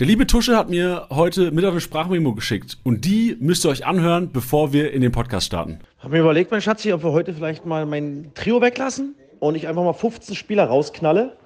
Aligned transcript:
Der 0.00 0.06
liebe 0.06 0.26
Tusche 0.26 0.56
hat 0.56 0.70
mir 0.70 1.08
heute 1.10 1.50
mit 1.50 1.62
auf 1.66 1.72
eine 1.72 1.80
Sprachmemo 1.82 2.32
geschickt 2.32 2.78
und 2.84 3.04
die 3.04 3.36
müsst 3.38 3.66
ihr 3.66 3.68
euch 3.68 3.84
anhören, 3.84 4.30
bevor 4.32 4.72
wir 4.72 4.92
in 4.92 5.02
den 5.02 5.12
Podcast 5.12 5.44
starten. 5.44 5.78
Hab 5.98 6.10
mir 6.10 6.20
überlegt, 6.20 6.50
mein 6.50 6.62
Schatzi, 6.62 6.90
ob 6.94 7.04
wir 7.04 7.12
heute 7.12 7.34
vielleicht 7.34 7.66
mal 7.66 7.84
mein 7.84 8.30
Trio 8.34 8.62
weglassen 8.62 9.14
und 9.40 9.56
ich 9.56 9.68
einfach 9.68 9.84
mal 9.84 9.92
15 9.92 10.36
Spieler 10.36 10.64
rausknalle, 10.64 11.36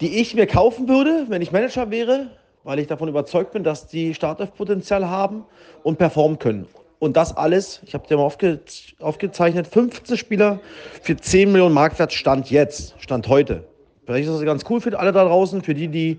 die 0.00 0.20
ich 0.20 0.36
mir 0.36 0.46
kaufen 0.46 0.88
würde, 0.88 1.26
wenn 1.26 1.42
ich 1.42 1.50
Manager 1.50 1.90
wäre, 1.90 2.30
weil 2.62 2.78
ich 2.78 2.86
davon 2.86 3.08
überzeugt 3.08 3.50
bin, 3.50 3.64
dass 3.64 3.88
die 3.88 4.14
Startelf-Potenzial 4.14 5.08
haben 5.08 5.44
und 5.82 5.98
performen 5.98 6.38
können. 6.38 6.68
Und 7.00 7.16
das 7.16 7.36
alles, 7.36 7.80
ich 7.84 7.94
habe 7.94 8.06
dir 8.06 8.16
mal 8.16 8.22
aufge 8.22 8.60
aufgezeichnet, 9.00 9.66
15 9.66 10.16
Spieler 10.16 10.60
für 11.02 11.16
10 11.16 11.50
Millionen 11.50 11.74
Marktwert 11.74 12.12
Stand 12.12 12.48
jetzt, 12.48 12.94
Stand 13.00 13.26
heute. 13.26 13.64
Vielleicht 14.10 14.28
ist 14.28 14.34
das 14.34 14.44
ganz 14.44 14.64
cool 14.68 14.80
für 14.80 14.98
alle 14.98 15.12
da 15.12 15.24
draußen, 15.24 15.62
für 15.62 15.72
die, 15.72 15.86
die 15.86 16.18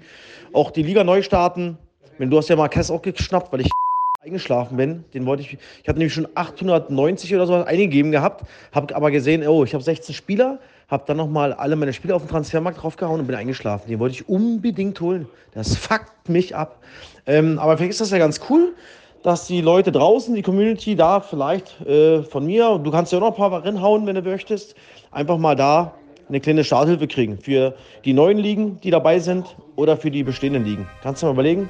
auch 0.53 0.71
die 0.71 0.81
Liga 0.81 1.03
neu 1.03 1.21
starten. 1.21 1.77
Du 2.19 2.37
hast 2.37 2.47
ja 2.47 2.55
Marquez 2.55 2.89
auch 2.89 3.01
geschnappt, 3.01 3.51
weil 3.51 3.61
ich 3.61 3.69
eingeschlafen 4.21 4.77
bin. 4.77 5.03
Den 5.13 5.25
wollte 5.25 5.43
ich, 5.43 5.57
ich 5.83 5.89
hatte 5.89 5.99
nämlich 5.99 6.13
schon 6.13 6.25
890 6.33 7.35
oder 7.35 7.47
so 7.47 7.55
eingegeben 7.55 8.13
gehabt, 8.13 8.45
habe 8.71 8.95
aber 8.95 9.11
gesehen, 9.11 9.45
oh, 9.45 9.65
ich 9.65 9.73
habe 9.73 9.83
16 9.83 10.15
Spieler, 10.15 10.59
habe 10.87 11.03
dann 11.05 11.17
nochmal 11.17 11.51
alle 11.51 11.75
meine 11.75 11.91
Spieler 11.91 12.15
auf 12.15 12.21
den 12.21 12.29
Transfermarkt 12.29 12.81
draufgehauen 12.81 13.19
und 13.19 13.27
bin 13.27 13.35
eingeschlafen. 13.35 13.89
Den 13.89 13.99
wollte 13.99 14.15
ich 14.15 14.29
unbedingt 14.29 15.01
holen. 15.01 15.27
Das 15.53 15.75
fuckt 15.75 16.29
mich 16.29 16.55
ab. 16.55 16.79
Ähm, 17.25 17.59
aber 17.59 17.75
vielleicht 17.75 17.91
ist 17.91 18.01
das 18.01 18.11
ja 18.11 18.19
ganz 18.19 18.39
cool, 18.49 18.73
dass 19.21 19.47
die 19.47 19.59
Leute 19.59 19.91
draußen, 19.91 20.33
die 20.33 20.43
Community 20.43 20.95
da 20.95 21.19
vielleicht 21.19 21.81
äh, 21.81 22.23
von 22.23 22.45
mir, 22.45 22.79
du 22.81 22.89
kannst 22.89 23.11
ja 23.11 23.17
auch 23.17 23.23
noch 23.23 23.31
ein 23.31 23.49
paar 23.49 23.65
reinhauen, 23.65 24.07
wenn 24.07 24.15
du 24.15 24.21
möchtest, 24.21 24.75
einfach 25.11 25.37
mal 25.37 25.57
da 25.57 25.93
eine 26.31 26.39
kleine 26.39 26.63
Starthilfe 26.63 27.07
kriegen 27.07 27.37
für 27.37 27.75
die 28.05 28.13
neuen 28.13 28.37
Ligen, 28.37 28.79
die 28.81 28.89
dabei 28.89 29.19
sind 29.19 29.45
oder 29.75 29.97
für 29.97 30.09
die 30.09 30.23
bestehenden 30.23 30.63
Ligen. 30.63 30.87
Kannst 31.03 31.21
du 31.21 31.25
mal 31.25 31.33
überlegen, 31.33 31.69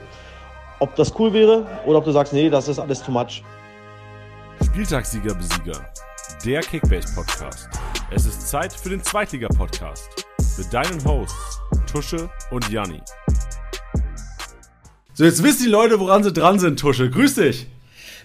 ob 0.80 0.96
das 0.96 1.18
cool 1.20 1.34
wäre 1.34 1.66
oder 1.86 1.98
ob 1.98 2.06
du 2.06 2.12
sagst, 2.12 2.32
nee, 2.32 2.50
das 2.50 2.68
ist 2.68 2.78
alles 2.78 3.02
too 3.02 3.12
much. 3.12 3.44
Spieltagssieger 4.64 5.34
Besieger, 5.34 5.92
der 6.46 6.62
Kickbase 6.62 7.14
Podcast. 7.16 7.70
Es 8.12 8.26
ist 8.28 8.48
Zeit 8.48 8.72
für 8.72 8.90
den 8.90 9.02
Zweitliga 9.02 9.48
Podcast 9.48 10.28
mit 10.58 10.72
deinen 10.72 11.04
Hosts 11.06 11.60
Tusche 11.92 12.30
und 12.52 12.70
Janni. 12.70 13.02
So, 15.14 15.24
jetzt 15.24 15.44
wissen 15.44 15.64
die 15.64 15.70
Leute, 15.70 16.00
woran 16.00 16.24
sie 16.24 16.32
dran 16.32 16.60
sind, 16.60 16.80
Tusche. 16.80 17.10
Grüß 17.10 17.36
dich. 17.36 17.68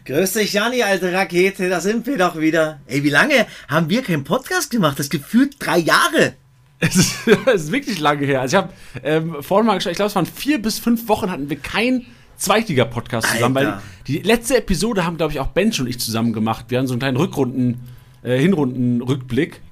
Grüß 0.06 0.34
dich, 0.34 0.52
Janni, 0.52 0.84
alte 0.84 1.12
Rakete, 1.12 1.68
da 1.68 1.80
sind 1.80 2.06
wir 2.06 2.16
doch 2.16 2.38
wieder. 2.38 2.78
Ey, 2.86 3.02
wie 3.02 3.10
lange 3.10 3.44
haben 3.66 3.90
wir 3.90 4.02
keinen 4.02 4.22
Podcast 4.22 4.70
gemacht? 4.70 5.00
Das 5.00 5.10
gefühlt 5.10 5.56
drei 5.58 5.78
Jahre. 5.78 6.34
Es 6.78 6.94
ist, 6.94 7.14
es 7.46 7.62
ist 7.64 7.72
wirklich 7.72 7.98
lange 8.00 8.26
her. 8.26 8.42
Also 8.42 8.58
ich 8.58 8.62
habe 8.62 8.72
ähm, 9.02 9.36
vorhin 9.40 9.66
mal 9.66 9.76
geschaut, 9.76 9.92
ich 9.92 9.96
glaube, 9.96 10.10
es 10.10 10.14
waren 10.14 10.26
vier 10.26 10.60
bis 10.60 10.78
fünf 10.78 11.08
Wochen 11.08 11.30
hatten 11.30 11.48
wir 11.48 11.56
keinen 11.56 12.04
Zweitliga-Podcast 12.36 13.28
zusammen, 13.28 13.56
Alter. 13.56 13.70
weil 13.76 13.82
die 14.06 14.18
letzte 14.18 14.58
Episode 14.58 15.06
haben, 15.06 15.16
glaube 15.16 15.32
ich, 15.32 15.40
auch 15.40 15.46
Bench 15.46 15.80
und 15.80 15.86
ich 15.86 15.98
zusammen 15.98 16.34
gemacht. 16.34 16.66
Wir 16.68 16.78
haben 16.78 16.86
so 16.86 16.92
einen 16.92 17.00
kleinen 17.00 17.16
Rückrunden, 17.16 17.80
äh, 18.22 18.38
Hinrunden-Rückblick. 18.38 19.62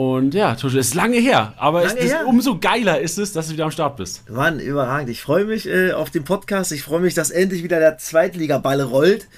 Und 0.00 0.32
ja, 0.32 0.54
Tusche, 0.54 0.78
ist 0.78 0.94
lange 0.94 1.18
her, 1.18 1.52
aber 1.58 1.84
lange 1.84 1.98
es, 1.98 2.10
her? 2.10 2.26
umso 2.26 2.58
geiler 2.58 3.00
ist 3.00 3.18
es, 3.18 3.34
dass 3.34 3.48
du 3.48 3.52
wieder 3.52 3.66
am 3.66 3.70
Start 3.70 3.98
bist. 3.98 4.30
Mann, 4.30 4.58
überragend. 4.58 5.10
Ich 5.10 5.20
freue 5.20 5.44
mich 5.44 5.68
äh, 5.68 5.92
auf 5.92 6.08
den 6.08 6.24
Podcast. 6.24 6.72
Ich 6.72 6.80
freue 6.80 7.00
mich, 7.00 7.12
dass 7.12 7.28
endlich 7.28 7.62
wieder 7.62 7.80
der 7.80 7.98
Zweitligaball 7.98 8.80
rollt. 8.80 9.28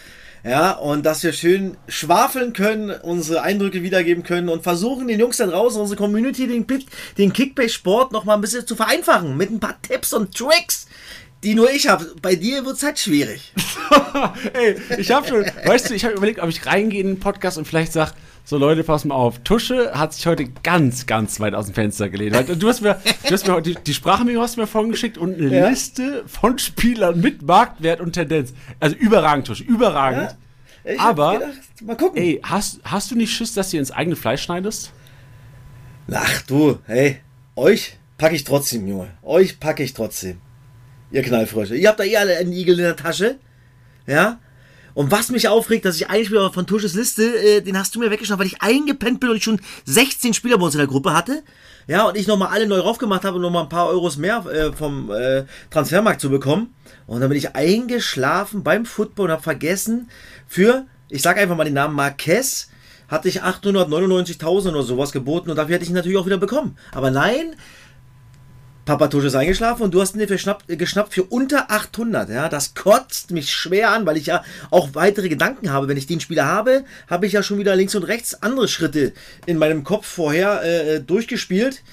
Ja, 0.44 0.70
und 0.70 1.04
dass 1.04 1.24
wir 1.24 1.32
schön 1.32 1.76
schwafeln 1.88 2.52
können, 2.52 2.90
unsere 2.90 3.42
Eindrücke 3.42 3.82
wiedergeben 3.82 4.22
können 4.22 4.48
und 4.48 4.62
versuchen, 4.62 5.08
den 5.08 5.18
Jungs 5.18 5.38
da 5.38 5.48
draußen, 5.48 5.80
unsere 5.80 5.98
Community, 5.98 6.46
den, 6.46 6.64
den 7.18 7.32
Kickbase-Sport 7.32 8.12
noch 8.12 8.24
mal 8.24 8.34
ein 8.34 8.40
bisschen 8.40 8.64
zu 8.64 8.76
vereinfachen. 8.76 9.36
Mit 9.36 9.50
ein 9.50 9.58
paar 9.58 9.82
Tipps 9.82 10.12
und 10.12 10.32
Tricks, 10.32 10.86
die 11.42 11.56
nur 11.56 11.72
ich 11.72 11.88
habe. 11.88 12.06
Bei 12.22 12.36
dir 12.36 12.64
wird 12.64 12.76
es 12.76 12.84
halt 12.84 13.00
schwierig. 13.00 13.52
Ey, 14.52 14.76
ich 14.96 15.10
habe 15.10 15.26
schon, 15.26 15.44
weißt 15.64 15.90
du, 15.90 15.94
ich 15.94 16.04
habe 16.04 16.14
überlegt, 16.14 16.38
ob 16.38 16.50
ich 16.50 16.64
reingehe 16.66 17.00
in 17.00 17.08
den 17.08 17.20
Podcast 17.20 17.58
und 17.58 17.66
vielleicht 17.66 17.92
sage, 17.92 18.12
so 18.44 18.58
Leute, 18.58 18.82
pass 18.82 19.04
mal 19.04 19.14
auf. 19.14 19.38
Tusche 19.40 19.92
hat 19.94 20.12
sich 20.12 20.26
heute 20.26 20.46
ganz, 20.62 21.06
ganz 21.06 21.38
weit 21.40 21.54
aus 21.54 21.66
dem 21.66 21.74
Fenster 21.74 22.08
gelehnt. 22.08 22.36
Du 22.60 22.68
hast 22.68 22.80
mir, 22.80 23.00
du 23.26 23.32
hast 23.32 23.46
mir 23.46 23.60
die, 23.60 23.74
die 23.74 23.94
Sprachmemo 23.94 24.40
hast 24.40 24.56
mir 24.56 24.66
vorhin 24.66 24.90
geschickt 24.90 25.16
und 25.16 25.40
eine 25.40 25.56
ja? 25.56 25.68
Liste 25.68 26.24
von 26.26 26.58
Spielern 26.58 27.20
mit 27.20 27.42
Marktwert 27.42 28.00
und 28.00 28.12
Tendenz. 28.12 28.52
Also 28.80 28.96
überragend, 28.96 29.46
Tusche, 29.46 29.64
überragend. 29.64 30.36
Ja? 30.84 30.98
Aber, 30.98 31.38
gedacht, 31.38 31.52
mal 31.82 31.96
gucken. 31.96 32.20
Ey, 32.20 32.40
hast, 32.42 32.80
hast 32.84 33.10
du 33.10 33.14
nicht 33.14 33.32
Schiss, 33.32 33.54
dass 33.54 33.70
du 33.70 33.78
ins 33.78 33.92
eigene 33.92 34.16
Fleisch 34.16 34.42
schneidest? 34.42 34.92
Ach 36.10 36.42
du, 36.42 36.78
hey, 36.86 37.20
euch 37.54 37.96
packe 38.18 38.34
ich 38.34 38.44
trotzdem, 38.44 38.86
Junge. 38.88 39.10
Euch 39.22 39.60
packe 39.60 39.84
ich 39.84 39.94
trotzdem. 39.94 40.40
Ihr 41.12 41.22
Knallfrösche. 41.22 41.76
Ihr 41.76 41.88
habt 41.88 42.00
da 42.00 42.04
eh 42.04 42.16
alle 42.16 42.36
einen 42.36 42.52
Igel 42.52 42.78
in 42.78 42.84
der 42.84 42.96
Tasche. 42.96 43.38
Ja? 44.06 44.40
Und 44.94 45.10
was 45.10 45.30
mich 45.30 45.48
aufregt, 45.48 45.84
dass 45.84 45.96
ich 45.96 46.08
einen 46.10 46.24
Spieler 46.24 46.52
von 46.52 46.66
Tusches 46.66 46.94
Liste, 46.94 47.24
äh, 47.24 47.60
den 47.60 47.78
hast 47.78 47.94
du 47.94 47.98
mir 47.98 48.10
weggeschnappt, 48.10 48.40
weil 48.40 48.46
ich 48.46 48.62
eingepennt 48.62 49.20
bin 49.20 49.30
und 49.30 49.36
ich 49.36 49.44
schon 49.44 49.60
16 49.84 50.34
Spieler 50.34 50.58
bei 50.58 50.64
uns 50.64 50.74
in 50.74 50.78
der 50.78 50.86
Gruppe 50.86 51.12
hatte. 51.12 51.42
Ja, 51.88 52.04
und 52.04 52.16
ich 52.16 52.26
nochmal 52.26 52.48
alle 52.48 52.66
neu 52.66 52.78
raufgemacht 52.78 53.24
habe, 53.24 53.36
um 53.36 53.42
nochmal 53.42 53.64
ein 53.64 53.68
paar 53.68 53.88
Euros 53.88 54.16
mehr 54.16 54.44
äh, 54.46 54.72
vom 54.72 55.10
äh, 55.10 55.44
Transfermarkt 55.70 56.20
zu 56.20 56.30
bekommen. 56.30 56.74
Und 57.06 57.20
dann 57.20 57.28
bin 57.28 57.38
ich 57.38 57.56
eingeschlafen 57.56 58.62
beim 58.62 58.86
Football 58.86 59.26
und 59.26 59.32
habe 59.32 59.42
vergessen, 59.42 60.08
für, 60.46 60.86
ich 61.08 61.22
sag 61.22 61.38
einfach 61.38 61.56
mal 61.56 61.64
den 61.64 61.74
Namen 61.74 61.94
Marquez, 61.94 62.68
hatte 63.08 63.28
ich 63.28 63.42
899.000 63.42 64.70
oder 64.70 64.82
sowas 64.82 65.12
geboten 65.12 65.50
und 65.50 65.56
dafür 65.56 65.74
hätte 65.74 65.84
ich 65.84 65.90
ihn 65.90 65.94
natürlich 65.94 66.16
auch 66.16 66.24
wieder 66.24 66.38
bekommen. 66.38 66.78
Aber 66.92 67.10
nein, 67.10 67.54
Papa 68.84 69.04
Papatusch 69.04 69.26
ist 69.26 69.36
eingeschlafen 69.36 69.84
und 69.84 69.94
du 69.94 70.00
hast 70.00 70.16
ihn 70.16 70.26
dir 70.26 70.56
äh, 70.66 70.76
geschnappt 70.76 71.14
für 71.14 71.22
unter 71.22 71.70
800. 71.70 72.28
Ja, 72.28 72.48
das 72.48 72.74
kotzt 72.74 73.30
mich 73.30 73.52
schwer 73.52 73.90
an, 73.90 74.06
weil 74.06 74.16
ich 74.16 74.26
ja 74.26 74.42
auch 74.70 74.88
weitere 74.94 75.28
Gedanken 75.28 75.70
habe. 75.70 75.86
Wenn 75.86 75.96
ich 75.96 76.08
den 76.08 76.18
Spieler 76.18 76.46
habe, 76.46 76.84
habe 77.08 77.26
ich 77.26 77.32
ja 77.32 77.44
schon 77.44 77.58
wieder 77.58 77.76
links 77.76 77.94
und 77.94 78.02
rechts 78.02 78.42
andere 78.42 78.66
Schritte 78.66 79.12
in 79.46 79.58
meinem 79.58 79.84
Kopf 79.84 80.06
vorher 80.06 80.64
äh, 80.64 81.00
durchgespielt. 81.00 81.84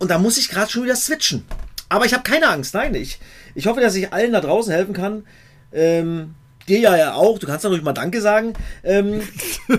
Und 0.00 0.10
da 0.10 0.18
muss 0.18 0.36
ich 0.36 0.48
gerade 0.48 0.68
schon 0.68 0.82
wieder 0.82 0.96
switchen. 0.96 1.44
Aber 1.88 2.06
ich 2.06 2.12
habe 2.12 2.24
keine 2.24 2.48
Angst. 2.48 2.74
Nein, 2.74 2.96
ich, 2.96 3.20
ich 3.54 3.68
hoffe, 3.68 3.80
dass 3.80 3.94
ich 3.94 4.12
allen 4.12 4.32
da 4.32 4.40
draußen 4.40 4.72
helfen 4.72 4.94
kann. 4.94 5.24
Ähm, 5.72 6.34
Dir 6.68 6.78
ja, 6.78 6.96
ja 6.96 7.14
auch, 7.14 7.38
du 7.38 7.46
kannst 7.46 7.64
natürlich 7.64 7.84
mal 7.84 7.92
Danke 7.92 8.20
sagen. 8.20 8.52
Ähm. 8.84 9.22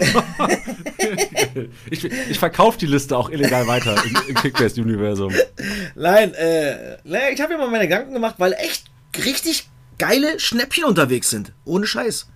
ich 1.90 2.04
ich 2.04 2.40
verkaufe 2.40 2.78
die 2.78 2.86
Liste 2.86 3.18
auch 3.18 3.30
illegal 3.30 3.68
weiter 3.68 3.96
im, 4.06 4.18
im 4.28 4.36
Kickbase-Universum. 4.36 5.34
Nein, 5.96 6.34
äh, 6.34 6.98
ich 7.32 7.42
habe 7.42 7.54
mir 7.54 7.60
mal 7.60 7.70
meine 7.70 7.88
Gedanken 7.88 8.14
gemacht, 8.14 8.36
weil 8.38 8.54
echt 8.54 8.86
richtig 9.26 9.70
geile 9.98 10.40
Schnäppchen 10.40 10.84
unterwegs 10.84 11.30
sind. 11.30 11.54
Ohne 11.66 11.88
Scheiß. 11.88 12.28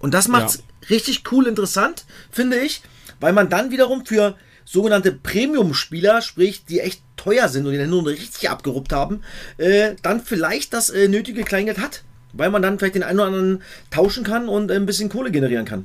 Und 0.00 0.14
das 0.14 0.26
macht 0.26 0.56
ja. 0.56 0.60
richtig 0.90 1.22
cool 1.30 1.46
interessant, 1.46 2.04
finde 2.30 2.58
ich, 2.58 2.82
weil 3.20 3.32
man 3.32 3.48
dann 3.48 3.70
wiederum 3.70 4.04
für 4.04 4.36
sogenannte 4.64 5.12
Premium-Spieler, 5.12 6.22
sprich, 6.22 6.64
die 6.64 6.80
echt 6.80 7.02
teuer 7.16 7.48
sind 7.48 7.66
und 7.66 7.72
die 7.72 7.86
nur 7.86 8.06
richtig 8.06 8.50
abgeruppt 8.50 8.92
haben, 8.92 9.22
äh, 9.58 9.94
dann 10.02 10.20
vielleicht 10.20 10.72
das 10.72 10.90
äh, 10.90 11.06
nötige 11.06 11.44
Kleingeld 11.44 11.78
hat 11.78 12.02
weil 12.32 12.50
man 12.50 12.62
dann 12.62 12.78
vielleicht 12.78 12.94
den 12.94 13.02
einen 13.02 13.18
oder 13.18 13.28
anderen 13.28 13.62
tauschen 13.90 14.24
kann 14.24 14.48
und 14.48 14.70
ein 14.70 14.86
bisschen 14.86 15.08
Kohle 15.08 15.30
generieren 15.30 15.64
kann. 15.64 15.84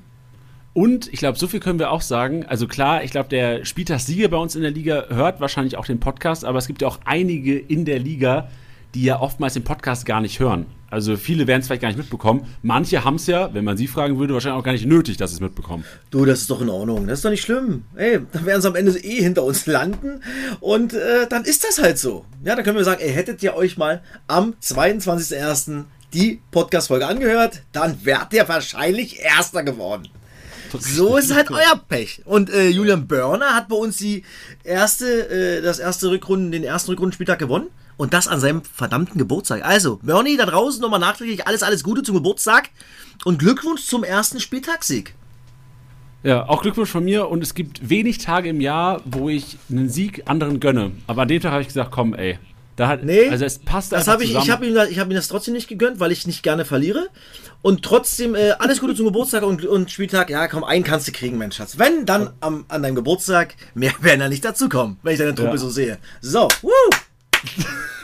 Und 0.74 1.12
ich 1.12 1.18
glaube, 1.18 1.40
so 1.40 1.47
viel 1.47 1.59
können 1.59 1.80
wir 1.80 1.90
auch 1.90 2.02
sagen. 2.02 2.46
Also 2.46 2.68
klar, 2.68 3.03
ich 3.03 3.09
glaube, 3.09 3.30
der 3.30 3.66
Spieltagssieger 3.66 4.28
bei 4.28 4.38
uns 4.38 4.56
in 4.56 4.62
der 4.62 4.69
Liga 4.69 5.06
hört 5.09 5.41
wahrscheinlich 5.41 5.75
auch 5.75 5.88
den 5.88 6.00
Podcast, 6.00 6.46
aber 6.46 6.59
es 6.59 6.68
gibt 6.68 6.84
ja 6.84 6.88
auch 6.88 7.00
einige 7.03 7.57
in 7.57 7.84
der 7.84 7.97
Liga, 7.97 8.47
die 8.94 9.03
ja 9.03 9.19
oftmals 9.19 9.56
den 9.56 9.63
Podcast 9.63 10.06
gar 10.06 10.22
nicht 10.22 10.40
hören. 10.40 10.68
Also 10.90 11.18
viele 11.18 11.47
werden 11.47 11.62
es 11.62 11.68
vielleicht 11.68 11.81
gar 11.81 11.90
nicht 11.90 11.97
mitbekommen. 11.97 12.46
Manche 12.62 13.03
haben 13.03 13.16
es 13.16 13.28
ja, 13.28 13.53
wenn 13.53 13.66
man 13.66 13.75
sie 13.75 13.88
fragen 13.88 14.19
würde, 14.19 14.34
wahrscheinlich 14.34 14.59
auch 14.59 14.63
gar 14.63 14.72
nicht 14.72 14.86
nötig, 14.86 15.18
dass 15.18 15.31
sie 15.31 15.36
es 15.38 15.41
mitbekommen. 15.41 15.84
Du, 16.12 16.24
das 16.24 16.41
ist 16.41 16.50
doch 16.50 16.62
in 16.62 16.69
Ordnung. 16.69 17.07
Das 17.07 17.19
ist 17.19 17.25
doch 17.25 17.30
nicht 17.30 17.41
schlimm. 17.41 17.84
Ey, 17.96 18.22
dann 18.31 18.46
werden 18.46 18.62
sie 18.62 18.68
am 18.68 18.75
Ende 18.75 18.97
eh 18.97 19.22
hinter 19.22 19.44
uns 19.44 19.66
landen. 19.66 20.22
Und 20.62 20.94
äh, 20.94 21.28
dann 21.28 21.44
ist 21.44 21.66
das 21.66 21.81
halt 21.81 21.97
so. 21.97 22.25
Ja, 22.44 22.56
dann 22.56 22.63
können 22.63 22.78
wir 22.78 22.86
sagen, 22.86 23.02
ey, 23.02 23.12
hättet 23.12 23.44
ihr 23.44 23.56
euch 23.56 23.78
mal 23.78 24.02
am 24.28 24.53
22.01 24.62 25.86
die 26.13 26.42
Podcast-Folge 26.51 27.07
angehört, 27.07 27.63
dann 27.71 28.06
wärt 28.06 28.33
ihr 28.33 28.48
wahrscheinlich 28.48 29.19
Erster 29.19 29.63
geworden. 29.63 30.09
So 30.80 31.18
ist 31.18 31.33
halt 31.33 31.50
euer 31.50 31.77
Pech. 31.88 32.21
Und 32.25 32.50
äh, 32.50 32.68
Julian 32.69 33.07
Börner 33.07 33.56
hat 33.56 33.69
bei 33.69 33.75
uns 33.75 33.98
die 33.98 34.24
erste, 34.63 35.30
äh, 35.30 35.62
das 35.62 35.80
erste 35.80 36.09
Rückrunden, 36.09 36.51
den 36.51 36.63
ersten 36.63 36.92
Rückrundenspieltag 36.92 37.39
gewonnen. 37.39 37.68
Und 37.95 38.13
das 38.13 38.27
an 38.27 38.39
seinem 38.39 38.63
verdammten 38.63 39.18
Geburtstag. 39.18 39.65
Also, 39.65 39.98
Bernie, 40.04 40.38
da 40.38 40.45
draußen 40.45 40.81
nochmal 40.81 41.00
nachträglich 41.00 41.48
alles, 41.48 41.63
alles 41.63 41.83
Gute 41.83 42.04
zum 42.04 42.15
Geburtstag 42.15 42.69
und 43.25 43.39
Glückwunsch 43.39 43.86
zum 43.86 44.04
ersten 44.04 44.39
Spieltagssieg. 44.39 45.15
Ja, 46.21 46.48
auch 46.48 46.62
Glückwunsch 46.62 46.89
von 46.89 47.06
mir 47.06 47.27
und 47.27 47.42
es 47.42 47.56
gibt 47.56 47.89
wenig 47.89 48.19
Tage 48.19 48.50
im 48.50 48.62
Jahr, 48.62 49.01
wo 49.06 49.30
ich 49.30 49.57
einen 49.69 49.89
Sieg 49.89 50.24
anderen 50.25 50.59
gönne. 50.59 50.92
Aber 51.07 51.24
an 51.24 51.27
dem 51.27 51.42
Tag 51.42 51.51
habe 51.51 51.62
ich 51.62 51.69
gesagt, 51.69 51.92
komm, 51.92 52.13
ey, 52.13 52.38
da 52.77 52.88
hat, 52.88 53.03
nee, 53.03 53.27
also 53.27 53.44
es 53.44 53.57
passt 53.57 53.91
das 53.91 54.07
habe 54.07 54.24
ich, 54.24 54.35
ich 54.35 54.51
habe 54.51 54.65
ihm, 54.65 54.77
ich 54.89 55.00
hab 55.00 55.09
ihm 55.09 55.15
das 55.15 55.27
trotzdem 55.27 55.56
nicht 55.56 55.68
gegönnt, 55.68 56.00
weil 56.00 56.12
ich 56.12 56.27
nicht 56.27 56.44
gerne 56.44 56.63
verliere. 56.63 57.09
Und 57.63 57.83
trotzdem, 57.83 58.35
äh, 58.35 58.51
alles 58.59 58.79
Gute 58.79 58.94
zum 58.94 59.07
Geburtstag 59.07 59.41
und, 59.41 59.65
und 59.65 59.89
Spieltag. 59.89 60.29
Ja, 60.29 60.47
komm, 60.47 60.63
einen 60.63 60.83
kannst 60.83 61.07
du 61.07 61.12
kriegen, 61.12 61.39
mein 61.39 61.51
Schatz. 61.51 61.79
Wenn, 61.79 62.06
dann 62.06 62.33
am, 62.39 62.65
an 62.68 62.83
deinem 62.83 62.94
Geburtstag, 62.94 63.56
mehr 63.74 63.94
werden 64.01 64.21
ja 64.21 64.29
nicht 64.29 64.45
dazukommen, 64.45 64.97
wenn 65.01 65.13
ich 65.13 65.19
deine 65.19 65.33
Truppe 65.33 65.51
ja. 65.51 65.57
so 65.57 65.69
sehe. 65.71 65.97
So, 66.21 66.47
woo! 66.62 66.69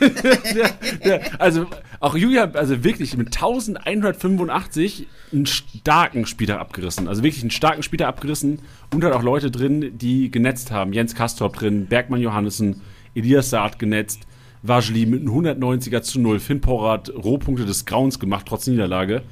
der, 0.00 0.70
der, 1.04 1.40
also 1.40 1.66
auch 2.00 2.16
Julian, 2.16 2.56
also 2.56 2.82
wirklich 2.82 3.16
mit 3.16 3.28
1185 3.28 5.06
einen 5.32 5.46
starken 5.46 6.26
Spieltag 6.26 6.58
abgerissen. 6.58 7.06
Also 7.06 7.22
wirklich 7.22 7.42
einen 7.42 7.52
starken 7.52 7.84
Spieltag 7.84 8.08
abgerissen 8.08 8.58
und 8.92 9.04
hat 9.04 9.12
auch 9.12 9.22
Leute 9.22 9.52
drin, 9.52 9.96
die 9.98 10.32
genetzt 10.32 10.72
haben. 10.72 10.92
Jens 10.92 11.14
Kastorp 11.14 11.54
drin, 11.56 11.86
Bergmann 11.86 12.20
Johannessen, 12.20 12.80
Elias 13.14 13.50
Saad 13.50 13.78
genetzt, 13.78 14.26
Vajli 14.64 15.04
mit 15.04 15.20
einem 15.20 15.30
190er 15.30 16.02
zu 16.02 16.18
0, 16.20 16.40
Finn 16.40 16.60
Porrat 16.60 17.10
Rohpunkte 17.14 17.66
des 17.66 17.84
Grauens 17.84 18.18
gemacht, 18.18 18.46
trotz 18.48 18.66
Niederlage. 18.66 19.22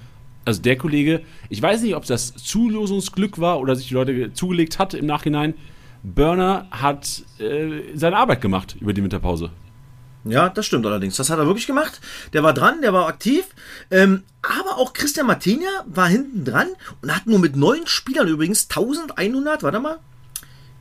Also 0.45 0.61
der 0.61 0.77
Kollege, 0.77 1.23
ich 1.49 1.63
weiß 1.63 1.83
nicht, 1.83 1.95
ob 1.97 2.05
das 2.05 2.35
Zulosungsglück 2.35 3.39
war 3.39 3.59
oder 3.61 3.75
sich 3.75 3.89
die 3.89 3.95
Leute 3.95 4.33
zugelegt 4.35 4.79
hat 4.79 4.93
im 4.93 5.07
Nachhinein. 5.07 5.55
Burner 6.03 6.67
hat 6.71 7.23
äh, 7.39 7.83
seine 7.95 8.17
Arbeit 8.17 8.41
gemacht 8.41 8.77
über 8.81 8.93
die 8.93 9.03
Winterpause. 9.03 9.51
Ja, 10.25 10.49
das 10.49 10.67
stimmt 10.67 10.85
allerdings. 10.85 11.17
Das 11.17 11.31
hat 11.31 11.39
er 11.39 11.47
wirklich 11.47 11.67
gemacht. 11.67 12.01
Der 12.33 12.43
war 12.43 12.53
dran, 12.53 12.81
der 12.83 12.93
war 12.93 13.07
aktiv. 13.07 13.47
Ähm, 13.91 14.25
aber 14.43 14.79
auch 14.79 14.93
Christian 14.93 15.27
Martinia 15.27 15.71
war 15.87 16.09
hinten 16.09 16.45
dran 16.45 16.69
und 17.01 17.15
hat 17.15 17.27
nur 17.27 17.39
mit 17.39 17.57
neun 17.57 17.87
Spielern 17.87 18.29
übrigens 18.29 18.69
1100, 18.69 19.63
warte 19.63 19.81
mal, 19.81 19.99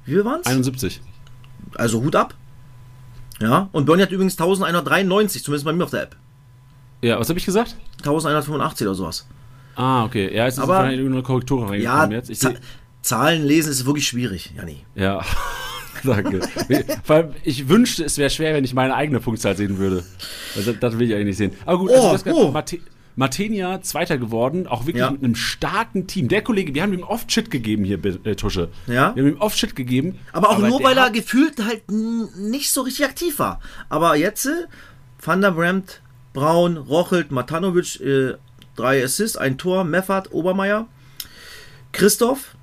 wie 0.06 0.12
viel 0.13 0.25
waren 0.25 0.42
es? 0.42 0.48
71. 0.48 1.01
Also 1.75 2.03
Hut 2.03 2.15
ab. 2.15 2.36
Ja, 3.41 3.69
und 3.71 3.85
Bernie 3.85 4.03
hat 4.03 4.11
übrigens 4.11 4.33
1193, 4.33 5.43
zumindest 5.43 5.65
bei 5.65 5.73
mir 5.73 5.83
auf 5.83 5.89
der 5.91 6.03
App. 6.03 6.15
Ja, 7.01 7.19
was 7.19 7.27
habe 7.29 7.39
ich 7.39 7.45
gesagt? 7.45 7.75
1185 7.99 8.85
oder 8.88 8.95
sowas. 8.95 9.27
Ah, 9.75 10.05
okay. 10.05 10.33
Ja, 10.35 10.45
jetzt 10.45 10.55
ist 10.57 10.63
Aber- 10.63 10.89
irgendeine 10.91 11.23
Korrektur 11.23 11.61
Ja, 11.75 11.95
reingekommen 11.95 12.11
jetzt. 12.11 12.29
Ich 12.29 12.39
Zahlen 13.01 13.43
lesen 13.43 13.71
ist 13.71 13.85
wirklich 13.88 14.07
schwierig, 14.07 14.51
Janni. 14.55 14.85
ja. 14.95 15.21
Danke. 16.03 16.39
Vor 17.03 17.15
allem, 17.15 17.29
ich 17.43 17.67
wünschte, 17.69 18.03
es 18.05 18.17
wäre 18.17 18.29
schwer, 18.31 18.55
wenn 18.55 18.63
ich 18.63 18.73
meine 18.73 18.95
eigene 18.95 19.19
Punktzahl 19.19 19.55
sehen 19.55 19.77
würde. 19.77 20.03
Also, 20.55 20.73
das 20.73 20.97
will 20.97 21.07
ich 21.07 21.13
eigentlich 21.13 21.25
nicht 21.27 21.38
sehen. 21.38 21.51
Aber 21.65 21.77
gut, 21.79 21.91
Oh, 21.91 22.09
also 22.11 22.23
das 22.23 22.33
oh. 22.33 22.51
Matenia 23.15 23.81
Zweiter 23.81 24.17
geworden, 24.17 24.67
auch 24.67 24.85
wirklich 24.85 25.01
Ja. 25.01 25.11
mit 25.11 25.23
einem 25.23 25.35
starken 25.35 26.07
Team. 26.07 26.27
Der 26.27 26.41
Kollege, 26.41 26.73
wir 26.73 26.81
haben 26.81 26.93
ihm 26.93 27.03
oft 27.03 27.31
Shit 27.31 27.51
gegeben 27.51 27.83
hier, 27.83 27.99
äh, 28.03 28.35
Tusche. 28.35 28.69
Ja. 28.87 29.15
Wir 29.15 29.23
haben 29.23 29.31
ihm 29.33 29.41
oft 29.41 29.57
Shit 29.57 29.75
gegeben. 29.75 30.17
Aber 30.31 30.49
auch 30.49 30.59
nur, 30.59 30.79
der 30.79 30.87
weil 30.87 30.97
er 30.97 31.09
gefühlt 31.11 31.63
halt 31.63 31.83
nicht 31.91 32.71
so 32.71 32.81
richtig 32.81 33.05
aktiv 33.05 33.39
war. 33.39 33.59
Aber 33.89 34.15
jetzt 34.15 34.45
äh, 34.45 34.65
Van 35.23 35.41
der 35.41 35.51
Bremt, 35.51 36.01
Braun, 36.33 36.77
Rochelt, 36.77 37.31
Matanovic, 37.31 37.99
äh, 38.01 38.35
drei 38.75 39.03
Assists, 39.03 39.37
ein 39.37 39.57
Tor, 39.57 39.83
Meffert, 39.83 40.31
Obermeier, 40.31 40.87
Christoph, 41.91 42.55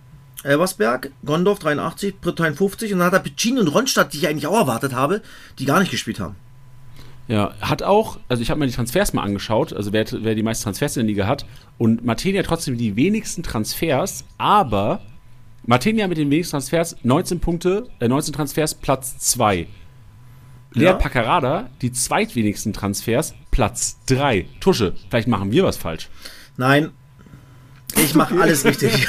Elversberg, 0.44 1.10
Gondorf 1.24 1.58
83, 1.58 2.20
Brittein 2.20 2.54
50 2.54 2.92
und 2.92 3.00
dann 3.00 3.08
hat 3.08 3.12
er 3.14 3.18
Piccini 3.20 3.60
und 3.60 3.68
Ronstadt, 3.68 4.12
die 4.12 4.18
ich 4.18 4.28
eigentlich 4.28 4.46
auch 4.46 4.56
erwartet 4.58 4.94
habe, 4.94 5.20
die 5.58 5.64
gar 5.66 5.80
nicht 5.80 5.90
gespielt 5.90 6.20
haben. 6.20 6.36
Ja, 7.28 7.52
hat 7.60 7.82
auch, 7.82 8.18
also 8.28 8.42
ich 8.42 8.50
habe 8.50 8.58
mir 8.58 8.66
die 8.66 8.72
Transfers 8.72 9.12
mal 9.12 9.22
angeschaut, 9.22 9.74
also 9.74 9.92
wer, 9.92 10.06
wer 10.10 10.34
die 10.34 10.42
meisten 10.42 10.64
Transfers 10.64 10.96
in 10.96 11.06
der 11.06 11.08
Liga 11.08 11.26
hat. 11.26 11.44
Und 11.76 12.04
Martini 12.04 12.38
hat 12.38 12.46
trotzdem 12.46 12.78
die 12.78 12.96
wenigsten 12.96 13.42
Transfers, 13.42 14.24
aber 14.38 15.02
Martini 15.66 16.06
mit 16.08 16.16
den 16.16 16.30
wenigsten 16.30 16.52
Transfers, 16.52 16.96
19 17.02 17.40
Punkte, 17.40 17.86
äh, 18.00 18.08
19 18.08 18.32
Transfers, 18.32 18.74
Platz 18.74 19.18
2. 19.18 19.66
Lea 20.72 20.84
Ja. 20.84 20.92
Paccarada, 20.94 21.68
die 21.82 21.92
zweitwenigsten 21.92 22.72
Transfers, 22.72 23.34
Platz 23.50 23.98
3. 24.06 24.46
Tusche, 24.60 24.94
vielleicht 25.10 25.28
machen 25.28 25.52
wir 25.52 25.64
was 25.64 25.76
falsch. 25.76 26.08
Nein, 26.56 26.90
ich 27.96 28.14
mache 28.14 28.34
alles 28.40 28.64
richtig. 28.64 29.06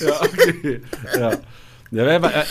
Ja, 0.00 0.22
okay. 0.22 0.80
ja. 1.18 1.38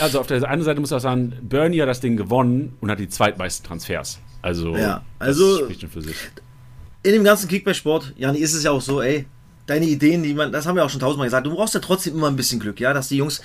Also 0.00 0.20
auf 0.20 0.26
der 0.28 0.48
einen 0.48 0.62
Seite 0.62 0.78
muss 0.80 0.90
ich 0.90 0.96
auch 0.96 1.00
sagen, 1.00 1.32
Bernie 1.42 1.80
hat 1.80 1.88
das 1.88 2.00
Ding 2.00 2.16
gewonnen 2.16 2.76
und 2.80 2.90
hat 2.90 2.98
die 3.00 3.08
zweitmeisten 3.08 3.66
Transfers. 3.66 4.20
Also, 4.42 4.76
Ja, 4.76 5.02
also- 5.18 5.56
das 5.56 5.64
spricht 5.64 5.80
schon 5.82 5.90
für 5.90 6.02
sich. 6.02 6.16
in 7.02 7.12
dem 7.12 7.24
ganzen 7.24 7.48
Kickback-Sport, 7.48 8.14
Jani, 8.16 8.38
ist 8.38 8.54
es 8.54 8.62
ja 8.62 8.70
auch 8.70 8.80
so, 8.80 9.00
ey, 9.02 9.26
deine 9.66 9.86
Ideen, 9.86 10.22
die 10.22 10.34
man, 10.34 10.50
das 10.50 10.66
haben 10.66 10.76
wir 10.76 10.84
auch 10.84 10.90
schon 10.90 11.00
tausendmal 11.00 11.26
gesagt, 11.28 11.46
du 11.46 11.54
brauchst 11.54 11.74
ja 11.74 11.80
trotzdem 11.80 12.14
immer 12.14 12.26
ein 12.28 12.36
bisschen 12.36 12.58
Glück, 12.58 12.80
ja, 12.80 12.92
dass 12.92 13.08
die 13.08 13.16
Jungs 13.18 13.40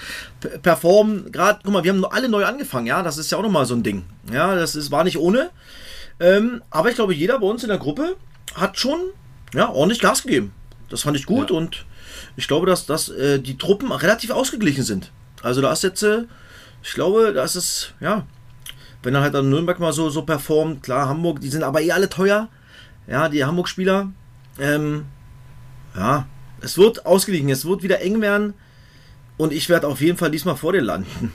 performen. 0.63 1.31
Gerade, 1.31 1.59
guck 1.63 1.71
mal, 1.73 1.83
wir 1.83 1.91
haben 1.93 2.03
alle 2.05 2.29
neu 2.29 2.45
angefangen, 2.45 2.87
ja, 2.87 3.03
das 3.03 3.17
ist 3.17 3.31
ja 3.31 3.37
auch 3.37 3.43
nochmal 3.43 3.65
so 3.65 3.75
ein 3.75 3.83
Ding. 3.83 4.05
Ja, 4.31 4.55
das 4.55 4.75
ist, 4.75 4.89
war 4.91 5.03
nicht 5.03 5.17
ohne. 5.17 5.49
Ähm, 6.19 6.61
aber 6.71 6.89
ich 6.89 6.95
glaube, 6.95 7.13
jeder 7.13 7.39
bei 7.39 7.45
uns 7.47 7.63
in 7.63 7.69
der 7.69 7.77
Gruppe 7.77 8.15
hat 8.55 8.79
schon 8.79 8.99
ja, 9.53 9.69
ordentlich 9.69 9.99
Gas 10.01 10.23
gegeben. 10.23 10.53
Das 10.89 11.01
fand 11.01 11.17
ich 11.17 11.25
gut 11.25 11.49
Ja. 11.51 11.57
und 11.57 11.85
ich 12.37 12.47
glaube, 12.47 12.65
dass, 12.65 12.85
dass 12.85 13.09
äh, 13.09 13.39
die 13.39 13.57
Truppen 13.57 13.91
relativ 13.91 14.31
ausgeglichen 14.31 14.83
sind. 14.83 15.11
Also 15.43 15.61
da 15.61 15.71
ist 15.73 15.83
jetzt, 15.83 16.03
äh, 16.03 16.23
ich 16.83 16.93
glaube, 16.93 17.33
das 17.33 17.55
ist, 17.55 17.93
ja, 17.99 18.25
wenn 19.05 19.15
er 19.15 19.21
halt 19.21 19.33
dann 19.33 19.49
Nürnberg 19.49 19.79
mal 19.79 19.93
so, 19.93 20.09
so 20.09 20.23
performt, 20.23 20.83
klar, 20.83 21.07
Hamburg, 21.07 21.39
die 21.41 21.49
sind 21.49 21.63
aber 21.63 21.81
eh 21.81 21.91
alle 21.91 22.09
teuer. 22.09 22.49
Ja, 23.07 23.29
die 23.29 23.45
Hamburg-Spieler. 23.45 24.11
Ähm, 24.59 25.05
ja, 25.95 26.27
es 26.61 26.77
wird 26.77 27.05
ausgeglichen, 27.05 27.49
es 27.49 27.65
wird 27.65 27.83
wieder 27.83 28.01
eng 28.01 28.21
werden 28.21 28.53
und 29.37 29.53
ich 29.53 29.69
werde 29.69 29.87
auf 29.87 30.01
jeden 30.01 30.17
Fall 30.17 30.31
diesmal 30.31 30.55
vor 30.55 30.73
dir 30.73 30.81
landen. 30.81 31.31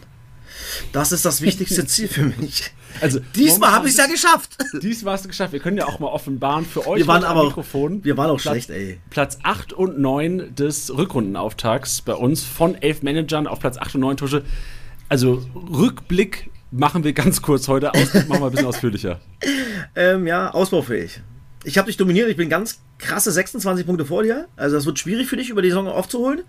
Das 0.93 1.13
ist 1.13 1.25
das 1.25 1.41
wichtigste 1.43 1.87
Ziel 1.87 2.09
für 2.09 2.25
mich. 2.25 2.73
Also, 3.01 3.21
Diesmal 3.37 3.71
habe 3.73 3.87
ich 3.87 3.93
es 3.93 3.99
ja 3.99 4.07
geschafft. 4.07 4.57
Diesmal 4.83 5.15
hast 5.15 5.25
du 5.25 5.29
geschafft. 5.29 5.53
Wir 5.53 5.61
können 5.61 5.77
ja 5.79 5.87
auch 5.87 6.01
mal 6.01 6.09
offenbaren 6.09 6.67
für 6.67 6.87
euch 6.89 6.99
Wir 7.01 7.07
waren 7.07 7.23
aber- 7.25 7.45
Mikrofon. 7.45 8.03
wir 8.05 8.17
waren 8.17 8.31
auch 8.31 8.41
Platz, 8.41 8.65
schlecht, 8.65 8.71
ey. 8.71 9.01
Platz 9.11 9.39
8 9.45 9.73
und 9.73 9.99
9 10.01 10.55
des 10.57 10.93
Rückrundenauftakts 10.97 12.03
bei 12.03 12.15
uns 12.15 12.43
von 12.43 12.75
elf 12.75 13.03
Managern 13.03 13.47
auf 13.47 13.61
Platz 13.61 13.79
8 13.79 13.95
und 13.95 14.01
9 14.01 14.17
Tusche. 14.17 14.43
Also 15.09 15.43
Rückblick 15.55 16.51
machen 16.71 17.05
wir 17.05 17.13
ganz 17.13 17.43
kurz 17.43 17.69
heute. 17.69 17.93
Ausblick 17.95 18.29
machen 18.29 18.43
wir 18.43 18.47
ein 18.47 18.53
bisschen 18.53 18.67
ausführlicher. 18.67 19.21
Ähm, 19.95 20.27
ja, 20.27 20.51
ausbaufähig. 20.51 21.21
Ich 21.65 21.77
habe 21.77 21.89
dich 21.89 21.99
dominiert, 21.99 22.29
ich 22.29 22.37
bin 22.37 22.49
ganz 22.49 22.81
krasse 22.99 23.31
26 23.31 23.85
Punkte 23.85 24.07
vor 24.07 24.23
dir. 24.23 24.49
Also 24.57 24.77
das 24.77 24.87
wird 24.87 24.99
schwierig 24.99 25.29
für 25.29 25.37
dich, 25.37 25.51
über 25.51 25.61
die 25.61 25.69
Saison 25.69 25.89
aufzuholen. 25.89 26.43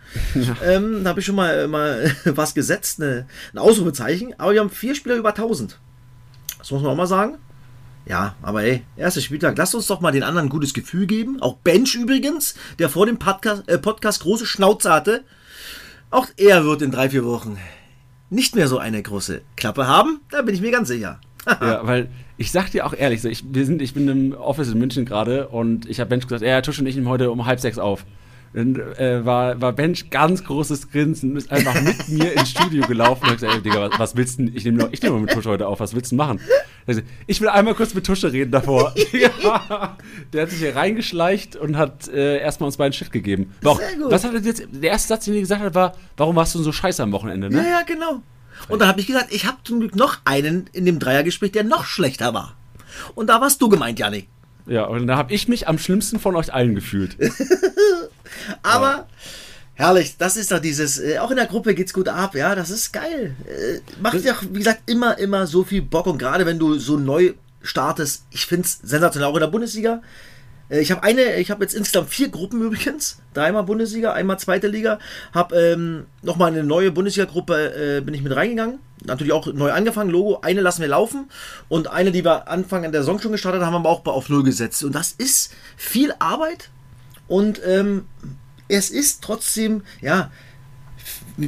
Ähm, 0.64 1.04
da 1.04 1.10
habe 1.10 1.20
ich 1.20 1.26
schon 1.26 1.36
mal, 1.36 1.68
mal 1.68 2.16
was 2.26 2.54
gesetzt, 2.54 3.02
eine, 3.02 3.28
ein 3.54 3.58
Ausrufezeichen. 3.58 4.40
Aber 4.40 4.54
wir 4.54 4.62
haben 4.62 4.70
vier 4.70 4.96
Spieler 4.96 5.16
über 5.16 5.30
1000. 5.30 5.78
Das 6.60 6.72
muss 6.72 6.82
man 6.82 6.92
auch 6.92 6.96
mal 6.96 7.08
sagen. 7.08 7.38
Ja, 8.06 8.36
aber 8.42 8.64
ey, 8.64 8.84
erster 8.98 9.22
Spieltag. 9.22 9.58
Lasst 9.58 9.76
uns 9.76 9.88
doch 9.88 10.02
mal 10.02 10.12
den 10.12 10.24
anderen 10.24 10.48
ein 10.48 10.50
gutes 10.50 10.74
Gefühl 10.74 11.08
geben. 11.08 11.42
Auch 11.42 11.58
Bench 11.58 11.96
übrigens, 11.96 12.56
der 12.80 12.90
vor 12.90 13.06
dem 13.06 13.20
Podcast, 13.20 13.68
äh, 13.68 13.78
Podcast 13.78 14.22
große 14.22 14.46
Schnauze 14.46 14.92
hatte. 14.92 15.24
Auch 16.10 16.28
er 16.38 16.66
wird 16.66 16.82
in 16.82 16.92
drei, 16.92 17.10
vier 17.10 17.26
Wochen 17.26 17.58
nicht 18.32 18.56
mehr 18.56 18.68
so 18.68 18.80
eine 18.80 19.04
große 19.04 19.42
Klappe 19.56 19.88
haben. 19.88 20.22
Da 20.32 20.42
bin 20.42 20.56
ich 20.56 20.62
mir 20.62 20.72
ganz 20.72 20.88
sicher. 20.88 21.20
Ja, 21.60 21.82
weil 21.84 22.10
ich 22.38 22.52
sag 22.52 22.70
dir 22.70 22.86
auch 22.86 22.94
ehrlich, 22.94 23.22
so, 23.22 23.28
ich, 23.28 23.44
wir 23.52 23.66
sind, 23.66 23.82
ich 23.82 23.96
bin 23.96 24.08
im 24.08 24.34
Office 24.34 24.70
in 24.72 24.78
München 24.78 25.06
gerade 25.06 25.48
und 25.48 25.90
ich 25.90 26.00
habe 26.00 26.10
Bench 26.10 26.28
gesagt, 26.28 26.44
ja, 26.44 26.62
Tusch 26.62 26.80
und 26.80 26.86
ich 26.86 26.96
nehmen 26.96 27.08
heute 27.08 27.32
um 27.32 27.48
halb 27.48 27.60
sechs 27.60 27.80
auf. 27.80 28.06
Dann 28.54 28.76
äh, 28.76 29.26
war, 29.26 29.60
war 29.60 29.74
Bench 29.74 30.12
ganz 30.12 30.44
großes 30.44 30.92
Grinsen, 30.92 31.36
ist 31.36 31.52
einfach 31.52 31.82
mit 31.82 32.10
mir 32.10 32.34
ins 32.34 32.52
Studio 32.52 32.86
gelaufen 32.86 33.24
und 33.24 33.30
hat 33.30 33.38
gesagt, 33.40 33.56
ey, 33.56 33.62
Digga, 33.64 33.90
was, 33.90 34.00
was 34.00 34.16
willst 34.16 34.40
du? 34.40 34.52
Ich 34.54 34.66
nehme 34.66 34.90
ich 34.92 35.02
nehm 35.02 35.20
mit 35.20 35.32
Tusch 35.32 35.46
heute 35.46 35.68
auf, 35.68 35.80
was 35.80 35.96
willst 35.96 36.12
du 36.12 36.16
machen? 36.16 36.40
Sagt, 36.88 37.08
Ich 37.28 37.42
will 37.42 37.50
einmal 37.50 37.76
kurz 37.76 37.94
mit 37.94 38.06
Tusche 38.06 38.32
reden 38.32 38.52
davor. 38.52 38.94
ja, 39.12 39.98
der 40.34 40.42
hat 40.44 40.50
sich 40.50 40.60
hier 40.60 40.76
reingeschleicht 40.76 41.56
und 41.56 41.78
hat 41.78 42.08
äh, 42.08 42.40
erstmal 42.40 42.68
uns 42.68 42.78
beiden 42.78 42.94
Shit 42.94 43.12
gegeben. 43.12 43.54
Auch, 43.64 43.80
Sehr 43.80 43.96
gut. 43.98 44.12
Was 44.12 44.24
hat 44.24 44.34
er 44.34 44.42
jetzt, 44.42 44.64
der 44.72 44.92
erste 44.92 45.10
Satz, 45.10 45.26
den 45.26 45.36
er 45.36 45.42
gesagt 45.42 45.62
hat, 45.62 45.76
war, 45.76 45.96
warum 46.18 46.36
warst 46.36 46.54
du 46.54 46.60
denn 46.60 46.66
so 46.66 46.72
scheiße 46.72 47.02
am 47.04 47.12
Wochenende, 47.12 47.50
ne? 47.50 47.58
Ja, 47.58 47.70
ja, 47.70 47.82
genau. 47.84 48.22
Und 48.68 48.80
dann 48.80 48.88
habe 48.88 49.00
ich 49.00 49.08
gesagt, 49.08 49.28
ich 49.32 49.46
habe 49.46 49.58
zum 49.64 49.80
Glück 49.80 49.96
noch 49.96 50.20
einen 50.26 50.70
in 50.74 50.86
dem 50.86 51.00
Dreiergespräch, 51.00 51.52
der 51.52 51.64
noch 51.64 51.86
schlechter 51.86 52.34
war. 52.34 52.56
Und 53.16 53.28
da 53.28 53.42
warst 53.42 53.62
du 53.62 53.70
gemeint, 53.70 54.00
Janik. 54.00 54.28
Ja, 54.68 54.86
und 54.86 55.08
da 55.08 55.18
habe 55.18 55.34
ich 55.34 55.48
mich 55.48 55.68
am 55.68 55.78
schlimmsten 55.80 56.20
von 56.20 56.36
euch 56.36 56.54
allen 56.54 56.76
gefühlt. 56.76 57.18
Aber 58.64 59.08
herrlich, 59.82 60.18
das 60.18 60.38
ist 60.38 60.52
doch 60.52 60.60
dieses, 60.60 61.00
äh, 61.00 61.18
auch 61.18 61.32
in 61.32 61.38
der 61.38 61.48
Gruppe 61.48 61.74
geht's 61.74 61.94
gut 61.94 62.08
ab, 62.08 62.36
ja, 62.36 62.54
das 62.56 62.70
ist 62.70 62.94
geil. 62.94 63.36
Äh, 63.48 63.80
macht 64.02 64.24
ja, 64.24 64.36
wie 64.52 64.60
gesagt, 64.60 64.84
immer, 64.86 65.18
immer 65.18 65.48
so 65.48 65.64
viel 65.64 65.82
Bock 65.82 66.06
und 66.06 66.18
gerade 66.20 66.46
wenn 66.46 66.60
du 66.60 66.78
so 66.78 66.98
neu 66.98 67.34
startest, 67.64 68.26
ich 68.30 68.46
find's 68.46 68.80
sensationell, 68.84 69.30
auch 69.30 69.36
in 69.36 69.42
der 69.42 69.48
Bundesliga. 69.48 70.02
Äh, 70.70 70.82
Ich 70.82 70.92
habe 70.92 71.04
eine, 71.04 71.38
ich 71.38 71.52
habe 71.52 71.64
jetzt 71.64 71.74
insgesamt 71.74 72.10
vier 72.10 72.30
Gruppen 72.30 72.62
übrigens. 72.68 73.18
Dreimal 73.34 73.64
Bundesliga, 73.64 74.14
einmal 74.14 74.40
zweite 74.40 74.68
Liga. 74.68 75.00
Habe 75.34 75.56
ähm, 75.56 76.06
nochmal 76.22 76.52
eine 76.52 76.64
neue 76.64 76.92
Bundesliga-Gruppe, 76.92 77.98
äh, 77.98 78.02
bin 78.02 78.14
ich 78.14 78.22
mit 78.22 78.36
reingegangen. 78.36 78.80
Natürlich 79.04 79.34
auch 79.34 79.48
neu 79.52 79.72
angefangen, 79.72 80.12
Logo. 80.12 80.42
Eine 80.42 80.62
lassen 80.62 80.82
wir 80.82 80.90
laufen. 80.90 81.30
Und 81.70 81.88
eine, 81.90 82.12
die 82.12 82.24
wir 82.24 82.48
Anfang 82.48 82.86
an 82.86 82.92
der 82.92 83.02
Saison 83.02 83.20
schon 83.20 83.32
gestartet 83.32 83.64
haben, 83.64 83.74
haben 83.74 83.84
wir 83.84 83.90
auch 83.90 84.06
auf 84.06 84.30
Null 84.30 84.44
gesetzt. 84.44 84.84
Und 84.84 84.94
das 84.94 85.12
ist 85.12 85.52
viel 85.76 86.14
Arbeit. 86.20 86.70
Und 87.28 87.62
ähm, 87.66 88.06
es 88.72 88.90
ist 88.90 89.22
trotzdem, 89.22 89.84
ja, 90.02 90.32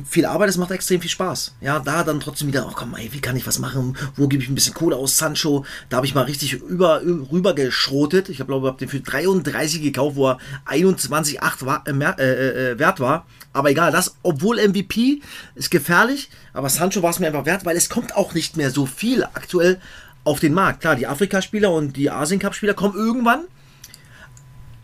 viel 0.09 0.25
Arbeit, 0.25 0.49
es 0.49 0.57
macht 0.57 0.71
extrem 0.71 1.01
viel 1.01 1.09
Spaß. 1.09 1.55
Ja, 1.61 1.79
da 1.79 2.03
dann 2.03 2.19
trotzdem 2.19 2.47
wieder, 2.47 2.67
oh 2.67 2.71
komm, 2.73 2.95
ey, 2.95 3.09
wie 3.11 3.21
kann 3.21 3.35
ich 3.35 3.45
was 3.45 3.59
machen? 3.59 3.95
Wo 4.15 4.27
gebe 4.27 4.41
ich 4.41 4.49
ein 4.49 4.55
bisschen 4.55 4.73
Kohle 4.73 4.95
aus? 4.95 5.17
Sancho, 5.17 5.65
da 5.89 5.97
habe 5.97 6.07
ich 6.07 6.15
mal 6.15 6.23
richtig 6.23 6.53
über, 6.53 7.01
rüber 7.01 7.53
geschrotet. 7.53 8.29
Ich 8.29 8.37
glaube, 8.37 8.53
ich 8.55 8.71
habe 8.71 8.77
den 8.79 8.89
für 8.89 8.99
33 8.99 9.81
gekauft, 9.81 10.15
wo 10.15 10.29
er 10.29 10.39
21,8 10.65 11.65
war, 11.65 11.83
äh, 11.87 11.93
mehr- 11.93 12.17
äh, 12.17 12.71
äh, 12.71 12.79
wert 12.79 12.99
war. 12.99 13.25
Aber 13.51 13.69
egal, 13.69 13.91
das, 13.91 14.15
obwohl 14.23 14.57
MVP 14.59 15.21
ist 15.55 15.69
gefährlich, 15.69 16.29
aber 16.53 16.69
Sancho 16.69 17.03
war 17.03 17.11
es 17.11 17.19
mir 17.19 17.27
einfach 17.27 17.45
wert, 17.45 17.65
weil 17.65 17.77
es 17.77 17.89
kommt 17.89 18.15
auch 18.15 18.33
nicht 18.33 18.57
mehr 18.57 18.71
so 18.71 18.85
viel 18.87 19.23
aktuell 19.23 19.79
auf 20.23 20.39
den 20.39 20.53
Markt. 20.53 20.81
Klar, 20.81 20.95
die 20.95 21.05
Afrikaspieler 21.07 21.71
und 21.71 21.95
die 21.95 22.09
Asien 22.09 22.39
Cup-Spieler 22.39 22.73
kommen 22.73 22.95
irgendwann. 22.95 23.43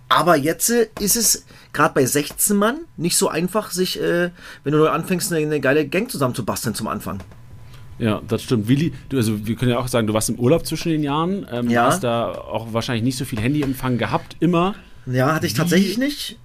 Aber 0.09 0.35
jetzt 0.35 0.69
äh, 0.69 0.87
ist 0.99 1.15
es 1.15 1.45
gerade 1.73 1.93
bei 1.93 2.05
16 2.05 2.55
Mann 2.57 2.79
nicht 2.97 3.15
so 3.17 3.27
einfach, 3.29 3.71
sich, 3.71 3.99
äh, 4.01 4.29
wenn 4.63 4.71
du 4.73 4.79
neu 4.79 4.89
anfängst, 4.89 5.31
eine, 5.33 5.45
eine 5.45 5.59
geile 5.59 5.87
Gang 5.87 6.09
zusammenzubasteln 6.09 6.75
zum 6.75 6.87
Anfang. 6.87 7.19
Ja, 7.99 8.21
das 8.27 8.43
stimmt. 8.43 8.67
Willi, 8.69 8.93
du, 9.09 9.17
also 9.17 9.45
wir 9.45 9.55
können 9.55 9.71
ja 9.71 9.77
auch 9.79 9.87
sagen, 9.89 10.07
du 10.07 10.13
warst 10.13 10.29
im 10.29 10.39
Urlaub 10.39 10.65
zwischen 10.65 10.89
den 10.89 11.03
Jahren, 11.03 11.45
ähm, 11.51 11.69
Ja. 11.69 11.85
hast 11.87 12.03
da 12.03 12.31
auch 12.31 12.71
wahrscheinlich 12.73 13.03
nicht 13.03 13.17
so 13.17 13.25
viel 13.25 13.39
Handyempfang 13.39 13.97
gehabt, 13.97 14.37
immer. 14.39 14.75
Ja, 15.05 15.33
hatte 15.35 15.47
ich 15.47 15.53
Wie- 15.53 15.57
tatsächlich 15.57 15.97
nicht. 15.97 16.37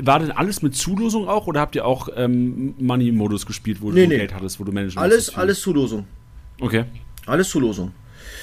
War 0.00 0.18
denn 0.20 0.32
alles 0.32 0.62
mit 0.62 0.74
Zulosung 0.74 1.28
auch 1.28 1.46
oder 1.46 1.60
habt 1.60 1.76
ihr 1.76 1.84
auch 1.84 2.08
ähm, 2.16 2.74
Money-Modus 2.78 3.44
gespielt, 3.44 3.78
wo 3.82 3.90
Nee, 3.92 4.02
du 4.04 4.08
nee. 4.08 4.16
Geld 4.16 4.34
hattest, 4.34 4.58
wo 4.58 4.64
du 4.64 4.72
managen 4.72 4.98
Alles, 4.98 5.16
musstest? 5.16 5.38
alles 5.38 5.60
Zulosung. 5.60 6.06
Okay. 6.60 6.84
Alles 7.26 7.50
Zulosung. 7.50 7.92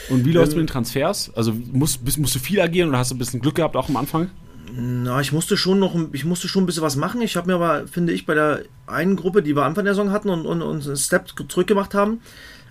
Und 0.09 0.23
wie 0.25 0.31
läuft 0.31 0.49
es 0.49 0.53
Ähm, 0.53 0.59
mit 0.59 0.69
den 0.69 0.73
Transfers? 0.73 1.31
Also 1.35 1.53
musst, 1.71 2.05
bist, 2.05 2.19
musst 2.19 2.35
du 2.35 2.39
viel 2.39 2.61
agieren 2.61 2.89
oder 2.89 2.99
hast 2.99 3.09
du 3.11 3.15
ein 3.15 3.17
bisschen 3.17 3.41
Glück 3.41 3.55
gehabt 3.55 3.75
auch 3.75 3.89
am 3.89 3.97
Anfang? 3.97 4.29
Na, 4.75 5.21
ich 5.21 5.31
musste 5.31 5.55
schon 5.55 5.77
noch, 5.77 5.95
ich 6.13 6.25
musste 6.25 6.47
schon 6.47 6.63
ein 6.63 6.65
bisschen 6.65 6.81
was 6.81 6.95
machen. 6.95 7.21
Ich 7.21 7.35
habe 7.35 7.47
mir 7.47 7.55
aber, 7.55 7.87
finde 7.87 8.11
ich, 8.11 8.25
bei 8.25 8.33
der 8.33 8.63
einen 8.87 9.15
Gruppe, 9.15 9.43
die 9.43 9.55
wir 9.55 9.61
am 9.61 9.69
Anfang 9.69 9.85
der 9.85 9.93
Saison 9.93 10.11
hatten 10.11 10.29
und, 10.29 10.47
und, 10.47 10.63
und 10.63 10.85
einen 10.87 10.97
Step 10.97 11.27
zurückgemacht 11.47 11.93
haben, 11.93 12.21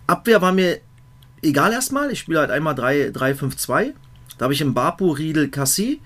Abwehr 0.08 0.42
war 0.42 0.50
mir 0.50 0.80
egal 1.42 1.72
erstmal. 1.72 2.10
Ich 2.10 2.18
spiele 2.18 2.40
halt 2.40 2.50
einmal 2.50 2.74
3-5-2. 2.74 3.92
Da 4.36 4.44
habe 4.44 4.52
ich 4.52 4.60
im 4.60 4.74
Bapu, 4.74 5.12
Riedel, 5.12 5.48
Cassi. 5.48 6.00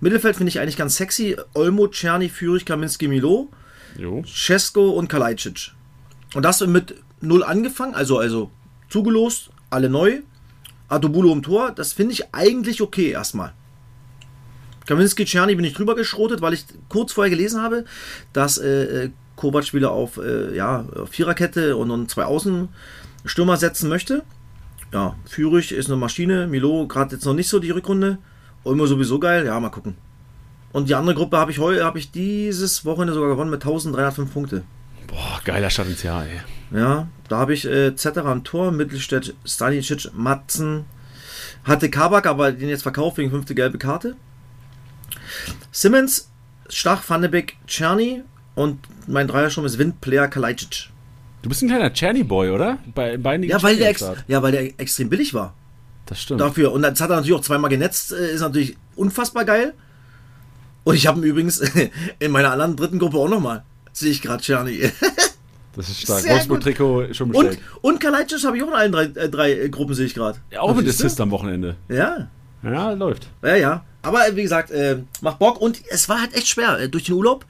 Mittelfeld 0.00 0.36
finde 0.36 0.50
ich 0.50 0.60
eigentlich 0.60 0.76
ganz 0.76 0.96
sexy. 0.96 1.36
Olmo, 1.54 1.88
Czerny, 1.88 2.28
Führig, 2.28 2.66
Kaminski, 2.66 3.08
Milo, 3.08 3.48
Jo. 3.96 4.22
Cesco 4.26 4.90
und 4.90 5.08
Kalajdzic. 5.08 5.72
Und 6.34 6.44
das 6.44 6.60
mit 6.66 6.96
null 7.22 7.42
angefangen, 7.42 7.94
also, 7.94 8.18
also 8.18 8.50
zugelost, 8.90 9.50
alle 9.70 9.88
neu. 9.88 10.20
Adobulo 10.88 11.32
im 11.32 11.42
Tor, 11.42 11.70
das 11.70 11.92
finde 11.94 12.12
ich 12.12 12.34
eigentlich 12.34 12.82
okay 12.82 13.10
erstmal. 13.10 13.54
Kaminski, 14.90 15.24
Czerny 15.24 15.54
bin 15.54 15.64
ich 15.64 15.74
drüber 15.74 15.94
geschrotet, 15.94 16.42
weil 16.42 16.52
ich 16.52 16.64
kurz 16.88 17.12
vorher 17.12 17.30
gelesen 17.30 17.62
habe, 17.62 17.84
dass 18.32 18.58
äh, 18.58 19.04
äh, 19.04 19.10
Kovac 19.36 19.72
wieder 19.72 19.92
auf 19.92 20.16
äh, 20.16 20.52
ja, 20.56 20.84
auf 20.96 21.10
Viererkette 21.10 21.76
und, 21.76 21.92
und 21.92 22.10
zwei 22.10 22.24
Außenstürmer 22.24 23.56
setzen 23.56 23.88
möchte. 23.88 24.24
Ja, 24.92 25.14
Führig 25.26 25.70
ist 25.70 25.86
eine 25.86 25.96
Maschine, 25.96 26.48
Milo 26.48 26.88
gerade 26.88 27.14
jetzt 27.14 27.24
noch 27.24 27.34
nicht 27.34 27.48
so 27.48 27.60
die 27.60 27.70
Rückrunde. 27.70 28.18
Olmo 28.64 28.84
sowieso 28.86 29.20
geil, 29.20 29.46
ja, 29.46 29.60
mal 29.60 29.68
gucken. 29.68 29.94
Und 30.72 30.88
die 30.88 30.96
andere 30.96 31.14
Gruppe 31.14 31.36
habe 31.36 31.52
ich 31.52 31.60
heute, 31.60 31.84
habe 31.84 32.00
ich 32.00 32.10
dieses 32.10 32.84
Wochenende 32.84 33.14
sogar 33.14 33.28
gewonnen 33.30 33.50
mit 33.50 33.62
1305 33.62 34.32
Punkte. 34.32 34.64
Boah, 35.06 35.40
geiler 35.44 35.70
Start 35.70 35.86
ins 35.86 36.02
Jahr, 36.02 36.24
ey. 36.24 36.40
Ja, 36.76 37.06
da 37.28 37.38
habe 37.38 37.54
ich 37.54 37.64
äh, 37.64 37.94
Zetterer 37.94 38.30
am 38.30 38.42
Tor, 38.42 38.72
Mittelstädt, 38.72 39.36
Stanicic, 39.44 40.10
Matzen, 40.14 40.84
hatte 41.62 41.90
Kabak, 41.90 42.26
aber 42.26 42.50
den 42.50 42.68
jetzt 42.68 42.82
verkauft 42.82 43.18
wegen 43.18 43.30
fünfte 43.30 43.54
gelbe 43.54 43.78
Karte. 43.78 44.16
Simmons, 45.72 46.30
Stach, 46.68 47.02
Van 47.08 47.20
de 47.22 47.30
Beek, 47.30 47.56
Czerny 47.66 48.22
und 48.54 48.78
mein 49.06 49.26
Dreiersturm 49.28 49.66
ist 49.66 49.78
Windplayer 49.78 50.28
Kalajdzic. 50.28 50.88
Du 51.42 51.48
bist 51.48 51.62
ein 51.62 51.68
kleiner 51.68 51.92
Czerny-Boy, 51.92 52.50
oder? 52.50 52.78
Bei 52.94 53.16
bei 53.16 53.30
einigen 53.30 53.50
Ja, 53.52 53.62
weil 53.62 53.76
der 53.76 53.94
ja, 54.28 54.42
weil 54.42 54.52
der 54.52 54.78
extrem 54.78 55.08
billig 55.08 55.32
war. 55.34 55.54
Das 56.06 56.20
stimmt. 56.20 56.40
Dafür. 56.40 56.72
Und 56.72 56.82
jetzt 56.84 57.00
hat 57.00 57.08
er 57.10 57.16
natürlich 57.16 57.36
auch 57.36 57.40
zweimal 57.42 57.70
genetzt, 57.70 58.12
äh, 58.12 58.32
ist 58.34 58.40
natürlich 58.40 58.76
unfassbar 58.96 59.44
geil. 59.44 59.72
Und 60.84 60.94
ich 60.96 61.06
habe 61.06 61.18
ihn 61.20 61.24
übrigens 61.24 61.60
in 62.18 62.30
meiner 62.30 62.52
anderen 62.52 62.76
dritten 62.76 62.98
Gruppe 62.98 63.18
auch 63.18 63.28
nochmal. 63.28 63.62
Sehe 63.92 64.10
ich 64.10 64.22
gerade 64.22 64.42
Czerny. 64.42 64.90
Das 65.76 65.88
ist 65.88 66.00
stark. 66.02 66.28
Wolfsburg-Trikot 66.28 67.14
schon 67.14 67.30
Und, 67.30 67.46
bestellt. 67.46 67.60
und 67.80 68.00
Kalajdzic 68.00 68.42
habe 68.44 68.56
ich 68.56 68.62
auch 68.64 68.68
in 68.68 68.74
allen 68.74 68.90
drei, 68.90 69.04
äh, 69.04 69.28
drei 69.28 69.68
Gruppen, 69.68 69.94
sehe 69.94 70.04
ich 70.06 70.14
gerade. 70.14 70.36
Ja, 70.50 70.60
auch 70.62 70.74
mit? 70.74 70.86
Assist 70.88 71.20
am 71.20 71.30
Wochenende. 71.30 71.76
Ja, 71.88 72.28
Ja, 72.64 72.90
läuft. 72.90 73.28
ja, 73.42 73.54
ja. 73.54 73.84
Aber 74.02 74.26
äh, 74.26 74.36
wie 74.36 74.42
gesagt, 74.42 74.70
äh, 74.70 75.02
macht 75.20 75.38
Bock 75.38 75.60
und 75.60 75.80
es 75.90 76.08
war 76.08 76.20
halt 76.20 76.34
echt 76.34 76.48
schwer 76.48 76.78
äh, 76.78 76.88
durch 76.88 77.04
den 77.04 77.14
Urlaub. 77.14 77.44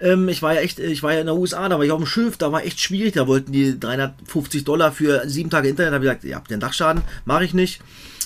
Ähm, 0.00 0.28
ich 0.28 0.42
war 0.42 0.54
ja 0.54 0.60
echt, 0.60 0.78
äh, 0.78 0.86
ich 0.86 1.02
war 1.02 1.12
ja 1.12 1.20
in 1.20 1.26
den 1.26 1.36
USA, 1.36 1.68
da 1.68 1.78
war 1.78 1.84
ich 1.84 1.90
auf 1.90 2.00
dem 2.00 2.06
Schiff, 2.06 2.36
da 2.36 2.52
war 2.52 2.64
echt 2.64 2.80
schwierig. 2.80 3.14
Da 3.14 3.26
wollten 3.26 3.52
die 3.52 3.78
350 3.78 4.64
Dollar 4.64 4.92
für 4.92 5.28
sieben 5.28 5.50
Tage 5.50 5.68
Internet. 5.68 5.92
Da 5.92 5.94
habe 5.94 6.04
ich 6.04 6.10
gesagt, 6.10 6.24
ihr 6.24 6.36
habt 6.36 6.50
den 6.50 6.60
Dachschaden, 6.60 7.02
mache 7.24 7.44
ich 7.44 7.54
nicht. 7.54 7.80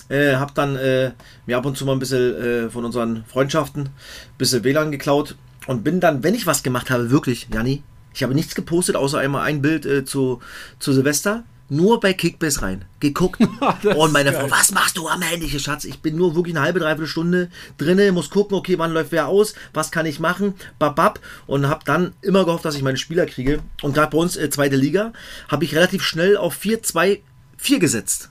Äh, 0.08 0.36
hab 0.36 0.54
dann 0.54 0.76
äh, 0.76 1.12
mir 1.46 1.56
ab 1.56 1.66
und 1.66 1.76
zu 1.76 1.86
mal 1.86 1.92
ein 1.92 1.98
bisschen 2.00 2.66
äh, 2.66 2.70
von 2.70 2.84
unseren 2.84 3.24
Freundschaften 3.26 3.84
ein 3.84 3.92
bisschen 4.38 4.64
WLAN 4.64 4.90
geklaut 4.90 5.36
und 5.66 5.84
bin 5.84 6.00
dann, 6.00 6.22
wenn 6.22 6.34
ich 6.34 6.46
was 6.46 6.62
gemacht 6.62 6.90
habe, 6.90 7.10
wirklich, 7.10 7.48
Janni, 7.52 7.82
ich 8.12 8.24
habe 8.24 8.34
nichts 8.34 8.56
gepostet, 8.56 8.96
außer 8.96 9.18
einmal 9.18 9.42
ein 9.42 9.62
Bild 9.62 10.08
zu, 10.08 10.40
zu 10.80 10.92
Silvester. 10.92 11.44
Nur 11.70 12.00
bei 12.00 12.12
Kickbase 12.12 12.62
rein. 12.62 12.84
Geguckt. 12.98 13.40
Und 13.96 14.12
meine 14.12 14.32
Frau, 14.32 14.50
was 14.50 14.72
machst 14.72 14.98
du 14.98 15.08
am 15.08 15.22
Handy, 15.22 15.48
Schatz? 15.58 15.84
Ich 15.84 16.00
bin 16.00 16.16
nur 16.16 16.34
wirklich 16.34 16.54
eine 16.56 16.64
halbe, 16.64 16.80
dreiviertel 16.80 17.06
Stunde 17.06 17.48
drinne, 17.78 18.10
muss 18.10 18.28
gucken, 18.28 18.56
okay, 18.56 18.76
wann 18.78 18.92
läuft 18.92 19.12
wer 19.12 19.28
aus, 19.28 19.54
was 19.72 19.90
kann 19.92 20.04
ich 20.04 20.18
machen, 20.18 20.54
babab. 20.80 21.20
Und 21.46 21.68
habe 21.68 21.84
dann 21.84 22.12
immer 22.22 22.44
gehofft, 22.44 22.64
dass 22.64 22.74
ich 22.74 22.82
meine 22.82 22.98
Spieler 22.98 23.24
kriege. 23.26 23.60
Und 23.82 23.94
gerade 23.94 24.10
bei 24.10 24.18
uns, 24.18 24.36
äh, 24.36 24.50
zweite 24.50 24.76
Liga, 24.76 25.12
habe 25.48 25.64
ich 25.64 25.74
relativ 25.74 26.02
schnell 26.02 26.36
auf 26.36 26.58
4-2-4 26.60 27.20
gesetzt. 27.78 28.30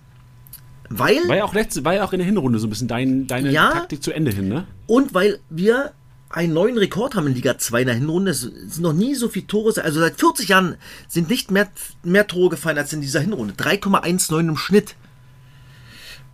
Weil 0.89 1.27
War 1.27 1.37
ja 1.37 1.43
auch 1.45 1.53
letzte, 1.53 1.85
war 1.85 1.93
ja 1.93 2.03
auch 2.03 2.13
in 2.13 2.19
der 2.19 2.25
Hinrunde 2.25 2.59
so 2.59 2.67
ein 2.67 2.71
bisschen 2.71 2.87
dein, 2.87 3.27
deine 3.27 3.51
Ja. 3.51 3.71
Taktik 3.71 4.03
zu 4.03 4.11
Ende 4.11 4.31
hin, 4.31 4.49
ne? 4.49 4.65
Und 4.87 5.13
weil 5.13 5.39
wir 5.49 5.93
einen 6.29 6.53
neuen 6.53 6.77
Rekord 6.77 7.15
haben 7.15 7.27
in 7.27 7.33
Liga 7.33 7.57
2 7.57 7.81
in 7.81 7.87
der 7.87 7.95
Hinrunde. 7.95 8.31
Es 8.31 8.41
sind 8.41 8.79
noch 8.81 8.93
nie 8.93 9.15
so 9.15 9.29
viele 9.29 9.47
Tore. 9.47 9.73
Also 9.83 9.99
seit 9.99 10.19
40 10.19 10.49
Jahren 10.49 10.75
sind 11.07 11.29
nicht 11.29 11.49
mehr, 11.49 11.67
mehr 12.03 12.27
Tore 12.27 12.49
gefallen 12.51 12.77
als 12.77 12.93
in 12.93 13.01
dieser 13.01 13.19
Hinrunde. 13.19 13.53
3,19 13.55 14.39
im 14.39 14.57
Schnitt 14.57 14.95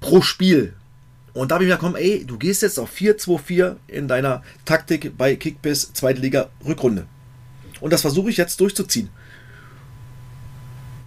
pro 0.01 0.21
Spiel. 0.21 0.73
Und 1.33 1.51
da 1.51 1.55
habe 1.55 1.63
ich 1.63 1.69
mir 1.69 1.75
gedacht, 1.75 1.91
komm, 1.91 1.95
ey, 1.95 2.25
du 2.25 2.37
gehst 2.37 2.61
jetzt 2.61 2.77
auf 2.79 2.93
4-2-4 2.93 3.75
in 3.87 4.07
deiner 4.07 4.43
Taktik 4.65 5.17
bei 5.17 5.35
Kickbiss 5.35 5.91
Zweite 5.93 6.21
Liga 6.21 6.49
Rückrunde. 6.65 7.05
Und 7.81 7.91
das 7.93 8.01
versuche 8.01 8.29
ich 8.29 8.37
jetzt 8.37 8.59
durchzuziehen. 8.59 9.09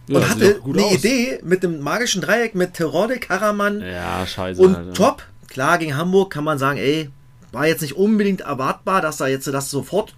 Ja, 0.06 0.16
Und 0.18 0.28
hatte 0.28 0.60
eine 0.64 0.82
aus. 0.84 0.94
Idee 0.94 1.40
mit 1.44 1.62
dem 1.62 1.80
magischen 1.80 2.22
Dreieck 2.22 2.54
mit 2.54 2.74
Terode, 2.74 3.18
Karaman, 3.18 3.80
Ja, 3.82 4.26
scheiße. 4.26 4.60
und 4.60 4.74
Alter. 4.74 4.92
top, 4.94 5.22
klar, 5.48 5.76
gegen 5.78 5.96
Hamburg 5.96 6.32
kann 6.32 6.44
man 6.44 6.58
sagen, 6.58 6.78
ey, 6.78 7.10
war 7.52 7.66
jetzt 7.66 7.82
nicht 7.82 7.96
unbedingt 7.96 8.42
erwartbar, 8.42 9.00
dass 9.00 9.16
da 9.16 9.26
jetzt 9.26 9.46
das 9.46 9.70
sofort 9.70 10.14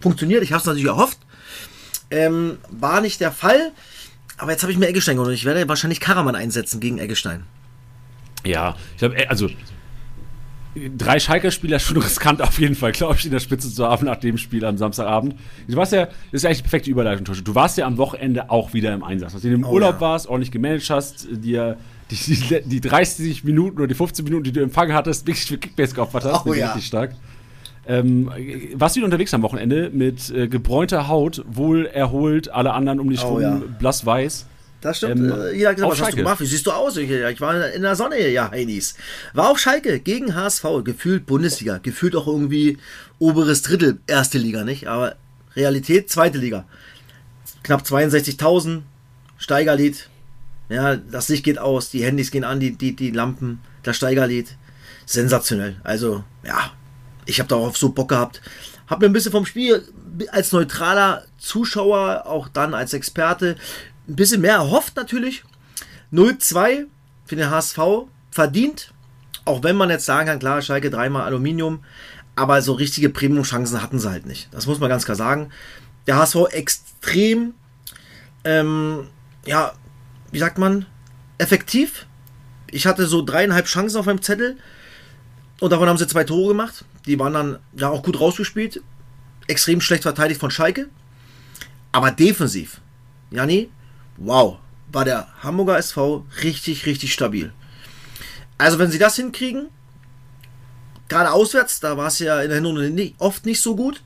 funktioniert. 0.00 0.42
Ich 0.42 0.52
habe 0.52 0.60
es 0.60 0.66
natürlich 0.66 0.86
erhofft. 0.86 1.18
Ähm, 2.10 2.58
war 2.70 3.00
nicht 3.00 3.20
der 3.20 3.32
Fall. 3.32 3.72
Aber 4.38 4.50
jetzt 4.50 4.62
habe 4.62 4.72
ich 4.72 4.78
mir 4.78 4.88
Eggestein 4.88 5.16
geholt 5.16 5.28
und 5.28 5.34
ich 5.34 5.44
werde 5.44 5.68
wahrscheinlich 5.68 6.00
Karaman 6.00 6.34
einsetzen 6.34 6.80
gegen 6.80 6.98
Eggestein. 6.98 7.44
Ja, 8.44 8.74
ich 8.94 8.98
glaube, 8.98 9.16
also 9.30 9.48
drei 10.98 11.20
Schalker-Spieler 11.20 11.78
schon 11.78 11.96
riskant 12.02 12.40
auf 12.42 12.58
jeden 12.58 12.74
Fall, 12.74 12.92
glaube 12.92 13.16
ich, 13.16 13.24
in 13.24 13.30
der 13.30 13.40
Spitze 13.40 13.72
zu 13.72 13.86
haben 13.86 14.06
nach 14.06 14.16
dem 14.16 14.38
Spiel 14.38 14.64
am 14.64 14.78
Samstagabend. 14.78 15.36
Du 15.68 15.76
warst 15.76 15.92
ja, 15.92 16.06
das 16.06 16.14
ist 16.32 16.44
eigentlich 16.44 16.58
die 16.58 16.62
perfekte 16.64 16.90
Überleitung, 16.90 17.24
Tosche. 17.24 17.42
Du 17.42 17.54
warst 17.54 17.76
ja 17.78 17.86
am 17.86 17.98
Wochenende 17.98 18.50
auch 18.50 18.72
wieder 18.72 18.92
im 18.92 19.04
Einsatz. 19.04 19.34
Dass 19.34 19.42
du 19.42 19.48
im 19.48 19.64
Oh, 19.64 19.72
Urlaub 19.72 19.96
ja. 19.96 20.00
warst, 20.00 20.26
ordentlich 20.26 20.50
gemanagt 20.50 20.88
hast, 20.90 21.28
dir 21.30 21.76
die, 22.12 22.34
die, 22.36 22.62
die 22.62 22.80
30 22.80 23.44
Minuten 23.44 23.78
oder 23.78 23.86
die 23.86 23.94
15 23.94 24.24
Minuten, 24.24 24.44
die 24.44 24.52
du 24.52 24.60
empfangen 24.62 24.94
hattest, 24.94 25.26
wirklich 25.26 25.46
für 25.46 25.58
Kickbase 25.58 25.94
geopfert 25.94 26.24
hast. 26.24 26.46
Oh, 26.46 26.54
ja. 26.54 26.66
Richtig 26.68 26.86
stark. 26.86 27.14
Ähm, 27.86 28.30
warst 28.74 28.94
du 28.94 28.98
wieder 28.98 29.06
unterwegs 29.06 29.34
am 29.34 29.42
Wochenende 29.42 29.90
mit 29.92 30.30
äh, 30.30 30.46
gebräunter 30.46 31.08
Haut, 31.08 31.44
wohl 31.48 31.86
erholt, 31.86 32.48
alle 32.48 32.72
anderen 32.74 33.00
um 33.00 33.10
dich 33.10 33.24
Oh, 33.24 33.30
rum 33.34 33.40
ja. 33.42 33.60
blass-weiß. 33.78 34.46
Das 34.80 34.98
stimmt. 34.98 35.16
Ähm, 35.18 35.32
äh, 35.32 35.52
jeder 35.52 35.70
hat 35.70 35.76
gesagt, 35.76 35.80
was 35.80 35.90
hast 35.90 35.98
du 35.98 36.04
Schalke. 36.04 36.16
gemacht? 36.18 36.40
Wie 36.40 36.46
siehst 36.46 36.66
du 36.66 36.70
aus? 36.72 36.96
Ich, 36.96 37.10
ich 37.10 37.40
war 37.40 37.70
in 37.70 37.82
der 37.82 37.96
Sonne, 37.96 38.28
ja, 38.28 38.50
Heinis. 38.50 38.94
War 39.32 39.50
auf 39.50 39.58
Schalke 39.58 39.98
gegen 40.00 40.34
HSV, 40.34 40.64
gefühlt 40.84 41.26
Bundesliga, 41.26 41.78
gefühlt 41.78 42.14
auch 42.16 42.26
irgendwie 42.26 42.78
oberes 43.18 43.62
Drittel, 43.62 43.98
erste 44.06 44.38
Liga, 44.38 44.64
nicht? 44.64 44.86
Aber 44.88 45.16
Realität, 45.56 46.10
zweite 46.10 46.38
Liga. 46.38 46.64
Knapp 47.62 47.82
62.000, 47.82 48.82
Steigerlied. 49.38 50.08
Ja, 50.72 50.96
das 50.96 51.28
Licht 51.28 51.44
geht 51.44 51.58
aus, 51.58 51.90
die 51.90 52.02
Handys 52.02 52.30
gehen 52.30 52.44
an, 52.44 52.58
die, 52.58 52.72
die, 52.72 52.96
die 52.96 53.10
Lampen, 53.10 53.60
das 53.82 53.96
Steigerlied. 53.96 54.56
Sensationell. 55.04 55.76
Also, 55.84 56.24
ja, 56.44 56.72
ich 57.26 57.38
habe 57.40 57.48
darauf 57.48 57.76
so 57.76 57.90
Bock 57.90 58.08
gehabt. 58.08 58.40
Hab 58.86 59.00
mir 59.00 59.06
ein 59.06 59.12
bisschen 59.12 59.32
vom 59.32 59.46
Spiel 59.46 59.86
als 60.30 60.52
neutraler 60.52 61.24
Zuschauer, 61.38 62.24
auch 62.26 62.48
dann 62.48 62.74
als 62.74 62.92
Experte, 62.94 63.56
ein 64.08 64.16
bisschen 64.16 64.40
mehr 64.40 64.54
erhofft 64.54 64.96
natürlich. 64.96 65.44
0-2 66.12 66.86
für 67.26 67.36
den 67.36 67.50
HSV 67.50 67.78
verdient. 68.30 68.92
Auch 69.44 69.62
wenn 69.62 69.76
man 69.76 69.90
jetzt 69.90 70.06
sagen 70.06 70.28
kann, 70.28 70.38
klar, 70.38 70.62
Schalke 70.62 70.90
dreimal 70.90 71.24
Aluminium, 71.24 71.84
aber 72.36 72.62
so 72.62 72.72
richtige 72.72 73.10
Premium-Chancen 73.10 73.82
hatten 73.82 73.98
sie 73.98 74.10
halt 74.10 74.26
nicht. 74.26 74.48
Das 74.52 74.66
muss 74.66 74.78
man 74.78 74.88
ganz 74.88 75.04
klar 75.04 75.16
sagen. 75.16 75.50
Der 76.06 76.16
HSV 76.16 76.36
extrem, 76.50 77.54
ähm, 78.44 79.08
ja, 79.44 79.72
wie 80.32 80.38
sagt 80.38 80.58
man, 80.58 80.86
effektiv. 81.38 82.06
Ich 82.66 82.86
hatte 82.86 83.06
so 83.06 83.22
dreieinhalb 83.22 83.66
Chancen 83.66 83.98
auf 83.98 84.06
meinem 84.06 84.22
Zettel 84.22 84.56
und 85.60 85.70
davon 85.70 85.88
haben 85.88 85.98
sie 85.98 86.06
zwei 86.08 86.24
Tore 86.24 86.48
gemacht. 86.48 86.84
Die 87.06 87.18
waren 87.18 87.34
dann 87.34 87.58
ja 87.74 87.90
auch 87.90 88.02
gut 88.02 88.18
rausgespielt. 88.18 88.82
Extrem 89.46 89.80
schlecht 89.80 90.02
verteidigt 90.02 90.40
von 90.40 90.50
Schalke. 90.50 90.88
Aber 91.92 92.10
defensiv, 92.10 92.80
Janni, 93.30 93.70
wow, 94.16 94.58
war 94.90 95.04
der 95.04 95.28
Hamburger 95.42 95.76
SV 95.76 96.24
richtig, 96.42 96.86
richtig 96.86 97.12
stabil. 97.12 97.52
Also 98.56 98.78
wenn 98.78 98.90
sie 98.90 98.98
das 98.98 99.16
hinkriegen, 99.16 99.68
gerade 101.08 101.30
auswärts, 101.30 101.80
da 101.80 101.98
war 101.98 102.06
es 102.06 102.18
ja 102.18 102.40
in 102.40 102.48
der 102.48 102.56
Hinrunde 102.56 103.12
oft 103.18 103.44
nicht 103.44 103.60
so 103.60 103.76
gut. 103.76 104.02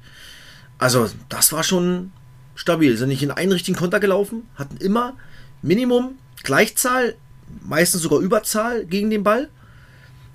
Also 0.78 1.08
das 1.28 1.52
war 1.52 1.62
schon 1.62 2.12
stabil. 2.56 2.96
Sind 2.96 3.08
nicht 3.08 3.22
in 3.22 3.30
einen 3.30 3.52
richtigen 3.52 3.76
Konter 3.76 4.00
gelaufen, 4.00 4.42
hatten 4.56 4.76
immer 4.78 5.14
Minimum 5.62 6.18
Gleichzahl, 6.42 7.16
meistens 7.62 8.02
sogar 8.02 8.20
Überzahl 8.20 8.84
gegen 8.84 9.10
den 9.10 9.24
Ball. 9.24 9.48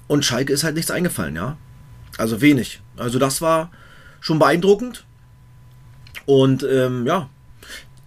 Und 0.08 0.26
Schalke 0.26 0.52
ist 0.52 0.64
halt 0.64 0.76
nichts 0.76 0.92
eingefallen, 0.92 1.36
ja. 1.36 1.58
Also 2.18 2.42
wenig. 2.42 2.82
Also 2.98 3.18
das 3.18 3.42
war 3.42 3.72
schon 4.20 4.40
beeindruckend. 4.40 5.06
Und 6.26 6.64
ähm, 6.64 7.06
ja, 7.08 7.30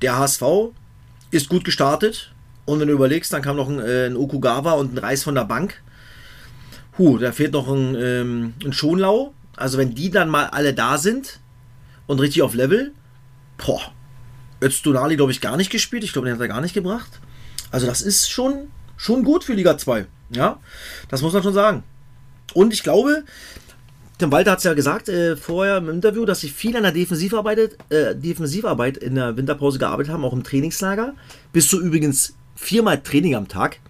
der 0.02 0.18
HSV 0.18 0.42
ist 1.30 1.48
gut 1.48 1.64
gestartet. 1.64 2.32
Und 2.66 2.80
wenn 2.80 2.88
du 2.88 2.94
überlegst, 2.94 3.32
dann 3.32 3.42
kam 3.42 3.56
noch 3.56 3.68
ein, 3.68 3.80
äh, 3.80 4.06
ein 4.06 4.16
Okugawa 4.16 4.72
und 4.72 4.94
ein 4.94 4.98
Reis 4.98 5.22
von 5.22 5.34
der 5.34 5.44
Bank. 5.44 5.82
Huh, 6.98 7.18
da 7.18 7.32
fehlt 7.32 7.52
noch 7.52 7.68
ein, 7.68 7.94
ähm, 7.96 8.54
ein 8.64 8.72
Schonlau. 8.72 9.34
Also 9.56 9.78
wenn 9.78 9.94
die 9.94 10.10
dann 10.10 10.28
mal 10.28 10.46
alle 10.46 10.74
da 10.74 10.98
sind 10.98 11.40
und 12.06 12.20
richtig 12.20 12.42
auf 12.42 12.54
Level, 12.54 12.92
boah, 13.56 13.92
Öztunali 14.64 15.16
glaube 15.16 15.32
ich 15.32 15.40
gar 15.40 15.56
nicht 15.56 15.70
gespielt. 15.70 16.04
Ich 16.04 16.12
glaube, 16.12 16.26
den 16.26 16.34
hat 16.34 16.40
er 16.40 16.48
gar 16.48 16.60
nicht 16.60 16.74
gebracht. 16.74 17.20
Also 17.70 17.86
das 17.86 18.02
ist 18.02 18.30
schon, 18.30 18.68
schon 18.96 19.24
gut 19.24 19.44
für 19.44 19.54
Liga 19.54 19.76
2. 19.76 20.06
Ja, 20.30 20.58
das 21.08 21.22
muss 21.22 21.32
man 21.32 21.42
schon 21.42 21.54
sagen. 21.54 21.82
Und 22.54 22.72
ich 22.72 22.82
glaube, 22.82 23.24
Tim 24.18 24.30
Walter 24.30 24.52
hat 24.52 24.58
es 24.58 24.64
ja 24.64 24.74
gesagt 24.74 25.08
äh, 25.08 25.36
vorher 25.36 25.78
im 25.78 25.88
Interview, 25.88 26.24
dass 26.24 26.40
sie 26.40 26.48
viel 26.48 26.76
an 26.76 26.84
der 26.84 26.92
Defensivarbeit, 26.92 27.78
äh, 27.90 28.14
Defensivarbeit 28.14 28.96
in 28.96 29.16
der 29.16 29.36
Winterpause 29.36 29.78
gearbeitet 29.78 30.12
haben, 30.12 30.24
auch 30.24 30.32
im 30.32 30.44
Trainingslager. 30.44 31.14
Bis 31.52 31.68
zu 31.68 31.80
übrigens 31.80 32.34
viermal 32.54 33.02
Training 33.02 33.34
am 33.34 33.48
Tag. 33.48 33.80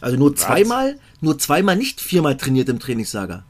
Also 0.00 0.16
nur 0.16 0.36
zweimal, 0.36 0.98
nur 1.20 1.38
zweimal 1.38 1.76
nicht 1.76 2.00
viermal 2.00 2.36
trainiert 2.36 2.68
im 2.68 2.78
Trainingslager. 2.78 3.44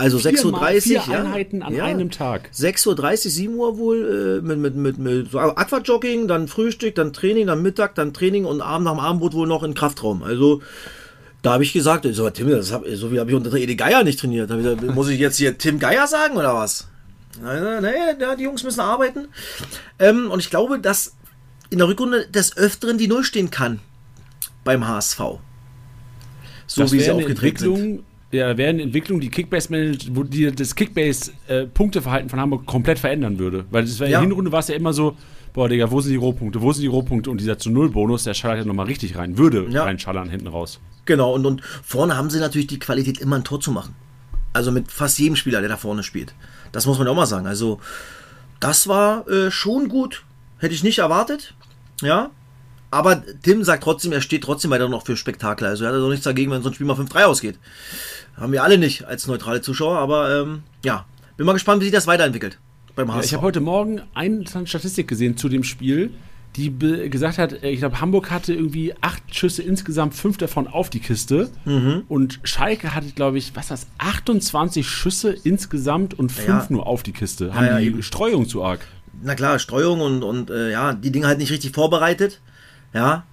Also 0.00 0.16
6.30 0.16 0.44
Uhr. 0.46 0.80
Vier 0.80 1.18
Einheiten 1.18 1.62
an 1.62 1.74
ja, 1.74 1.84
einem 1.84 2.10
Tag. 2.10 2.48
6.30 2.54 2.86
Uhr, 2.86 3.16
7 3.16 3.54
Uhr 3.54 3.76
wohl 3.76 4.40
äh, 4.40 4.46
mit, 4.46 4.58
mit, 4.58 4.74
mit, 4.74 4.98
mit 4.98 5.30
so 5.30 5.38
Aquajogging, 5.38 6.26
dann 6.26 6.48
Frühstück, 6.48 6.94
dann 6.94 7.12
Training, 7.12 7.48
dann 7.48 7.60
Mittag, 7.60 7.96
dann 7.96 8.14
Training 8.14 8.46
und 8.46 8.62
Abend 8.62 8.86
nach 8.86 8.94
dem 8.94 9.00
Abendbrot 9.00 9.34
wohl 9.34 9.46
noch 9.46 9.62
in 9.62 9.74
Kraftraum. 9.74 10.22
Also 10.22 10.62
da 11.42 11.52
habe 11.52 11.64
ich 11.64 11.74
gesagt, 11.74 12.06
so, 12.12 12.30
Tim, 12.30 12.48
das 12.48 12.72
hab, 12.72 12.86
so 12.86 13.12
wie 13.12 13.20
habe 13.20 13.28
ich 13.28 13.36
unter 13.36 13.52
Edi 13.54 13.76
Geier 13.76 14.02
nicht 14.02 14.18
trainiert. 14.18 14.50
Ich, 14.50 14.94
muss 14.94 15.10
ich 15.10 15.20
jetzt 15.20 15.36
hier 15.36 15.58
Tim 15.58 15.78
Geier 15.78 16.06
sagen 16.06 16.38
oder 16.38 16.54
was? 16.54 16.88
Nein, 17.42 17.62
nein, 17.62 18.16
nein, 18.18 18.38
die 18.38 18.44
Jungs 18.44 18.64
müssen 18.64 18.80
arbeiten. 18.80 19.28
Ähm, 19.98 20.30
und 20.30 20.40
ich 20.40 20.48
glaube, 20.48 20.78
dass 20.78 21.14
in 21.68 21.76
der 21.76 21.88
Rückrunde 21.88 22.26
des 22.26 22.56
Öfteren 22.56 22.96
die 22.96 23.06
Null 23.06 23.24
stehen 23.24 23.50
kann 23.50 23.80
beim 24.64 24.88
HSV. 24.88 25.18
So 26.66 26.82
das 26.82 26.92
wie 26.92 27.00
sie 27.00 27.10
aufgetreten 27.10 27.58
sind. 27.58 28.04
Ja, 28.32 28.56
wäre 28.56 28.70
eine 28.70 28.82
Entwicklung, 28.82 29.20
die 29.20 29.28
Kickbase 29.28 29.70
wo 30.12 30.22
die 30.22 30.52
das 30.52 30.74
Kickbase-Punkteverhalten 30.76 32.28
äh, 32.28 32.30
von 32.30 32.40
Hamburg 32.40 32.66
komplett 32.66 32.98
verändern 32.98 33.38
würde. 33.38 33.64
Weil 33.70 33.84
das 33.84 33.98
war 33.98 34.06
in 34.06 34.12
der 34.12 34.20
Hinrunde 34.20 34.52
war 34.52 34.60
es 34.60 34.68
ja 34.68 34.76
immer 34.76 34.92
so, 34.92 35.16
boah, 35.52 35.68
Digga, 35.68 35.90
wo 35.90 36.00
sind 36.00 36.12
die 36.12 36.16
Rohpunkte, 36.16 36.60
wo 36.62 36.72
sind 36.72 36.82
die 36.82 36.88
Rohpunkte? 36.88 37.30
Und 37.30 37.40
dieser 37.40 37.58
zu 37.58 37.70
Null-Bonus, 37.70 38.24
der 38.24 38.34
schallert 38.34 38.58
ja 38.58 38.64
nochmal 38.64 38.86
richtig 38.86 39.16
rein, 39.16 39.36
würde 39.36 39.66
ja. 39.70 39.82
reinschallern 39.82 40.28
hinten 40.30 40.46
raus. 40.46 40.78
Genau, 41.06 41.34
und, 41.34 41.44
und 41.44 41.62
vorne 41.82 42.16
haben 42.16 42.30
sie 42.30 42.38
natürlich 42.38 42.68
die 42.68 42.78
Qualität, 42.78 43.18
immer 43.18 43.36
ein 43.36 43.44
Tor 43.44 43.60
zu 43.60 43.72
machen. 43.72 43.96
Also 44.52 44.70
mit 44.70 44.92
fast 44.92 45.18
jedem 45.18 45.36
Spieler, 45.36 45.60
der 45.60 45.68
da 45.68 45.76
vorne 45.76 46.02
spielt. 46.02 46.34
Das 46.72 46.86
muss 46.86 46.98
man 46.98 47.08
auch 47.08 47.14
mal 47.14 47.26
sagen. 47.26 47.46
Also, 47.46 47.80
das 48.60 48.86
war 48.86 49.28
äh, 49.28 49.50
schon 49.50 49.88
gut. 49.88 50.24
Hätte 50.58 50.74
ich 50.74 50.84
nicht 50.84 50.98
erwartet. 50.98 51.54
Ja. 52.00 52.30
Aber 52.90 53.22
Tim 53.42 53.62
sagt 53.62 53.84
trotzdem, 53.84 54.12
er 54.12 54.20
steht 54.20 54.42
trotzdem 54.42 54.70
weiter 54.70 54.88
noch 54.88 55.06
für 55.06 55.16
Spektakel. 55.16 55.66
Also 55.66 55.84
er 55.84 55.88
hat 55.88 55.94
also 55.94 56.08
nichts 56.08 56.24
dagegen, 56.24 56.50
wenn 56.50 56.62
so 56.62 56.70
ein 56.70 56.74
Spiel 56.74 56.86
mal 56.86 56.96
5-3 56.96 57.24
ausgeht. 57.24 57.58
Haben 58.36 58.52
wir 58.52 58.64
alle 58.64 58.78
nicht 58.78 59.04
als 59.04 59.26
neutrale 59.26 59.60
Zuschauer, 59.60 59.98
aber 59.98 60.40
ähm, 60.40 60.62
ja, 60.84 61.06
bin 61.36 61.46
mal 61.46 61.52
gespannt, 61.52 61.80
wie 61.80 61.86
sich 61.86 61.94
das 61.94 62.06
weiterentwickelt 62.06 62.58
beim 62.96 63.08
HSV. 63.08 63.16
Ja, 63.16 63.24
ich 63.24 63.34
habe 63.34 63.42
heute 63.42 63.60
Morgen 63.60 64.02
eine 64.14 64.44
Statistik 64.66 65.08
gesehen 65.08 65.36
zu 65.36 65.48
dem 65.48 65.62
Spiel, 65.62 66.10
die 66.56 66.76
gesagt 67.10 67.38
hat, 67.38 67.62
äh, 67.62 67.70
ich 67.70 67.78
glaube, 67.78 68.00
Hamburg 68.00 68.30
hatte 68.30 68.54
irgendwie 68.54 68.94
acht 69.00 69.22
Schüsse 69.34 69.62
insgesamt, 69.62 70.14
fünf 70.14 70.36
davon 70.36 70.66
auf 70.66 70.90
die 70.90 71.00
Kiste. 71.00 71.50
Mhm. 71.64 72.02
Und 72.08 72.40
Schalke 72.42 72.94
hatte, 72.94 73.12
glaube 73.14 73.38
ich, 73.38 73.54
was 73.54 73.68
das, 73.68 73.86
28 73.98 74.88
Schüsse 74.88 75.34
insgesamt 75.44 76.18
und 76.18 76.32
fünf 76.32 76.48
ja. 76.48 76.66
nur 76.70 76.86
auf 76.86 77.02
die 77.02 77.12
Kiste. 77.12 77.54
Haben 77.54 77.66
ja, 77.66 77.78
die 77.78 77.86
eben. 77.86 78.02
Streuung 78.02 78.48
zu 78.48 78.64
arg. 78.64 78.80
Na 79.22 79.34
klar, 79.34 79.58
Streuung 79.58 80.00
und, 80.00 80.22
und 80.22 80.50
äh, 80.50 80.70
ja, 80.70 80.92
die 80.92 81.12
Dinge 81.12 81.26
halt 81.26 81.38
nicht 81.38 81.50
richtig 81.50 81.72
vorbereitet. 81.72 82.40
Ja. 82.92 83.24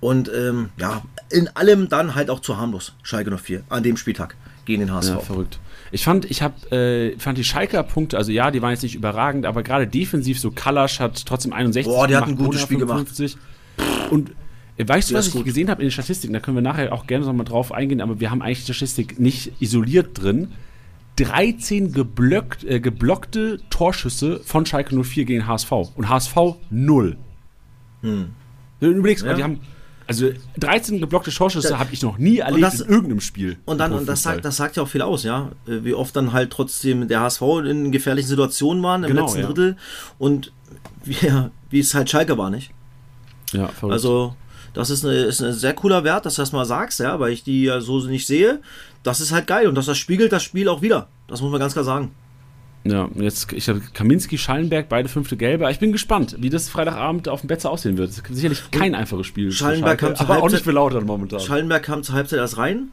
Und 0.00 0.30
ähm, 0.34 0.70
ja, 0.78 1.02
in 1.30 1.48
allem 1.48 1.88
dann 1.88 2.14
halt 2.14 2.30
auch 2.30 2.40
zu 2.40 2.56
harmlos, 2.56 2.94
Schalke 3.02 3.36
04, 3.36 3.64
an 3.68 3.82
dem 3.82 3.96
Spieltag 3.98 4.36
gegen 4.64 4.80
den 4.80 4.92
HSV. 4.92 5.10
Ja, 5.10 5.18
verrückt. 5.18 5.58
Ich 5.92 6.04
fand, 6.04 6.24
ich 6.30 6.42
hab, 6.42 6.72
äh, 6.72 7.18
fand 7.18 7.36
die 7.36 7.44
Schalker 7.44 7.82
Punkte, 7.82 8.16
also 8.16 8.32
ja, 8.32 8.50
die 8.50 8.62
waren 8.62 8.70
jetzt 8.70 8.82
nicht 8.82 8.94
überragend, 8.94 9.44
aber 9.44 9.62
gerade 9.62 9.86
defensiv, 9.86 10.40
so 10.40 10.50
Kalasch 10.50 11.00
hat 11.00 11.26
trotzdem 11.26 11.52
61 11.52 11.92
Boah, 11.92 12.06
die 12.06 12.16
hat 12.16 12.28
ein 12.28 12.36
gutes 12.36 12.62
Spiel 12.62 12.78
gemacht. 12.78 13.06
Und 14.10 14.30
äh, 14.78 14.88
weißt 14.88 15.10
du, 15.10 15.14
was 15.14 15.26
ich 15.26 15.32
gut. 15.32 15.44
gesehen 15.44 15.68
habe 15.68 15.82
in 15.82 15.88
den 15.88 15.92
Statistiken? 15.92 16.32
Da 16.32 16.40
können 16.40 16.56
wir 16.56 16.62
nachher 16.62 16.92
auch 16.92 17.06
gerne 17.06 17.26
nochmal 17.26 17.44
drauf 17.44 17.72
eingehen, 17.72 18.00
aber 18.00 18.20
wir 18.20 18.30
haben 18.30 18.40
eigentlich 18.40 18.64
die 18.64 18.74
Statistik 18.74 19.18
nicht 19.18 19.60
isoliert 19.60 20.22
drin. 20.22 20.52
13 21.16 21.92
geblockt, 21.92 22.64
äh, 22.64 22.80
geblockte 22.80 23.58
Torschüsse 23.68 24.40
von 24.44 24.64
Schalke 24.64 24.94
04 24.94 25.26
gegen 25.26 25.46
HSV. 25.46 25.72
Und 25.94 26.08
HSV 26.08 26.36
0. 26.70 27.18
Hm. 28.02 28.30
Du 28.80 28.88
überlegst 28.88 29.24
ja. 29.24 29.30
mal, 29.30 29.36
die 29.36 29.44
haben 29.44 29.60
also 30.10 30.28
13 30.58 31.00
geblockte 31.00 31.30
Torschüsse 31.30 31.78
habe 31.78 31.92
ich 31.92 32.02
noch 32.02 32.18
nie 32.18 32.38
erlebt 32.38 32.64
das, 32.64 32.80
in 32.80 32.88
irgendeinem 32.90 33.20
Spiel. 33.20 33.58
Und 33.64 33.78
dann, 33.78 33.92
und 33.92 34.08
das 34.08 34.24
sagt, 34.24 34.44
das 34.44 34.56
sagt 34.56 34.76
ja 34.76 34.82
auch 34.82 34.88
viel 34.88 35.02
aus, 35.02 35.22
ja. 35.22 35.52
Äh, 35.68 35.84
wie 35.84 35.94
oft 35.94 36.16
dann 36.16 36.32
halt 36.32 36.50
trotzdem 36.50 37.06
der 37.06 37.20
HSV 37.20 37.42
in 37.64 37.92
gefährlichen 37.92 38.26
Situationen 38.26 38.82
waren 38.82 39.04
im 39.04 39.10
genau, 39.10 39.22
letzten 39.22 39.38
ja. 39.38 39.46
Drittel 39.46 39.76
und 40.18 40.52
wie, 41.04 41.14
wie 41.70 41.78
es 41.78 41.94
halt 41.94 42.10
Schalke 42.10 42.36
war, 42.36 42.50
nicht? 42.50 42.72
Ja, 43.52 43.68
verrückt. 43.68 43.92
Also, 43.92 44.34
das 44.74 44.90
ist, 44.90 45.04
eine, 45.04 45.14
ist 45.14 45.42
ein 45.42 45.52
sehr 45.52 45.74
cooler 45.74 46.02
Wert, 46.02 46.26
dass 46.26 46.34
du 46.34 46.42
das 46.42 46.50
mal 46.50 46.64
sagst, 46.64 46.98
ja, 46.98 47.20
weil 47.20 47.32
ich 47.32 47.44
die 47.44 47.62
ja 47.62 47.80
so 47.80 48.00
nicht 48.00 48.26
sehe. 48.26 48.60
Das 49.04 49.20
ist 49.20 49.30
halt 49.30 49.46
geil 49.46 49.68
und 49.68 49.76
das, 49.76 49.86
das 49.86 49.96
spiegelt 49.98 50.32
das 50.32 50.42
Spiel 50.42 50.68
auch 50.68 50.82
wieder. 50.82 51.06
Das 51.28 51.40
muss 51.40 51.52
man 51.52 51.60
ganz 51.60 51.74
klar 51.74 51.84
sagen. 51.84 52.10
Ja, 52.84 53.10
jetzt, 53.14 53.52
ich 53.52 53.68
habe 53.68 53.82
Kaminski, 53.92 54.38
Schallenberg, 54.38 54.88
beide 54.88 55.08
fünfte 55.08 55.36
Gelbe. 55.36 55.70
Ich 55.70 55.78
bin 55.78 55.92
gespannt, 55.92 56.36
wie 56.38 56.48
das 56.48 56.70
Freitagabend 56.70 57.28
auf 57.28 57.40
dem 57.42 57.48
Betze 57.48 57.68
aussehen 57.68 57.98
wird. 57.98 58.08
Das 58.08 58.18
ist 58.18 58.34
sicherlich 58.34 58.70
kein 58.70 58.94
einfaches 58.94 59.26
Spiel. 59.26 59.52
Schallenberg 59.52 59.98
kam 59.98 60.12
aber 60.12 60.18
Halbzeit, 60.28 60.42
auch 60.42 60.50
nicht 60.50 60.64
für 60.64 60.72
lauter 60.72 61.00
momentan. 61.02 61.40
Schallenberg 61.40 61.82
kam 61.82 62.02
zur 62.02 62.14
Halbzeit 62.14 62.38
erst 62.38 62.56
rein. 62.56 62.90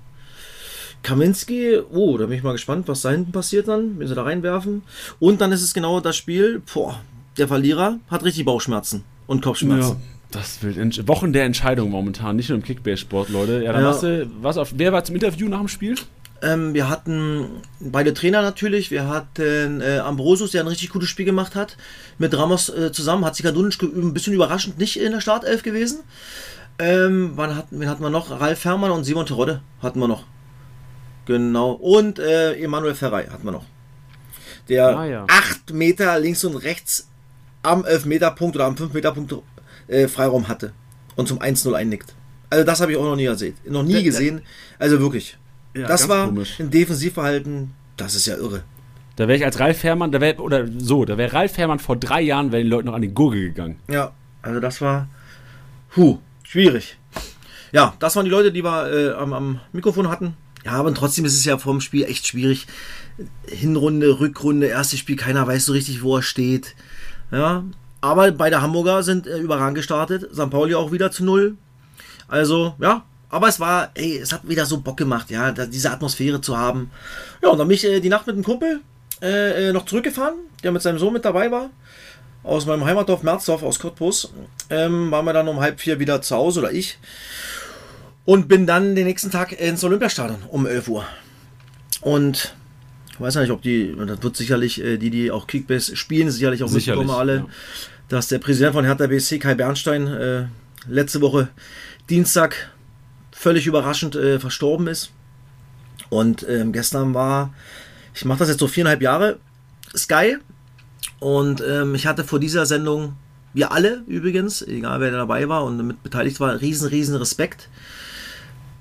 Kaminski, 1.03 1.77
oh, 1.91 2.17
da 2.17 2.25
bin 2.25 2.37
ich 2.37 2.43
mal 2.43 2.51
gespannt, 2.51 2.87
was 2.87 3.01
da 3.01 3.11
hinten 3.11 3.31
passiert 3.31 3.69
dann, 3.69 3.97
wenn 3.97 4.07
sie 4.07 4.15
da 4.15 4.23
reinwerfen. 4.23 4.81
Und 5.19 5.39
dann 5.39 5.51
ist 5.53 5.61
es 5.61 5.73
genau 5.73 6.01
das 6.01 6.17
Spiel, 6.17 6.61
boah, 6.73 6.99
der 7.37 7.47
Verlierer 7.47 7.99
hat 8.09 8.25
richtig 8.25 8.43
Bauchschmerzen 8.43 9.03
und 9.25 9.41
Kopfschmerzen. 9.41 9.91
Ja. 9.91 10.17
Das 10.31 10.61
wird 10.61 11.07
Wochen 11.07 11.31
der 11.31 11.45
Entscheidung 11.45 11.89
momentan, 11.89 12.35
nicht 12.35 12.49
nur 12.49 12.57
im 12.57 12.63
Kickbase-Sport, 12.63 13.29
Leute. 13.29 13.63
Ja, 13.63 13.71
dann 13.71 13.83
ja. 13.83 13.93
du, 13.93 14.29
was 14.41 14.57
auf, 14.57 14.73
wer 14.75 14.91
war 14.91 15.03
zum 15.05 15.15
Interview 15.15 15.47
nach 15.47 15.59
dem 15.59 15.69
Spiel? 15.69 15.95
Ähm, 16.41 16.73
wir 16.73 16.89
hatten 16.89 17.61
beide 17.79 18.13
Trainer 18.13 18.41
natürlich. 18.41 18.91
Wir 18.91 19.07
hatten 19.07 19.81
äh, 19.81 19.99
Ambrosius, 19.99 20.51
der 20.51 20.61
ein 20.61 20.67
richtig 20.67 20.89
gutes 20.89 21.09
Spiel 21.09 21.25
gemacht 21.25 21.55
hat. 21.55 21.77
Mit 22.17 22.37
Ramos 22.37 22.69
äh, 22.69 22.91
zusammen 22.91 23.25
hat 23.25 23.35
sich 23.35 23.45
Kadunic 23.45 23.81
ein 23.81 24.13
bisschen 24.13 24.33
überraschend 24.33 24.77
nicht 24.77 24.99
in 24.99 25.11
der 25.11 25.21
Startelf 25.21 25.63
gewesen. 25.63 25.99
Ähm, 26.79 27.31
wann 27.35 27.55
hatten, 27.55 27.79
wen 27.79 27.89
hatten 27.89 28.03
wir 28.03 28.09
noch? 28.09 28.39
Ralf 28.39 28.65
Herrmann 28.65 28.91
und 28.91 29.03
Simon 29.03 29.25
Terodde 29.25 29.61
hatten 29.81 29.99
wir 29.99 30.07
noch. 30.07 30.25
Genau. 31.25 31.71
Und 31.71 32.19
äh, 32.19 32.53
Emanuel 32.53 32.95
Ferrei 32.95 33.25
hatten 33.25 33.45
wir 33.45 33.51
noch. 33.51 33.65
Der 34.69 34.97
ah, 34.97 35.05
ja. 35.05 35.25
8 35.27 35.73
Meter 35.73 36.19
links 36.19 36.43
und 36.43 36.55
rechts 36.57 37.09
am 37.63 37.83
11-Meter-Punkt 37.83 38.55
oder 38.55 38.65
am 38.65 38.75
5-Meter-Punkt 38.75 39.35
äh, 39.87 40.07
Freiraum 40.07 40.47
hatte 40.47 40.73
und 41.15 41.27
zum 41.27 41.39
1-0 41.39 41.73
einnickt. 41.73 42.13
Also 42.49 42.63
das 42.63 42.79
habe 42.79 42.91
ich 42.91 42.97
auch 42.97 43.03
noch 43.03 43.15
nie 43.15 43.25
gesehen. 43.25 43.55
Noch 43.65 43.83
nie 43.83 44.03
gesehen. 44.03 44.41
Also 44.79 44.99
wirklich. 44.99 45.37
Ja, 45.77 45.87
das 45.87 46.09
war 46.09 46.27
komisch. 46.27 46.59
ein 46.59 46.71
Defensivverhalten, 46.71 47.73
das 47.97 48.15
ist 48.15 48.25
ja 48.25 48.35
irre. 48.35 48.63
Da 49.15 49.27
wäre 49.27 49.37
ich 49.37 49.45
als 49.45 49.59
Ralf 49.59 49.83
Herrmann, 49.83 50.11
da 50.11 50.21
wär, 50.21 50.39
oder 50.39 50.67
so, 50.77 51.05
da 51.05 51.17
wäre 51.17 51.33
Ralf 51.33 51.57
Herrmann 51.57 51.79
vor 51.79 51.95
drei 51.95 52.21
Jahren, 52.21 52.51
wären 52.51 52.63
die 52.63 52.69
Leute 52.69 52.85
noch 52.87 52.93
an 52.93 53.01
die 53.01 53.13
Gurgel 53.13 53.47
gegangen. 53.47 53.79
Ja, 53.89 54.11
also 54.41 54.59
das 54.59 54.81
war, 54.81 55.07
puh, 55.89 56.19
schwierig. 56.43 56.97
Ja, 57.71 57.95
das 57.99 58.15
waren 58.15 58.25
die 58.25 58.31
Leute, 58.31 58.51
die 58.51 58.63
wir 58.63 58.91
äh, 58.91 59.13
am, 59.13 59.33
am 59.33 59.59
Mikrofon 59.73 60.09
hatten. 60.09 60.35
Ja, 60.63 60.73
aber 60.73 60.93
trotzdem 60.93 61.25
ist 61.25 61.33
es 61.33 61.45
ja 61.45 61.57
vom 61.57 61.81
Spiel 61.81 62.03
echt 62.03 62.27
schwierig. 62.27 62.67
Hinrunde, 63.47 64.19
Rückrunde, 64.19 64.67
erstes 64.67 64.99
Spiel, 64.99 65.15
keiner 65.15 65.47
weiß 65.47 65.65
so 65.65 65.73
richtig, 65.73 66.03
wo 66.03 66.17
er 66.17 66.21
steht. 66.21 66.75
Ja, 67.31 67.63
aber 68.01 68.31
beide 68.31 68.61
Hamburger 68.61 69.03
sind 69.03 69.27
äh, 69.27 69.39
überragend 69.39 69.75
gestartet. 69.75 70.29
St. 70.33 70.49
Pauli 70.49 70.75
auch 70.75 70.91
wieder 70.91 71.11
zu 71.11 71.23
null. 71.23 71.57
Also, 72.27 72.75
ja, 72.79 73.03
aber 73.29 73.47
es 73.47 73.59
war, 73.59 73.91
ey, 73.95 74.17
es 74.17 74.31
hat 74.31 74.47
wieder 74.47 74.65
so 74.65 74.79
Bock 74.79 74.97
gemacht, 74.97 75.29
ja, 75.29 75.51
da, 75.51 75.65
diese 75.65 75.91
Atmosphäre 75.91 76.39
zu 76.41 76.57
haben. 76.57 76.91
Ja, 77.41 77.49
und 77.49 77.57
dann 77.57 77.67
bin 77.67 77.75
ich 77.75 77.85
äh, 77.85 77.99
die 77.99 78.09
Nacht 78.09 78.27
mit 78.27 78.35
einem 78.35 78.43
Kumpel 78.43 78.81
äh, 79.21 79.69
äh, 79.69 79.73
noch 79.73 79.85
zurückgefahren, 79.85 80.35
der 80.63 80.71
mit 80.71 80.81
seinem 80.81 80.99
Sohn 80.99 81.13
mit 81.13 81.25
dabei 81.25 81.51
war. 81.51 81.69
Aus 82.43 82.65
meinem 82.65 82.85
Heimatdorf 82.85 83.23
Merzdorf 83.23 83.63
aus 83.63 83.79
Cottbus. 83.79 84.31
Ähm, 84.69 85.11
waren 85.11 85.25
wir 85.25 85.33
dann 85.33 85.47
um 85.47 85.59
halb 85.59 85.79
vier 85.79 85.99
wieder 85.99 86.21
zu 86.21 86.35
Hause 86.35 86.61
oder 86.61 86.71
ich. 86.71 86.97
Und 88.23 88.47
bin 88.47 88.65
dann 88.65 88.95
den 88.95 89.05
nächsten 89.05 89.31
Tag 89.31 89.59
ins 89.59 89.83
Olympiastadion 89.83 90.43
um 90.49 90.65
11 90.65 90.87
Uhr. 90.87 91.05
Und 92.01 92.55
ich 93.11 93.19
weiß 93.19 93.35
nicht, 93.35 93.51
ob 93.51 93.61
die, 93.61 93.95
das 94.05 94.21
wird 94.21 94.37
sicherlich, 94.37 94.81
äh, 94.81 94.97
die, 94.97 95.09
die 95.09 95.31
auch 95.31 95.47
Kickbase 95.47 95.95
spielen, 95.95 96.29
sicherlich 96.29 96.63
auch 96.63 96.67
Sicherlich, 96.67 96.99
mitbekommen 96.99 97.19
alle, 97.19 97.35
ja. 97.35 97.45
dass 98.07 98.27
der 98.27 98.39
Präsident 98.39 98.73
von 98.73 98.85
Hertha 98.85 99.07
BSC, 99.07 99.39
Kai 99.39 99.55
Bernstein, 99.55 100.07
äh, 100.07 100.45
letzte 100.87 101.19
Woche 101.19 101.49
Dienstag 102.09 102.69
völlig 103.37 103.67
überraschend 103.67 104.15
äh, 104.15 104.39
verstorben 104.39 104.87
ist. 104.87 105.11
Und 106.09 106.45
ähm, 106.49 106.71
gestern 106.71 107.13
war, 107.13 107.53
ich 108.15 108.25
mache 108.25 108.39
das 108.39 108.49
jetzt 108.49 108.59
so 108.59 108.67
viereinhalb 108.67 109.01
Jahre, 109.01 109.37
Sky. 109.95 110.37
Und 111.19 111.61
ähm, 111.61 111.93
ich 111.93 112.07
hatte 112.07 112.23
vor 112.23 112.39
dieser 112.39 112.65
Sendung, 112.65 113.15
wir 113.53 113.71
alle 113.71 114.03
übrigens, 114.07 114.61
egal 114.63 114.99
wer 114.99 115.11
da 115.11 115.17
dabei 115.17 115.47
war 115.47 115.63
und 115.65 115.85
mit 115.85 116.01
beteiligt 116.01 116.39
war, 116.39 116.59
riesen, 116.59 116.87
riesen 116.89 117.15
Respekt. 117.15 117.69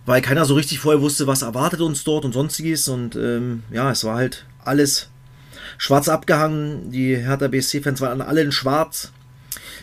Weil 0.07 0.23
keiner 0.23 0.45
so 0.45 0.55
richtig 0.55 0.79
vorher 0.79 1.03
wusste, 1.03 1.27
was 1.27 1.42
erwartet 1.42 1.81
uns 1.81 2.05
dort 2.05 2.25
und 2.25 2.33
sonstiges. 2.33 2.88
Und 2.88 3.14
ähm, 3.14 3.62
ja, 3.71 3.90
es 3.90 4.05
war 4.05 4.16
halt 4.16 4.47
alles 4.64 5.11
schwarz 5.77 6.09
abgehangen. 6.09 6.90
Die 6.90 7.16
Hertha 7.16 7.49
BSC-Fans 7.49 8.01
waren 8.01 8.23
alle 8.23 8.40
in 8.40 8.53
schwarz. 8.53 9.12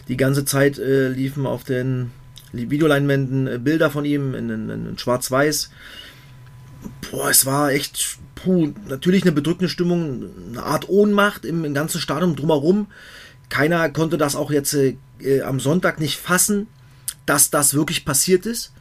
Die 0.07 0.17
ganze 0.17 0.45
Zeit 0.45 0.79
äh, 0.79 1.09
liefen 1.09 1.45
auf 1.45 1.63
den 1.63 2.11
Videoleinwänden 2.53 3.47
äh, 3.47 3.59
Bilder 3.59 3.89
von 3.89 4.05
ihm 4.05 4.33
in, 4.33 4.49
in, 4.49 4.69
in 4.69 4.97
schwarz-weiß. 4.97 5.71
Boah, 7.11 7.29
es 7.29 7.45
war 7.45 7.71
echt, 7.71 8.17
puh, 8.35 8.73
natürlich 8.87 9.23
eine 9.23 9.31
bedrückende 9.31 9.69
Stimmung, 9.69 10.25
eine 10.49 10.63
Art 10.63 10.89
Ohnmacht 10.89 11.45
im, 11.45 11.65
im 11.65 11.73
ganzen 11.73 11.99
Stadion 11.99 12.35
drumherum. 12.35 12.87
Keiner 13.49 13.89
konnte 13.89 14.17
das 14.17 14.35
auch 14.35 14.51
jetzt 14.51 14.73
äh, 14.73 14.97
äh, 15.19 15.41
am 15.41 15.59
Sonntag 15.59 15.99
nicht 15.99 16.17
fassen, 16.17 16.67
dass 17.25 17.49
das 17.49 17.73
wirklich 17.73 18.05
passiert 18.05 18.45
ist. 18.45 18.73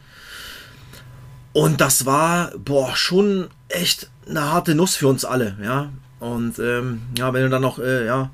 Und 1.53 1.81
das 1.81 2.05
war, 2.05 2.51
boah, 2.57 2.95
schon 2.95 3.47
echt 3.69 4.09
eine 4.27 4.51
harte 4.51 4.75
Nuss 4.75 4.95
für 4.95 5.07
uns 5.07 5.25
alle, 5.25 5.57
ja. 5.61 5.91
Und 6.19 6.57
ähm, 6.59 7.01
ja, 7.17 7.33
wenn 7.33 7.43
du 7.43 7.49
dann 7.49 7.61
noch, 7.61 7.79
äh, 7.79 8.05
ja, 8.05 8.31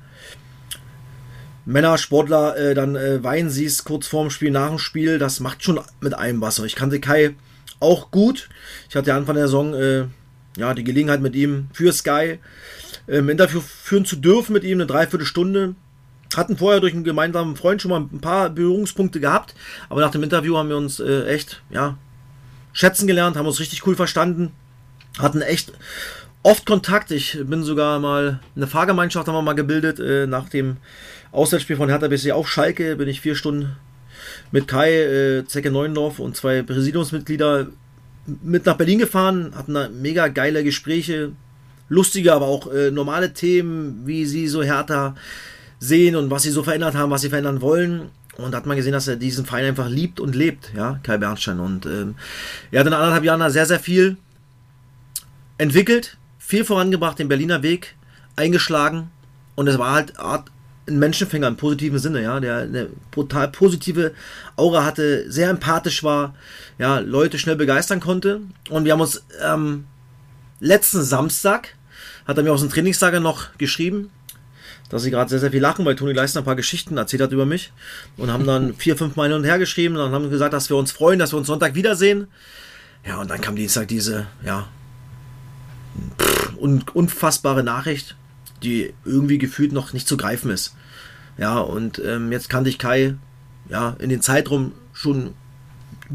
Männersportler 1.64 2.56
äh, 2.56 2.74
dann 2.74 2.96
äh, 2.96 3.22
weinen 3.22 3.50
siehst, 3.50 3.84
kurz 3.84 4.06
vorm 4.06 4.30
Spiel, 4.30 4.50
nach 4.50 4.68
dem 4.68 4.78
Spiel, 4.78 5.18
das 5.18 5.40
macht 5.40 5.62
schon 5.62 5.80
mit 6.00 6.14
einem 6.14 6.40
was. 6.40 6.58
Ich 6.60 6.74
kannte 6.74 7.00
Kai 7.00 7.34
auch 7.80 8.10
gut. 8.10 8.48
Ich 8.88 8.96
hatte 8.96 9.14
Anfang 9.14 9.36
der 9.36 9.46
Saison 9.46 9.74
äh, 9.74 10.04
ja, 10.56 10.74
die 10.74 10.84
Gelegenheit 10.84 11.20
mit 11.20 11.34
ihm 11.34 11.68
für 11.72 11.92
Sky 11.92 12.38
ähm, 13.08 13.28
Interview 13.28 13.60
führen 13.60 14.04
zu 14.04 14.16
dürfen 14.16 14.52
mit 14.52 14.64
ihm, 14.64 14.78
eine 14.78 14.86
Dreiviertelstunde. 14.86 15.74
Hatten 16.34 16.56
vorher 16.56 16.80
durch 16.80 16.94
einen 16.94 17.04
gemeinsamen 17.04 17.56
Freund 17.56 17.82
schon 17.82 17.90
mal 17.90 18.00
ein 18.00 18.20
paar 18.20 18.50
Berührungspunkte 18.50 19.18
gehabt, 19.18 19.54
aber 19.88 20.00
nach 20.00 20.12
dem 20.12 20.22
Interview 20.22 20.56
haben 20.56 20.68
wir 20.68 20.76
uns 20.76 21.00
äh, 21.00 21.26
echt, 21.26 21.62
ja, 21.70 21.98
schätzen 22.72 23.08
gelernt, 23.08 23.36
haben 23.36 23.46
uns 23.46 23.58
richtig 23.58 23.84
cool 23.86 23.96
verstanden, 23.96 24.52
hatten 25.18 25.42
echt 25.42 25.72
oft 26.42 26.66
Kontakt. 26.66 27.10
Ich 27.10 27.38
bin 27.44 27.62
sogar 27.62 27.98
mal 27.98 28.40
eine 28.56 28.66
Fahrgemeinschaft 28.66 29.28
haben 29.28 29.34
wir 29.34 29.42
mal 29.42 29.54
gebildet 29.54 30.00
äh, 30.00 30.26
nach 30.26 30.48
dem 30.48 30.78
Auswärtsspiel 31.32 31.76
von 31.76 31.88
Hertha 31.88 32.08
BSC 32.08 32.32
auf 32.32 32.48
Schalke. 32.48 32.96
Bin 32.96 33.08
ich 33.08 33.20
vier 33.20 33.34
Stunden 33.34 33.76
mit 34.50 34.68
Kai, 34.68 34.92
äh, 34.92 35.44
Zecke 35.46 35.70
Neuendorf 35.70 36.18
und 36.18 36.36
zwei 36.36 36.62
Präsidiumsmitglieder 36.62 37.68
mit 38.42 38.66
nach 38.66 38.76
Berlin 38.76 38.98
gefahren, 38.98 39.52
hatten 39.56 39.74
da 39.74 39.88
mega 39.88 40.28
geile 40.28 40.62
Gespräche, 40.62 41.32
lustige, 41.88 42.32
aber 42.32 42.46
auch 42.46 42.72
äh, 42.72 42.90
normale 42.90 43.32
Themen, 43.32 44.02
wie 44.04 44.26
sie 44.26 44.46
so 44.46 44.62
Hertha 44.62 45.16
sehen 45.78 46.16
und 46.16 46.30
was 46.30 46.42
sie 46.42 46.50
so 46.50 46.62
verändert 46.62 46.94
haben, 46.94 47.10
was 47.10 47.22
sie 47.22 47.30
verändern 47.30 47.60
wollen. 47.60 48.10
Und 48.36 48.52
da 48.52 48.58
hat 48.58 48.66
man 48.66 48.76
gesehen, 48.76 48.92
dass 48.92 49.08
er 49.08 49.16
diesen 49.16 49.44
Verein 49.44 49.66
einfach 49.66 49.88
liebt 49.88 50.20
und 50.20 50.34
lebt, 50.34 50.72
ja, 50.76 51.00
Kai 51.02 51.18
Bernstein. 51.18 51.60
Und 51.60 51.86
ähm, 51.86 52.14
er 52.70 52.80
hat 52.80 52.86
in 52.86 52.92
anderthalb 52.92 53.24
Jahren 53.24 53.40
da 53.40 53.50
sehr, 53.50 53.66
sehr 53.66 53.80
viel 53.80 54.16
entwickelt, 55.58 56.16
viel 56.50 56.64
vorangebracht, 56.64 57.18
den 57.18 57.28
Berliner 57.28 57.62
Weg 57.62 57.94
eingeschlagen. 58.36 59.10
Und 59.54 59.68
es 59.68 59.78
war 59.78 59.92
halt 59.92 60.18
Art, 60.18 60.50
ein 60.88 60.98
Menschenfänger 60.98 61.46
im 61.46 61.56
positiven 61.56 61.98
Sinne, 61.98 62.22
ja, 62.22 62.40
der 62.40 62.58
eine 62.58 62.88
brutal 63.10 63.48
positive 63.48 64.12
Aura 64.56 64.84
hatte, 64.84 65.30
sehr 65.30 65.48
empathisch 65.48 66.02
war, 66.02 66.34
ja, 66.78 66.98
Leute 66.98 67.38
schnell 67.38 67.56
begeistern 67.56 68.00
konnte. 68.00 68.40
Und 68.68 68.84
wir 68.84 68.92
haben 68.92 69.00
uns 69.00 69.22
ähm, 69.42 69.84
letzten 70.58 71.02
Samstag, 71.02 71.76
hat 72.26 72.36
er 72.36 72.42
mir 72.42 72.52
aus 72.52 72.60
dem 72.60 72.70
Trainingslager 72.70 73.20
noch 73.20 73.56
geschrieben, 73.56 74.10
dass 74.88 75.02
sie 75.02 75.10
gerade 75.10 75.30
sehr, 75.30 75.38
sehr 75.38 75.52
viel 75.52 75.60
lachen, 75.60 75.84
weil 75.84 75.94
Toni 75.94 76.12
Leistner 76.12 76.40
ein 76.40 76.44
paar 76.44 76.56
Geschichten 76.56 76.96
erzählt 76.96 77.22
hat 77.22 77.32
über 77.32 77.46
mich 77.46 77.72
und 78.16 78.32
haben 78.32 78.46
dann 78.46 78.74
vier, 78.78 78.96
fünf 78.96 79.14
Mal 79.14 79.28
hin 79.28 79.36
und 79.36 79.44
her 79.44 79.58
geschrieben 79.58 79.96
und 79.96 80.12
haben 80.12 80.30
gesagt, 80.30 80.52
dass 80.52 80.68
wir 80.68 80.76
uns 80.76 80.90
freuen, 80.90 81.20
dass 81.20 81.32
wir 81.32 81.38
uns 81.38 81.46
Sonntag 81.46 81.76
wiedersehen. 81.76 82.26
Ja, 83.06 83.20
und 83.20 83.30
dann 83.30 83.40
kam 83.40 83.54
Dienstag 83.54 83.86
diese, 83.86 84.26
ja, 84.44 84.66
pff, 86.18 86.56
un 86.56 86.84
unfassbare 86.92 87.62
Nachricht, 87.62 88.16
die 88.62 88.92
irgendwie 89.04 89.38
gefühlt 89.38 89.72
noch 89.72 89.92
nicht 89.92 90.08
zu 90.08 90.16
greifen 90.16 90.50
ist. 90.50 90.74
Ja, 91.38 91.58
und 91.58 92.00
ähm, 92.04 92.32
jetzt 92.32 92.50
kannte 92.50 92.70
ich 92.70 92.78
Kai 92.78 93.16
ja, 93.68 93.96
in 93.98 94.10
den 94.10 94.20
Zeitraum 94.20 94.72
schon 94.92 95.34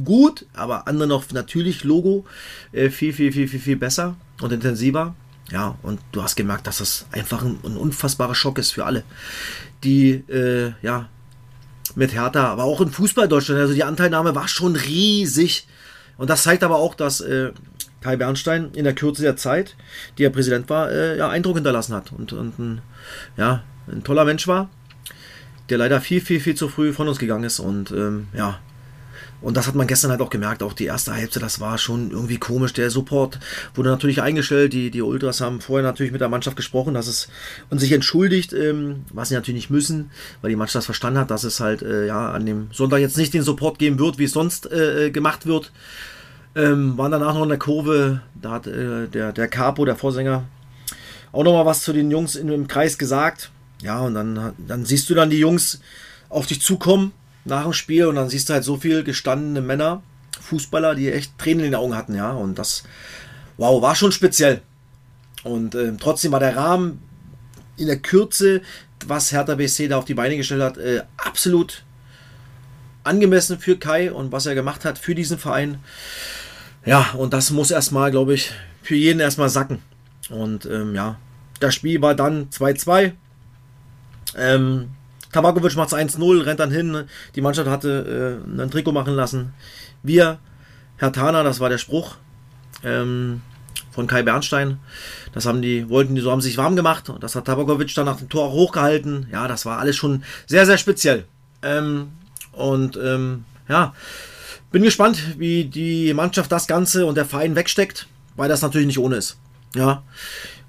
gut, 0.04 0.46
aber 0.54 0.88
andere 0.88 1.08
noch 1.08 1.32
natürlich 1.32 1.84
Logo 1.84 2.26
äh, 2.72 2.90
viel, 2.90 3.14
viel, 3.14 3.32
viel, 3.32 3.48
viel, 3.48 3.60
viel 3.60 3.78
besser 3.78 4.16
und 4.42 4.52
intensiver. 4.52 5.16
Ja, 5.52 5.78
und 5.84 6.00
du 6.12 6.24
hast 6.24 6.36
gemerkt, 6.36 6.68
dass 6.68 6.80
das 6.80 7.06
einfach 7.12 7.44
ein, 7.44 7.60
ein 7.64 7.78
unfassbarer 7.78 8.36
Schock 8.36 8.58
ist 8.58 8.72
für 8.72 8.86
alle, 8.86 9.04
die 9.84 10.24
äh, 10.28 10.74
ja 10.82 11.08
mit 11.96 12.14
Hertha, 12.14 12.48
aber 12.48 12.64
auch 12.64 12.82
im 12.82 12.92
Fußball 12.92 13.28
Deutschland, 13.28 13.62
also 13.62 13.74
die 13.74 13.84
Anteilnahme 13.84 14.36
war 14.36 14.48
schon 14.48 14.76
riesig. 14.76 15.68
Und 16.18 16.30
das 16.30 16.44
zeigt 16.44 16.64
aber 16.64 16.78
auch, 16.78 16.96
dass 16.96 17.22
äh, 17.22 17.52
Kai 18.06 18.18
Bernstein 18.18 18.70
in 18.74 18.84
der 18.84 18.94
Kürze 18.94 19.24
der 19.24 19.36
Zeit, 19.36 19.76
die 20.20 20.24
er 20.26 20.30
Präsident 20.30 20.70
war, 20.70 20.92
äh, 20.92 21.18
ja, 21.18 21.28
Eindruck 21.28 21.56
hinterlassen 21.56 21.96
hat 21.96 22.12
und, 22.12 22.34
und 22.34 22.60
ein, 22.60 22.82
ja, 23.36 23.64
ein 23.88 24.04
toller 24.04 24.26
Mensch 24.26 24.48
war, 24.48 24.70
der 25.70 25.80
leider 25.80 26.00
viel, 26.02 26.22
viel, 26.22 26.40
viel 26.40 26.54
zu 26.54 26.70
früh 26.70 26.94
von 26.94 27.08
uns 27.08 27.18
gegangen 27.18 27.46
ist. 27.46 27.60
Und 27.60 27.90
ähm, 27.90 28.28
ja, 28.38 28.60
und 29.42 29.58
das 29.58 29.66
hat 29.66 29.74
man 29.74 29.88
gestern 29.88 30.12
halt 30.12 30.22
auch 30.22 30.30
gemerkt, 30.30 30.62
auch 30.62 30.74
die 30.74 30.86
erste 30.86 31.14
Hälfte, 31.14 31.40
das 31.40 31.60
war 31.60 31.80
schon 31.80 32.12
irgendwie 32.12 32.38
komisch. 32.38 32.74
Der 32.74 32.92
Support 32.92 33.40
wurde 33.74 33.90
natürlich 33.90 34.22
eingestellt. 34.22 34.74
Die, 34.74 34.92
die 34.92 35.02
Ultras 35.02 35.42
haben 35.42 35.62
vorher 35.62 35.84
natürlich 35.84 36.12
mit 36.12 36.22
der 36.22 36.30
Mannschaft 36.30 36.58
gesprochen, 36.58 36.94
dass 36.94 37.08
es 37.08 37.28
und 37.72 37.80
sich 37.80 37.92
entschuldigt, 37.92 38.54
ähm, 38.54 39.04
was 39.14 39.30
sie 39.30 39.36
natürlich 39.36 39.62
nicht 39.62 39.70
müssen, 39.72 40.12
weil 40.42 40.52
die 40.52 40.56
Mannschaft 40.56 40.76
das 40.76 40.86
verstanden 40.86 41.20
hat, 41.20 41.32
dass 41.32 41.44
es 41.44 41.60
halt 41.60 41.82
äh, 41.82 42.06
ja 42.06 42.32
an 42.32 42.46
dem 42.46 42.68
Sonntag 42.72 43.00
jetzt 43.00 43.18
nicht 43.18 43.34
den 43.34 43.42
Support 43.42 43.80
geben 43.80 43.98
wird, 43.98 44.20
wie 44.20 44.26
es 44.26 44.32
sonst 44.32 44.72
äh, 44.72 45.10
gemacht 45.10 45.48
wird. 45.48 45.72
Ähm, 46.56 46.98
waren 46.98 47.12
danach 47.12 47.34
noch 47.34 47.44
in 47.44 47.50
der 47.50 47.60
Kurve, 47.60 48.22
da 48.42 48.52
hat 48.52 48.68
äh, 48.68 49.08
der, 49.08 49.34
der 49.34 49.48
Capo, 49.50 49.84
der 49.84 49.98
Vorsänger, 49.98 50.46
auch 51.34 51.44
nochmal 51.44 51.66
was 51.66 51.84
zu 51.84 51.92
den 51.92 52.10
Jungs 52.12 52.36
in, 52.36 52.48
im 52.48 52.68
Kreis 52.68 52.98
gesagt. 52.98 53.52
Ja, 53.82 54.00
und 54.00 54.14
dann, 54.14 54.54
dann 54.58 54.86
siehst 54.86 55.10
du 55.10 55.16
dann 55.16 55.30
die 55.30 55.40
Jungs 55.40 55.82
auf 56.30 56.46
dich 56.46 56.62
zukommen 56.62 57.12
nach 57.44 57.64
dem 57.64 57.74
Spiel 57.74 58.06
und 58.06 58.16
dann 58.16 58.30
siehst 58.30 58.50
du 58.50 58.54
halt 58.54 58.64
so 58.64 58.78
viel 58.78 59.04
gestandene 59.04 59.62
Männer, 59.62 60.02
Fußballer, 60.40 60.96
die 60.96 61.12
echt 61.12 61.38
Tränen 61.38 61.66
in 61.66 61.72
den 61.72 61.76
Augen 61.76 61.96
hatten, 61.96 62.16
ja. 62.16 62.32
Und 62.32 62.58
das, 62.58 62.84
wow, 63.58 63.82
war 63.82 63.96
schon 63.96 64.12
speziell. 64.12 64.62
Und 65.44 65.76
äh, 65.76 65.94
trotzdem 66.00 66.32
war 66.32 66.40
der 66.40 66.56
Rahmen 66.56 67.02
in 67.78 67.88
der 67.88 68.00
Kürze, 68.00 68.62
was 69.06 69.32
Hertha 69.32 69.56
BSC 69.56 69.90
da 69.90 69.98
auf 69.98 70.06
die 70.06 70.14
Beine 70.14 70.38
gestellt 70.38 70.62
hat, 70.62 70.78
äh, 70.78 71.04
absolut 71.18 71.84
angemessen 73.04 73.60
für 73.60 73.78
Kai 73.78 74.12
und 74.12 74.32
was 74.32 74.46
er 74.46 74.56
gemacht 74.56 74.86
hat 74.86 74.98
für 74.98 75.14
diesen 75.14 75.38
Verein. 75.38 75.80
Ja, 76.86 77.12
und 77.18 77.34
das 77.34 77.50
muss 77.50 77.72
erstmal, 77.72 78.12
glaube 78.12 78.36
ich, 78.36 78.52
für 78.84 78.96
jeden 78.96 79.20
erstmal 79.20 79.50
sacken. 79.50 79.82
Und 80.30 80.66
ähm, 80.66 80.94
ja, 80.94 81.18
das 81.60 81.74
Spiel 81.76 82.02
war 82.02 82.16
dann 82.16 82.50
2-2. 82.50 83.14
Ähm, 84.38 84.90
Tabakovic 85.32 85.76
macht 85.76 85.92
es 85.92 85.98
1-0, 85.98 86.46
rennt 86.46 86.60
dann 86.60 86.72
hin. 86.72 87.06
Die 87.36 87.42
Mannschaft 87.42 87.70
hatte 87.70 88.42
äh, 88.48 88.62
ein 88.62 88.72
Trikot 88.72 88.92
machen 88.92 89.16
lassen. 89.16 89.54
Wir, 90.04 90.40
Herr 90.98 91.12
Tana, 91.12 91.44
das 91.44 91.60
war 91.60 91.70
der 91.70 91.78
Spruch 91.78 92.16
ähm, 92.84 93.42
von 93.92 94.08
Kai 94.08 94.24
Bernstein. 94.24 94.80
Das 95.34 95.46
haben 95.46 95.62
die, 95.62 95.90
wollten 95.90 96.16
die, 96.16 96.22
so 96.22 96.32
haben 96.32 96.42
sich 96.42 96.58
warm 96.58 96.76
gemacht. 96.76 97.12
Das 97.20 97.36
hat 97.36 97.46
Tabakovic 97.46 97.94
dann 97.96 98.06
nach 98.06 98.18
dem 98.18 98.30
Tor 98.30 98.46
auch 98.46 98.54
hochgehalten. 98.54 99.28
Ja, 99.32 99.48
das 99.48 99.66
war 99.66 99.80
alles 99.80 99.96
schon 99.96 100.24
sehr, 100.46 100.66
sehr 100.66 100.78
speziell. 100.78 101.26
Ähm, 101.64 102.10
und 102.52 102.98
ähm, 102.98 103.46
ja, 103.68 103.94
bin 104.72 104.84
gespannt, 104.84 105.40
wie 105.40 105.66
die 105.66 106.14
Mannschaft 106.14 106.52
das 106.52 106.68
Ganze 106.68 107.06
und 107.06 107.16
der 107.16 107.26
Verein 107.26 107.56
wegsteckt, 107.56 108.08
weil 108.36 108.50
das 108.50 108.62
natürlich 108.62 108.88
nicht 108.88 109.00
ohne 109.00 109.16
ist. 109.16 109.38
Ja, 109.76 110.04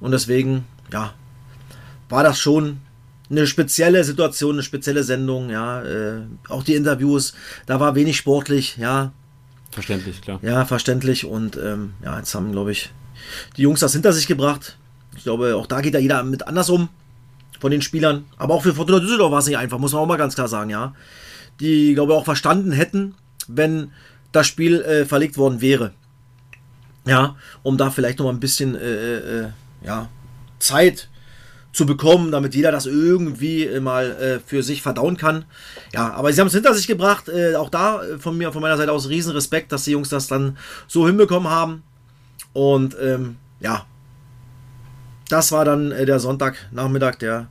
und 0.01 0.13
deswegen, 0.13 0.65
ja, 0.93 1.15
war 2.09 2.23
das 2.23 2.39
schon 2.39 2.81
eine 3.31 3.47
spezielle 3.47 4.05
Situation, 4.05 4.57
eine 4.57 4.63
spezielle 4.63 5.03
Sendung, 5.03 5.51
ja, 5.51 5.83
äh, 5.83 6.21
auch 6.49 6.63
die 6.63 6.75
Interviews, 6.75 7.35
da 7.67 7.81
war 7.81 7.95
wenig 7.95 8.17
sportlich, 8.17 8.77
ja. 8.77 9.13
Verständlich, 9.73 10.23
klar. 10.23 10.39
Ja, 10.43 10.65
verständlich 10.65 11.25
und 11.25 11.57
ähm, 11.57 11.95
ja, 12.05 12.19
jetzt 12.19 12.35
haben, 12.35 12.53
glaube 12.53 12.73
ich, 12.73 12.93
die 13.57 13.63
Jungs 13.63 13.81
das 13.81 13.93
hinter 13.93 14.13
sich 14.13 14.27
gebracht. 14.27 14.79
Ich 15.17 15.25
glaube, 15.25 15.57
auch 15.57 15.67
da 15.67 15.81
geht 15.81 15.95
ja 15.95 16.01
jeder 16.01 16.23
mit 16.23 16.47
anders 16.47 16.71
um 16.71 16.89
von 17.59 17.71
den 17.71 17.83
Spielern, 17.83 18.27
aber 18.37 18.55
auch 18.55 18.63
für 18.63 18.75
Fortuna 18.75 19.01
Düsseldorf 19.01 19.33
war 19.33 19.39
es 19.41 19.47
nicht 19.47 19.59
einfach, 19.59 19.79
muss 19.79 19.93
man 19.93 20.03
auch 20.03 20.07
mal 20.07 20.19
ganz 20.19 20.35
klar 20.35 20.49
sagen, 20.49 20.71
ja. 20.71 20.95
Die, 21.59 21.95
glaube 21.95 22.13
ich, 22.13 22.19
auch 22.19 22.25
verstanden 22.25 22.71
hätten, 22.71 23.15
wenn 23.49 23.93
das 24.33 24.47
Spiel 24.47 24.83
äh, 24.83 25.05
verlegt 25.05 25.39
worden 25.39 25.61
wäre. 25.61 25.93
Ja, 27.07 27.37
um 27.63 27.77
da 27.77 27.91
vielleicht 27.91 28.19
noch 28.19 28.27
mal 28.27 28.33
ein 28.33 28.41
bisschen 28.41 28.75
äh, 28.75 29.17
äh, 29.17 29.49
ja, 29.85 30.09
Zeit 30.59 31.09
zu 31.73 31.87
bekommen, 31.87 32.33
damit 32.33 32.55
jeder 32.55 32.73
das 32.73 32.87
irgendwie 32.87 33.69
mal 33.81 34.11
äh, 34.13 34.41
für 34.41 34.63
sich 34.63 34.83
verdauen 34.83 35.17
kann. 35.17 35.45
Ja, 35.93 36.15
aber 36.15 36.33
sie 36.33 36.41
haben 36.41 36.49
es 36.49 36.55
hinter 36.55 36.75
sich 36.75 36.87
gebracht. 36.87 37.29
Äh, 37.29 37.55
auch 37.55 37.69
da 37.69 38.03
äh, 38.03 38.19
von 38.19 38.37
mir, 38.37 38.51
von 38.51 38.63
meiner 38.63 38.77
Seite 38.77 38.93
aus 38.93 39.09
riesen 39.09 39.33
Respekt, 39.33 39.73
dass 39.73 39.85
die 39.85 39.93
Jungs 39.93 40.09
das 40.09 40.27
dann 40.27 40.57
so 40.89 41.07
hinbekommen 41.07 41.51
haben. 41.51 41.83
Und 42.53 42.97
ähm, 43.01 43.37
ja, 43.61 43.85
das 45.29 45.53
war 45.53 45.65
dann 45.65 45.93
äh, 45.93 46.07
der 46.07 46.19
Sonntagnachmittag, 46.19 47.17
der 47.17 47.49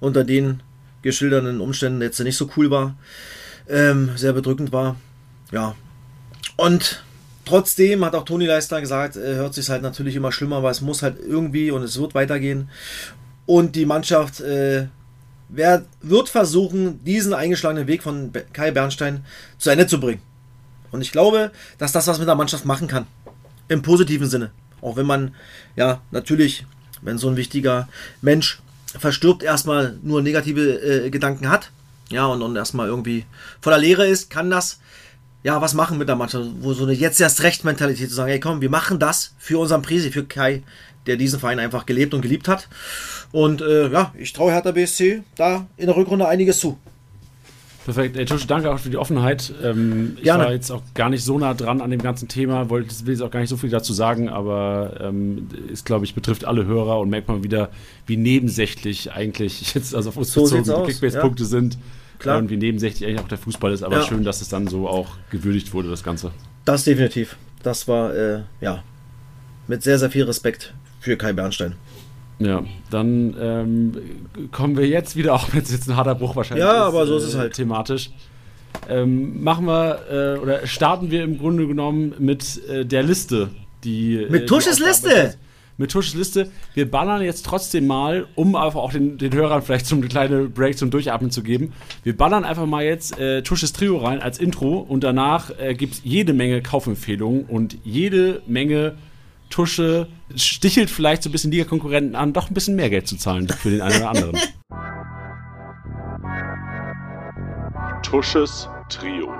unter 0.00 0.24
den 0.24 0.60
geschilderten 1.02 1.60
Umständen 1.60 2.02
jetzt 2.02 2.18
nicht 2.20 2.36
so 2.36 2.50
cool 2.56 2.70
war, 2.70 2.96
ähm, 3.68 4.10
sehr 4.16 4.32
bedrückend 4.32 4.72
war. 4.72 4.96
Ja, 5.50 5.74
und 6.56 7.04
trotzdem 7.44 8.04
hat 8.04 8.14
auch 8.14 8.24
Toni 8.24 8.44
Leister 8.44 8.80
gesagt, 8.80 9.16
äh, 9.16 9.36
hört 9.36 9.54
sich 9.54 9.70
halt 9.70 9.82
natürlich 9.82 10.16
immer 10.16 10.32
schlimmer, 10.32 10.56
aber 10.56 10.70
es 10.70 10.80
muss 10.80 11.02
halt 11.02 11.18
irgendwie 11.20 11.70
und 11.70 11.82
es 11.82 11.98
wird 11.98 12.14
weitergehen. 12.14 12.68
Und 13.46 13.76
die 13.76 13.86
Mannschaft 13.86 14.40
äh, 14.40 14.88
wird 15.48 16.28
versuchen, 16.28 17.02
diesen 17.04 17.32
eingeschlagenen 17.32 17.86
Weg 17.86 18.02
von 18.02 18.32
Kai 18.52 18.72
Bernstein 18.72 19.24
zu 19.56 19.70
Ende 19.70 19.86
zu 19.86 20.00
bringen. 20.00 20.20
Und 20.90 21.00
ich 21.00 21.12
glaube, 21.12 21.52
dass 21.78 21.92
das 21.92 22.06
was 22.06 22.18
mit 22.18 22.28
der 22.28 22.34
Mannschaft 22.34 22.64
machen 22.64 22.88
kann. 22.88 23.06
Im 23.68 23.82
positiven 23.82 24.28
Sinne. 24.28 24.50
Auch 24.82 24.96
wenn 24.96 25.06
man, 25.06 25.34
ja, 25.76 26.00
natürlich, 26.10 26.66
wenn 27.02 27.18
so 27.18 27.28
ein 27.28 27.36
wichtiger 27.36 27.88
Mensch 28.20 28.60
verstirbt, 28.98 29.42
erstmal 29.42 29.96
nur 30.02 30.22
negative 30.22 31.06
äh, 31.06 31.10
Gedanken 31.10 31.48
hat. 31.48 31.70
Ja, 32.10 32.26
und, 32.26 32.42
und 32.42 32.56
erstmal 32.56 32.88
irgendwie 32.88 33.26
voller 33.60 33.78
Leere 33.78 34.06
ist, 34.06 34.28
kann 34.28 34.50
das 34.50 34.80
ja, 35.48 35.62
was 35.62 35.72
machen 35.72 35.96
mit 35.96 36.10
der 36.10 36.16
Mannschaft, 36.16 36.44
wo 36.60 36.74
so 36.74 36.84
eine 36.84 36.92
jetzt 36.92 37.18
erst 37.22 37.42
recht 37.42 37.64
Mentalität 37.64 38.10
zu 38.10 38.14
sagen, 38.14 38.28
hey 38.28 38.38
komm, 38.38 38.60
wir 38.60 38.68
machen 38.68 38.98
das 38.98 39.34
für 39.38 39.58
unseren 39.58 39.80
Prisi, 39.80 40.10
für 40.10 40.24
Kai, 40.24 40.62
der 41.06 41.16
diesen 41.16 41.40
Verein 41.40 41.58
einfach 41.58 41.86
gelebt 41.86 42.12
und 42.12 42.20
geliebt 42.20 42.48
hat. 42.48 42.68
Und 43.32 43.62
äh, 43.62 43.88
ja, 43.88 44.12
ich 44.18 44.34
traue 44.34 44.52
Hertha 44.52 44.72
BSC 44.72 45.22
da 45.36 45.66
in 45.78 45.86
der 45.86 45.96
Rückrunde 45.96 46.28
einiges 46.28 46.58
zu. 46.58 46.78
Perfekt. 47.86 48.18
Ey, 48.18 48.26
Tusch, 48.26 48.46
danke 48.46 48.70
auch 48.70 48.78
für 48.78 48.90
die 48.90 48.98
Offenheit. 48.98 49.50
Ähm, 49.64 50.18
ich 50.20 50.28
war 50.28 50.52
jetzt 50.52 50.70
auch 50.70 50.82
gar 50.92 51.08
nicht 51.08 51.24
so 51.24 51.38
nah 51.38 51.54
dran 51.54 51.80
an 51.80 51.90
dem 51.90 52.02
ganzen 52.02 52.28
Thema, 52.28 52.68
wollte, 52.68 52.94
will 53.06 53.14
jetzt 53.14 53.22
auch 53.22 53.30
gar 53.30 53.40
nicht 53.40 53.48
so 53.48 53.56
viel 53.56 53.70
dazu 53.70 53.94
sagen, 53.94 54.28
aber 54.28 55.00
ähm, 55.00 55.48
es, 55.72 55.86
glaube 55.86 56.04
ich, 56.04 56.14
betrifft 56.14 56.44
alle 56.44 56.66
Hörer 56.66 57.00
und 57.00 57.08
merkt 57.08 57.28
man 57.28 57.42
wieder, 57.42 57.70
wie 58.04 58.18
nebensächlich 58.18 59.12
eigentlich 59.12 59.72
jetzt, 59.74 59.94
also 59.94 60.10
auf 60.10 60.18
uns 60.18 60.30
so 60.30 60.42
bezogen 60.42 60.84
Kickbase-Punkte 60.84 61.44
ja. 61.44 61.48
sind. 61.48 61.78
Klar. 62.18 62.38
Und 62.38 62.50
wie 62.50 62.56
nebensächlich 62.56 63.08
eigentlich 63.08 63.20
auch 63.20 63.28
der 63.28 63.38
Fußball 63.38 63.72
ist, 63.72 63.82
aber 63.82 63.98
ja. 63.98 64.02
schön, 64.02 64.24
dass 64.24 64.40
es 64.40 64.48
dann 64.48 64.66
so 64.66 64.88
auch 64.88 65.16
gewürdigt 65.30 65.72
wurde, 65.72 65.88
das 65.88 66.02
Ganze. 66.02 66.32
Das 66.64 66.84
definitiv. 66.84 67.36
Das 67.62 67.86
war, 67.86 68.14
äh, 68.14 68.42
ja, 68.60 68.82
mit 69.66 69.82
sehr, 69.82 69.98
sehr 69.98 70.10
viel 70.10 70.24
Respekt 70.24 70.74
für 71.00 71.16
Kai 71.16 71.32
Bernstein. 71.32 71.74
Ja, 72.40 72.64
dann 72.90 73.36
ähm, 73.40 73.92
kommen 74.52 74.76
wir 74.76 74.86
jetzt 74.86 75.16
wieder, 75.16 75.34
auch 75.34 75.52
wenn 75.52 75.62
es 75.62 75.70
jetzt 75.70 75.88
ein 75.88 75.96
harter 75.96 76.14
Bruch 76.14 76.36
wahrscheinlich 76.36 76.64
ja, 76.64 76.72
ist. 76.72 76.76
Ja, 76.76 76.84
aber 76.84 77.06
so 77.06 77.16
ist 77.16 77.24
es 77.24 77.36
halt. 77.36 77.54
Thematisch. 77.54 78.10
Ähm, 78.88 79.42
machen 79.42 79.66
wir 79.66 79.98
äh, 80.10 80.38
oder 80.38 80.66
starten 80.66 81.10
wir 81.10 81.24
im 81.24 81.38
Grunde 81.38 81.66
genommen 81.66 82.14
mit 82.18 82.62
äh, 82.68 82.84
der 82.84 83.02
Liste, 83.02 83.50
die. 83.84 84.26
Mit 84.28 84.42
äh, 84.42 84.46
Tusches 84.46 84.78
Liste! 84.78 85.34
Mit 85.78 85.92
Tusches 85.92 86.14
Liste. 86.14 86.50
Wir 86.74 86.90
ballern 86.90 87.22
jetzt 87.22 87.46
trotzdem 87.46 87.86
mal, 87.86 88.26
um 88.34 88.56
einfach 88.56 88.80
auch 88.80 88.92
den, 88.92 89.16
den 89.16 89.32
Hörern 89.32 89.62
vielleicht 89.62 89.86
so 89.86 89.94
eine 89.94 90.08
kleine 90.08 90.48
Break 90.48 90.76
zum 90.76 90.90
Durchatmen 90.90 91.30
zu 91.30 91.44
geben. 91.44 91.72
Wir 92.02 92.16
ballern 92.16 92.44
einfach 92.44 92.66
mal 92.66 92.84
jetzt 92.84 93.16
äh, 93.16 93.42
Tusches 93.42 93.72
Trio 93.72 93.98
rein 93.98 94.20
als 94.20 94.38
Intro 94.38 94.78
und 94.78 95.04
danach 95.04 95.50
äh, 95.56 95.74
gibt 95.74 95.94
es 95.94 96.00
jede 96.02 96.32
Menge 96.32 96.62
Kaufempfehlungen 96.62 97.44
und 97.44 97.78
jede 97.84 98.42
Menge 98.48 98.96
Tusche 99.50 100.08
stichelt 100.34 100.90
vielleicht 100.90 101.22
so 101.22 101.28
ein 101.28 101.32
bisschen 101.32 101.52
Liga-Konkurrenten 101.52 102.16
an, 102.16 102.32
doch 102.32 102.50
ein 102.50 102.54
bisschen 102.54 102.74
mehr 102.74 102.90
Geld 102.90 103.06
zu 103.06 103.16
zahlen 103.16 103.48
für 103.48 103.70
den 103.70 103.80
einen 103.80 103.96
oder 103.98 104.10
anderen. 104.10 104.36
Tusches 108.02 108.68
Trio. 108.88 109.32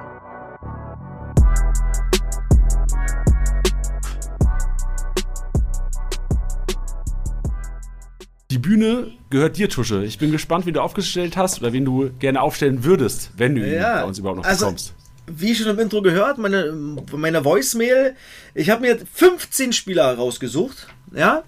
Die 8.50 8.58
Bühne 8.58 9.12
gehört 9.28 9.58
dir, 9.58 9.68
Tusche. 9.68 10.04
Ich 10.04 10.18
bin 10.18 10.32
gespannt, 10.32 10.64
wie 10.64 10.72
du 10.72 10.80
aufgestellt 10.80 11.36
hast 11.36 11.60
oder 11.60 11.72
wen 11.74 11.84
du 11.84 12.10
gerne 12.18 12.40
aufstellen 12.40 12.82
würdest, 12.82 13.30
wenn 13.36 13.54
du 13.54 13.60
ihn 13.60 13.80
bei 13.80 14.04
uns 14.04 14.18
überhaupt 14.18 14.38
noch 14.38 14.46
also, 14.46 14.66
bekommst 14.66 14.94
wie 15.30 15.54
schon 15.54 15.68
im 15.68 15.78
Intro 15.78 16.02
gehört, 16.02 16.38
meine, 16.38 16.72
meine 17.12 17.44
Voicemail, 17.44 18.16
ich 18.54 18.70
habe 18.70 18.82
mir 18.82 18.98
15 19.12 19.72
Spieler 19.72 20.14
rausgesucht, 20.14 20.88
ja, 21.14 21.42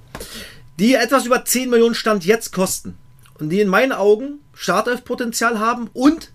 die 0.79 0.95
etwas 0.95 1.27
über 1.27 1.45
10 1.45 1.71
Millionen 1.71 1.95
Stand 1.95 2.25
jetzt 2.25 2.53
kosten. 2.53 2.97
Und 3.39 3.51
die 3.51 3.61
in 3.61 3.69
meinen 3.69 3.93
Augen 3.93 4.41
Startelf-Potenzial 4.53 5.59
haben 5.59 5.89
und 5.95 6.33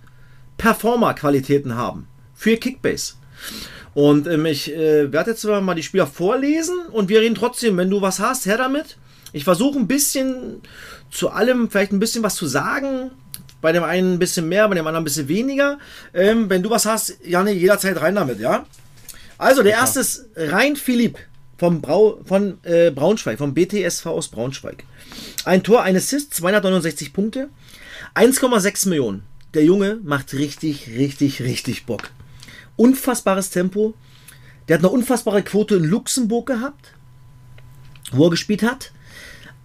Performer-Qualitäten 0.57 1.75
haben 1.75 2.07
für 2.33 2.57
Kickbase. 2.57 3.13
Und 3.93 4.27
ähm, 4.27 4.45
ich 4.45 4.73
äh, 4.73 5.11
werde 5.11 5.31
jetzt 5.31 5.45
mal 5.45 5.75
die 5.75 5.83
Spieler 5.83 6.07
vorlesen 6.07 6.75
und 6.91 7.09
wir 7.09 7.21
reden 7.21 7.35
trotzdem, 7.35 7.77
wenn 7.77 7.89
du 7.89 8.01
was 8.01 8.19
hast, 8.19 8.45
her 8.45 8.57
damit. 8.57 8.97
Ich 9.35 9.43
versuche 9.43 9.77
ein 9.77 9.85
bisschen 9.85 10.61
zu 11.11 11.29
allem 11.29 11.69
vielleicht 11.69 11.91
ein 11.91 11.99
bisschen 11.99 12.23
was 12.23 12.35
zu 12.35 12.47
sagen, 12.47 13.11
bei 13.59 13.73
dem 13.73 13.83
einen 13.83 14.13
ein 14.13 14.19
bisschen 14.19 14.47
mehr, 14.47 14.65
bei 14.69 14.75
dem 14.75 14.87
anderen 14.87 15.01
ein 15.01 15.03
bisschen 15.03 15.27
weniger. 15.27 15.77
Ähm, 16.13 16.49
wenn 16.49 16.63
du 16.63 16.69
was 16.69 16.85
hast, 16.85 17.17
Janne, 17.21 17.51
jederzeit 17.51 17.99
rein 17.99 18.15
damit, 18.15 18.39
ja? 18.39 18.65
Also, 19.37 19.61
der 19.61 19.73
erste 19.73 19.99
ist 19.99 20.27
Rein 20.37 20.77
Philipp 20.77 21.17
vom 21.57 21.81
Brau, 21.81 22.21
von 22.23 22.63
äh, 22.63 22.91
Braunschweig, 22.91 23.37
vom 23.37 23.53
BTSV 23.53 24.05
aus 24.05 24.29
Braunschweig. 24.29 24.85
Ein 25.43 25.63
Tor, 25.63 25.83
ein 25.83 25.97
Assist, 25.97 26.33
269 26.35 27.11
Punkte, 27.11 27.49
1,6 28.15 28.87
Millionen. 28.87 29.23
Der 29.53 29.65
Junge 29.65 29.99
macht 30.01 30.33
richtig, 30.33 30.87
richtig, 30.95 31.41
richtig 31.41 31.85
Bock. 31.85 32.09
Unfassbares 32.77 33.49
Tempo. 33.49 33.95
Der 34.69 34.77
hat 34.77 34.85
eine 34.85 34.93
unfassbare 34.93 35.43
Quote 35.43 35.75
in 35.75 35.83
Luxemburg 35.83 36.45
gehabt, 36.47 36.93
wo 38.13 38.27
er 38.27 38.29
gespielt 38.31 38.63
hat. 38.63 38.91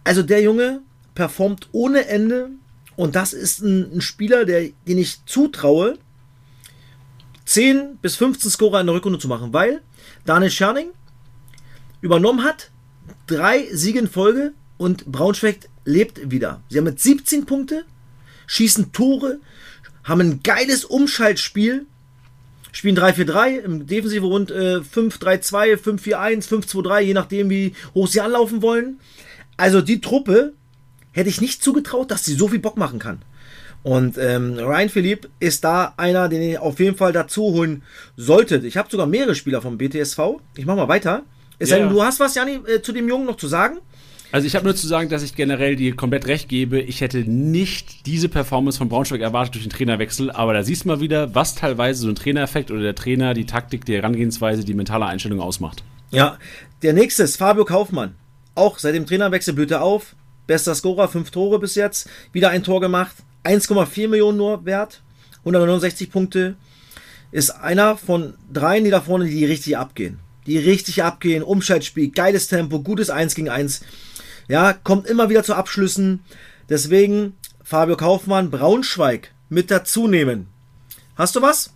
Also 0.04 0.22
der 0.22 0.42
Junge 0.42 0.82
performt 1.14 1.68
ohne 1.72 2.06
Ende. 2.06 2.50
Und 2.96 3.16
das 3.16 3.32
ist 3.32 3.60
ein, 3.60 3.96
ein 3.96 4.00
Spieler, 4.00 4.44
der, 4.44 4.70
den 4.86 4.98
ich 4.98 5.24
zutraue, 5.26 5.98
10 7.46 7.98
bis 8.00 8.16
15 8.16 8.50
Scorer 8.50 8.80
in 8.80 8.86
der 8.86 8.94
Rückrunde 8.94 9.18
zu 9.18 9.28
machen, 9.28 9.52
weil 9.52 9.82
Daniel 10.24 10.50
Scherning 10.50 10.90
übernommen 12.00 12.44
hat, 12.44 12.70
drei 13.26 13.66
Siege 13.72 13.98
in 13.98 14.08
Folge 14.08 14.52
und 14.76 15.06
Braunschweig 15.06 15.68
lebt 15.84 16.30
wieder. 16.30 16.62
Sie 16.68 16.78
haben 16.78 16.84
mit 16.84 17.00
17 17.00 17.46
Punkte, 17.46 17.84
schießen 18.46 18.92
Tore, 18.92 19.40
haben 20.04 20.20
ein 20.20 20.42
geiles 20.42 20.84
Umschaltspiel, 20.84 21.86
spielen 22.72 22.96
3-4-3, 22.96 23.58
im 23.58 23.86
Defensive 23.86 24.26
rund 24.26 24.50
äh, 24.50 24.76
5-3-2, 24.78 25.76
5-4-1, 25.76 26.48
5-2-3, 26.48 27.00
je 27.00 27.14
nachdem 27.14 27.50
wie 27.50 27.74
hoch 27.94 28.06
sie 28.06 28.20
anlaufen 28.20 28.62
wollen. 28.62 29.00
Also 29.60 29.82
die 29.82 30.00
Truppe 30.00 30.54
hätte 31.12 31.28
ich 31.28 31.42
nicht 31.42 31.62
zugetraut, 31.62 32.10
dass 32.10 32.24
sie 32.24 32.34
so 32.34 32.48
viel 32.48 32.60
Bock 32.60 32.78
machen 32.78 32.98
kann. 32.98 33.18
Und 33.82 34.16
ähm, 34.16 34.54
Ryan 34.58 34.88
Philipp 34.88 35.28
ist 35.38 35.64
da 35.64 35.92
einer, 35.98 36.30
den 36.30 36.40
ihr 36.40 36.62
auf 36.62 36.80
jeden 36.80 36.96
Fall 36.96 37.12
dazu 37.12 37.42
holen 37.42 37.82
solltet. 38.16 38.64
Ich 38.64 38.78
habe 38.78 38.90
sogar 38.90 39.06
mehrere 39.06 39.34
Spieler 39.34 39.60
vom 39.60 39.76
BTSV. 39.76 40.18
Ich 40.56 40.64
mache 40.64 40.78
mal 40.78 40.88
weiter. 40.88 41.24
Es 41.58 41.68
ja. 41.68 41.76
denn, 41.76 41.90
du 41.90 42.02
hast 42.02 42.20
was, 42.20 42.34
Jani, 42.34 42.60
äh, 42.66 42.80
zu 42.80 42.92
dem 42.92 43.06
Jungen 43.06 43.26
noch 43.26 43.36
zu 43.36 43.48
sagen? 43.48 43.78
Also 44.32 44.46
ich 44.46 44.54
habe 44.54 44.64
nur 44.64 44.74
zu 44.74 44.86
sagen, 44.86 45.10
dass 45.10 45.22
ich 45.22 45.34
generell 45.34 45.76
dir 45.76 45.94
komplett 45.94 46.26
recht 46.26 46.48
gebe. 46.48 46.80
Ich 46.80 47.02
hätte 47.02 47.18
nicht 47.18 48.06
diese 48.06 48.30
Performance 48.30 48.78
von 48.78 48.88
Braunschweig 48.88 49.20
erwartet 49.20 49.56
durch 49.56 49.64
den 49.64 49.72
Trainerwechsel, 49.72 50.30
aber 50.30 50.54
da 50.54 50.62
siehst 50.62 50.84
du 50.84 50.88
mal 50.88 51.00
wieder, 51.00 51.34
was 51.34 51.54
teilweise 51.54 52.00
so 52.00 52.08
ein 52.08 52.14
Trainereffekt 52.14 52.70
oder 52.70 52.80
der 52.80 52.94
Trainer, 52.94 53.34
die 53.34 53.44
Taktik, 53.44 53.84
die 53.84 53.96
Herangehensweise, 53.96 54.64
die 54.64 54.74
mentale 54.74 55.04
Einstellung 55.04 55.40
ausmacht. 55.40 55.84
Ja, 56.10 56.38
der 56.82 56.94
nächste 56.94 57.24
ist 57.24 57.36
Fabio 57.36 57.66
Kaufmann. 57.66 58.14
Auch 58.60 58.78
seit 58.78 58.94
dem 58.94 59.06
Trainerwechsel 59.06 59.54
blüht 59.54 59.70
er 59.70 59.80
auf. 59.80 60.14
Bester 60.46 60.74
Scorer, 60.74 61.08
fünf 61.08 61.30
Tore 61.30 61.58
bis 61.58 61.76
jetzt. 61.76 62.10
Wieder 62.34 62.50
ein 62.50 62.62
Tor 62.62 62.82
gemacht. 62.82 63.16
1,4 63.42 64.06
Millionen 64.06 64.36
nur 64.36 64.66
wert. 64.66 65.00
169 65.38 66.10
Punkte. 66.10 66.56
Ist 67.32 67.52
einer 67.52 67.96
von 67.96 68.34
dreien, 68.52 68.84
die 68.84 68.90
da 68.90 69.00
vorne, 69.00 69.24
die 69.24 69.46
richtig 69.46 69.78
abgehen. 69.78 70.18
Die 70.46 70.58
richtig 70.58 71.02
abgehen. 71.02 71.42
Umschaltspiel, 71.42 72.10
geiles 72.10 72.48
Tempo, 72.48 72.80
gutes 72.80 73.08
1 73.08 73.34
gegen 73.34 73.48
1. 73.48 73.80
Ja, 74.46 74.74
kommt 74.74 75.06
immer 75.06 75.30
wieder 75.30 75.42
zu 75.42 75.54
Abschlüssen. 75.54 76.22
Deswegen 76.68 77.32
Fabio 77.64 77.96
Kaufmann, 77.96 78.50
Braunschweig 78.50 79.32
mit 79.48 79.70
dazu 79.70 80.06
nehmen. 80.06 80.48
Hast 81.16 81.34
du 81.34 81.40
was? 81.40 81.72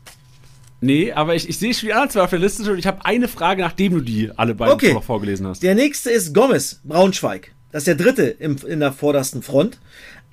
Nee, 0.84 1.12
aber 1.12 1.34
ich, 1.34 1.48
ich 1.48 1.58
sehe 1.58 1.72
schon 1.72 1.86
die 1.86 1.94
anderen 1.94 2.10
zwei 2.10 2.20
auf 2.20 2.28
der 2.30 2.38
Liste 2.38 2.70
und 2.70 2.78
ich 2.78 2.86
habe 2.86 3.06
eine 3.06 3.26
Frage, 3.26 3.62
nachdem 3.62 3.94
du 3.94 4.00
die 4.02 4.30
alle 4.36 4.54
beiden 4.54 4.74
okay. 4.74 4.92
noch 4.92 5.02
vorgelesen 5.02 5.46
hast. 5.46 5.62
Der 5.62 5.74
nächste 5.74 6.10
ist 6.10 6.34
Gomez, 6.34 6.80
Braunschweig. 6.84 7.52
Das 7.72 7.80
ist 7.80 7.86
der 7.86 7.94
dritte 7.94 8.24
im, 8.24 8.58
in 8.66 8.80
der 8.80 8.92
vordersten 8.92 9.42
Front. 9.42 9.78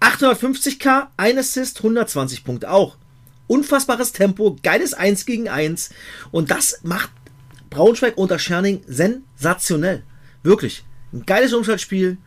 850k, 0.01 1.07
ein 1.15 1.37
Assist, 1.37 1.77
120 1.77 2.43
Punkte 2.43 2.69
auch. 2.69 2.97
Unfassbares 3.47 4.11
Tempo, 4.11 4.57
geiles 4.61 4.93
1 4.93 5.25
gegen 5.25 5.47
1. 5.47 5.91
Und 6.31 6.51
das 6.51 6.81
macht 6.83 7.11
Braunschweig 7.69 8.17
unter 8.17 8.37
Scherning 8.37 8.81
sensationell. 8.85 10.03
Wirklich. 10.43 10.83
Ein 11.13 11.25
geiles 11.25 11.53
Umschaltspiel. 11.53 12.17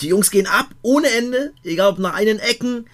Die 0.00 0.08
Jungs 0.08 0.30
gehen 0.30 0.46
ab 0.46 0.68
ohne 0.82 1.08
Ende, 1.10 1.54
egal 1.64 1.90
ob 1.90 1.98
nach 1.98 2.14
einen 2.14 2.38
Ecken, 2.38 2.86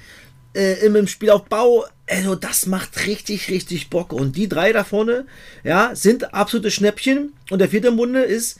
äh, 0.54 0.86
im, 0.86 0.96
im 0.96 1.06
Spielaufbau. 1.06 1.84
Also 2.08 2.34
das 2.34 2.66
macht 2.66 3.06
richtig, 3.06 3.50
richtig 3.50 3.90
Bock. 3.90 4.12
Und 4.12 4.36
die 4.36 4.48
drei 4.48 4.72
da 4.72 4.84
vorne, 4.84 5.26
ja, 5.62 5.94
sind 5.94 6.32
absolute 6.34 6.70
Schnäppchen. 6.70 7.34
Und 7.50 7.58
der 7.58 7.68
vierte 7.68 7.88
im 7.88 7.96
Bunde 7.96 8.22
ist, 8.22 8.58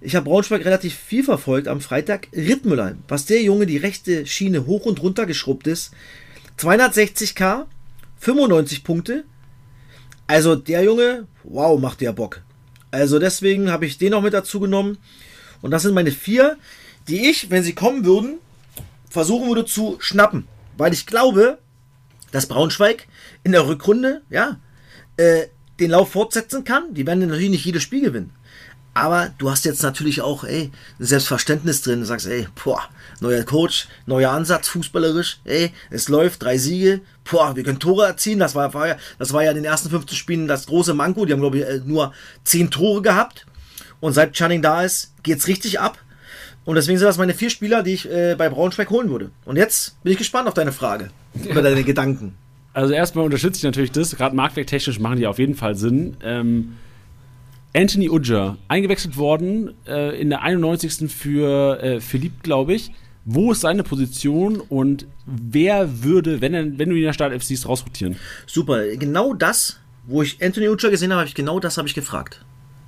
ich 0.00 0.14
habe 0.14 0.24
Braunschweig 0.24 0.64
relativ 0.64 0.94
viel 0.94 1.22
verfolgt 1.22 1.68
am 1.68 1.80
Freitag, 1.80 2.28
Rittmüller. 2.34 2.96
Was 3.08 3.26
der 3.26 3.42
Junge 3.42 3.66
die 3.66 3.76
rechte 3.76 4.26
Schiene 4.26 4.66
hoch 4.66 4.86
und 4.86 5.02
runter 5.02 5.26
geschrubbt 5.26 5.66
ist. 5.66 5.92
260k, 6.58 7.66
95 8.18 8.84
Punkte. 8.84 9.24
Also 10.26 10.56
der 10.56 10.82
Junge, 10.82 11.26
wow, 11.44 11.78
macht 11.78 12.00
der 12.00 12.12
Bock. 12.12 12.42
Also 12.90 13.18
deswegen 13.18 13.70
habe 13.70 13.86
ich 13.86 13.98
den 13.98 14.12
noch 14.12 14.22
mit 14.22 14.32
dazu 14.32 14.58
genommen. 14.60 14.98
Und 15.60 15.70
das 15.70 15.82
sind 15.82 15.94
meine 15.94 16.12
vier, 16.12 16.56
die 17.08 17.28
ich, 17.28 17.50
wenn 17.50 17.62
sie 17.62 17.74
kommen 17.74 18.04
würden, 18.04 18.38
versuchen 19.08 19.48
würde 19.48 19.66
zu 19.66 19.96
schnappen. 20.00 20.46
Weil 20.76 20.92
ich 20.92 21.06
glaube, 21.06 21.58
dass 22.32 22.46
Braunschweig 22.46 23.06
in 23.44 23.52
der 23.52 23.66
Rückrunde, 23.66 24.22
ja, 24.30 24.58
äh, 25.16 25.46
den 25.80 25.90
Lauf 25.90 26.12
fortsetzen 26.12 26.64
kann. 26.64 26.94
Die 26.94 27.06
werden 27.06 27.20
natürlich 27.20 27.50
nicht 27.50 27.64
jedes 27.64 27.82
Spiel 27.82 28.02
gewinnen. 28.02 28.32
Aber 28.94 29.30
du 29.36 29.50
hast 29.50 29.66
jetzt 29.66 29.82
natürlich 29.82 30.22
auch, 30.22 30.44
ey, 30.44 30.70
ein 30.98 31.04
Selbstverständnis 31.04 31.82
drin. 31.82 32.00
Du 32.00 32.06
sagst, 32.06 32.26
ey, 32.26 32.48
boah, 32.64 32.88
neuer 33.20 33.42
Coach, 33.42 33.88
neuer 34.06 34.30
Ansatz, 34.30 34.68
fußballerisch, 34.68 35.40
ey, 35.44 35.70
es 35.90 36.08
läuft, 36.08 36.42
drei 36.42 36.56
Siege, 36.56 37.02
boah, 37.30 37.54
wir 37.54 37.62
können 37.62 37.78
Tore 37.78 38.06
erzielen. 38.06 38.38
Das 38.38 38.54
war, 38.54 38.72
war 38.72 38.88
ja, 38.88 38.96
das 39.18 39.34
war 39.34 39.44
ja 39.44 39.50
in 39.50 39.56
den 39.56 39.66
ersten 39.66 39.90
15 39.90 40.16
Spielen 40.16 40.48
das 40.48 40.64
große 40.64 40.94
Manko. 40.94 41.26
Die 41.26 41.34
haben, 41.34 41.40
glaube 41.40 41.58
ich, 41.58 41.66
äh, 41.66 41.80
nur 41.84 42.14
10 42.44 42.70
Tore 42.70 43.02
gehabt. 43.02 43.44
Und 44.00 44.14
seit 44.14 44.32
Channing 44.32 44.62
da 44.62 44.82
ist, 44.82 45.12
geht's 45.22 45.46
richtig 45.46 45.78
ab. 45.78 45.98
Und 46.66 46.74
deswegen 46.74 46.98
sind 46.98 47.06
das 47.06 47.16
meine 47.16 47.32
vier 47.32 47.48
Spieler, 47.48 47.82
die 47.82 47.94
ich 47.94 48.10
äh, 48.10 48.34
bei 48.36 48.48
Braunschweig 48.50 48.90
holen 48.90 49.08
würde. 49.08 49.30
Und 49.44 49.56
jetzt 49.56 50.02
bin 50.02 50.12
ich 50.12 50.18
gespannt 50.18 50.48
auf 50.48 50.54
deine 50.54 50.72
Frage. 50.72 51.10
Oder 51.48 51.62
deine 51.62 51.84
Gedanken. 51.84 52.34
Also 52.74 52.92
erstmal 52.92 53.24
unterstütze 53.24 53.58
ich 53.58 53.62
natürlich 53.62 53.92
das. 53.92 54.16
Gerade 54.16 54.34
marktwerttechnisch 54.36 54.98
machen 54.98 55.16
die 55.16 55.26
auf 55.26 55.38
jeden 55.38 55.54
Fall 55.54 55.76
Sinn. 55.76 56.16
Ähm, 56.22 56.76
Anthony 57.74 58.10
Udger, 58.10 58.58
eingewechselt 58.68 59.16
worden 59.16 59.74
äh, 59.86 60.20
in 60.20 60.28
der 60.28 60.42
91. 60.42 61.10
für 61.10 61.80
äh, 61.80 62.00
Philipp, 62.00 62.42
glaube 62.42 62.74
ich. 62.74 62.90
Wo 63.24 63.52
ist 63.52 63.60
seine 63.60 63.82
Position 63.82 64.60
und 64.60 65.06
wer 65.24 66.02
würde, 66.02 66.40
wenn, 66.40 66.54
er, 66.54 66.64
wenn 66.78 66.88
du 66.88 66.94
ihn 66.94 66.98
in 66.98 67.04
der 67.04 67.12
Startelf 67.12 67.44
siehst, 67.44 67.68
rausrotieren? 67.68 68.16
Super, 68.46 68.86
genau 68.96 69.34
das, 69.34 69.78
wo 70.04 70.22
ich 70.22 70.42
Anthony 70.42 70.68
Udger 70.68 70.90
gesehen 70.90 71.10
habe, 71.10 71.20
habe 71.20 71.28
ich 71.28 71.34
genau 71.34 71.60
das 71.60 71.78
habe 71.78 71.86
ich 71.86 71.94
gefragt. 71.94 72.44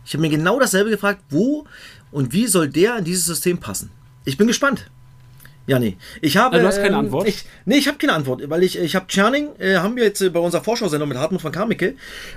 Ich 0.09 0.15
habe 0.15 0.23
mir 0.23 0.31
genau 0.31 0.59
dasselbe 0.59 0.89
gefragt, 0.89 1.23
wo 1.29 1.67
und 2.11 2.33
wie 2.33 2.47
soll 2.47 2.69
der 2.69 2.99
in 2.99 3.05
dieses 3.05 3.27
System 3.27 3.59
passen? 3.59 3.91
Ich 4.25 4.37
bin 4.37 4.47
gespannt. 4.47 4.91
Ja, 5.67 5.79
nee. 5.79 5.99
Ich 6.23 6.39
habe. 6.39 6.57
Also 6.57 6.63
du 6.63 6.69
hast 6.69 6.77
keine 6.77 6.95
ähm, 6.95 7.05
Antwort? 7.05 7.29
Ich, 7.29 7.45
nee, 7.67 7.77
ich 7.77 7.89
habe 7.89 7.99
keine 7.99 8.15
Antwort, 8.15 8.49
weil 8.49 8.63
ich, 8.63 8.79
ich 8.79 8.97
habe 8.97 9.07
Czerning, 9.07 9.51
äh, 9.59 9.77
haben 9.77 9.97
wir 9.97 10.05
jetzt 10.05 10.23
äh, 10.23 10.31
bei 10.31 10.41
unserer 10.41 10.65
Vorschau-Sendung 10.65 11.11
mit 11.11 11.19
Hartmut 11.19 11.43
von 11.43 11.53
Kamicke, 11.53 11.95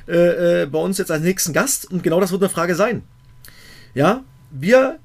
äh, 0.07 0.63
äh, 0.63 0.65
bei 0.65 0.79
uns 0.79 0.97
jetzt 0.97 1.11
als 1.11 1.23
nächsten 1.23 1.53
Gast 1.53 1.89
und 1.89 2.03
genau 2.03 2.19
das 2.19 2.31
wird 2.31 2.41
eine 2.41 2.49
Frage 2.49 2.75
sein. 2.75 3.03
Ja, 3.93 4.23
wir 4.51 4.99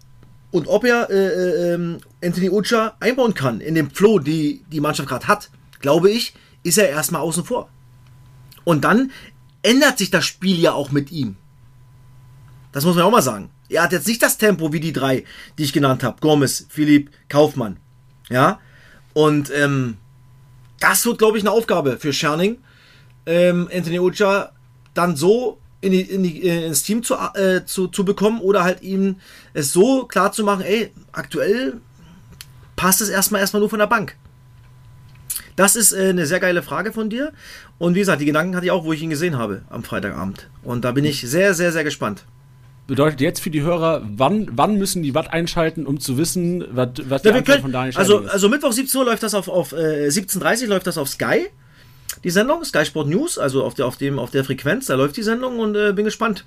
und 0.51 0.67
ob 0.67 0.85
er 0.85 1.09
äh, 1.11 1.15
äh, 1.15 1.75
ähm, 1.75 1.99
Anthony 2.23 2.51
Ucha 2.51 2.97
einbauen 2.99 3.35
kann 3.35 3.61
in 3.61 3.75
den 3.75 3.91
Flow, 3.91 4.19
die 4.19 4.65
die 4.73 4.81
Mannschaft 4.81 5.09
gerade 5.09 5.29
hat, 5.29 5.51
glaube 5.81 6.11
ich, 6.11 6.35
ist 6.63 6.79
er 6.79 6.89
erstmal 6.89 7.21
außen 7.21 7.45
vor. 7.45 7.69
Und 8.65 8.83
dann 8.85 9.13
ändert 9.63 9.99
sich 9.99 10.11
das 10.11 10.25
Spiel 10.25 10.59
ja 10.59 10.73
auch 10.73 10.91
mit 10.91 11.13
ihm. 11.13 11.37
Das 12.73 12.85
muss 12.85 12.97
man 12.97 13.05
auch 13.05 13.11
mal 13.11 13.23
sagen. 13.23 13.51
Er 13.69 13.83
hat 13.83 13.93
jetzt 13.93 14.07
nicht 14.07 14.23
das 14.23 14.39
Tempo 14.39 14.73
wie 14.73 14.81
die 14.81 14.93
drei, 14.93 15.25
die 15.59 15.65
ich 15.65 15.73
genannt 15.73 16.03
habe. 16.03 16.19
Gomez, 16.21 16.67
Philipp, 16.69 17.11
Kaufmann. 17.29 17.79
Ja. 18.29 18.61
Und 19.13 19.51
ähm, 19.55 19.97
das 20.81 21.05
wird, 21.07 21.19
glaube 21.19 21.39
ich, 21.39 21.45
eine 21.45 21.51
Aufgabe 21.51 21.97
für 21.99 22.13
Scherning, 22.13 22.59
ähm, 23.25 23.69
Anthony 23.73 23.99
Ucha 23.99 24.53
dann 24.95 25.17
so 25.17 25.59
in 25.81 25.93
die, 25.93 26.01
in 26.01 26.23
die, 26.23 26.43
äh, 26.43 26.67
ins 26.67 26.83
Team 26.83 27.03
zu, 27.03 27.15
äh, 27.35 27.65
zu, 27.65 27.89
zu 27.89 28.05
bekommen 28.05 28.41
oder 28.41 28.65
halt 28.65 28.83
ihm 28.83 29.17
es 29.53 29.73
so 29.73 30.05
klar 30.05 30.33
zu 30.33 30.45
machen, 30.45 30.63
ey, 30.63 30.93
aktuell 31.13 31.81
passt 32.77 33.01
es 33.01 33.09
erstmal 33.09 33.41
erstmal 33.41 33.61
nur 33.61 33.71
von 33.71 33.79
der 33.79 33.87
Bank. 33.87 34.17
Das 35.55 35.77
ist 35.77 35.93
äh, 35.93 36.11
eine 36.11 36.27
sehr 36.27 36.41
geile 36.41 36.63
Frage 36.63 36.93
von 36.93 37.09
dir. 37.09 37.33
Und 37.79 37.95
wie 37.95 38.01
gesagt, 38.01 38.21
die 38.21 38.27
Gedanken 38.27 38.55
hatte 38.55 38.67
ich 38.67 38.73
auch, 38.73 38.85
wo 38.85 38.93
ich 38.93 39.03
ihn 39.03 39.11
gesehen 39.11 39.39
habe 39.39 39.63
am 39.71 39.83
Freitagabend. 39.83 40.49
Und 40.63 40.85
da 40.85 40.93
bin 40.93 41.05
ich 41.05 41.23
sehr, 41.23 41.55
sehr, 41.55 41.73
sehr 41.73 41.85
gespannt 41.85 42.25
bedeutet 42.87 43.21
jetzt 43.21 43.41
für 43.41 43.51
die 43.51 43.63
Hörer, 43.63 44.03
wann, 44.17 44.49
wann 44.53 44.77
müssen 44.77 45.03
die 45.03 45.15
was 45.15 45.27
einschalten, 45.29 45.87
um 45.87 45.99
zu 45.99 46.19
wissen, 46.19 46.65
was, 46.71 46.91
was 47.09 47.23
die 47.23 47.29
ja, 47.29 47.35
Antwort 47.35 47.61
von 47.61 47.73
Daniel 47.73 47.97
also, 47.97 48.21
ist? 48.21 48.31
Also 48.31 48.49
Mittwoch 48.49 48.73
17 48.73 48.99
Uhr 48.99 49.07
läuft 49.07 49.23
das 49.23 49.35
auf, 49.35 49.49
auf 49.49 49.73
äh, 49.73 50.09
17.30 50.09 50.67
läuft 50.67 50.87
das 50.87 50.99
auf 50.99 51.09
Sky, 51.09 51.47
die 52.23 52.31
Sendung, 52.31 52.65
Sky 52.65 52.85
Sport 52.85 53.09
News, 53.09 53.39
also 53.39 53.65
auf 53.65 53.75
der, 53.75 53.87
auf 53.87 53.97
dem, 53.97 54.19
auf 54.19 54.31
der 54.31 54.45
Frequenz, 54.45 54.87
da 54.87 54.95
läuft 54.95 55.17
die 55.17 55.23
Sendung 55.23 55.59
und 55.59 55.77
äh, 55.77 55.93
bin 55.93 56.05
gespannt, 56.05 56.45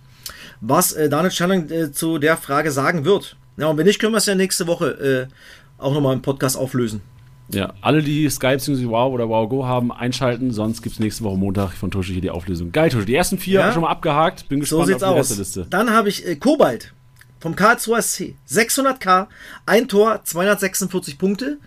was 0.62 0.94
äh, 0.94 1.10
Daniel 1.10 1.32
Schanning 1.32 1.70
äh, 1.70 1.92
zu 1.92 2.18
der 2.18 2.38
Frage 2.38 2.72
sagen 2.72 3.06
wird. 3.06 3.36
Ja, 3.58 3.68
und 3.68 3.78
wenn 3.78 3.86
nicht, 3.86 4.00
können 4.00 4.14
wir 4.14 4.18
es 4.18 4.26
ja 4.26 4.36
nächste 4.36 4.68
Woche 4.68 5.28
äh, 5.30 5.82
auch 5.82 5.94
nochmal 5.94 6.14
im 6.14 6.22
Podcast 6.22 6.58
auflösen. 6.58 7.02
Ja, 7.52 7.74
alle, 7.82 8.04
die 8.04 8.30
Sky 8.30 8.56
bzw. 8.56 8.86
Wow 8.86 9.14
oder 9.14 9.28
Wow 9.28 9.50
Go 9.50 9.66
haben, 9.66 9.92
einschalten, 9.92 10.52
sonst 10.52 10.84
gibt 10.84 10.94
es 10.94 11.00
nächste 11.00 11.24
Woche 11.24 11.38
Montag 11.38 11.74
von 11.74 11.90
Tusche 11.90 12.14
hier 12.14 12.22
die 12.22 12.30
Auflösung. 12.30 12.72
Geil, 12.72 12.90
Tusche. 12.90 13.06
Die 13.06 13.16
ersten 13.16 13.40
vier 13.40 13.62
ja. 13.62 13.72
schon 13.72 13.82
mal 13.82 13.90
abgehakt. 13.90 14.48
Bin 14.50 14.60
gespannt 14.60 15.00
so 15.00 15.06
auf 15.06 15.28
die 15.28 15.34
Liste. 15.34 15.66
Dann 15.70 15.92
habe 15.92 16.10
ich 16.10 16.28
äh, 16.28 16.36
Kobalt 16.36 16.94
vom 17.40 17.56
K2SC. 17.56 18.36
600k, 18.48 19.28
ein 19.66 19.88
Tor, 19.88 20.22
246 20.24 21.18
Punkte. 21.18 21.58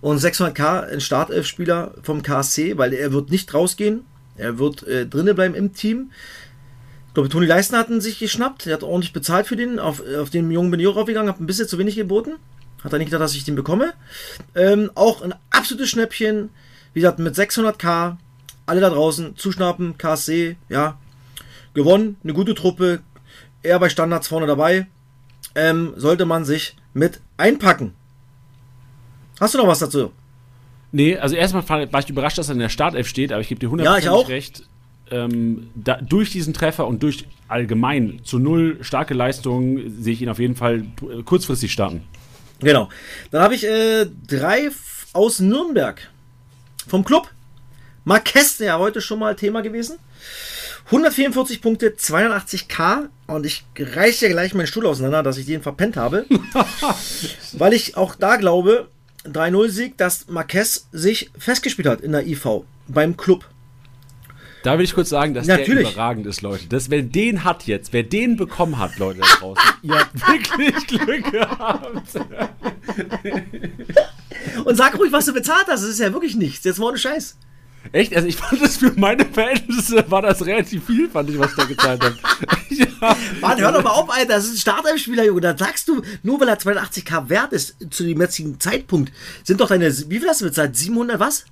Und 0.00 0.20
600k 0.20 0.92
ein 0.92 1.00
Startelf-Spieler 1.00 1.94
vom 2.02 2.22
KSC, 2.22 2.76
weil 2.76 2.92
er 2.92 3.12
wird 3.12 3.30
nicht 3.30 3.54
rausgehen. 3.54 4.04
Er 4.36 4.58
wird 4.58 4.86
äh, 4.86 5.06
drinnen 5.06 5.34
bleiben 5.34 5.54
im 5.54 5.72
Team. 5.72 6.10
Ich 7.08 7.14
glaube, 7.14 7.28
Toni 7.28 7.46
Leisten 7.46 7.76
hat 7.76 7.88
ihn 7.88 8.00
sich 8.00 8.18
geschnappt. 8.18 8.66
Er 8.66 8.74
hat 8.74 8.82
ordentlich 8.82 9.12
bezahlt 9.12 9.46
für 9.46 9.56
den. 9.56 9.78
Auf, 9.78 10.02
auf 10.18 10.30
den 10.30 10.50
Jungen 10.50 10.72
bin 10.72 10.80
ich 10.80 10.88
auch 10.88 10.96
aufgegangen, 10.96 11.28
habe 11.28 11.42
ein 11.42 11.46
bisschen 11.46 11.68
zu 11.68 11.78
wenig 11.78 11.94
geboten. 11.94 12.32
Hat 12.84 12.92
er 12.92 12.98
nicht 12.98 13.08
gedacht, 13.08 13.22
dass 13.22 13.34
ich 13.34 13.44
den 13.44 13.56
bekomme. 13.56 13.94
Ähm, 14.54 14.90
auch 14.94 15.22
ein 15.22 15.34
absolutes 15.50 15.88
Schnäppchen. 15.88 16.50
Wie 16.92 17.00
gesagt, 17.00 17.18
mit 17.18 17.34
600k. 17.34 18.16
Alle 18.66 18.80
da 18.80 18.90
draußen 18.90 19.36
zuschnappen. 19.36 19.96
KSC, 19.96 20.56
ja. 20.68 20.98
Gewonnen. 21.72 22.16
Eine 22.22 22.34
gute 22.34 22.54
Truppe. 22.54 23.00
Er 23.62 23.78
bei 23.78 23.88
Standards 23.88 24.28
vorne 24.28 24.46
dabei. 24.46 24.86
Ähm, 25.54 25.94
sollte 25.96 26.26
man 26.26 26.44
sich 26.44 26.76
mit 26.92 27.20
einpacken. 27.38 27.94
Hast 29.40 29.54
du 29.54 29.58
noch 29.58 29.66
was 29.66 29.78
dazu? 29.78 30.12
Nee, 30.92 31.16
also 31.16 31.34
erstmal 31.34 31.68
war 31.68 32.00
ich 32.00 32.08
überrascht, 32.08 32.38
dass 32.38 32.48
er 32.48 32.52
in 32.52 32.60
der 32.60 32.68
Startelf 32.68 33.08
steht, 33.08 33.32
aber 33.32 33.40
ich 33.40 33.48
gebe 33.48 33.58
dir 33.58 33.68
100% 33.68 33.82
ja, 33.82 33.98
ich 33.98 34.08
auch. 34.08 34.28
recht. 34.28 34.62
Ähm, 35.10 35.68
da, 35.74 35.96
durch 36.00 36.30
diesen 36.30 36.54
Treffer 36.54 36.86
und 36.86 37.02
durch 37.02 37.26
allgemein 37.48 38.20
zu 38.22 38.38
null 38.38 38.78
starke 38.80 39.12
Leistungen 39.12 40.02
sehe 40.02 40.12
ich 40.12 40.22
ihn 40.22 40.28
auf 40.28 40.38
jeden 40.38 40.54
Fall 40.54 40.84
kurzfristig 41.24 41.72
starten. 41.72 42.04
Genau. 42.64 42.88
Dann 43.30 43.42
habe 43.42 43.54
ich 43.54 43.64
äh, 43.64 44.06
drei 44.26 44.70
aus 45.12 45.40
Nürnberg. 45.40 46.10
Vom 46.88 47.04
Club. 47.04 47.30
Marquez, 48.04 48.58
ja 48.58 48.78
heute 48.78 49.00
schon 49.00 49.18
mal 49.18 49.34
Thema 49.36 49.62
gewesen. 49.62 49.98
144 50.86 51.62
Punkte, 51.62 51.90
82k. 51.90 53.08
Und 53.26 53.46
ich 53.46 53.64
reiße 53.78 54.26
ja 54.26 54.32
gleich 54.32 54.52
meinen 54.54 54.66
Stuhl 54.66 54.86
auseinander, 54.86 55.22
dass 55.22 55.38
ich 55.38 55.46
den 55.46 55.62
verpennt 55.62 55.96
habe. 55.96 56.26
weil 57.52 57.72
ich 57.72 57.96
auch 57.96 58.14
da 58.14 58.36
glaube, 58.36 58.88
3-0-Sieg, 59.26 59.96
dass 59.96 60.28
Marquez 60.28 60.86
sich 60.92 61.30
festgespielt 61.38 61.88
hat 61.88 62.02
in 62.02 62.12
der 62.12 62.26
IV 62.26 62.64
beim 62.88 63.16
Club. 63.16 63.46
Da 64.64 64.78
will 64.78 64.84
ich 64.86 64.94
kurz 64.94 65.10
sagen, 65.10 65.34
dass 65.34 65.46
Natürlich. 65.46 65.84
der 65.84 65.92
überragend 65.92 66.26
ist, 66.26 66.40
Leute. 66.40 66.64
Das, 66.70 66.88
wer 66.88 67.02
den 67.02 67.44
hat 67.44 67.66
jetzt, 67.66 67.92
wer 67.92 68.02
den 68.02 68.36
bekommen 68.36 68.78
hat, 68.78 68.98
Leute 68.98 69.20
da 69.20 69.26
draußen, 69.38 69.62
ihr 69.82 69.94
habt 69.94 70.28
wirklich 70.28 70.86
Glück 70.86 71.30
gehabt. 71.30 72.08
Und 74.64 74.76
sag 74.76 74.98
ruhig, 74.98 75.12
was 75.12 75.26
du 75.26 75.34
bezahlt 75.34 75.66
hast. 75.68 75.82
Das 75.82 75.90
ist 75.90 76.00
ja 76.00 76.14
wirklich 76.14 76.34
nichts. 76.34 76.64
Jetzt 76.64 76.78
mal 76.78 76.86
ohne 76.86 76.96
Scheiß. 76.96 77.36
Echt? 77.92 78.16
Also 78.16 78.26
ich 78.26 78.36
fand 78.36 78.62
das 78.62 78.78
für 78.78 78.90
meine 78.96 79.26
Verhältnisse 79.26 80.10
war 80.10 80.22
das 80.22 80.46
relativ 80.46 80.86
viel, 80.86 81.10
fand 81.10 81.28
ich, 81.28 81.38
was 81.38 81.50
ich 81.50 81.56
da 81.56 81.64
gezahlt 81.64 82.02
habe. 82.02 82.16
ja. 82.70 82.86
Mann, 83.42 83.60
hör 83.60 83.70
doch 83.70 83.84
mal 83.84 83.90
auf, 83.90 84.08
Alter. 84.08 84.36
Das 84.36 84.46
ist 84.46 84.54
ein 84.54 84.58
Startelf-Spieler, 84.58 85.26
Junge. 85.26 85.42
Da 85.42 85.58
sagst 85.58 85.88
du, 85.88 86.00
nur 86.22 86.40
weil 86.40 86.48
er 86.48 86.58
82k 86.58 87.28
wert 87.28 87.52
ist 87.52 87.76
zu 87.90 88.04
dem 88.04 88.18
jetzigen 88.18 88.58
Zeitpunkt, 88.58 89.12
sind 89.42 89.60
doch 89.60 89.68
deine, 89.68 89.94
wie 90.08 90.18
viel 90.18 90.28
hast 90.28 90.40
du 90.40 90.46
bezahlt? 90.46 90.74
700 90.74 91.20
was? 91.20 91.44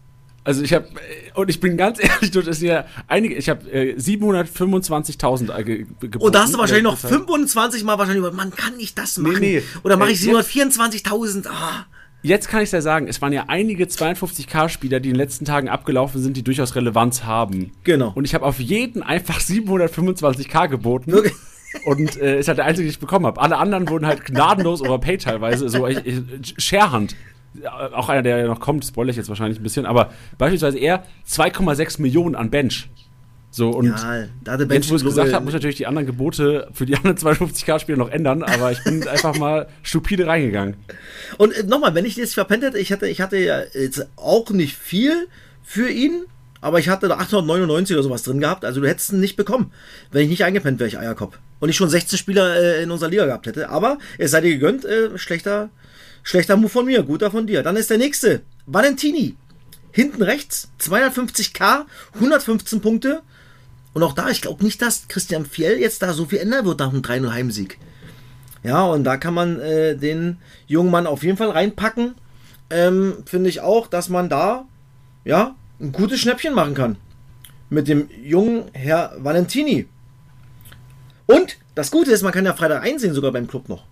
Also 0.44 0.62
ich 0.62 0.72
habe 0.72 0.88
und 1.34 1.48
ich 1.48 1.60
bin 1.60 1.76
ganz 1.76 1.98
ehrlich, 2.02 2.30
das 2.30 2.58
sind 2.58 2.68
ja 2.68 2.84
einige, 3.06 3.34
ich 3.34 3.48
habe 3.48 3.70
äh, 3.70 3.94
725.000 3.96 5.56
äh, 5.56 5.64
ge 5.64 5.86
geboten. 6.00 6.18
Und 6.18 6.34
da 6.34 6.42
hast 6.42 6.54
du 6.54 6.58
wahrscheinlich 6.58 6.84
noch 6.84 6.98
25 6.98 7.84
Mal 7.84 7.98
wahrscheinlich, 7.98 8.32
man 8.32 8.50
kann 8.50 8.76
nicht 8.76 8.98
das 8.98 9.18
machen. 9.18 9.40
Nee, 9.40 9.60
nee. 9.60 9.62
Oder 9.84 9.96
mache 9.96 10.10
ich 10.10 10.18
724.000? 10.20 11.46
Ah. 11.48 11.86
Jetzt 12.24 12.48
kann 12.48 12.62
ich 12.62 12.70
ja 12.70 12.80
sagen, 12.80 13.08
es 13.08 13.20
waren 13.20 13.32
ja 13.32 13.44
einige 13.48 13.84
52k-Spieler, 13.84 15.00
die 15.00 15.08
in 15.08 15.14
den 15.14 15.18
letzten 15.18 15.44
Tagen 15.44 15.68
abgelaufen 15.68 16.22
sind, 16.22 16.36
die 16.36 16.44
durchaus 16.44 16.76
Relevanz 16.76 17.24
haben. 17.24 17.72
Genau. 17.82 18.12
Und 18.14 18.24
ich 18.24 18.34
habe 18.34 18.44
auf 18.44 18.60
jeden 18.60 19.02
einfach 19.02 19.40
725k 19.40 20.68
geboten. 20.68 21.10
Wirklich? 21.10 21.34
und 21.84 22.20
äh, 22.20 22.38
ist 22.38 22.46
halt 22.46 22.58
der 22.58 22.66
einzige, 22.66 22.86
den 22.86 22.90
ich 22.90 23.00
bekommen 23.00 23.26
habe. 23.26 23.40
Alle 23.40 23.56
anderen 23.56 23.88
wurden 23.88 24.06
halt 24.06 24.24
gnadenlos 24.24 24.82
overpaid 24.82 25.22
teilweise. 25.22 25.68
So 25.68 25.86
ich, 25.88 25.98
ich, 26.04 26.54
Sharehand, 26.58 27.16
auch 27.92 28.08
einer, 28.08 28.22
der 28.22 28.38
ja 28.38 28.46
noch 28.46 28.60
kommt, 28.60 28.84
spoilere 28.84 29.10
ich 29.10 29.16
jetzt 29.16 29.28
wahrscheinlich 29.28 29.60
ein 29.60 29.62
bisschen, 29.62 29.86
aber 29.86 30.12
beispielsweise 30.38 30.78
er 30.78 31.04
2,6 31.28 32.00
Millionen 32.00 32.34
an 32.34 32.50
Bench. 32.50 32.88
So, 33.50 33.68
und 33.68 33.86
Ja, 33.88 34.24
da 34.44 34.52
hatte 34.52 34.62
jetzt, 34.70 34.88
wo 34.90 34.94
ich 34.96 35.02
es 35.02 35.02
Bench- 35.02 35.04
gesagt 35.04 35.32
habe, 35.34 35.44
muss 35.44 35.50
ich 35.52 35.56
natürlich 35.56 35.76
die 35.76 35.86
anderen 35.86 36.06
Gebote 36.06 36.68
für 36.72 36.86
die 36.86 36.96
anderen 36.96 37.16
52k-Spieler 37.18 37.98
noch 37.98 38.08
ändern, 38.10 38.42
aber 38.42 38.72
ich 38.72 38.82
bin 38.82 39.06
einfach 39.08 39.36
mal 39.36 39.68
stupide 39.82 40.26
reingegangen. 40.26 40.76
Und 41.36 41.52
äh, 41.54 41.62
nochmal, 41.64 41.94
wenn 41.94 42.06
ich 42.06 42.14
das 42.14 42.32
verpennt 42.32 42.64
hätte, 42.64 42.78
ich 42.78 42.90
hatte, 42.92 43.06
ich 43.08 43.20
hatte 43.20 43.36
ja 43.36 43.60
jetzt 43.74 44.06
auch 44.16 44.48
nicht 44.50 44.74
viel 44.76 45.28
für 45.62 45.90
ihn, 45.90 46.24
aber 46.62 46.78
ich 46.78 46.88
hatte 46.88 47.08
da 47.08 47.16
899 47.18 47.94
oder 47.94 48.02
sowas 48.04 48.22
drin 48.22 48.40
gehabt. 48.40 48.64
Also 48.64 48.80
du 48.80 48.88
hättest 48.88 49.12
ihn 49.12 49.20
nicht 49.20 49.36
bekommen, 49.36 49.70
wenn 50.12 50.22
ich 50.22 50.30
nicht 50.30 50.44
eingepennt 50.44 50.78
wäre, 50.80 50.88
ich 50.88 50.98
Eierkopf. 50.98 51.38
Und 51.60 51.68
ich 51.68 51.76
schon 51.76 51.90
16 51.90 52.18
Spieler 52.18 52.56
äh, 52.56 52.82
in 52.82 52.90
unserer 52.90 53.10
Liga 53.10 53.26
gehabt 53.26 53.46
hätte. 53.46 53.68
Aber 53.68 53.98
es 54.16 54.30
sei 54.30 54.40
dir 54.40 54.52
gegönnt, 54.52 54.84
äh, 54.86 55.18
schlechter, 55.18 55.68
schlechter 56.22 56.56
Move 56.56 56.68
von 56.68 56.86
mir, 56.86 57.02
guter 57.02 57.30
von 57.30 57.46
dir. 57.46 57.62
Dann 57.62 57.76
ist 57.76 57.90
der 57.90 57.98
nächste, 57.98 58.42
Valentini. 58.66 59.36
Hinten 59.92 60.22
rechts, 60.22 60.70
250k, 60.80 61.84
115 62.14 62.80
Punkte. 62.80 63.22
Und 63.92 64.02
auch 64.02 64.14
da, 64.14 64.30
ich 64.30 64.40
glaube 64.40 64.64
nicht, 64.64 64.80
dass 64.80 65.06
Christian 65.08 65.44
Fjell 65.44 65.78
jetzt 65.78 66.02
da 66.02 66.14
so 66.14 66.26
viel 66.26 66.38
ändern 66.38 66.64
wird 66.64 66.78
nach 66.78 66.90
einem 66.90 67.02
3-0 67.02 67.30
Heimsieg. 67.30 67.78
Ja, 68.62 68.84
und 68.84 69.04
da 69.04 69.16
kann 69.16 69.34
man 69.34 69.60
äh, 69.60 69.96
den 69.96 70.38
jungen 70.66 70.90
Mann 70.90 71.06
auf 71.06 71.24
jeden 71.24 71.36
Fall 71.36 71.50
reinpacken. 71.50 72.14
Ähm, 72.70 73.16
Finde 73.26 73.50
ich 73.50 73.60
auch, 73.60 73.86
dass 73.86 74.08
man 74.08 74.28
da 74.28 74.66
ja 75.24 75.56
ein 75.80 75.92
gutes 75.92 76.20
Schnäppchen 76.20 76.54
machen 76.54 76.74
kann. 76.74 76.96
Mit 77.68 77.88
dem 77.88 78.08
jungen 78.22 78.64
Herr 78.72 79.14
Valentini. 79.18 79.88
Und 81.26 81.56
das 81.74 81.90
Gute 81.90 82.12
ist, 82.12 82.22
man 82.22 82.32
kann 82.32 82.44
ja 82.44 82.54
Freitag 82.54 82.82
einsehen, 82.82 83.14
sogar 83.14 83.32
beim 83.32 83.46
Club 83.46 83.68
noch. 83.68 83.84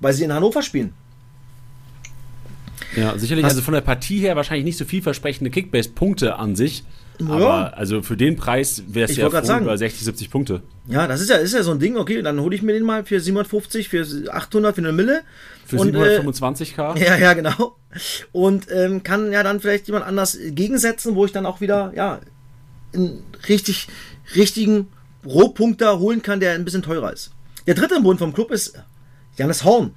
Weil 0.00 0.12
sie 0.12 0.24
in 0.24 0.32
Hannover 0.32 0.62
spielen. 0.62 0.92
Ja, 2.96 3.18
sicherlich, 3.18 3.44
Hast- 3.44 3.52
also 3.52 3.62
von 3.62 3.74
der 3.74 3.80
Partie 3.80 4.18
her 4.20 4.36
wahrscheinlich 4.36 4.64
nicht 4.64 4.78
so 4.78 4.84
vielversprechende 4.84 5.50
Kickbase-Punkte 5.50 6.36
an 6.36 6.56
sich. 6.56 6.84
Ja. 7.20 7.26
Aber 7.30 7.76
also 7.76 8.00
für 8.02 8.16
den 8.16 8.36
Preis 8.36 8.84
wäre 8.86 9.10
es 9.10 9.16
ja 9.16 9.28
froh 9.28 9.42
sagen. 9.44 9.64
über 9.64 9.76
60, 9.76 10.04
70 10.04 10.30
Punkte. 10.30 10.62
Ja, 10.86 11.08
das 11.08 11.20
ist 11.20 11.28
ja, 11.30 11.36
ist 11.36 11.52
ja 11.52 11.64
so 11.64 11.72
ein 11.72 11.80
Ding, 11.80 11.96
okay, 11.96 12.22
dann 12.22 12.38
hole 12.40 12.54
ich 12.54 12.62
mir 12.62 12.74
den 12.74 12.84
mal 12.84 13.04
für 13.04 13.18
750, 13.20 13.88
für 13.88 14.06
800, 14.32 14.74
für 14.76 14.80
eine 14.82 14.92
Mille. 14.92 15.22
Für 15.66 15.78
Und, 15.78 15.94
äh, 15.96 16.20
725k. 16.20 16.96
Ja, 17.04 17.16
ja, 17.16 17.32
genau. 17.32 17.76
Und 18.30 18.66
ähm, 18.70 19.02
kann 19.02 19.32
ja 19.32 19.42
dann 19.42 19.58
vielleicht 19.60 19.88
jemand 19.88 20.06
anders 20.06 20.38
gegensetzen, 20.50 21.16
wo 21.16 21.24
ich 21.24 21.32
dann 21.32 21.44
auch 21.44 21.60
wieder, 21.60 21.92
ja, 21.96 22.20
einen 22.94 23.24
richtig, 23.48 23.88
richtigen 24.36 24.86
Rohpunkter 25.26 25.98
holen 25.98 26.22
kann, 26.22 26.38
der 26.38 26.52
ein 26.52 26.64
bisschen 26.64 26.82
teurer 26.82 27.12
ist. 27.12 27.32
Der 27.66 27.74
dritte 27.74 27.96
im 27.96 28.04
Bund 28.04 28.20
vom 28.20 28.32
Club 28.32 28.52
ist 28.52 28.78
Janis 29.36 29.64
Horn. 29.64 29.90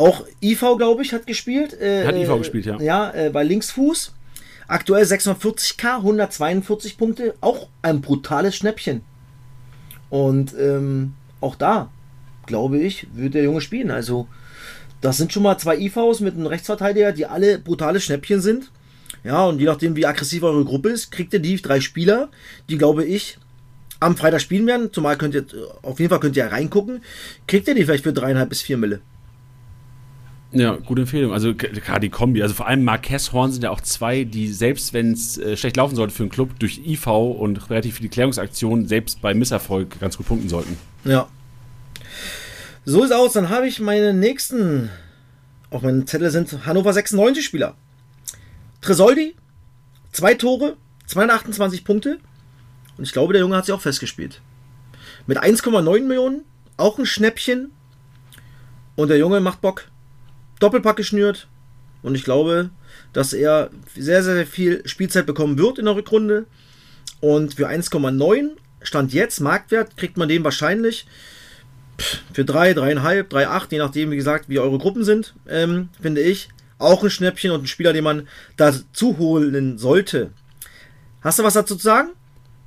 Auch 0.00 0.24
IV, 0.42 0.60
glaube 0.78 1.02
ich, 1.02 1.12
hat 1.12 1.26
gespielt. 1.26 1.78
Äh, 1.80 2.06
Hat 2.06 2.14
IV 2.14 2.28
äh, 2.28 2.38
gespielt, 2.38 2.66
ja. 2.66 2.80
Ja, 2.80 3.10
äh, 3.12 3.30
bei 3.30 3.44
Linksfuß. 3.44 4.14
Aktuell 4.66 5.04
640k, 5.04 5.96
142 5.96 6.96
Punkte. 6.96 7.34
Auch 7.40 7.68
ein 7.82 8.00
brutales 8.00 8.56
Schnäppchen. 8.56 9.02
Und 10.08 10.54
ähm, 10.58 11.14
auch 11.40 11.54
da, 11.54 11.90
glaube 12.46 12.78
ich, 12.78 13.06
wird 13.14 13.34
der 13.34 13.44
Junge 13.44 13.60
spielen. 13.60 13.90
Also, 13.90 14.26
das 15.00 15.16
sind 15.16 15.32
schon 15.32 15.42
mal 15.42 15.58
zwei 15.58 15.76
IVs 15.78 16.20
mit 16.20 16.34
einem 16.34 16.46
Rechtsverteidiger, 16.46 17.12
die 17.12 17.26
alle 17.26 17.58
brutale 17.58 18.00
Schnäppchen 18.00 18.40
sind. 18.40 18.70
Ja, 19.24 19.44
und 19.44 19.58
je 19.58 19.66
nachdem, 19.66 19.96
wie 19.96 20.06
aggressiv 20.06 20.42
eure 20.42 20.64
Gruppe 20.64 20.88
ist, 20.88 21.10
kriegt 21.10 21.32
ihr 21.32 21.40
die 21.40 21.60
drei 21.60 21.80
Spieler, 21.80 22.30
die, 22.68 22.78
glaube 22.78 23.04
ich, 23.04 23.38
am 23.98 24.16
Freitag 24.16 24.40
spielen 24.40 24.66
werden. 24.66 24.92
Zumal 24.92 25.18
könnt 25.18 25.34
ihr, 25.34 25.44
auf 25.82 26.00
jeden 26.00 26.10
Fall 26.10 26.20
könnt 26.20 26.36
ihr 26.36 26.46
reingucken. 26.46 27.02
Kriegt 27.46 27.68
ihr 27.68 27.74
die 27.74 27.84
vielleicht 27.84 28.04
für 28.04 28.12
dreieinhalb 28.12 28.48
bis 28.48 28.62
vier 28.62 28.78
Mille. 28.78 29.00
Ja, 30.52 30.76
gute 30.76 31.02
Empfehlung. 31.02 31.32
Also 31.32 31.54
gerade 31.54 32.00
die 32.00 32.08
Kombi. 32.08 32.42
Also 32.42 32.54
vor 32.54 32.66
allem 32.66 32.82
Marquez 32.82 33.32
Horn 33.32 33.52
sind 33.52 33.62
ja 33.62 33.70
auch 33.70 33.80
zwei, 33.80 34.24
die 34.24 34.48
selbst 34.52 34.92
wenn 34.92 35.12
es 35.12 35.38
äh, 35.38 35.56
schlecht 35.56 35.76
laufen 35.76 35.94
sollte 35.94 36.12
für 36.12 36.24
einen 36.24 36.30
Club, 36.30 36.58
durch 36.58 36.78
IV 36.84 37.06
und 37.06 37.70
relativ 37.70 37.96
viele 37.96 38.08
Klärungsaktionen 38.08 38.88
selbst 38.88 39.22
bei 39.22 39.32
Misserfolg 39.32 40.00
ganz 40.00 40.16
gut 40.16 40.26
punkten 40.26 40.48
sollten. 40.48 40.76
Ja. 41.04 41.28
So 42.84 43.04
ist 43.04 43.12
aus. 43.12 43.34
Dann 43.34 43.48
habe 43.48 43.68
ich 43.68 43.78
meine 43.78 44.12
nächsten 44.12 44.90
auf 45.70 45.82
meinem 45.82 46.06
Zettel 46.06 46.30
sind 46.30 46.66
Hannover 46.66 46.92
96 46.92 47.44
Spieler. 47.44 47.76
Tresoldi, 48.80 49.36
zwei 50.10 50.34
Tore, 50.34 50.76
228 51.06 51.84
Punkte. 51.84 52.18
Und 52.98 53.04
ich 53.04 53.12
glaube, 53.12 53.32
der 53.32 53.40
Junge 53.40 53.56
hat 53.56 53.66
sich 53.66 53.74
auch 53.74 53.80
festgespielt. 53.80 54.40
Mit 55.26 55.38
1,9 55.38 56.02
Millionen, 56.02 56.42
auch 56.76 56.98
ein 56.98 57.06
Schnäppchen. 57.06 57.70
Und 58.96 59.08
der 59.08 59.18
Junge 59.18 59.40
macht 59.40 59.60
Bock. 59.60 59.89
Doppelpack 60.60 60.96
geschnürt. 60.96 61.48
Und 62.02 62.14
ich 62.14 62.24
glaube, 62.24 62.70
dass 63.12 63.32
er 63.32 63.70
sehr, 63.96 64.22
sehr 64.22 64.46
viel 64.46 64.86
Spielzeit 64.86 65.26
bekommen 65.26 65.58
wird 65.58 65.78
in 65.78 65.84
der 65.86 65.96
Rückrunde. 65.96 66.46
Und 67.20 67.54
für 67.54 67.68
1,9 67.68 68.50
Stand 68.82 69.12
jetzt, 69.12 69.40
Marktwert, 69.40 69.96
kriegt 69.96 70.16
man 70.16 70.28
den 70.28 70.42
wahrscheinlich 70.44 71.06
für 72.32 72.44
3, 72.46 72.72
3,5, 72.72 73.28
3,8, 73.28 73.66
je 73.72 73.78
nachdem, 73.78 74.10
wie 74.10 74.16
gesagt, 74.16 74.48
wie 74.48 74.58
eure 74.58 74.78
Gruppen 74.78 75.04
sind, 75.04 75.34
ähm, 75.48 75.90
finde 76.00 76.22
ich. 76.22 76.48
Auch 76.78 77.04
ein 77.04 77.10
Schnäppchen 77.10 77.50
und 77.50 77.64
ein 77.64 77.66
Spieler, 77.66 77.92
den 77.92 78.04
man 78.04 78.26
dazu 78.56 79.18
holen 79.18 79.76
sollte. 79.76 80.30
Hast 81.20 81.38
du 81.38 81.42
was 81.42 81.52
dazu 81.52 81.76
zu 81.76 81.82
sagen? 81.82 82.10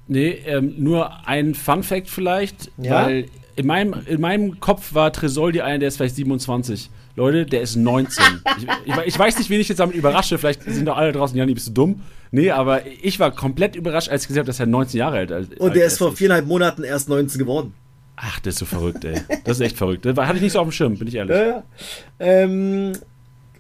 Nee, 0.08 0.44
ähm, 0.46 0.76
nur 0.78 1.28
ein 1.28 1.56
Fun 1.56 1.82
Fact 1.82 2.10
vielleicht, 2.10 2.70
Ja? 2.78 3.06
weil 3.06 3.26
in 3.56 3.66
meinem, 3.66 3.96
in 4.06 4.22
meinem 4.22 4.60
Kopf 4.60 4.94
war 4.94 5.12
Tresoldi 5.12 5.62
einer, 5.62 5.80
der 5.80 5.88
ist 5.88 5.98
vielleicht 5.98 6.16
27. 6.16 6.91
Leute, 7.16 7.45
der 7.45 7.61
ist 7.61 7.76
19. 7.76 8.24
ich, 8.57 8.68
ich, 8.86 8.97
ich 9.05 9.20
weiß 9.20 9.38
nicht, 9.38 9.49
wen 9.49 9.59
ich 9.59 9.70
jetzt 9.70 9.80
damit 9.80 9.95
überrasche. 9.95 10.38
Vielleicht 10.38 10.64
sind 10.64 10.86
doch 10.86 10.97
alle 10.97 11.11
draußen, 11.11 11.38
Janni, 11.38 11.53
bist 11.53 11.68
du 11.68 11.72
dumm? 11.72 12.01
Nee, 12.32 12.49
aber 12.49 12.82
ich 12.88 13.20
war 13.20 13.30
komplett 13.32 13.76
überrascht, 13.76 14.09
als 14.09 14.24
ich 14.24 14.28
gesehen 14.30 14.39
habe, 14.39 14.47
dass 14.47 14.59
er 14.59 14.66
19 14.66 14.97
Jahre 14.97 15.18
alt 15.18 15.32
ist. 15.32 15.59
Und 15.59 15.76
der 15.76 15.86
ist 15.86 15.99
vor 15.99 16.16
viereinhalb 16.16 16.47
Monaten 16.47 16.84
erst 16.84 17.09
19 17.09 17.38
geworden. 17.38 17.74
Ach, 18.16 18.39
das 18.39 18.55
ist 18.55 18.59
so 18.59 18.66
verrückt, 18.66 19.05
ey. 19.05 19.22
Das 19.43 19.57
ist 19.57 19.61
echt 19.61 19.78
verrückt. 19.78 20.05
Das 20.05 20.16
hatte 20.18 20.38
ich 20.38 20.41
nicht 20.41 20.53
so 20.53 20.59
auf 20.59 20.68
dem 20.68 20.72
Schirm, 20.72 20.97
bin 20.97 21.07
ich 21.07 21.16
ehrlich. 21.16 21.36
Ja. 21.36 21.64
Ähm, 22.20 22.93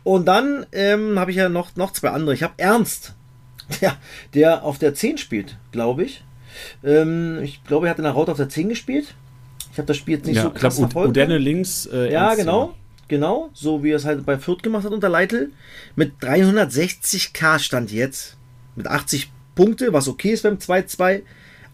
und 0.03 0.25
dann 0.27 0.65
ähm, 0.71 1.19
habe 1.19 1.31
ich 1.31 1.37
ja 1.37 1.49
noch, 1.49 1.75
noch 1.75 1.91
zwei 1.91 2.09
andere. 2.09 2.33
Ich 2.33 2.41
habe 2.43 2.53
Ernst, 2.57 3.13
der, 3.81 3.95
der 4.33 4.63
auf 4.63 4.79
der 4.79 4.95
10 4.95 5.17
spielt, 5.19 5.57
glaube 5.71 6.03
ich. 6.03 6.23
Ähm, 6.83 7.39
ich 7.43 7.63
glaube, 7.63 7.87
er 7.87 7.91
hat 7.91 7.97
in 7.97 8.03
der 8.03 8.13
Raut 8.13 8.29
auf 8.29 8.37
der 8.37 8.49
10 8.49 8.69
gespielt. 8.69 9.15
Ich 9.71 9.77
habe 9.77 9.87
das 9.87 9.97
Spiel 9.97 10.15
jetzt 10.15 10.25
nicht 10.27 10.37
ja, 10.37 10.43
so 10.43 10.49
krass 10.51 10.77
verfolgt. 10.77 11.09
Udenne 11.09 11.37
links. 11.37 11.87
Äh, 11.87 12.11
Ja, 12.11 12.25
Ernst, 12.27 12.39
genau. 12.39 12.75
Genau, 13.07 13.49
so 13.53 13.83
wie 13.83 13.91
er 13.91 13.97
es 13.97 14.05
halt 14.05 14.25
bei 14.25 14.37
Fürth 14.37 14.63
gemacht 14.63 14.85
hat 14.85 14.91
unter 14.93 15.09
Leitl. 15.09 15.51
Mit 15.95 16.13
360k 16.21 17.59
stand 17.59 17.91
jetzt. 17.91 18.37
Mit 18.75 18.87
80 18.87 19.31
Punkte, 19.55 19.93
was 19.93 20.07
okay 20.07 20.31
ist 20.31 20.43
beim 20.43 20.55
2-2. 20.57 21.21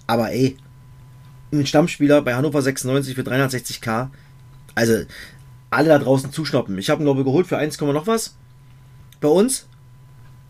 Aber 0.08 0.32
ey, 0.32 0.58
ein 1.54 1.66
Stammspieler 1.66 2.22
bei 2.22 2.36
Hannover 2.36 2.62
96 2.62 3.16
für 3.16 3.22
360k. 3.22 4.10
Also, 4.76 5.04
alle 5.70 5.90
da 5.90 6.00
draußen 6.00 6.32
zuschnappen. 6.32 6.78
Ich 6.78 6.90
habe 6.90 7.02
ihn, 7.02 7.06
glaube 7.06 7.22
ich, 7.22 7.26
geholt 7.26 7.48
für 7.48 7.58
1, 7.58 7.78
Komma 7.78 7.94
noch 7.94 8.08
was. 8.08 8.36
Bei 9.22 9.28
uns. 9.28 9.68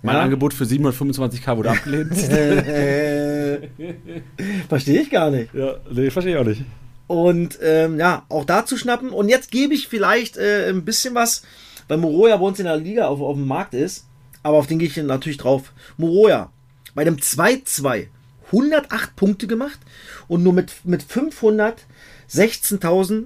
Mein 0.02 0.16
Ja. 0.16 0.22
Angebot 0.22 0.54
für 0.54 0.64
725k 0.64 1.58
wurde 1.58 1.72
abgelehnt. 1.72 2.16
Verstehe 4.70 5.02
ich 5.02 5.10
gar 5.10 5.30
nicht. 5.30 5.54
ja, 5.54 5.76
nee, 5.92 6.10
verstehe 6.10 6.36
ich 6.36 6.40
auch 6.40 6.46
nicht. 6.46 6.64
Und 7.10 7.60
ähm, 7.64 7.98
ja, 7.98 8.26
auch 8.30 8.46
da 8.46 8.68
zu 8.68 8.78
schnappen. 8.78 9.10
Und 9.10 9.30
jetzt 9.30 9.50
gebe 9.50 9.74
ich 9.74 9.88
vielleicht 9.88 10.38
äh, 10.38 10.70
ein 10.70 10.86
bisschen 10.86 11.16
was, 11.16 11.42
weil 11.88 11.98
Moroja 11.98 12.38
bei 12.38 12.46
uns 12.46 12.60
in 12.60 12.66
der 12.66 12.78
Liga 12.78 13.08
auf, 13.08 13.20
auf 13.20 13.36
dem 13.36 13.48
Markt 13.48 13.74
ist. 13.74 14.06
Aber 14.44 14.58
auf 14.58 14.68
den 14.68 14.78
gehe 14.78 14.88
ich 14.88 14.96
natürlich 14.96 15.40
drauf. 15.40 15.74
Moroja, 15.98 16.52
bei 16.94 17.04
dem 17.04 17.18
2-2, 17.18 18.10
108 18.46 19.16
Punkte 19.16 19.48
gemacht 19.48 19.80
und 20.28 20.44
nur 20.44 20.54
mit, 20.54 20.72
mit 20.84 21.04
516.000 21.04 23.24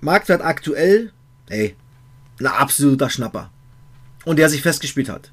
Marktwert 0.00 0.40
aktuell. 0.40 1.12
Ey, 1.50 1.76
ein 2.40 2.46
absoluter 2.46 3.10
Schnapper. 3.10 3.50
Und 4.24 4.38
der 4.38 4.48
sich 4.48 4.62
festgespielt 4.62 5.10
hat. 5.10 5.32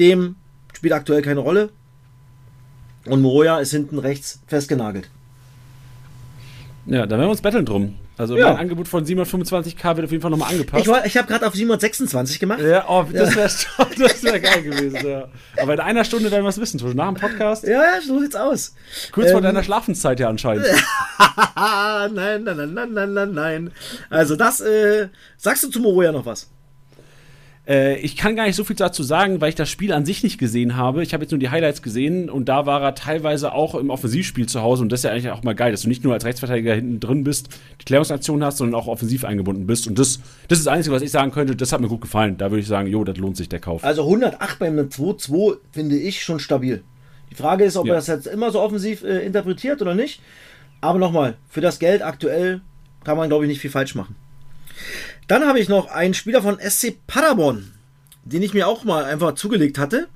Dem 0.00 0.34
spielt 0.74 0.92
aktuell 0.92 1.22
keine 1.22 1.38
Rolle. 1.38 1.70
Und 3.06 3.22
Moroja 3.22 3.60
ist 3.60 3.70
hinten 3.70 4.00
rechts 4.00 4.40
festgenagelt. 4.48 5.08
Ja, 6.90 7.04
da 7.06 7.10
werden 7.16 7.26
wir 7.26 7.30
uns 7.30 7.42
betteln 7.42 7.66
drum. 7.66 7.98
Also 8.16 8.36
Ja. 8.36 8.48
mein 8.48 8.56
Angebot 8.62 8.88
von 8.88 9.04
725k 9.04 9.96
wird 9.96 10.06
auf 10.06 10.10
jeden 10.10 10.22
Fall 10.22 10.30
nochmal 10.30 10.50
angepasst. 10.52 10.86
Ich, 10.86 11.06
ich 11.06 11.16
habe 11.18 11.28
gerade 11.28 11.46
auf 11.46 11.54
726 11.54 12.40
gemacht. 12.40 12.60
ja, 12.60 12.84
oh, 12.88 13.04
das 13.12 13.36
wäre 13.36 13.48
das 13.98 14.24
wär 14.24 14.40
geil 14.40 14.62
gewesen. 14.62 15.06
Ja. 15.06 15.28
Aber 15.62 15.74
in 15.74 15.80
einer 15.80 16.02
Stunde 16.04 16.30
werden 16.30 16.44
wir 16.44 16.48
es 16.48 16.58
wissen, 16.60 16.78
Tusch. 16.78 16.94
Nach 16.94 17.06
dem 17.12 17.16
Podcast. 17.16 17.64
Ja, 17.64 17.82
ja, 17.82 18.00
so 18.04 18.18
sieht's 18.20 18.34
aus. 18.34 18.74
Kurz 19.12 19.30
vor 19.30 19.38
Ähm, 19.38 19.44
deiner 19.44 19.62
Schlafenszeit 19.62 20.18
ja 20.18 20.28
anscheinend. 20.28 20.66
Nein, 21.56 22.14
nein, 22.14 22.42
nein, 22.44 22.74
nein, 22.74 22.92
nein, 22.92 23.12
nein, 23.14 23.32
nein. 23.32 23.70
Also 24.10 24.34
das, 24.36 24.60
äh, 24.60 25.08
sagst 25.36 25.62
du 25.64 25.68
zu 25.68 25.80
Moroja 25.80 26.10
noch 26.12 26.26
was? 26.26 26.50
Äh, 27.68 27.98
ich 27.98 28.16
kann 28.16 28.34
gar 28.34 28.46
nicht 28.46 28.56
so 28.56 28.64
viel 28.64 28.76
dazu 28.76 29.02
sagen, 29.02 29.40
weil 29.40 29.50
ich 29.50 29.54
das 29.54 29.68
Spiel 29.68 29.92
an 29.92 30.06
sich 30.06 30.22
nicht 30.22 30.38
gesehen 30.38 30.76
habe. 30.76 31.02
Ich 31.02 31.12
habe 31.12 31.22
jetzt 31.24 31.30
nur 31.30 31.38
die 31.38 31.50
Highlights 31.50 31.82
gesehen 31.82 32.30
und 32.30 32.48
da 32.48 32.64
war 32.64 32.82
er 32.82 32.94
teilweise 32.94 33.52
auch 33.52 33.74
im 33.74 33.90
Offensivspiel 33.90 34.46
zu 34.46 34.62
Hause 34.62 34.82
und 34.82 34.90
das 34.90 35.00
ist 35.00 35.04
ja 35.04 35.10
eigentlich 35.12 35.28
auch 35.30 35.42
mal 35.42 35.54
geil, 35.54 35.70
dass 35.72 35.82
du 35.82 35.88
nicht 35.88 36.02
nur 36.02 36.14
als 36.14 36.24
Rechtsverteidiger 36.24 36.74
hinten 36.74 36.98
drin 36.98 37.24
bist, 37.24 37.50
die 37.80 37.84
Klärungsaktion 37.84 38.42
hast, 38.42 38.56
sondern 38.56 38.80
auch 38.80 38.86
offensiv 38.86 39.24
eingebunden 39.24 39.66
bist. 39.66 39.86
Und 39.86 39.98
das, 39.98 40.20
das 40.48 40.58
ist 40.58 40.66
das 40.66 40.72
Einzige, 40.72 40.94
was 40.96 41.02
ich 41.02 41.10
sagen 41.10 41.30
könnte, 41.30 41.54
das 41.56 41.72
hat 41.72 41.80
mir 41.80 41.88
gut 41.88 42.00
gefallen. 42.00 42.38
Da 42.38 42.50
würde 42.50 42.60
ich 42.60 42.66
sagen, 42.66 42.88
jo, 42.88 43.04
das 43.04 43.18
lohnt 43.18 43.36
sich 43.36 43.48
der 43.50 43.60
Kauf. 43.60 43.84
Also 43.84 44.02
108 44.04 44.58
beim 44.58 44.78
2-2 44.78 45.56
finde 45.70 45.96
ich 45.98 46.22
schon 46.22 46.40
stabil. 46.40 46.82
Die 47.30 47.34
Frage 47.34 47.64
ist, 47.64 47.76
ob 47.76 47.86
Ja. 47.86 47.92
er 47.92 47.96
das 47.96 48.06
jetzt 48.06 48.26
immer 48.26 48.50
so 48.50 48.60
offensiv 48.60 49.04
äh, 49.04 49.26
interpretiert 49.26 49.82
oder 49.82 49.94
nicht. 49.94 50.22
Aber 50.80 50.98
nochmal, 50.98 51.36
für 51.50 51.60
das 51.60 51.78
Geld 51.78 52.02
aktuell 52.02 52.62
kann 53.04 53.16
man, 53.16 53.28
glaube 53.28 53.44
ich, 53.44 53.48
nicht 53.48 53.60
viel 53.60 53.70
falsch 53.70 53.94
machen. 53.94 54.16
Dann 55.28 55.46
habe 55.46 55.60
ich 55.60 55.68
noch 55.68 55.86
einen 55.90 56.14
Spieler 56.14 56.42
von 56.42 56.58
SC 56.58 56.96
Paderborn, 57.06 57.72
den 58.24 58.42
ich 58.42 58.54
mir 58.54 58.66
auch 58.66 58.84
mal 58.84 59.04
einfach 59.04 59.34
zugelegt 59.34 59.78
hatte, 59.78 60.08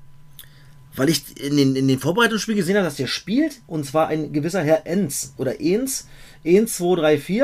weil 0.97 1.09
ich 1.09 1.41
in 1.41 1.57
den, 1.57 1.77
in 1.77 1.87
den 1.89 1.99
Vorbereitungsspielen 1.99 2.59
gesehen 2.59 2.77
habe, 2.77 2.85
dass 2.85 2.97
der 2.97 3.07
spielt. 3.07 3.61
Und 3.67 3.85
zwar 3.87 4.09
ein 4.09 4.33
gewisser 4.33 4.63
Herr 4.63 4.87
Enz 4.87 5.35
oder 5.39 5.61
Enz. 5.61 6.09
Enz 6.45 6.77
234. 6.79 7.43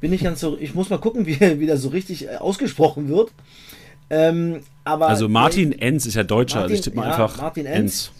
Bin 0.00 0.12
ich 0.14 0.22
ganz 0.22 0.40
so. 0.40 0.56
Ich 0.58 0.74
muss 0.74 0.88
mal 0.88 0.98
gucken, 0.98 1.26
wie, 1.26 1.38
wie 1.60 1.66
das 1.66 1.82
so 1.82 1.88
richtig 1.88 2.26
äh, 2.28 2.36
ausgesprochen 2.36 3.08
wird. 3.08 3.32
Ähm, 4.08 4.62
Also 4.84 5.28
Martin 5.28 5.72
Enz 5.72 6.06
ist 6.06 6.14
ja 6.14 6.22
Deutscher, 6.24 6.62
also 6.62 6.74
ich 6.74 6.80
Martin- 6.80 6.84
tippe 6.92 6.96
mal 6.96 7.06
ja, 7.08 7.12
einfach 7.12 7.36
Martin 7.40 7.66
Enz. 7.66 8.10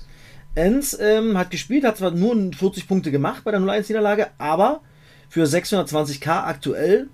Enz 0.55 0.97
ähm, 1.01 1.37
hat 1.39 1.51
gespielt, 1.51 1.85
hat 1.85 1.97
zwar 1.99 2.11
nur 2.11 2.53
40 2.53 2.87
Punkte 2.89 3.11
gemacht 3.11 3.43
bei 3.45 3.51
der 3.51 3.61
0-1-Niederlage, 3.61 4.29
aber 4.39 4.81
für 5.29 5.45
620k 5.45 6.29
aktuell, 6.45 7.09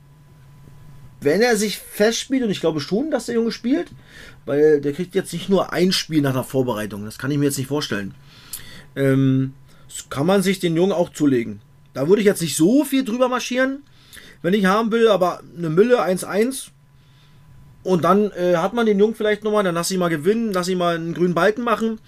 wenn 1.20 1.40
er 1.40 1.56
sich 1.56 1.78
festspielt, 1.78 2.42
und 2.42 2.50
ich 2.50 2.60
glaube 2.60 2.80
schon, 2.80 3.10
dass 3.10 3.26
der 3.26 3.36
Junge 3.36 3.52
spielt, 3.52 3.88
weil 4.44 4.80
der 4.80 4.92
kriegt 4.92 5.14
jetzt 5.14 5.32
nicht 5.32 5.48
nur 5.48 5.72
ein 5.72 5.92
Spiel 5.92 6.22
nach 6.22 6.34
der 6.34 6.44
Vorbereitung, 6.44 7.04
das 7.04 7.18
kann 7.18 7.30
ich 7.30 7.38
mir 7.38 7.46
jetzt 7.46 7.58
nicht 7.58 7.68
vorstellen. 7.68 8.14
Ähm, 8.94 9.54
kann 10.10 10.26
man 10.26 10.42
sich 10.42 10.58
den 10.58 10.76
Jungen 10.76 10.92
auch 10.92 11.10
zulegen. 11.10 11.60
Da 11.94 12.08
würde 12.08 12.20
ich 12.20 12.26
jetzt 12.26 12.42
nicht 12.42 12.56
so 12.56 12.84
viel 12.84 13.04
drüber 13.04 13.28
marschieren, 13.28 13.82
wenn 14.42 14.54
ich 14.54 14.66
haben 14.66 14.92
will, 14.92 15.08
aber 15.08 15.40
eine 15.56 15.70
Mülle 15.70 16.04
1-1 16.04 16.68
und 17.86 18.02
dann 18.02 18.32
äh, 18.32 18.56
hat 18.56 18.74
man 18.74 18.84
den 18.84 18.98
Jungen 18.98 19.14
vielleicht 19.14 19.44
nochmal, 19.44 19.62
dann 19.62 19.76
lass 19.76 19.92
ihn 19.92 20.00
mal 20.00 20.08
gewinnen, 20.08 20.52
lass 20.52 20.68
ihn 20.68 20.78
mal 20.78 20.96
einen 20.96 21.14
grünen 21.14 21.34
Balken 21.34 21.62
machen. 21.62 22.00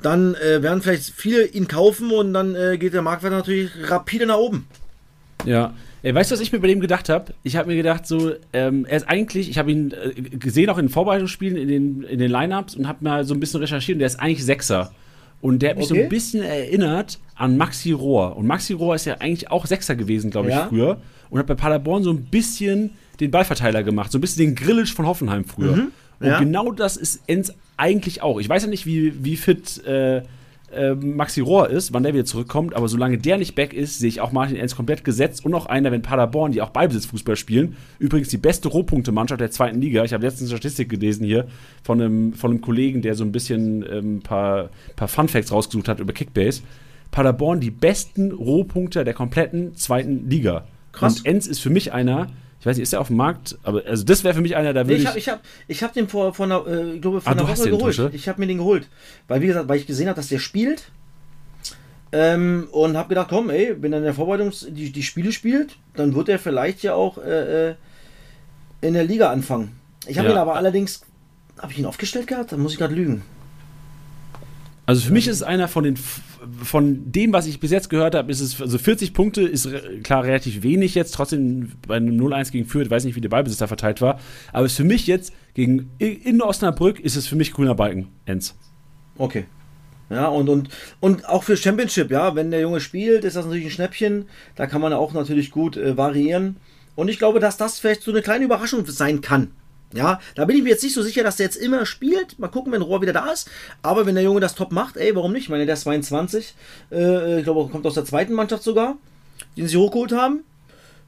Dann 0.00 0.34
äh, 0.34 0.62
werden 0.62 0.80
vielleicht 0.80 1.12
viele 1.14 1.44
ihn 1.46 1.68
kaufen 1.68 2.10
und 2.10 2.32
dann 2.32 2.54
äh, 2.54 2.78
geht 2.78 2.94
der 2.94 3.02
Marktwert 3.02 3.32
natürlich 3.32 3.70
rapide 3.82 4.24
nach 4.24 4.38
oben. 4.38 4.66
Ja. 5.44 5.74
Weißt 6.12 6.30
du, 6.30 6.34
was 6.34 6.40
ich 6.42 6.52
mir 6.52 6.58
bei 6.60 6.68
dem 6.68 6.80
gedacht 6.80 7.08
habe? 7.08 7.32
Ich 7.44 7.56
habe 7.56 7.68
mir 7.68 7.76
gedacht, 7.76 8.06
so, 8.06 8.32
ähm, 8.52 8.84
er 8.86 8.98
ist 8.98 9.08
eigentlich, 9.08 9.48
ich 9.48 9.56
habe 9.58 9.70
ihn 9.70 9.92
äh, 9.92 10.20
gesehen 10.20 10.68
auch 10.68 10.76
in 10.78 10.86
den 10.86 10.92
Vorbereitungsspielen, 10.92 11.56
in 11.56 11.68
den, 11.68 12.02
in 12.02 12.18
den 12.18 12.30
Lineups 12.30 12.74
und 12.76 12.86
habe 12.88 13.02
mal 13.02 13.24
so 13.24 13.32
ein 13.32 13.40
bisschen 13.40 13.60
recherchiert 13.60 13.96
und 13.96 14.00
der 14.00 14.06
ist 14.08 14.20
eigentlich 14.20 14.44
Sechser. 14.44 14.92
Und 15.40 15.60
der 15.62 15.70
hat 15.70 15.76
mich 15.78 15.86
so 15.88 15.94
Okay. 15.94 16.04
ein 16.04 16.08
bisschen 16.10 16.42
erinnert 16.42 17.18
an 17.36 17.56
Maxi 17.56 17.92
Rohr. 17.92 18.36
Und 18.36 18.46
Maxi 18.46 18.72
Rohr 18.74 18.94
ist 18.94 19.04
ja 19.06 19.14
eigentlich 19.20 19.50
auch 19.50 19.66
Sechser 19.66 19.94
gewesen, 19.94 20.30
glaube 20.30 20.48
ich, 20.48 20.54
Ja. 20.54 20.66
früher. 20.68 21.00
Und 21.30 21.38
hat 21.38 21.46
bei 21.46 21.54
Paderborn 21.54 22.02
so 22.02 22.10
ein 22.10 22.24
bisschen 22.24 22.90
den 23.20 23.30
Ballverteiler 23.30 23.82
gemacht. 23.82 24.12
So 24.12 24.18
ein 24.18 24.20
bisschen 24.20 24.44
den 24.46 24.54
Grillisch 24.54 24.92
von 24.94 25.06
Hoffenheim 25.06 25.44
früher. 25.44 25.72
Und 25.72 25.92
Mhm. 26.20 26.26
ja. 26.26 26.38
genau 26.38 26.70
das 26.72 26.96
ist 26.96 27.20
Enz 27.26 27.52
eigentlich 27.76 28.22
auch. 28.22 28.38
Ich 28.40 28.48
weiß 28.48 28.62
ja 28.64 28.68
nicht, 28.68 28.86
wie, 28.86 29.24
wie 29.24 29.36
fit 29.36 29.84
äh, 29.86 30.22
äh, 30.74 30.94
Maxi 30.94 31.40
Rohr 31.40 31.70
ist, 31.70 31.92
wann 31.92 32.02
der 32.02 32.14
wieder 32.14 32.24
zurückkommt, 32.24 32.74
aber 32.74 32.88
solange 32.88 33.18
der 33.18 33.38
nicht 33.38 33.54
back 33.54 33.72
ist, 33.72 33.98
sehe 33.98 34.08
ich 34.08 34.20
auch 34.20 34.32
Martin 34.32 34.56
Enz 34.56 34.76
komplett 34.76 35.04
gesetzt 35.04 35.44
und 35.44 35.54
auch 35.54 35.66
einer, 35.66 35.92
wenn 35.92 36.02
Paderborn, 36.02 36.52
die 36.52 36.62
auch 36.62 36.70
Ballbesitzfußball 36.70 37.36
spielen, 37.36 37.76
übrigens 37.98 38.28
die 38.28 38.38
beste 38.38 38.68
Rohpunkte-Mannschaft 38.68 39.40
der 39.40 39.50
zweiten 39.50 39.80
Liga. 39.80 40.04
Ich 40.04 40.12
habe 40.12 40.24
letztens 40.24 40.50
eine 40.50 40.58
Statistik 40.58 40.88
gelesen 40.88 41.24
hier 41.24 41.46
von 41.82 42.00
einem, 42.00 42.32
von 42.34 42.50
einem 42.50 42.60
Kollegen, 42.60 43.02
der 43.02 43.14
so 43.14 43.24
ein 43.24 43.32
bisschen 43.32 43.82
ein 43.82 43.92
ähm, 43.92 44.20
paar, 44.20 44.70
paar 44.96 45.08
Fun-Facts 45.08 45.52
rausgesucht 45.52 45.88
hat 45.88 46.00
über 46.00 46.12
Kickbase. 46.12 46.62
Paderborn 47.10 47.60
die 47.60 47.70
besten 47.70 48.32
Rohpunkte 48.32 49.04
der 49.04 49.14
kompletten 49.14 49.74
zweiten 49.76 50.28
Liga. 50.28 50.64
Krass. 50.92 51.20
Und 51.20 51.26
Enz 51.26 51.46
ist 51.46 51.60
für 51.60 51.70
mich 51.70 51.92
einer, 51.92 52.28
ich 52.64 52.66
weiß 52.66 52.78
nicht, 52.78 52.84
ist 52.84 52.94
er 52.94 53.02
auf 53.02 53.08
dem 53.08 53.16
Markt, 53.18 53.58
aber 53.62 53.82
also 53.84 54.04
das 54.04 54.24
wäre 54.24 54.32
für 54.32 54.40
mich 54.40 54.56
einer, 54.56 54.72
da 54.72 54.86
würde 54.86 54.94
ich 54.94 55.02
ich. 55.02 55.06
habe 55.06 55.18
ich 55.18 55.28
hab, 55.28 55.42
ich 55.68 55.82
hab 55.82 55.92
den 55.92 56.08
vor, 56.08 56.32
vor 56.32 56.46
einer, 56.46 56.66
äh, 56.66 56.94
ich 56.94 57.02
glaube, 57.02 57.20
vor 57.20 57.30
Ah, 57.30 57.36
einer 57.38 57.46
Woche 57.46 57.68
geholt. 57.68 57.94
Tusche? 57.94 58.10
Ich 58.14 58.26
habe 58.26 58.40
mir 58.40 58.46
den 58.46 58.56
geholt. 58.56 58.88
Weil, 59.28 59.42
wie 59.42 59.48
gesagt, 59.48 59.68
weil 59.68 59.78
ich 59.78 59.86
gesehen 59.86 60.08
habe, 60.08 60.16
dass 60.16 60.28
der 60.28 60.38
spielt. 60.38 60.84
Ähm, 62.10 62.68
und 62.72 62.96
habe 62.96 63.10
gedacht, 63.10 63.26
komm, 63.28 63.50
ey, 63.50 63.76
wenn 63.82 63.92
er 63.92 63.98
in 63.98 64.04
der 64.04 64.14
Vorbereitung 64.14 64.50
die, 64.70 64.90
die 64.92 65.02
Spiele 65.02 65.30
spielt, 65.30 65.76
dann 65.94 66.14
wird 66.14 66.30
er 66.30 66.38
vielleicht 66.38 66.82
ja 66.82 66.94
auch 66.94 67.18
äh, 67.18 67.70
äh, 67.70 67.74
in 68.80 68.94
der 68.94 69.04
Liga 69.04 69.30
anfangen. 69.30 69.72
Ich 70.06 70.16
habe 70.16 70.28
Ja. 70.28 70.34
ihn 70.34 70.38
aber 70.38 70.54
allerdings, 70.54 71.02
habe 71.58 71.70
ich 71.70 71.78
ihn 71.78 71.84
aufgestellt 71.84 72.28
gehabt? 72.28 72.50
Da 72.50 72.56
muss 72.56 72.72
ich 72.72 72.78
gerade 72.78 72.94
lügen. 72.94 73.22
Also 74.86 75.02
für 75.02 75.12
mich 75.12 75.28
ist 75.28 75.42
einer 75.42 75.68
von 75.68 75.84
den 75.84 75.98
von 76.62 77.10
dem, 77.10 77.32
was 77.32 77.46
ich 77.46 77.60
bis 77.60 77.70
jetzt 77.70 77.90
gehört 77.90 78.14
habe, 78.14 78.30
ist 78.30 78.40
es 78.40 78.60
also 78.60 78.78
40 78.78 79.14
Punkte 79.14 79.42
ist 79.42 79.66
re 79.66 80.00
klar 80.02 80.24
relativ 80.24 80.62
wenig 80.62 80.94
jetzt, 80.94 81.14
trotzdem 81.14 81.72
bei 81.86 81.96
einem 81.96 82.20
0-1 82.20 82.52
gegen 82.52 82.66
Fürth, 82.66 82.90
weiß 82.90 83.04
nicht, 83.04 83.16
wie 83.16 83.20
der 83.20 83.28
Ballbesitz 83.28 83.58
verteilt 83.66 84.00
war, 84.00 84.18
aber 84.52 84.66
ist 84.66 84.76
für 84.76 84.84
mich 84.84 85.06
jetzt 85.06 85.32
gegen 85.54 85.90
in 85.98 86.42
Osnabrück 86.42 87.00
ist 87.00 87.16
es 87.16 87.26
für 87.26 87.36
mich 87.36 87.52
grüner 87.52 87.74
Balken, 87.74 88.08
Enz. 88.26 88.54
Okay. 89.18 89.44
Ja, 90.10 90.28
und, 90.28 90.48
und, 90.48 90.68
und 91.00 91.28
auch 91.28 91.44
für 91.44 91.56
Championship, 91.56 92.10
ja, 92.10 92.34
wenn 92.34 92.50
der 92.50 92.60
Junge 92.60 92.80
spielt, 92.80 93.24
ist 93.24 93.36
das 93.36 93.46
natürlich 93.46 93.64
ein 93.64 93.70
Schnäppchen. 93.70 94.26
Da 94.54 94.66
kann 94.66 94.80
man 94.80 94.92
auch 94.92 95.12
natürlich 95.12 95.50
gut 95.50 95.76
äh, 95.76 95.96
variieren. 95.96 96.56
Und 96.94 97.08
ich 97.08 97.18
glaube, 97.18 97.40
dass 97.40 97.56
das 97.56 97.78
vielleicht 97.78 98.02
so 98.02 98.10
eine 98.10 98.22
kleine 98.22 98.44
Überraschung 98.44 98.84
sein 98.86 99.20
kann. 99.22 99.50
Ja, 99.94 100.20
da 100.34 100.44
bin 100.44 100.56
ich 100.56 100.62
mir 100.62 100.70
jetzt 100.70 100.82
nicht 100.82 100.94
so 100.94 101.02
sicher, 101.02 101.22
dass 101.22 101.36
der 101.36 101.46
jetzt 101.46 101.56
immer 101.56 101.86
spielt. 101.86 102.38
Mal 102.38 102.48
gucken, 102.48 102.72
wenn 102.72 102.82
Rohr 102.82 103.00
wieder 103.00 103.12
da 103.12 103.30
ist. 103.30 103.48
Aber 103.82 104.06
wenn 104.06 104.16
der 104.16 104.24
Junge 104.24 104.40
das 104.40 104.54
top 104.54 104.72
macht, 104.72 104.96
ey, 104.96 105.14
warum 105.14 105.32
nicht? 105.32 105.44
Ich 105.44 105.48
meine, 105.48 105.66
der 105.66 105.74
ist 105.74 105.82
22. 105.82 106.54
Äh, 106.90 107.38
ich 107.38 107.44
glaube, 107.44 107.70
kommt 107.70 107.86
aus 107.86 107.94
der 107.94 108.04
zweiten 108.04 108.32
Mannschaft 108.32 108.64
sogar, 108.64 108.96
den 109.56 109.68
sie 109.68 109.76
hochgeholt 109.76 110.12
haben. 110.12 110.40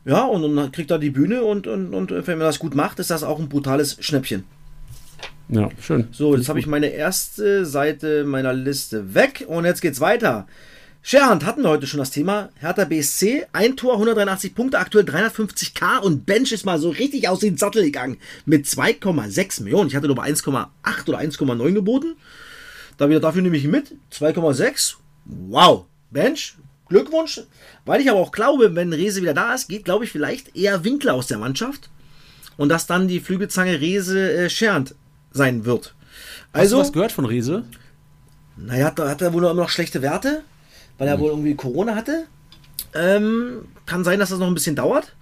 Ja, 0.04 0.24
und, 0.24 0.56
dann 0.56 0.70
kriegt 0.70 0.92
er 0.92 1.00
die 1.00 1.10
Bühne 1.10 1.42
und, 1.42 1.66
und, 1.66 1.92
und 1.92 2.10
wenn 2.12 2.38
man 2.38 2.46
das 2.46 2.60
gut 2.60 2.76
macht, 2.76 3.00
ist 3.00 3.10
das 3.10 3.24
auch 3.24 3.40
ein 3.40 3.48
brutales 3.48 3.96
Schnäppchen. 3.98 4.44
Ja, 5.48 5.68
schön. 5.80 6.08
So, 6.12 6.36
jetzt 6.36 6.48
habe 6.48 6.60
ich 6.60 6.66
meine 6.66 6.86
erste 6.86 7.66
Seite 7.66 8.24
meiner 8.24 8.52
Liste 8.52 9.14
weg 9.14 9.44
und 9.48 9.64
jetzt 9.64 9.80
geht's 9.80 10.00
weiter. 10.00 10.46
Scherhand 11.08 11.44
hatten 11.44 11.62
wir 11.62 11.68
heute 11.70 11.86
schon 11.86 12.00
das 12.00 12.10
Thema. 12.10 12.48
Hertha 12.58 12.84
BSC, 12.84 13.46
ein 13.52 13.76
Tor, 13.76 13.92
183 13.92 14.56
Punkte, 14.56 14.80
aktuell 14.80 15.04
350k 15.04 15.98
und 16.00 16.26
Bench 16.26 16.50
ist 16.50 16.66
mal 16.66 16.80
so 16.80 16.90
richtig 16.90 17.28
aus 17.28 17.38
den 17.38 17.56
Sattel 17.56 17.84
gegangen 17.84 18.16
mit 18.44 18.66
2,6 18.66 19.62
Millionen. 19.62 19.88
Ich 19.88 19.94
hatte 19.94 20.08
nur 20.08 20.16
bei 20.16 20.24
1,8 20.28 21.08
oder 21.08 21.18
1,9 21.20 21.72
geboten. 21.74 22.16
Da 22.98 23.08
wieder 23.08 23.20
dafür 23.20 23.42
nehme 23.42 23.56
ich 23.56 23.62
ihn 23.62 23.70
mit. 23.70 23.92
2,6. 24.12 24.94
Wow. 25.26 25.84
Bench, 26.10 26.56
Glückwunsch. 26.88 27.40
Weil 27.84 28.00
ich 28.00 28.10
aber 28.10 28.18
auch 28.18 28.32
glaube, 28.32 28.74
wenn 28.74 28.92
Rese 28.92 29.22
wieder 29.22 29.34
da 29.34 29.54
ist, 29.54 29.68
geht, 29.68 29.84
glaube 29.84 30.06
ich, 30.06 30.10
vielleicht 30.10 30.56
eher 30.56 30.82
Winkler 30.82 31.14
aus 31.14 31.28
der 31.28 31.38
Mannschaft. 31.38 31.88
Und 32.56 32.68
dass 32.68 32.88
dann 32.88 33.06
die 33.06 33.20
Flügelzange 33.20 33.80
Rese 33.80 34.32
äh, 34.32 34.50
Scherhand 34.50 34.96
sein 35.30 35.66
wird. 35.66 35.94
Hast 36.52 36.60
Also, 36.62 36.76
du 36.78 36.82
was 36.82 36.92
gehört 36.92 37.12
von 37.12 37.26
Riese? 37.26 37.62
naja, 38.56 38.86
hat, 38.86 38.98
er- 38.98 39.08
hat 39.10 39.22
er 39.22 39.32
wohl 39.32 39.44
immer 39.44 39.54
noch 39.54 39.68
schlechte 39.68 40.02
Werte, 40.02 40.42
weil 40.98 41.08
er 41.08 41.18
wohl 41.18 41.30
irgendwie 41.30 41.54
Corona 41.54 41.94
hatte. 41.94 42.26
Ähm, 42.94 43.66
kann 43.84 44.04
sein, 44.04 44.18
dass 44.18 44.30
das 44.30 44.38
noch 44.38 44.46
ein 44.46 44.54
bisschen 44.54 44.76
dauert. 44.76 45.14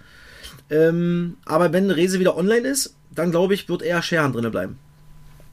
Ähm, 0.69 1.37
aber 1.45 1.73
wenn 1.73 1.91
Rese 1.91 2.19
wieder 2.19 2.37
online 2.37 2.67
ist, 2.67 2.95
dann 3.13 3.31
glaube 3.31 3.53
ich, 3.53 3.69
wird 3.69 3.81
eher 3.81 4.01
Scherhan 4.01 4.33
drin 4.33 4.49
bleiben. 4.51 4.79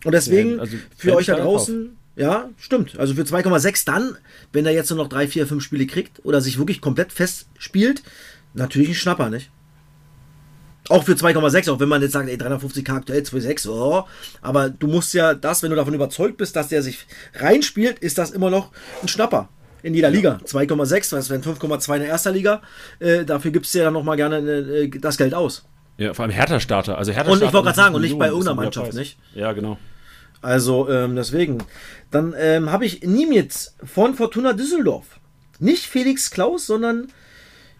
Und 0.04 0.12
deswegen, 0.12 0.56
Ja, 0.56 0.60
also 0.60 0.76
für 0.96 1.14
euch 1.14 1.26
da 1.26 1.36
draußen, 1.36 1.96
ja, 2.16 2.50
stimmt. 2.58 2.98
Also 2.98 3.14
für 3.14 3.22
2,6 3.22 3.84
dann, 3.86 4.16
wenn 4.52 4.66
er 4.66 4.72
jetzt 4.72 4.90
nur 4.90 4.98
noch 4.98 5.08
3, 5.08 5.28
4, 5.28 5.46
5 5.46 5.62
Spiele 5.62 5.86
kriegt 5.86 6.24
oder 6.24 6.40
sich 6.40 6.58
wirklich 6.58 6.80
komplett 6.80 7.12
fest 7.12 7.46
spielt, 7.58 8.02
natürlich 8.54 8.88
ein 8.88 8.94
Schnapper, 8.94 9.30
nicht? 9.30 9.50
Auch 10.88 11.04
für 11.04 11.12
2,6, 11.12 11.70
auch 11.70 11.78
wenn 11.78 11.88
man 11.88 12.02
jetzt 12.02 12.12
sagt, 12.12 12.28
ey, 12.28 12.36
350k 12.36 12.92
aktuell, 12.92 13.22
2,6, 13.22 13.68
oh, 13.68 14.04
aber 14.40 14.68
du 14.68 14.88
musst 14.88 15.14
ja 15.14 15.32
das, 15.32 15.62
wenn 15.62 15.70
du 15.70 15.76
davon 15.76 15.94
überzeugt 15.94 16.36
bist, 16.38 16.56
dass 16.56 16.68
der 16.68 16.82
sich 16.82 17.06
reinspielt, 17.34 18.00
ist 18.00 18.18
das 18.18 18.32
immer 18.32 18.50
noch 18.50 18.72
ein 19.00 19.08
Schnapper. 19.08 19.48
In 19.82 19.94
jeder 19.94 20.10
Liga. 20.10 20.38
2,6, 20.44 21.10
das 21.10 21.30
wären 21.30 21.42
5,2 21.42 21.94
in 21.94 22.00
der 22.02 22.08
ersten 22.10 22.32
Liga. 22.32 22.62
Äh, 23.00 23.24
dafür 23.24 23.50
gibst 23.50 23.74
du 23.74 23.78
ja 23.78 23.84
dann 23.84 23.94
nochmal 23.94 24.16
gerne 24.16 24.38
äh, 24.38 24.88
das 24.88 25.16
Geld 25.16 25.34
aus. 25.34 25.64
Ja, 25.98 26.14
vor 26.14 26.24
allem 26.24 26.32
Hertha-Starter. 26.32 26.98
Also 26.98 27.12
Hertha 27.12 27.30
Und 27.30 27.38
ich 27.38 27.42
Starter 27.42 27.54
wollte 27.54 27.64
gerade 27.66 27.76
sagen, 27.76 27.94
und 27.94 28.02
nicht 28.02 28.18
bei 28.18 28.28
irgendeiner 28.28 28.54
Mannschaft, 28.54 28.94
nicht? 28.94 29.18
Ja, 29.34 29.52
genau. 29.52 29.78
Also 30.40 30.88
ähm, 30.88 31.16
deswegen. 31.16 31.58
Dann 32.10 32.34
ähm, 32.36 32.70
habe 32.70 32.84
ich 32.84 33.02
Niemitz 33.02 33.76
von 33.84 34.14
Fortuna 34.14 34.52
Düsseldorf. 34.52 35.20
Nicht 35.58 35.86
Felix 35.86 36.30
Klaus, 36.30 36.66
sondern 36.66 37.08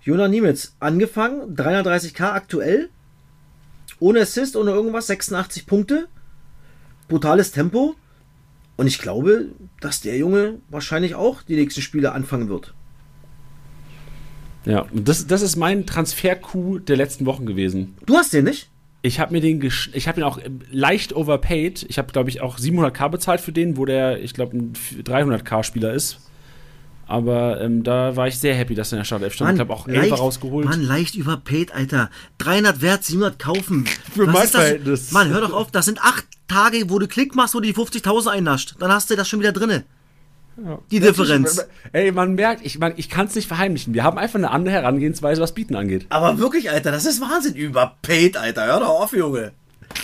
Jona 0.03 0.28
Niemitz. 0.28 0.76
Angefangen, 0.80 1.57
330k 1.57 2.32
aktuell. 2.32 2.90
Ohne 3.98 4.20
Assist, 4.20 4.57
ohne 4.57 4.70
irgendwas, 4.70 5.09
86 5.09 5.66
Punkte. 5.66 6.09
Brutales 7.09 7.53
Tempo. 7.53 7.94
Und 8.83 8.89
ich 8.89 8.99
glaube, 8.99 9.47
dass 9.80 10.01
der 10.01 10.16
Junge 10.16 10.59
wahrscheinlich 10.68 11.14
auch 11.14 11.43
die 11.43 11.55
nächsten 11.55 11.83
Spiele 11.83 12.11
anfangen 12.11 12.49
wird. 12.49 12.74
Ja, 14.64 14.87
das, 14.93 15.28
das 15.28 15.41
ist 15.41 15.55
mein 15.55 15.87
Transfer-Coup 15.87 16.85
der 16.85 16.97
letzten 16.97 17.24
Wochen 17.24 17.47
gewesen. 17.47 17.95
Du 18.07 18.16
hast 18.16 18.33
den 18.33 18.47
nicht? 18.47 18.70
Ich 19.03 19.20
habe 19.20 19.35
mir 19.35 19.41
den, 19.41 19.62
gesch- 19.62 19.91
ich 19.93 20.09
habe 20.09 20.20
ihn 20.20 20.24
auch 20.24 20.41
ähm, 20.45 20.62
leicht 20.72 21.12
overpaid. 21.14 21.87
Ich 21.89 21.97
habe, 21.99 22.12
glaube 22.12 22.28
ich, 22.28 22.41
auch 22.41 22.59
700k 22.59 23.09
bezahlt 23.09 23.41
für 23.41 23.53
den, 23.53 23.76
wo 23.76 23.85
der, 23.85 24.20
ich 24.20 24.35
glaube, 24.35 24.57
ein 24.57 24.72
300k-Spieler 24.72 25.93
ist. 25.93 26.18
Aber 27.12 27.60
ähm, 27.60 27.82
da 27.82 28.16
war 28.16 28.26
ich 28.26 28.38
sehr 28.38 28.54
happy, 28.54 28.74
dass 28.74 28.90
er 28.90 28.96
in 28.96 29.00
der 29.00 29.04
Startelf 29.04 29.34
stand. 29.34 29.52
ich 29.52 29.60
habe 29.60 29.70
auch 29.70 29.86
Elfer 29.86 30.14
rausgeholt. 30.14 30.66
Mann, 30.66 30.82
leicht 30.82 31.14
überpaid, 31.14 31.74
Alter. 31.74 32.08
300 32.38 32.80
wert, 32.80 33.04
700 33.04 33.38
kaufen. 33.38 33.84
Für 34.14 34.26
Was 34.28 34.32
mein? 34.32 34.48
Verhältnis. 34.48 35.12
Mann, 35.12 35.28
hör 35.28 35.42
doch 35.42 35.52
auf. 35.52 35.70
Das 35.70 35.84
sind 35.84 36.00
acht 36.02 36.24
Tage, 36.48 36.88
wo 36.88 36.98
du 36.98 37.06
Klick 37.06 37.34
machst, 37.34 37.54
wo 37.54 37.60
du 37.60 37.66
die 37.66 37.74
50.000 37.74 38.28
einnascht. 38.28 38.76
Dann 38.78 38.90
hast 38.90 39.10
du 39.10 39.16
das 39.16 39.28
schon 39.28 39.40
wieder 39.40 39.52
drinne. 39.52 39.84
Die 40.90 41.00
Differenz. 41.00 41.66
Ey, 41.92 42.12
man 42.12 42.34
merkt, 42.34 42.64
ich, 42.64 42.78
man, 42.78 42.94
ich 42.96 43.10
kann 43.10 43.26
es 43.26 43.34
nicht 43.34 43.46
verheimlichen. 43.46 43.92
Wir 43.92 44.04
haben 44.04 44.16
einfach 44.16 44.38
eine 44.38 44.50
andere 44.50 44.74
Herangehensweise, 44.74 45.42
was 45.42 45.52
Bieten 45.52 45.76
angeht. 45.76 46.06
Aber 46.08 46.38
wirklich, 46.38 46.70
Alter, 46.70 46.92
das 46.92 47.04
ist 47.04 47.20
Wahnsinn. 47.20 47.54
Überpaid, 47.54 48.38
Alter. 48.38 48.64
Hör 48.64 48.80
doch 48.80 48.88
auf, 48.88 49.12
Junge. 49.14 49.52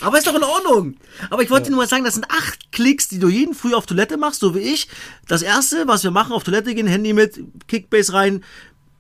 Aber 0.00 0.18
ist 0.18 0.26
doch 0.26 0.34
in 0.34 0.44
Ordnung. 0.44 0.96
Aber 1.30 1.42
ich 1.42 1.50
wollte 1.50 1.66
dir 1.66 1.70
nur 1.70 1.80
mal 1.80 1.88
sagen, 1.88 2.04
das 2.04 2.14
sind 2.14 2.30
acht 2.30 2.70
Klicks, 2.72 3.08
die 3.08 3.18
du 3.18 3.28
jeden 3.28 3.54
Früh 3.54 3.74
auf 3.74 3.86
Toilette 3.86 4.16
machst, 4.16 4.40
so 4.40 4.54
wie 4.54 4.60
ich. 4.60 4.88
Das 5.26 5.42
erste, 5.42 5.88
was 5.88 6.04
wir 6.04 6.10
machen, 6.10 6.32
auf 6.32 6.44
Toilette 6.44 6.74
gehen, 6.74 6.86
Handy 6.86 7.12
mit, 7.12 7.40
Kickbase 7.66 8.12
rein, 8.12 8.44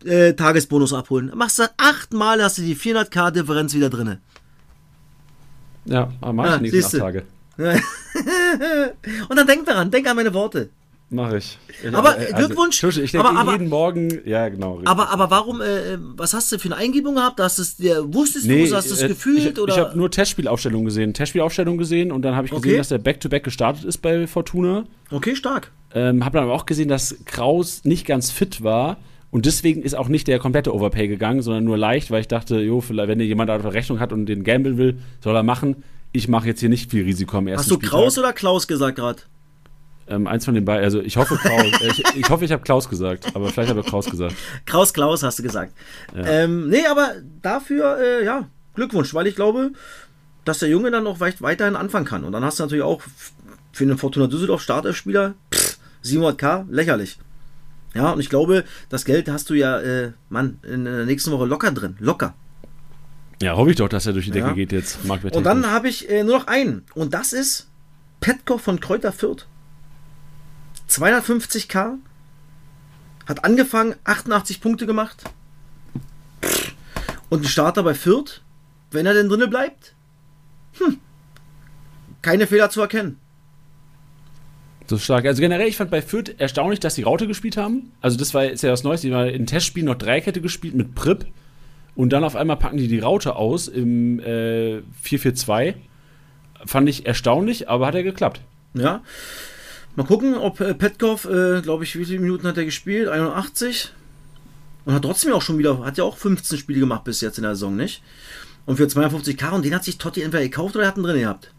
äh, 0.04 0.34
Tagesbonus 0.34 0.92
abholen. 0.92 1.30
Machst 1.34 1.58
du 1.58 1.64
achtmal, 1.76 2.42
hast 2.42 2.58
du 2.58 2.62
die 2.62 2.76
400k 2.76 3.30
Differenz 3.30 3.74
wieder 3.74 3.90
drinne. 3.90 4.20
Ja, 5.84 6.10
aber 6.20 6.32
mach 6.32 6.44
ich 6.44 6.50
Ah, 6.52 6.58
nächsten 6.58 6.96
acht 6.96 7.02
Tage. 7.02 7.24
Und 9.28 9.36
dann 9.36 9.46
denk 9.46 9.66
daran, 9.66 9.90
denk 9.90 10.06
an 10.06 10.16
meine 10.16 10.32
Worte. 10.34 10.70
Mach 11.10 11.32
ich. 11.32 11.58
ich 11.82 11.94
Aber 11.94 12.14
Glückwunsch, 12.36 12.78
Tusche, 12.80 13.00
ich 13.02 13.12
denke 13.12 13.26
aber- 13.28 13.38
aber- 13.38 13.52
jeden 13.52 13.68
Morgen, 13.70 14.20
ja 14.26 14.46
genau. 14.50 14.72
richtig. 14.74 14.88
Aber, 14.88 15.08
aber 15.08 15.30
warum, 15.30 15.62
äh, 15.62 15.96
was 16.16 16.34
hast 16.34 16.52
du 16.52 16.58
für 16.58 16.66
eine 16.68 16.76
Eingebung 16.76 17.14
gehabt? 17.14 17.40
Hast 17.40 17.56
du 17.58 17.62
es 17.62 17.76
dir, 17.76 18.04
wusstest 18.12 18.46
du 18.46 18.54
es, 18.54 18.74
hast 18.74 18.90
du 18.90 18.94
es 18.94 19.02
äh, 19.02 19.08
gefühlt? 19.08 19.38
ich, 19.38 19.58
oder? 19.58 19.72
ich 19.72 19.80
habe 19.80 19.96
nur 19.96 20.10
Testspielaufstellungen 20.10 20.84
gesehen. 20.84 21.14
Testspielaufstellungen 21.14 21.78
gesehen 21.78 22.12
und 22.12 22.22
dann 22.22 22.34
habe 22.36 22.46
ich 22.46 22.50
gesehen, 22.50 22.68
Okay. 22.72 22.76
dass 22.76 22.88
der 22.88 22.98
Back-to-Back 22.98 23.42
gestartet 23.44 23.84
ist 23.84 23.98
bei 23.98 24.26
Fortuna. 24.26 24.84
okay, 25.10 25.34
stark. 25.34 25.70
Ähm, 25.94 26.26
habe 26.26 26.34
dann 26.36 26.44
aber 26.44 26.52
auch 26.54 26.66
gesehen, 26.66 26.88
dass 26.88 27.16
Kraus 27.24 27.84
nicht 27.84 28.06
ganz 28.06 28.30
fit 28.30 28.62
war. 28.62 28.98
Und 29.30 29.46
deswegen 29.46 29.82
ist 29.82 29.94
auch 29.94 30.08
nicht 30.08 30.26
der 30.28 30.38
komplette 30.38 30.74
Overpay 30.74 31.08
gegangen, 31.08 31.40
sondern 31.42 31.64
nur 31.64 31.78
leicht, 31.78 32.10
weil 32.10 32.20
ich 32.20 32.28
dachte, 32.28 32.60
jo, 32.60 32.80
vielleicht, 32.82 33.08
wenn 33.08 33.20
jemand 33.20 33.48
eine 33.50 33.72
Rechnung 33.72 33.98
hat 34.00 34.12
und 34.12 34.26
den 34.26 34.44
Gamble 34.44 34.76
will, 34.76 34.98
soll 35.22 35.34
er 35.36 35.42
machen. 35.42 35.84
Ich 36.12 36.28
mache 36.28 36.46
jetzt 36.48 36.60
hier 36.60 36.68
nicht 36.70 36.90
viel 36.90 37.04
Risiko 37.04 37.38
am 37.38 37.46
ersten 37.46 37.60
Hast 37.60 37.70
du 37.70 37.74
Spieltag. 37.76 37.90
Kraus 37.98 38.18
oder 38.18 38.32
Klaus 38.34 38.66
gesagt 38.68 38.96
gerade? 38.96 39.20
Ähm, 40.08 40.26
eins 40.26 40.44
von 40.44 40.54
den 40.54 40.64
beiden. 40.64 40.84
Also 40.84 41.00
ich 41.00 41.16
hoffe 41.16 41.36
Kraus. 41.36 41.62
äh, 41.80 41.88
ich, 41.88 42.04
ich 42.16 42.30
hoffe, 42.30 42.44
ich 42.44 42.52
habe 42.52 42.62
Klaus 42.62 42.88
gesagt, 42.88 43.34
aber 43.34 43.48
vielleicht 43.50 43.70
habe 43.70 43.80
ich 43.80 43.86
Kraus 43.86 44.08
gesagt. 44.10 44.34
Kraus, 44.66 44.92
Klaus 44.92 45.22
hast 45.22 45.38
du 45.38 45.42
gesagt. 45.42 45.72
Ähm, 46.16 46.68
nee, 46.68 46.86
aber 46.86 47.12
dafür, 47.42 47.98
äh, 47.98 48.24
ja, 48.24 48.48
Glückwunsch, 48.74 49.12
weil 49.14 49.26
ich 49.26 49.36
glaube, 49.36 49.72
dass 50.44 50.60
der 50.60 50.68
Junge 50.68 50.90
dann 50.90 51.06
auch 51.06 51.20
weit, 51.20 51.42
weiterhin 51.42 51.76
anfangen 51.76 52.06
kann. 52.06 52.24
Und 52.24 52.32
dann 52.32 52.44
hast 52.44 52.58
du 52.58 52.62
natürlich 52.64 52.84
auch 52.84 53.02
für 53.72 53.84
einen 53.84 53.98
Fortuna 53.98 54.26
Düsseldorf 54.26 54.62
Startelfspieler 54.62 55.34
pff, 55.52 55.78
700k, 56.04 56.64
lächerlich. 56.70 57.18
Ja, 57.94 58.12
und 58.12 58.20
ich 58.20 58.30
glaube, 58.30 58.64
das 58.88 59.04
Geld 59.04 59.28
hast 59.28 59.50
du 59.50 59.54
ja, 59.54 59.80
äh, 59.80 60.12
Mann, 60.28 60.58
in 60.62 60.84
der 60.84 61.04
nächsten 61.06 61.30
Woche 61.30 61.46
locker 61.46 61.70
drin. 61.72 61.96
Locker. 62.00 62.34
Ja, 63.42 63.56
hoffe 63.56 63.70
ich 63.70 63.76
doch, 63.76 63.88
dass 63.88 64.06
er 64.06 64.12
durch 64.12 64.26
die 64.26 64.30
Decke 64.32 64.48
Ja. 64.48 64.52
geht 64.52 64.72
jetzt. 64.72 64.98
Und 65.08 65.44
dann 65.44 65.70
habe 65.70 65.88
ich 65.88 66.10
äh, 66.10 66.24
nur 66.24 66.38
noch 66.38 66.46
einen. 66.46 66.84
Und 66.94 67.14
das 67.14 67.32
ist 67.32 67.68
Petko 68.20 68.58
von 68.58 68.80
Kräuter 68.80 69.12
Fürth. 69.12 69.46
250k. 70.88 71.98
Hat 73.26 73.44
angefangen, 73.44 73.94
88 74.04 74.60
Punkte 74.60 74.86
gemacht. 74.86 75.24
Und 77.28 77.42
ein 77.42 77.48
Starter 77.48 77.82
bei 77.82 77.94
Fürth, 77.94 78.42
wenn 78.90 79.04
er 79.04 79.12
denn 79.12 79.28
drinne 79.28 79.48
bleibt, 79.48 79.94
hm, 80.78 80.98
keine 82.22 82.46
Fehler 82.46 82.70
zu 82.70 82.80
erkennen. 82.80 83.18
So 84.86 84.96
stark. 84.96 85.26
Also 85.26 85.42
generell, 85.42 85.68
ich 85.68 85.76
fand 85.76 85.90
bei 85.90 86.00
Fürth 86.00 86.34
erstaunlich, 86.38 86.80
dass 86.80 86.94
die 86.94 87.02
Raute 87.02 87.26
gespielt 87.26 87.58
haben. 87.58 87.92
Also 88.00 88.16
das 88.16 88.32
war 88.32 88.46
ist 88.46 88.62
ja 88.62 88.72
was 88.72 88.84
Neues. 88.84 89.02
Die 89.02 89.12
haben 89.12 89.28
in 89.28 89.44
Testspielen 89.44 89.86
noch 89.86 89.96
Dreikette 89.96 90.40
gespielt 90.40 90.74
mit 90.74 90.94
Prip. 90.94 91.26
Und 91.94 92.10
dann 92.12 92.24
auf 92.24 92.36
einmal 92.36 92.56
packen 92.56 92.78
die 92.78 92.88
die 92.88 93.00
Raute 93.00 93.36
aus 93.36 93.68
im 93.68 94.20
äh, 94.20 94.80
4-4-2. 95.04 95.74
Fand 96.64 96.88
ich 96.88 97.04
erstaunlich, 97.04 97.68
aber 97.68 97.86
hat 97.86 97.96
ja 97.96 98.02
geklappt. 98.02 98.40
Ja. 98.72 99.02
Mal 99.98 100.06
gucken, 100.06 100.36
ob 100.36 100.60
äh, 100.60 100.74
Petkov, 100.74 101.24
äh, 101.24 101.60
glaube 101.60 101.82
ich, 101.82 101.98
wie 101.98 102.04
viele 102.04 102.20
Minuten 102.20 102.46
hat 102.46 102.56
er 102.56 102.64
gespielt? 102.64 103.08
81. 103.08 103.90
Und 104.84 104.94
hat 104.94 105.02
trotzdem 105.02 105.32
auch 105.32 105.42
schon 105.42 105.58
wieder, 105.58 105.84
hat 105.84 105.98
ja 105.98 106.04
auch 106.04 106.16
15 106.16 106.56
Spiele 106.56 106.78
gemacht 106.78 107.02
bis 107.02 107.20
jetzt 107.20 107.36
in 107.36 107.42
der 107.42 107.56
Saison, 107.56 107.74
nicht? 107.74 108.00
Und 108.64 108.76
für 108.76 108.84
52k, 108.84 109.50
und 109.50 109.64
den 109.64 109.74
hat 109.74 109.82
sich 109.82 109.98
Totti 109.98 110.22
entweder 110.22 110.44
gekauft 110.44 110.76
oder 110.76 110.84
er 110.84 110.88
hat 110.90 110.98
ihn 110.98 111.02
drin 111.02 111.18
gehabt. 111.18 111.52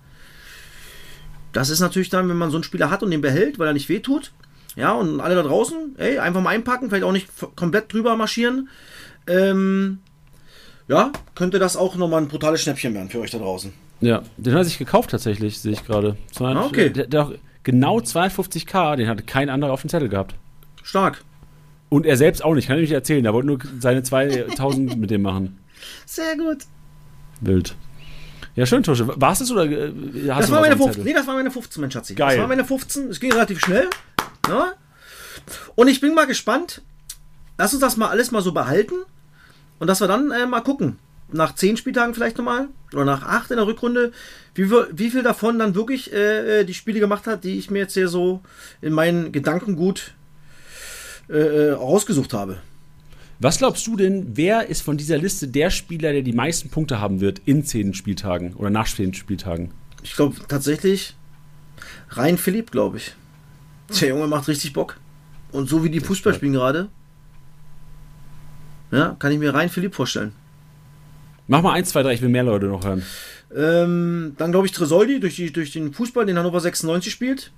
Das 1.52 1.70
ist 1.70 1.82
natürlich 1.82 2.08
dann, 2.08 2.30
wenn 2.30 2.38
man 2.38 2.50
so 2.50 2.56
einen 2.56 2.64
Spieler 2.64 2.90
hat 2.90 3.04
und 3.04 3.12
den 3.12 3.20
behält, 3.20 3.60
weil 3.60 3.68
er 3.68 3.74
nicht 3.74 3.90
wehtut. 3.90 4.32
Ja, 4.78 4.94
und 4.94 5.20
alle 5.20 5.36
da 5.36 5.44
draußen, 5.44 5.96
ey, 5.98 6.20
einfach 6.20 6.40
mal 6.40 6.52
einpacken, 6.52 6.88
vielleicht 6.88 7.04
auch 7.04 7.12
nicht 7.12 7.28
komplett 7.58 7.92
drüber 7.92 8.16
marschieren. 8.16 8.70
Ähm, 9.28 10.00
ja, 10.88 11.12
könnte 11.36 11.60
das 11.60 11.76
auch 11.76 11.98
nochmal 11.98 12.22
ein 12.22 12.30
brutales 12.30 12.62
Schnäppchen 12.62 12.94
werden 12.94 13.10
für 13.10 13.20
euch 13.20 13.32
da 13.32 13.40
draußen. 13.40 13.74
Ja, 14.00 14.24
den 14.38 14.54
hat 14.54 14.62
er 14.62 14.64
sich 14.64 14.78
gekauft 14.78 15.10
tatsächlich, 15.10 15.60
sehe 15.60 15.74
ich 15.74 15.86
gerade. 15.86 16.16
Ah, 16.40 16.64
okay. 16.64 16.90
Der, 16.90 17.06
der, 17.06 17.34
genau 17.64 18.00
250k, 18.00 18.96
den 18.96 19.08
hatte 19.08 19.24
kein 19.24 19.50
anderer 19.50 19.72
auf 19.72 19.82
dem 19.82 19.90
Zettel 19.90 20.10
gehabt. 20.10 20.36
Stark. 20.84 21.24
Und 21.90 22.06
er 22.06 22.18
selbst 22.18 22.44
auch 22.44 22.54
nicht, 22.54 22.68
kann 22.68 22.78
ich 22.78 22.84
nicht 22.84 22.92
erzählen. 22.92 23.26
Er 23.26 23.34
wollte 23.34 23.48
nur 23.48 23.60
seine 23.80 24.04
2000 24.04 24.98
mit 25.00 25.10
dem 25.10 25.22
machen. 25.24 25.60
Sehr 26.06 26.38
gut. 26.38 26.66
Wild. 27.42 27.76
Ja, 28.56 28.66
schön, 28.66 28.84
Tusche. 28.84 29.08
War 29.20 29.32
es 29.32 29.40
das 29.40 29.52
oder 29.52 29.66
äh, 29.66 29.92
hast 30.30 30.42
Das 30.42 30.48
du 30.48 30.54
war 30.54 30.62
meine 30.62 30.74
auf 30.74 30.80
dem 30.80 30.84
15. 30.86 30.92
Zettel? 30.92 31.04
Nee, 31.06 31.14
das 31.14 31.28
war 31.28 31.36
meine 31.36 31.52
15, 31.52 31.82
mein 31.82 31.92
Schatzi. 31.92 32.16
Geil. 32.16 32.36
Das 32.36 32.40
war 32.40 32.48
meine 32.48 32.66
15. 32.66 33.10
Es 33.10 33.20
ging 33.20 33.32
relativ 33.32 33.60
schnell. 33.60 33.90
Ja? 34.48 34.74
Und 35.76 35.88
ich 35.88 36.02
bin 36.02 36.14
mal 36.14 36.28
gespannt. 36.28 36.82
Lass 37.58 37.74
uns 37.74 37.82
das 37.82 37.98
mal 37.98 38.10
alles 38.10 38.32
mal 38.32 38.42
so 38.42 38.52
behalten. 38.52 38.96
Und 39.80 39.88
dass 39.88 40.02
wir 40.02 40.08
dann 40.08 40.32
äh, 40.32 40.46
mal 40.46 40.62
gucken. 40.62 40.98
Nach 41.32 41.54
10 41.54 41.78
Spieltagen 41.78 42.14
vielleicht 42.14 42.38
nochmal. 42.38 42.70
Oder 42.94 43.06
nach 43.06 43.24
8 43.24 43.52
in 43.52 43.58
der 43.58 43.68
Rückrunde. 43.68 44.12
Wie, 44.56 44.70
wie 44.70 45.10
viel 45.10 45.24
davon 45.24 45.60
dann 45.60 45.76
wirklich 45.76 46.12
äh, 46.12 46.62
äh, 46.62 46.66
die 46.66 46.74
Spiele 46.74 47.00
gemacht 47.00 47.28
hat, 47.28 47.44
die 47.44 47.58
ich 47.58 47.70
mir 47.70 47.80
jetzt 47.80 47.94
hier 47.94 48.08
so 48.08 48.42
in 48.82 48.94
meinen 48.94 49.32
Gedanken 49.32 49.76
gut 49.76 50.14
äh, 51.30 51.38
äh, 51.38 51.72
rausgesucht 51.72 52.34
habe. 52.34 52.58
Was 53.40 53.60
glaubst 53.60 53.88
du 53.88 53.96
denn, 53.96 54.36
wer 54.36 54.68
ist 54.68 54.82
von 54.82 54.98
dieser 54.98 55.18
Liste 55.18 55.48
der 55.48 55.70
Spieler, 55.70 56.12
der 56.12 56.24
die 56.24 56.34
meisten 56.34 56.70
Punkte 56.70 57.00
haben 57.00 57.22
wird 57.22 57.40
in 57.46 57.64
10 57.64 57.94
Spieltagen 57.94 58.54
oder 58.56 58.70
nach 58.70 58.88
10 58.88 59.14
Spieltagen? 59.14 59.72
Ich 60.02 60.16
glaube 60.16 60.36
tatsächlich 60.48 61.16
Rein 62.10 62.38
Philipp, 62.38 62.72
glaube 62.72 62.98
ich. 62.98 63.16
Der 64.02 64.10
Junge 64.10 64.28
macht 64.28 64.48
richtig 64.48 64.74
Bock. 64.74 64.98
Und 65.52 65.70
so 65.70 65.84
wie 65.84 65.90
die 65.90 66.00
Fußball 66.00 66.34
spielen 66.34 66.54
gerade, 66.54 66.90
ja, 68.92 69.16
kann 69.20 69.32
ich 69.32 69.40
mir 69.40 69.54
Rein 69.54 69.70
Philipp 69.70 69.96
vorstellen. 69.96 70.34
Mach 71.50 71.64
mal 71.64 71.74
1, 71.74 71.90
2, 71.90 72.04
3, 72.04 72.14
ich 72.14 72.22
will 72.22 72.30
mehr 72.30 72.44
Leute 72.44 72.68
noch 72.68 72.86
hören. 72.86 73.04
Ähm, 73.56 74.36
dann 74.38 74.52
glaube 74.52 74.68
ich 74.68 74.72
Tresoldi 74.72 75.20
durch, 75.20 75.36
die, 75.36 75.52
durch 75.52 75.72
den 75.72 75.92
Fußball, 75.92 76.28
den 76.28 76.38
Hannover 76.38 76.60
96 76.60 77.12
spielt. 77.12 77.52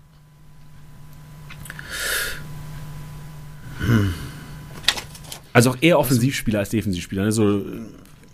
Also 5.52 5.72
auch 5.72 5.78
eher 5.82 6.00
Offensivspieler 6.00 6.60
als 6.60 6.70
Defensivspieler. 6.70 7.26
Ne? 7.26 7.32
So, 7.34 7.66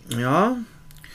Ja, 0.09 0.57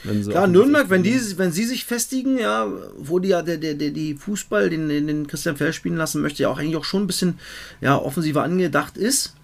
wenn 0.03 0.27
klar, 0.27 0.47
Nürnberg, 0.47 0.89
wenn 0.89 1.03
die, 1.03 1.17
wenn 1.37 1.53
sie 1.53 1.63
sich 1.63 1.85
festigen, 1.85 2.37
ja, 2.37 2.67
wo 2.97 3.19
die 3.19 3.29
ja 3.29 3.41
der, 3.43 3.55
der, 3.55 3.75
der, 3.75 3.91
die 3.91 4.15
Fußball, 4.15 4.69
den, 4.69 4.89
den 4.89 5.07
den 5.07 5.27
Christian 5.27 5.55
Fell 5.55 5.71
spielen 5.71 5.95
lassen 5.95 6.21
möchte, 6.21 6.43
ja 6.43 6.49
auch 6.49 6.59
eigentlich 6.59 6.75
auch 6.75 6.83
schon 6.83 7.03
ein 7.03 7.07
bisschen 7.07 7.39
ja, 7.79 7.95
offensiver 7.97 8.43
angedacht 8.43 8.97
ist. 8.97 9.35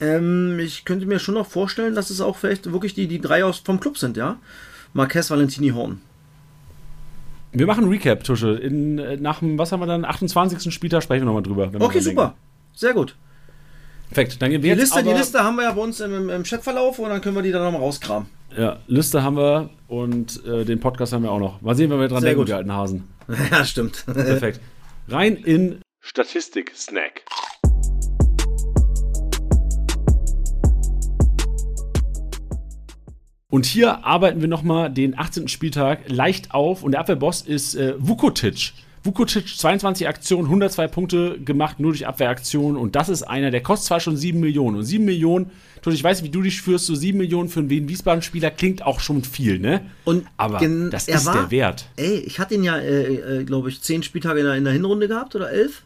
Ähm, 0.00 0.58
ich 0.58 0.84
könnte 0.84 1.06
mir 1.06 1.18
schon 1.18 1.34
noch 1.34 1.46
vorstellen, 1.46 1.94
dass 1.94 2.10
es 2.10 2.20
auch 2.20 2.36
vielleicht 2.36 2.72
wirklich 2.72 2.94
die, 2.94 3.06
die 3.06 3.20
drei 3.20 3.44
aus 3.44 3.58
vom 3.58 3.80
Club 3.80 3.98
sind, 3.98 4.16
ja. 4.16 4.38
Marquez, 4.92 5.30
Valentini, 5.30 5.70
Horn. 5.70 6.00
Wir 7.52 7.66
machen 7.66 7.84
einen 7.84 7.92
Recap, 7.92 8.22
Tusche. 8.24 8.50
In, 8.52 8.98
äh, 8.98 9.16
nach 9.16 9.40
dem, 9.40 9.58
was 9.58 9.72
haben 9.72 9.80
wir 9.80 9.86
dann, 9.86 10.04
28. 10.04 10.72
Spieltag 10.72 11.02
sprechen 11.02 11.22
wir 11.22 11.26
nochmal 11.26 11.42
drüber. 11.42 11.70
Okay, 11.84 12.00
super. 12.00 12.34
Sehr 12.74 12.92
gut. 12.94 13.10
denken. 13.10 14.14
Perfekt, 14.14 14.42
dann 14.42 14.50
gehen 14.50 14.60
Die 14.60 14.68
wir 14.68 14.74
jetzt 14.74 14.80
Liste, 14.94 15.02
die 15.04 15.10
Liste 15.16 15.44
haben 15.44 15.54
wir 15.56 15.64
ja 15.64 15.72
bei 15.72 15.80
uns 15.82 16.00
im, 16.00 16.12
im- 16.14 16.30
im 16.30 16.42
Chatverlauf 16.42 16.98
und 16.98 17.10
dann 17.10 17.20
können 17.20 17.36
wir 17.36 17.42
die 17.42 17.52
dann 17.52 17.62
nochmal 17.62 17.80
rauskramen. 17.80 18.28
Ja, 18.56 18.78
Liste 18.88 19.22
haben 19.22 19.36
wir 19.36 19.70
und 19.86 20.44
äh, 20.44 20.64
den 20.64 20.80
Podcast 20.80 21.12
haben 21.12 21.22
wir 21.22 21.30
auch 21.30 21.38
noch. 21.38 21.60
Mal 21.60 21.76
sehen, 21.76 21.90
wenn 21.90 22.00
wir 22.00 22.08
dran 22.08 22.20
Sehr 22.20 22.30
denken, 22.30 22.40
gut. 22.40 22.48
die 22.48 22.54
alten 22.54 22.72
Hasen. 22.72 23.04
ja, 23.52 23.64
stimmt. 23.64 24.04
Perfekt. 24.06 24.60
Rein 25.08 25.36
in 25.36 25.80
Statistik-Snack. 26.00 27.22
Und 33.50 33.66
hier 33.66 34.04
arbeiten 34.04 34.40
wir 34.40 34.48
nochmal 34.48 34.90
den 34.90 35.18
18. 35.18 35.48
Spieltag 35.48 36.08
leicht 36.08 36.54
auf 36.54 36.82
und 36.82 36.92
der 36.92 37.00
Abwehrboss 37.00 37.42
ist 37.42 37.74
äh, 37.74 37.94
Vukotic 37.98 38.72
Vukotic 39.02 39.48
22 39.56 40.06
Aktionen, 40.06 40.44
102 40.44 40.88
Punkte 40.88 41.40
gemacht, 41.40 41.80
nur 41.80 41.92
durch 41.92 42.06
Abwehraktionen. 42.06 42.76
Und 42.76 42.96
das 42.96 43.08
ist 43.08 43.22
einer, 43.22 43.50
der 43.50 43.62
kostet 43.62 43.88
zwar 43.88 44.00
schon 44.00 44.16
7 44.16 44.38
Millionen. 44.38 44.76
Und 44.76 44.84
7 44.84 45.02
Millionen, 45.02 45.50
ich 45.86 46.04
weiß 46.04 46.20
nicht, 46.20 46.28
wie 46.28 46.32
du 46.32 46.42
dich 46.42 46.60
führst, 46.60 46.84
so 46.84 46.94
7 46.94 47.16
Millionen 47.16 47.48
für 47.48 47.60
einen 47.60 47.70
Wien-Wiesbaden-Spieler 47.70 48.50
klingt 48.50 48.84
auch 48.84 49.00
schon 49.00 49.24
viel, 49.24 49.58
ne? 49.58 49.86
Und 50.04 50.26
Aber 50.36 50.58
das 50.90 51.08
ist 51.08 51.24
war, 51.24 51.34
der 51.34 51.50
Wert. 51.50 51.86
Ey, 51.96 52.18
ich 52.18 52.38
hatte 52.38 52.54
ihn 52.54 52.62
ja, 52.62 52.76
äh, 52.76 53.38
äh, 53.40 53.44
glaube 53.44 53.70
ich, 53.70 53.80
10 53.80 54.02
Spieltage 54.02 54.40
in 54.40 54.46
der, 54.46 54.54
in 54.56 54.64
der, 54.64 54.74
Hinrunde 54.74 55.08
gehabt 55.08 55.34
oder 55.34 55.50
11. 55.50 55.82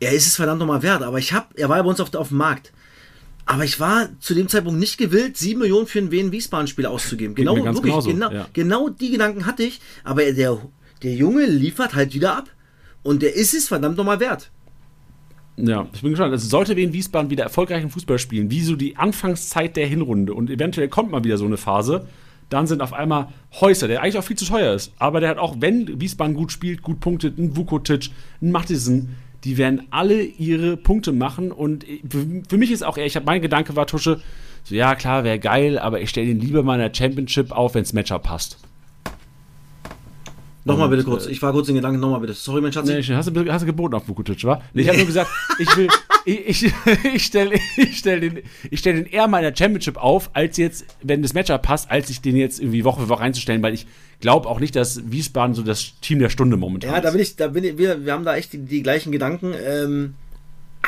Er 0.00 0.12
ist 0.12 0.26
es 0.26 0.36
verdammt 0.36 0.58
nochmal 0.58 0.82
wert, 0.82 1.02
aber 1.02 1.18
ich 1.18 1.32
hab, 1.32 1.58
er 1.58 1.70
war 1.70 1.78
ja 1.78 1.82
bei 1.82 1.88
uns 1.88 2.00
auf, 2.00 2.14
auf 2.14 2.28
dem 2.28 2.36
Markt. 2.36 2.72
Aber 3.52 3.64
ich 3.64 3.78
war 3.80 4.08
zu 4.18 4.32
dem 4.32 4.48
Zeitpunkt 4.48 4.80
nicht 4.80 4.96
gewillt, 4.96 5.36
7 5.36 5.60
Millionen 5.60 5.86
für 5.86 5.98
einen 5.98 6.10
Wien-Wiesbaden-Spieler 6.10 6.90
auszugeben. 6.90 7.34
Genau, 7.34 7.54
wirklich, 7.54 7.82
genauso, 7.82 8.10
genau, 8.10 8.30
ja. 8.30 8.48
genau 8.54 8.88
die 8.88 9.10
Gedanken 9.10 9.44
hatte 9.44 9.62
ich. 9.62 9.78
Aber 10.04 10.22
der, 10.32 10.56
der 11.02 11.12
Junge 11.12 11.44
liefert 11.44 11.94
halt 11.94 12.14
wieder 12.14 12.34
ab. 12.34 12.48
Und 13.02 13.20
der 13.20 13.34
ist 13.34 13.52
es 13.52 13.68
verdammt 13.68 13.98
nochmal 13.98 14.20
wert. 14.20 14.50
Ja, 15.58 15.86
ich 15.92 16.00
bin 16.00 16.12
gespannt. 16.12 16.32
Also 16.32 16.48
sollte 16.48 16.76
Wien 16.76 16.94
Wiesbaden 16.94 17.28
wieder 17.28 17.44
erfolgreichen 17.44 17.90
Fußball 17.90 18.18
spielen, 18.18 18.50
wie 18.50 18.62
so 18.62 18.74
die 18.74 18.96
Anfangszeit 18.96 19.76
der 19.76 19.86
Hinrunde 19.86 20.32
und 20.32 20.48
eventuell 20.48 20.88
kommt 20.88 21.10
mal 21.10 21.22
wieder 21.22 21.36
so 21.36 21.44
eine 21.44 21.58
Phase, 21.58 22.06
dann 22.48 22.66
sind 22.66 22.80
auf 22.80 22.94
einmal 22.94 23.28
Häuser, 23.60 23.86
der 23.86 24.00
eigentlich 24.00 24.16
auch 24.16 24.24
viel 24.24 24.38
zu 24.38 24.46
teuer 24.46 24.72
ist, 24.72 24.94
aber 24.98 25.20
der 25.20 25.28
hat 25.28 25.38
auch, 25.38 25.56
wenn 25.60 26.00
Wiesbaden 26.00 26.34
gut 26.34 26.52
spielt, 26.52 26.80
gut 26.80 27.00
punktet, 27.00 27.36
ein 27.36 27.54
Vukotic, 27.54 28.08
ein 28.40 28.50
Mattisen, 28.50 29.14
die 29.44 29.58
werden 29.58 29.86
alle 29.90 30.22
ihre 30.22 30.76
Punkte 30.76 31.12
machen 31.12 31.52
und 31.52 31.84
für 32.48 32.56
mich 32.56 32.70
ist 32.70 32.84
auch 32.84 32.96
eher, 32.96 33.06
ich 33.06 33.16
habe 33.16 33.26
mein 33.26 33.42
Gedanke 33.42 33.76
war 33.76 33.86
Tusche, 33.86 34.20
so 34.64 34.74
ja 34.74 34.94
klar, 34.94 35.24
wäre 35.24 35.38
geil, 35.38 35.78
aber 35.78 36.00
ich 36.00 36.10
stelle 36.10 36.30
ihn 36.30 36.40
lieber 36.40 36.62
mal 36.62 36.74
in 36.74 36.92
der 36.92 36.94
Championship 36.94 37.50
auf, 37.50 37.74
wenn 37.74 37.82
das 37.82 37.92
Matchup 37.92 38.22
passt. 38.22 38.58
Nochmal 40.64 40.88
bitte 40.88 41.04
kurz, 41.04 41.26
äh, 41.26 41.30
ich 41.30 41.42
war 41.42 41.52
kurz 41.52 41.68
in 41.68 41.74
Gedanken, 41.74 42.00
nochmal 42.00 42.20
bitte. 42.20 42.34
Sorry, 42.34 42.60
mein 42.60 42.72
Schatz. 42.72 42.86
Nee, 42.86 43.02
hast, 43.02 43.34
du, 43.34 43.52
hast 43.52 43.62
du 43.62 43.66
geboten 43.66 43.94
auf 43.94 44.06
Vukutic, 44.06 44.44
wa? 44.44 44.62
Nee, 44.72 44.82
ich 44.82 44.88
habe 44.88 44.98
nur 44.98 45.06
gesagt, 45.06 45.30
ich 45.58 45.76
will, 45.76 45.88
ich, 46.24 46.64
ich, 46.64 46.72
ich 47.14 47.24
stelle 47.24 47.58
ich 47.76 47.98
stell 47.98 48.20
den, 48.20 48.42
stell 48.72 48.94
den 48.94 49.06
eher 49.06 49.26
mal 49.26 49.38
in 49.38 49.52
der 49.52 49.56
Championship 49.56 49.96
auf, 49.96 50.30
als 50.34 50.56
jetzt, 50.56 50.84
wenn 51.02 51.22
das 51.22 51.34
Matchup 51.34 51.62
passt, 51.62 51.90
als 51.90 52.10
ich 52.10 52.20
den 52.20 52.36
jetzt 52.36 52.60
irgendwie 52.60 52.84
Woche 52.84 53.02
für 53.02 53.08
Woche 53.08 53.22
reinzustellen, 53.22 53.62
weil 53.62 53.74
ich 53.74 53.86
glaube 54.20 54.48
auch 54.48 54.60
nicht, 54.60 54.76
dass 54.76 55.10
Wiesbaden 55.10 55.54
so 55.54 55.62
das 55.62 55.98
Team 56.00 56.20
der 56.20 56.28
Stunde 56.28 56.56
momentan 56.56 56.90
ist. 56.90 56.96
Ja, 56.96 57.02
da 57.02 57.10
bin 57.10 57.20
ich, 57.20 57.36
da 57.36 57.48
bin 57.48 57.64
ich, 57.64 57.78
wir, 57.78 58.04
wir 58.04 58.12
haben 58.12 58.24
da 58.24 58.36
echt 58.36 58.52
die, 58.52 58.58
die 58.58 58.82
gleichen 58.82 59.10
Gedanken. 59.10 59.54
Ähm, 59.66 60.14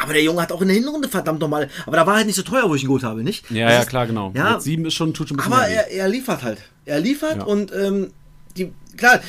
aber 0.00 0.12
der 0.12 0.22
Junge 0.22 0.42
hat 0.42 0.50
auch 0.50 0.60
in 0.60 0.68
der 0.68 0.76
Hinrunde 0.76 1.08
verdammt 1.08 1.40
nochmal. 1.40 1.68
Aber 1.86 1.96
da 1.96 2.06
war 2.06 2.16
halt 2.16 2.26
nicht 2.26 2.36
so 2.36 2.42
teuer, 2.42 2.68
wo 2.68 2.74
ich 2.74 2.82
ihn 2.82 2.88
gut 2.88 3.04
habe, 3.04 3.22
nicht? 3.22 3.50
Ja, 3.50 3.68
das 3.68 3.78
ja, 3.78 3.84
klar, 3.84 4.06
genau. 4.06 4.32
Ja, 4.34 4.52
Mit 4.52 4.62
sieben 4.62 4.84
ist 4.86 4.94
schon, 4.94 5.14
tut 5.14 5.28
schon 5.28 5.36
ein 5.36 5.38
bisschen 5.38 5.52
Aber 5.52 5.68
er, 5.68 5.90
er, 5.90 6.08
liefert 6.08 6.42
halt. 6.42 6.58
Er 6.84 7.00
liefert 7.00 7.38
ja. 7.38 7.44
und 7.44 7.72
ähm, 7.72 8.10
die, 8.56 8.72
klar, 8.96 9.20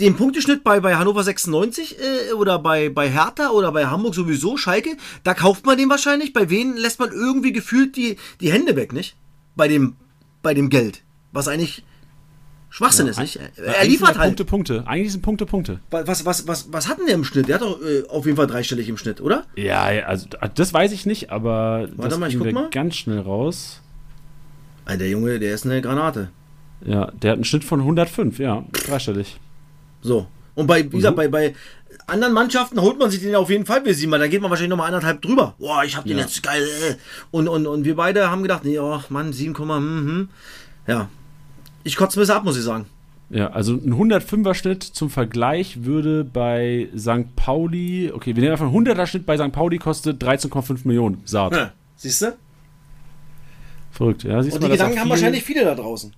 den 0.00 0.16
Punkteschnitt 0.16 0.64
bei, 0.64 0.80
bei 0.80 0.96
Hannover 0.96 1.22
96 1.22 1.96
äh, 1.98 2.32
oder 2.32 2.58
bei, 2.58 2.88
bei 2.88 3.10
Hertha 3.10 3.50
oder 3.50 3.70
bei 3.70 3.86
Hamburg 3.86 4.14
sowieso, 4.14 4.56
Schalke, 4.56 4.96
da 5.24 5.34
kauft 5.34 5.66
man 5.66 5.76
den 5.76 5.90
wahrscheinlich. 5.90 6.32
Bei 6.32 6.50
wen 6.50 6.76
lässt 6.76 6.98
man 6.98 7.10
irgendwie 7.12 7.52
gefühlt 7.52 7.96
die, 7.96 8.16
die 8.40 8.50
Hände 8.50 8.76
weg, 8.76 8.92
nicht? 8.92 9.16
Bei 9.56 9.68
dem, 9.68 9.96
bei 10.42 10.54
dem 10.54 10.70
Geld. 10.70 11.02
Was 11.32 11.48
eigentlich 11.48 11.84
Schwachsinn 12.70 13.06
ja, 13.06 13.10
ist, 13.12 13.18
nicht? 13.18 13.38
Er 13.56 13.84
liefert 13.84 14.16
halt. 14.16 14.28
Punkte, 14.28 14.44
Punkte. 14.44 14.84
Eigentlich 14.86 15.12
sind 15.12 15.22
Punkte, 15.22 15.44
Punkte. 15.44 15.80
Was, 15.90 16.24
was, 16.24 16.46
was, 16.46 16.72
was 16.72 16.88
hatten 16.88 17.04
der 17.06 17.16
im 17.16 17.24
Schnitt? 17.24 17.48
Der 17.48 17.56
hat 17.56 17.62
doch 17.62 17.80
äh, 17.82 18.04
auf 18.08 18.24
jeden 18.26 18.36
Fall 18.36 18.46
dreistellig 18.46 18.88
im 18.88 18.96
Schnitt, 18.96 19.20
oder? 19.20 19.44
Ja, 19.56 19.82
also 19.82 20.28
das 20.54 20.72
weiß 20.72 20.92
ich 20.92 21.04
nicht, 21.04 21.30
aber 21.30 21.88
Warte 21.96 22.10
das 22.10 22.18
mal, 22.18 22.30
ich 22.30 22.38
guck 22.38 22.52
mal. 22.52 22.70
ganz 22.70 22.96
schnell 22.96 23.20
raus. 23.20 23.80
Der 24.88 25.08
Junge, 25.08 25.38
der 25.38 25.54
ist 25.54 25.66
eine 25.66 25.82
Granate. 25.82 26.30
Ja, 26.84 27.10
der 27.10 27.32
hat 27.32 27.36
einen 27.36 27.44
Schnitt 27.44 27.64
von 27.64 27.80
105, 27.80 28.38
ja, 28.38 28.64
dreistellig. 28.72 29.38
So. 30.02 30.26
Und 30.54 30.66
bei, 30.66 30.84
wie 30.84 30.96
gesagt, 30.96 31.16
mhm. 31.16 31.16
bei, 31.16 31.28
bei 31.28 31.54
anderen 32.06 32.34
Mannschaften 32.34 32.80
holt 32.80 32.98
man 32.98 33.10
sich 33.10 33.20
den 33.20 33.34
auf 33.34 33.50
jeden 33.50 33.66
Fall 33.66 33.84
wie 33.84 33.92
sie 33.92 34.06
mal. 34.06 34.18
Da 34.18 34.28
geht 34.28 34.40
man 34.40 34.50
wahrscheinlich 34.50 34.70
nochmal 34.70 34.88
anderthalb 34.88 35.22
drüber. 35.22 35.54
Boah, 35.58 35.84
ich 35.84 35.96
hab 35.96 36.04
den 36.04 36.16
ja. 36.16 36.24
jetzt 36.24 36.42
geil. 36.42 36.62
Äh. 36.62 36.94
Und, 37.30 37.48
und, 37.48 37.66
und 37.66 37.84
wir 37.84 37.96
beide 37.96 38.30
haben 38.30 38.42
gedacht, 38.42 38.64
nee, 38.64 38.78
oh 38.78 39.00
Mann, 39.08 39.32
7, 39.32 39.56
hm, 39.56 39.68
hm. 39.68 40.28
Ja. 40.86 41.08
Ich 41.84 41.96
kotze 41.96 42.18
ein 42.18 42.22
bisschen 42.22 42.36
ab, 42.36 42.44
muss 42.44 42.56
ich 42.56 42.64
sagen. 42.64 42.86
Ja, 43.30 43.50
also 43.50 43.74
ein 43.74 43.94
105er 43.94 44.54
Schnitt 44.54 44.82
zum 44.82 45.08
Vergleich 45.08 45.84
würde 45.84 46.24
bei 46.24 46.88
St. 46.98 47.36
Pauli, 47.36 48.10
okay, 48.12 48.34
wir 48.34 48.42
nehmen 48.42 48.52
einfach 48.52 48.66
einen 48.66 48.86
100er 48.86 49.06
Schnitt 49.06 49.24
bei 49.24 49.36
St. 49.36 49.52
Pauli 49.52 49.78
kostet 49.78 50.22
13,5 50.22 50.80
Millionen 50.84 51.22
Saat. 51.24 51.52
Ja, 51.52 51.72
siehst 51.94 52.22
du? 52.22 52.36
Verrückt, 53.92 54.24
ja. 54.24 54.42
Siehst 54.42 54.56
Und 54.56 54.64
die 54.64 54.68
mal, 54.68 54.72
Gedanken 54.72 54.98
haben 54.98 55.10
wahrscheinlich 55.10 55.44
viele 55.44 55.64
da 55.64 55.76
draußen. 55.76 56.12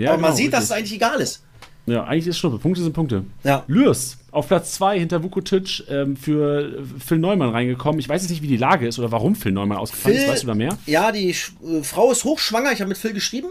Ja, 0.00 0.12
Aber 0.12 0.20
man 0.20 0.30
genau, 0.30 0.36
sieht, 0.36 0.46
richtig. 0.46 0.58
dass 0.58 0.64
es 0.64 0.70
eigentlich 0.72 0.94
egal 0.94 1.20
ist. 1.20 1.42
Ja, 1.86 2.04
eigentlich 2.04 2.26
ist 2.26 2.34
es 2.34 2.38
Schnuppe. 2.38 2.58
Punkte 2.58 2.82
sind 2.82 2.92
Punkte. 2.92 3.24
Ja. 3.44 3.64
Lürs 3.66 4.16
auf 4.30 4.48
Platz 4.48 4.72
2 4.72 4.98
hinter 4.98 5.22
Vukotic 5.22 5.84
ähm, 5.88 6.16
für 6.16 6.84
Phil 7.04 7.18
Neumann 7.18 7.50
reingekommen. 7.50 7.98
Ich 7.98 8.08
weiß 8.08 8.22
jetzt 8.22 8.30
nicht, 8.30 8.42
wie 8.42 8.46
die 8.48 8.56
Lage 8.56 8.86
ist 8.86 8.98
oder 8.98 9.10
warum 9.10 9.34
Phil 9.34 9.52
Neumann 9.52 9.78
ausgefallen 9.78 10.16
Phil, 10.16 10.24
ist. 10.24 10.30
Weißt 10.30 10.42
du 10.44 10.46
da 10.46 10.54
mehr? 10.54 10.78
Ja, 10.86 11.12
die 11.12 11.34
Sch 11.34 11.52
äh, 11.64 11.82
Frau 11.82 12.12
ist 12.12 12.24
hochschwanger. 12.24 12.72
Ich 12.72 12.80
habe 12.80 12.88
mit 12.88 12.98
Phil 12.98 13.12
geschrieben. 13.12 13.48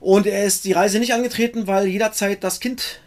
Und 0.00 0.26
er 0.26 0.44
ist 0.44 0.64
die 0.64 0.72
Reise 0.72 0.98
nicht 0.98 1.14
angetreten, 1.14 1.66
weil 1.66 1.86
jederzeit 1.86 2.42
das 2.42 2.58
Kind 2.58 3.00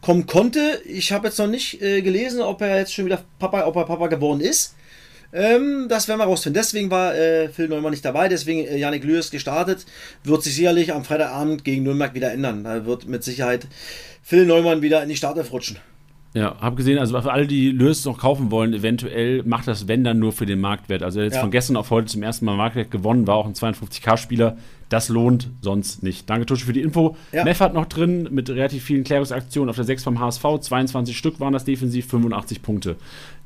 kommen 0.00 0.26
konnte. 0.26 0.80
Ich 0.86 1.12
habe 1.12 1.28
jetzt 1.28 1.38
noch 1.38 1.46
nicht 1.46 1.82
äh, 1.82 2.00
gelesen, 2.02 2.40
ob 2.40 2.62
er 2.62 2.78
jetzt 2.78 2.94
schon 2.94 3.04
wieder 3.04 3.22
Papa, 3.38 3.66
ob 3.66 3.76
er 3.76 3.84
Papa 3.84 4.06
geworden 4.06 4.40
ist. 4.40 4.74
Ähm, 5.34 5.86
das 5.88 6.06
werden 6.06 6.20
wir 6.20 6.24
rausfinden. 6.24 6.54
Deswegen 6.54 6.90
war 6.90 7.14
äh, 7.14 7.48
Phil 7.48 7.68
Neumann 7.68 7.90
nicht 7.90 8.04
dabei, 8.04 8.28
deswegen 8.28 8.60
äh, 8.60 8.76
Janik 8.76 9.02
Lüers 9.02 9.32
gestartet. 9.32 9.84
Wird 10.22 10.44
sich 10.44 10.54
sicherlich 10.54 10.94
am 10.94 11.04
Freitagabend 11.04 11.64
gegen 11.64 11.82
Nürnberg 11.82 12.14
wieder 12.14 12.32
ändern. 12.32 12.62
Da 12.62 12.86
wird 12.86 13.08
mit 13.08 13.24
Sicherheit 13.24 13.66
Phil 14.22 14.46
Neumann 14.46 14.80
wieder 14.80 15.02
in 15.02 15.08
die 15.08 15.16
Startelf 15.16 15.52
rutschen. 15.52 15.78
Ja, 16.34 16.56
habe 16.60 16.74
gesehen, 16.74 16.98
also 16.98 17.20
für 17.20 17.32
alle, 17.32 17.46
die 17.46 17.70
Lös 17.70 18.04
noch 18.04 18.18
kaufen 18.18 18.50
wollen, 18.50 18.74
eventuell 18.74 19.44
macht 19.44 19.68
das, 19.68 19.86
wenn 19.86 20.02
dann 20.02 20.18
nur 20.18 20.32
für 20.32 20.46
den 20.46 20.60
Marktwert. 20.60 21.04
Also 21.04 21.20
jetzt 21.20 21.34
ja. 21.34 21.40
von 21.40 21.52
gestern 21.52 21.76
auf 21.76 21.90
heute 21.90 22.08
zum 22.08 22.24
ersten 22.24 22.44
Mal 22.44 22.56
Marktwert 22.56 22.90
gewonnen, 22.90 23.28
war 23.28 23.36
auch 23.36 23.46
ein 23.46 23.54
52k-Spieler. 23.54 24.56
Das 24.88 25.08
lohnt 25.08 25.48
sonst 25.62 26.02
nicht. 26.02 26.28
Danke, 26.28 26.46
Tusche, 26.46 26.66
für 26.66 26.72
die 26.72 26.82
Info. 26.82 27.16
Ja. 27.32 27.44
Hat 27.44 27.74
noch 27.74 27.86
drin 27.86 28.28
mit 28.32 28.50
relativ 28.50 28.82
vielen 28.82 29.04
Klärungsaktionen 29.04 29.70
auf 29.70 29.76
der 29.76 29.84
6 29.84 30.02
vom 30.02 30.18
HSV. 30.18 30.42
22 30.60 31.16
Stück 31.16 31.38
waren 31.38 31.52
das 31.52 31.64
defensiv, 31.64 32.08
85 32.08 32.62
Punkte. 32.62 32.96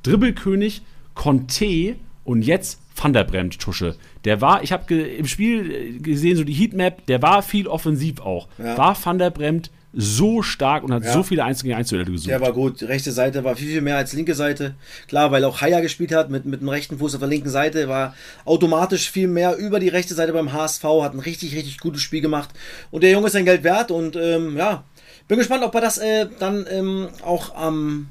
Dribbelkönig 0.03 0.83
Conte 1.19 1.97
und 2.25 2.43
jetzt 2.43 2.79
Van 2.95 3.13
der 3.13 3.25
Bremt 3.25 3.59
Tusche. 3.59 3.97
Der 4.25 4.41
war, 4.41 4.63
ich 4.63 4.71
habe 4.71 4.95
im 4.95 5.27
Spiel 5.27 6.01
gesehen, 6.01 6.37
so 6.37 6.45
die 6.45 6.53
Heatmap, 6.53 7.05
der 7.07 7.21
war 7.23 7.43
viel 7.43 7.67
offensiv 7.67 8.21
auch. 8.21 8.49
Ja. 8.57 8.79
War 8.79 8.97
Van 9.05 9.19
der 9.19 9.31
Bremt 9.31 9.71
so 9.93 10.43
stark 10.43 10.85
und 10.85 10.93
hat 10.93 11.03
ja. 11.03 11.13
so 11.13 11.25
viele 11.25 11.45
einzige 11.45 11.75
Einzelduelle 11.75 12.13
gesucht. 12.13 12.31
Der 12.31 12.41
war 12.41 12.53
gut. 12.53 12.81
Die 12.81 12.85
rechte 12.85 13.11
Seite 13.11 13.43
war 13.43 13.57
viel, 13.57 13.69
viel 13.69 13.81
mehr 13.81 13.97
als 13.97 14.13
linke 14.13 14.35
Seite. 14.35 14.77
Klar, 15.09 15.33
weil 15.33 15.45
auch 15.45 15.61
Haya 15.61 15.81
gespielt 15.81 16.13
hat 16.13 16.31
mit, 16.31 16.45
mit 16.45 16.61
dem 16.61 16.69
rechten 16.69 16.99
Fuß 16.99 17.15
auf 17.15 17.21
der 17.21 17.29
linken 17.29 17.51
Seite, 17.51 17.89
war 17.89 18.15
automatisch 18.45 19.11
viel 19.11 19.27
mehr 19.27 19.57
über 19.57 19.81
die 19.81 19.89
rechte 19.89 20.15
Seite 20.15 20.33
beim 20.33 20.53
HSV, 20.53 20.85
hat 21.03 21.15
ein 21.15 21.21
richtig, 21.21 21.57
richtig 21.57 21.79
gutes 21.79 22.03
Spiel 22.03 22.21
gemacht. 22.21 22.51
Und 22.93 23.03
der 23.03 23.11
Junge 23.11 23.27
ist 23.27 23.33
sein 23.33 23.45
Geld 23.45 23.65
wert 23.65 23.91
und 23.91 24.15
ähm, 24.15 24.57
ja, 24.57 24.85
bin 25.27 25.39
gespannt, 25.39 25.65
ob 25.65 25.75
er 25.75 25.81
das 25.81 25.99
äh, 25.99 26.29
dann 26.39 26.67
ähm, 26.71 27.09
auch 27.25 27.57
am 27.57 28.09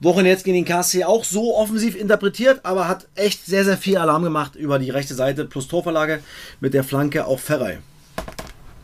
Wochen 0.00 0.24
jetzt 0.24 0.44
gegen 0.44 0.56
den 0.56 0.64
KSC 0.64 1.04
auch 1.04 1.24
so 1.24 1.56
offensiv 1.56 1.94
interpretiert, 1.94 2.60
aber 2.64 2.88
hat 2.88 3.06
echt 3.14 3.44
sehr, 3.44 3.64
sehr 3.64 3.76
viel 3.76 3.98
Alarm 3.98 4.22
gemacht 4.22 4.56
über 4.56 4.78
die 4.78 4.90
rechte 4.90 5.14
Seite 5.14 5.44
plus 5.44 5.68
Torverlage 5.68 6.20
mit 6.60 6.72
der 6.72 6.84
Flanke 6.84 7.26
auf 7.26 7.42
Ferrei. 7.42 7.78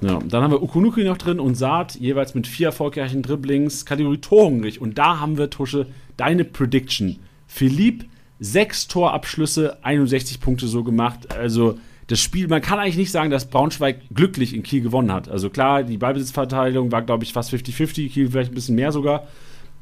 Ja, 0.03 0.19
dann 0.19 0.43
haben 0.43 0.51
wir 0.51 0.63
Ukunuki 0.63 1.05
noch 1.05 1.17
drin 1.17 1.41
und 1.41 1.55
Saat, 1.55 1.95
jeweils 1.95 2.35
mit 2.35 2.47
vier 2.47 2.67
erfolgreichen 2.69 3.23
Dribblings, 3.23 3.87
Kategorie 3.87 4.19
torhungrig. 4.19 4.81
Und 4.83 4.99
da 4.99 5.19
haben 5.21 5.39
wir, 5.39 5.49
Tusche, 5.49 5.87
deine 6.19 6.45
Prediction. 6.45 7.19
Philipp, 7.47 8.05
sechs 8.39 8.87
Torabschlüsse, 8.87 9.79
61 9.83 10.41
Punkte 10.41 10.67
so 10.67 10.85
gemacht. 10.85 11.35
Also 11.35 11.79
das 12.09 12.21
Spiel, 12.21 12.47
man 12.47 12.61
kann 12.61 12.79
eigentlich 12.79 12.99
nicht 12.99 13.11
sagen, 13.11 13.31
dass 13.31 13.49
Braunschweig 13.49 14.03
glücklich 14.15 14.55
in 14.55 14.63
Kiel 14.63 14.83
gewonnen 14.83 15.13
hat. 15.13 15.31
Also 15.31 15.49
klar, 15.49 15.83
die 15.83 15.97
Ballbesitzverteilung 15.97 16.93
war, 16.93 17.01
glaube 17.01 17.25
ich, 17.25 17.33
fast 17.33 17.53
50-50, 17.55 18.11
Kiel 18.11 18.31
vielleicht 18.31 18.53
ein 18.53 18.55
bisschen 18.55 18.77
mehr 18.77 18.93
sogar. 18.93 19.27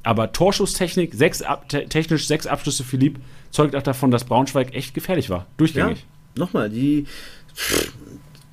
Aber 0.04 0.32
Torschusstechnik, 0.32 1.14
sechs 1.14 1.42
ab, 1.42 1.68
technisch 1.68 2.26
sechs 2.26 2.46
Abschlüsse 2.46 2.84
Philipp, 2.84 3.18
zeugt 3.50 3.74
auch 3.74 3.82
davon, 3.82 4.10
dass 4.10 4.24
Braunschweig 4.24 4.74
echt 4.74 4.94
gefährlich 4.94 5.30
war. 5.30 5.46
Durchgängig. 5.56 6.00
Ja, 6.00 6.40
nochmal, 6.40 6.70
die, 6.70 7.06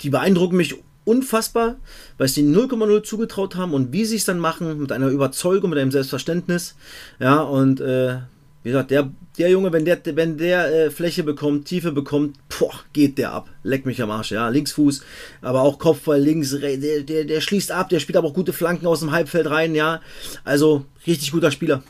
die 0.00 0.10
beeindrucken 0.10 0.56
mich 0.56 0.76
unfassbar, 1.04 1.76
weil 2.16 2.28
sie 2.28 2.42
0,0 2.42 3.02
zugetraut 3.02 3.56
haben 3.56 3.74
und 3.74 3.92
wie 3.92 4.04
sie 4.04 4.16
es 4.16 4.24
dann 4.24 4.38
machen, 4.38 4.78
mit 4.78 4.92
einer 4.92 5.08
Überzeugung, 5.08 5.70
mit 5.70 5.78
einem 5.78 5.90
Selbstverständnis. 5.90 6.76
Ja, 7.18 7.40
und 7.40 7.80
äh, 7.80 8.18
wie 8.62 8.70
gesagt, 8.70 8.90
der, 8.90 9.10
der 9.38 9.50
Junge, 9.50 9.72
wenn 9.72 9.84
der, 9.84 9.98
wenn 10.04 10.38
der 10.38 10.86
äh, 10.86 10.90
Fläche 10.90 11.24
bekommt, 11.24 11.66
Tiefe 11.66 11.90
bekommt, 11.90 12.36
boah, 12.48 12.72
geht 12.92 13.18
der 13.18 13.32
ab. 13.32 13.48
Leck 13.64 13.86
mich 13.86 14.00
am 14.02 14.10
Arsch, 14.10 14.30
ja. 14.30 14.48
Linksfuß, 14.48 15.02
aber 15.40 15.62
auch 15.62 15.78
Kopfball 15.78 16.20
links, 16.20 16.56
der, 16.58 16.76
der, 16.76 17.24
der 17.24 17.40
schließt 17.40 17.72
ab, 17.72 17.88
der 17.88 17.98
spielt 17.98 18.16
aber 18.16 18.28
auch 18.28 18.34
gute 18.34 18.52
Flanken 18.52 18.86
aus 18.86 19.00
dem 19.00 19.10
Halbfeld 19.10 19.50
rein, 19.50 19.74
ja. 19.74 20.00
Also, 20.44 20.84
richtig 21.06 21.32
guter 21.32 21.50
Spieler. 21.50 21.82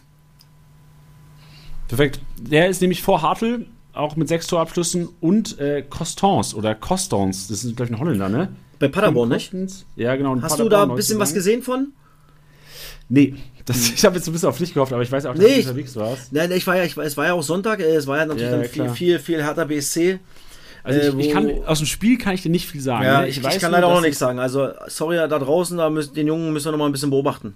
Perfekt. 1.89 2.21
Der 2.41 2.71
ist 2.71 2.81
nämlich 2.81 3.03
vor 3.03 3.21
Hartl, 3.21 3.67
auch 3.93 4.17
mit 4.17 4.29
sechs 4.29 4.47
Torabschlüssen 4.47 5.09
und 5.21 5.59
äh, 5.59 5.83
Costance 5.83 6.57
oder 6.57 6.75
Costance, 6.75 7.49
das 7.51 7.65
ist, 7.65 7.77
glaube 7.77 7.93
ich, 7.93 7.99
ein 7.99 8.01
Holländer, 8.01 8.31
ne? 8.31 8.49
Bei 8.79 8.89
Paderborn, 8.89 9.29
nicht? 9.29 9.53
Ja, 9.97 10.17
genau. 10.17 10.35
Hast 10.41 10.53
Paderborn, 10.53 10.65
du 10.65 10.69
da 10.71 10.83
ein 10.85 10.97
bisschen 10.97 11.19
was 11.19 11.35
gesehen 11.35 11.63
von? 11.63 11.93
Nee, 13.09 13.35
das, 13.65 13.91
ich 13.95 14.05
habe 14.05 14.17
jetzt 14.17 14.27
ein 14.29 14.33
bisschen 14.33 14.49
auf 14.49 14.59
dich 14.59 14.75
gehofft, 14.75 14.93
aber 14.93 15.03
ich 15.03 15.13
weiß 15.13 15.27
auch, 15.27 15.35
dass 15.35 15.41
Nee, 15.43 15.55
du 15.55 15.61
ich- 15.61 15.67
unterwegs 15.67 15.97
warst. 15.97 16.33
Nein, 16.33 16.51
ich 16.53 16.67
war 16.67 16.77
ja, 16.77 16.85
ich, 16.85 16.97
es 16.97 17.17
war 17.17 17.27
ja 17.27 17.33
auch 17.35 17.43
Sonntag, 17.43 17.81
äh, 17.81 17.95
es 17.95 18.07
war 18.07 18.19
ja 18.19 18.27
natürlich 18.27 18.51
Ja, 18.51 18.57
dann 18.59 18.65
viel, 18.69 18.89
viel, 18.91 19.19
viel 19.19 19.43
härter 19.43 19.67
BSC. 19.67 20.19
Also 20.85 20.99
Äh, 20.99 21.09
ich, 21.09 21.15
ich 21.27 21.29
wo- 21.29 21.33
kann, 21.33 21.65
aus 21.67 21.79
dem 21.79 21.87
Spiel 21.87 22.19
kann 22.19 22.35
ich 22.35 22.43
dir 22.43 22.51
nicht 22.51 22.67
viel 22.69 22.81
sagen. 22.81 23.05
Ja, 23.05 23.21
ne? 23.23 23.29
ich, 23.29 23.39
ich, 23.39 23.45
weiß 23.45 23.59
kann 23.61 23.71
nur, 23.71 23.81
leider 23.81 23.87
auch 23.93 23.95
noch 23.97 24.01
nichts 24.03 24.19
sagen. 24.19 24.39
Also, 24.41 24.69
sorry 24.89 25.17
da 25.17 25.27
draußen, 25.29 25.77
da 25.79 25.91
müssen, 25.91 26.15
den 26.15 26.27
Jungen 26.27 26.53
müssen 26.53 26.67
wir 26.67 26.73
noch 26.73 26.79
mal 26.79 26.87
ein 26.87 26.93
bisschen 26.93 27.11
beobachten. 27.11 27.55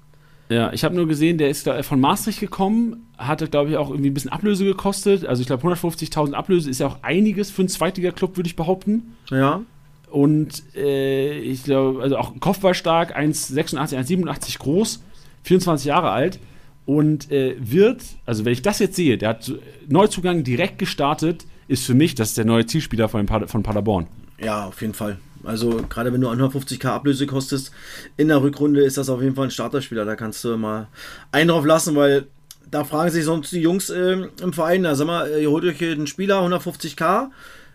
Ja, 0.48 0.72
ich 0.72 0.84
habe 0.84 0.94
nur 0.94 1.08
gesehen, 1.08 1.38
der 1.38 1.50
ist 1.50 1.66
da 1.66 1.82
von 1.82 1.98
Maastricht 1.98 2.38
gekommen, 2.38 3.08
hatte, 3.18 3.48
glaube 3.48 3.70
ich, 3.70 3.76
auch 3.78 3.90
irgendwie 3.90 4.10
ein 4.10 4.14
bisschen 4.14 4.30
Ablöse 4.30 4.64
gekostet. 4.64 5.26
Also 5.26 5.40
ich 5.40 5.48
glaube, 5.48 5.66
150.000 5.66 6.34
Ablöse 6.34 6.70
ist 6.70 6.78
ja 6.78 6.86
auch 6.86 6.98
einiges 7.02 7.50
für 7.50 7.62
einen 7.62 7.68
Zweitliga-Club, 7.68 8.36
würde 8.36 8.46
ich 8.46 8.54
behaupten. 8.54 9.16
Ja. 9.28 9.62
Und 10.08 10.62
äh, 10.76 11.36
ich 11.40 11.64
glaube, 11.64 12.00
also 12.00 12.16
auch 12.18 12.32
kopfballstark, 12.38 13.18
1,86, 13.18 13.76
1,87 13.76 14.58
groß, 14.60 15.02
24 15.46 15.86
Jahre 15.86 16.10
alt. 16.10 16.38
Und 16.84 17.32
äh, 17.32 17.56
wird, 17.58 18.02
also 18.26 18.44
wenn 18.44 18.52
ich 18.52 18.62
das 18.62 18.78
jetzt 18.78 18.94
sehe, 18.94 19.18
der 19.18 19.30
hat 19.30 19.52
Neuzugang 19.88 20.44
direkt 20.44 20.78
gestartet, 20.78 21.44
ist 21.66 21.84
für 21.84 21.94
mich, 21.94 22.14
das 22.14 22.28
ist 22.28 22.38
der 22.38 22.44
neue 22.44 22.64
Zielspieler 22.64 23.08
von, 23.08 23.26
von 23.26 23.62
Paderborn. 23.64 24.06
Ja, 24.38 24.66
auf 24.66 24.80
jeden 24.80 24.94
Fall. 24.94 25.18
Also 25.42 25.80
gerade 25.88 26.12
wenn 26.12 26.20
du 26.20 26.28
150k 26.28 26.86
Ablöse 26.86 27.26
kostest 27.26 27.72
in 28.16 28.28
der 28.28 28.42
Rückrunde, 28.42 28.82
ist 28.82 28.98
das 28.98 29.08
auf 29.08 29.20
jeden 29.22 29.34
Fall 29.34 29.46
ein 29.46 29.50
Starterspieler. 29.50 30.04
Da 30.04 30.16
kannst 30.16 30.44
du 30.44 30.56
mal 30.56 30.88
einen 31.32 31.48
drauf 31.48 31.64
lassen, 31.64 31.96
weil 31.96 32.26
da 32.70 32.84
fragen 32.84 33.10
sich 33.10 33.24
sonst 33.24 33.52
die 33.52 33.60
Jungs 33.60 33.90
ähm, 33.90 34.28
im 34.42 34.52
Verein, 34.52 34.82
na 34.82 34.94
sag 34.94 35.06
mal, 35.06 35.28
ihr 35.40 35.50
holt 35.50 35.64
euch 35.64 35.82
einen 35.82 36.06
Spieler 36.06 36.40
150k 36.40 37.28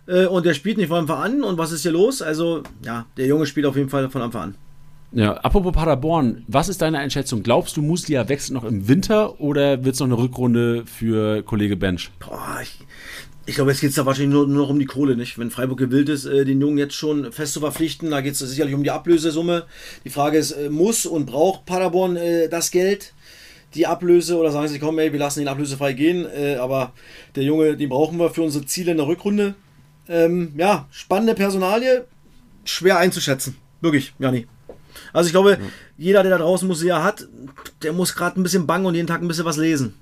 äh, 0.08 0.26
und 0.26 0.46
der 0.46 0.54
spielt 0.54 0.78
nicht 0.78 0.90
von 0.90 1.00
Anfang 1.00 1.22
an 1.22 1.44
und 1.44 1.58
was 1.58 1.72
ist 1.72 1.84
hier 1.84 1.92
los? 1.92 2.22
Also 2.22 2.64
ja, 2.86 3.06
der 3.18 3.28
Junge 3.28 3.46
spielt 3.46 3.66
auf 3.66 3.78
jeden 3.78 3.90
Fall 3.90 4.10
von 4.10 4.22
Anfang 4.22 4.42
an. 4.42 4.56
Ja, 5.14 5.34
apropos 5.34 5.74
Paderborn, 5.74 6.46
was 6.48 6.70
ist 6.70 6.82
deine 6.82 7.00
Einschätzung? 7.00 7.44
Glaubst 7.44 7.76
du, 7.76 7.82
Muslia 7.82 8.30
wechselt 8.30 8.54
noch 8.54 8.64
im 8.64 8.88
Winter 8.88 9.42
oder 9.42 9.84
wird 9.84 9.96
es 9.96 10.00
noch 10.00 10.08
eine 10.08 10.18
Rückrunde 10.18 10.86
für 10.86 11.44
Kollege 11.44 11.76
Bench? 11.76 12.12
Boah, 12.20 12.60
ich, 12.62 12.80
ich 13.46 13.56
glaube, 13.56 13.72
jetzt 13.72 13.82
geht 13.82 13.90
es 13.90 13.98
da 13.98 14.06
wahrscheinlich 14.06 14.34
nur, 14.34 14.48
nur 14.48 14.64
noch 14.64 14.70
um 14.70 14.80
die 14.80 14.86
Kohle, 14.86 15.18
nicht? 15.18 15.38
Wenn 15.38 15.52
Freiburg 15.52 15.80
gewillt 15.80 16.08
ist, 16.08 16.26
äh, 16.26 16.46
den 16.46 16.62
Jungen 16.62 16.78
jetzt 16.78 16.94
schon 16.94 17.34
fest 17.34 17.52
zu 17.52 17.60
verpflichten, 17.60 18.10
da 18.10 18.22
geht 18.22 18.34
es 18.34 18.40
sicherlich 18.40 18.74
um 18.74 18.84
die 18.84 18.92
Ablösesumme. 18.92 19.66
Die 20.06 20.10
Frage 20.10 20.38
ist, 20.38 20.52
äh, 20.52 20.70
muss 20.70 21.06
und 21.06 21.26
braucht 21.26 21.66
Paderborn 21.66 22.16
äh, 22.16 22.48
das 22.48 22.72
Geld, 22.72 23.14
die 23.76 23.88
Ablöse, 23.88 24.38
oder 24.38 24.52
sagen 24.52 24.70
sie, 24.70 24.80
komm, 24.80 24.98
ey, 24.98 25.12
wir 25.12 25.20
lassen 25.20 25.42
ihn 25.42 25.50
ablösefrei 25.50 25.92
gehen, 25.92 26.26
äh, 26.26 26.56
aber 26.56 26.94
der 27.36 27.44
Junge, 27.44 27.76
den 27.76 27.90
brauchen 27.90 28.18
wir 28.18 28.30
für 28.30 28.44
unsere 28.44 28.66
Ziele 28.66 28.92
in 28.92 28.98
der 28.98 29.08
Rückrunde. 29.08 29.56
Ähm, 30.08 30.54
ja, 30.56 30.88
spannende 30.90 31.36
Personalie, 31.36 32.06
schwer 32.64 32.98
einzuschätzen. 32.98 33.58
Wirklich, 33.82 34.14
Jani. 34.18 34.48
Also 35.14 35.28
ich 35.28 35.34
glaube, 35.34 35.58
jeder, 35.98 36.24
der 36.24 36.32
da 36.32 36.38
draußen 36.40 36.68
Musea 36.68 37.04
hat, 37.04 37.28
der 37.84 37.94
muss 37.94 38.16
gerade 38.16 38.40
ein 38.40 38.44
bisschen 38.44 38.68
bangen 38.68 38.86
und 38.86 38.96
jeden 38.96 39.08
Tag 39.08 39.22
ein 39.22 39.28
bisschen 39.28 39.46
was 39.46 39.58
lesen. 39.58 39.94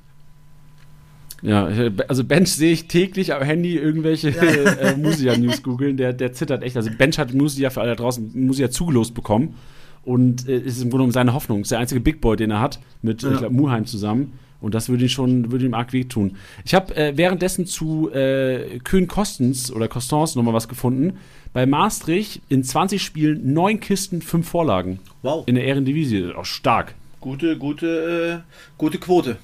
Ja, 1.41 1.69
also 2.07 2.23
Bench 2.23 2.51
sehe 2.51 2.73
ich 2.73 2.87
täglich 2.87 3.33
am 3.33 3.41
Handy 3.41 3.77
irgendwelche 3.77 4.29
äh, 4.29 4.97
Musia-News 4.97 5.63
googeln. 5.63 5.95
Der, 5.95 6.11
der 6.11 6.33
zittert 6.33 6.63
echt. 6.63 6.75
Also 6.75 6.89
Bench 6.97 7.17
hat 7.17 7.33
Musia 7.33 7.69
für 7.69 7.81
alle 7.81 7.91
da 7.91 7.95
draußen 7.95 8.31
Musia 8.33 8.69
zugelost 8.69 9.13
bekommen. 9.13 9.55
Und 10.03 10.47
äh, 10.47 10.57
ist 10.57 10.77
im 10.77 10.89
Grunde 10.89 10.97
genommen 10.97 11.11
seine 11.11 11.33
Hoffnung. 11.33 11.61
Ist 11.61 11.71
der 11.71 11.79
einzige 11.79 12.01
Big 12.01 12.19
Boy, 12.19 12.35
den 12.35 12.51
er 12.51 12.59
hat, 12.59 12.79
mit 13.01 13.21
Ja. 13.21 13.31
ich 13.31 13.37
glaub, 13.39 13.51
Muheim 13.51 13.85
zusammen. 13.85 14.33
Und 14.61 14.73
das 14.73 14.89
würde 14.89 15.03
ihn 15.03 15.09
schon, 15.09 15.51
würde 15.51 15.65
ihm 15.65 15.73
arg 15.73 15.93
wehtun. 15.93 16.35
Ich 16.65 16.73
habe 16.73 16.93
äh, 16.97 17.15
währenddessen 17.15 17.65
zu 17.65 18.11
äh, 18.11 18.79
Köhn 18.83 19.07
Kostens 19.07 19.71
oder 19.71 19.87
Costans 19.87 20.35
nochmal 20.35 20.53
was 20.53 20.67
gefunden. 20.67 21.17
Bei 21.53 21.65
Maastricht 21.65 22.41
in 22.49 22.63
20 22.63 23.01
Spielen 23.01 23.53
neun 23.53 23.79
Kisten, 23.79 24.21
fünf 24.21 24.47
Vorlagen. 24.47 24.99
Wow. 25.23 25.43
In 25.47 25.55
der 25.55 25.63
Ehrendivisie. 25.65 26.33
Auch 26.35 26.45
stark. 26.45 26.93
Gute, 27.19 27.57
gute, 27.57 28.43
äh, 28.45 28.53
gute 28.77 28.97
Quote. 28.99 29.37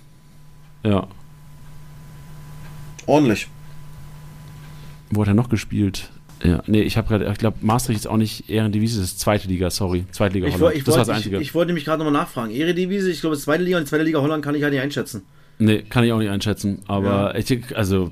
Ja. 0.83 1.07
Ordentlich. 3.05 3.47
Wo 5.09 5.21
hat 5.21 5.27
er 5.27 5.33
noch 5.33 5.49
gespielt? 5.49 6.09
Ja, 6.43 6.61
nee, 6.67 6.81
ich 6.81 6.97
habe 6.97 7.07
gerade, 7.07 7.31
ich 7.31 7.37
glaube, 7.37 7.57
Maastricht 7.61 7.99
ist 8.01 8.07
auch 8.07 8.17
nicht 8.17 8.49
Ehrendivisie, 8.49 8.99
das 8.99 9.07
ist 9.11 9.19
zweite 9.19 9.47
Liga, 9.47 9.69
sorry. 9.69 10.05
Zweite 10.11 10.35
Liga 10.35 10.47
Ich, 10.47 10.55
Holland. 10.59 10.77
das 10.79 10.87
war 10.87 10.97
das 10.97 11.07
wollte, 11.07 11.13
Einzige. 11.17 11.35
ich, 11.37 11.41
ich 11.43 11.55
wollte 11.55 11.73
mich 11.73 11.85
gerade 11.85 12.03
nochmal 12.03 12.21
nachfragen. 12.21 12.51
Eredivisie, 12.53 13.09
ich 13.11 13.21
glaube, 13.21 13.37
zweite 13.37 13.63
Liga 13.63 13.77
und 13.77 13.87
zweite 13.87 14.03
Liga 14.03 14.21
Holland 14.21 14.43
kann 14.43 14.53
ich 14.53 14.61
halt 14.63 14.73
nicht 14.73 14.81
einschätzen. 14.81 15.23
Nee, 15.59 15.81
kann 15.83 16.03
ich 16.03 16.11
auch 16.11 16.19
nicht 16.19 16.29
einschätzen. 16.29 16.79
Aber 16.87 17.35
ich, 17.37 17.75
also, 17.75 18.09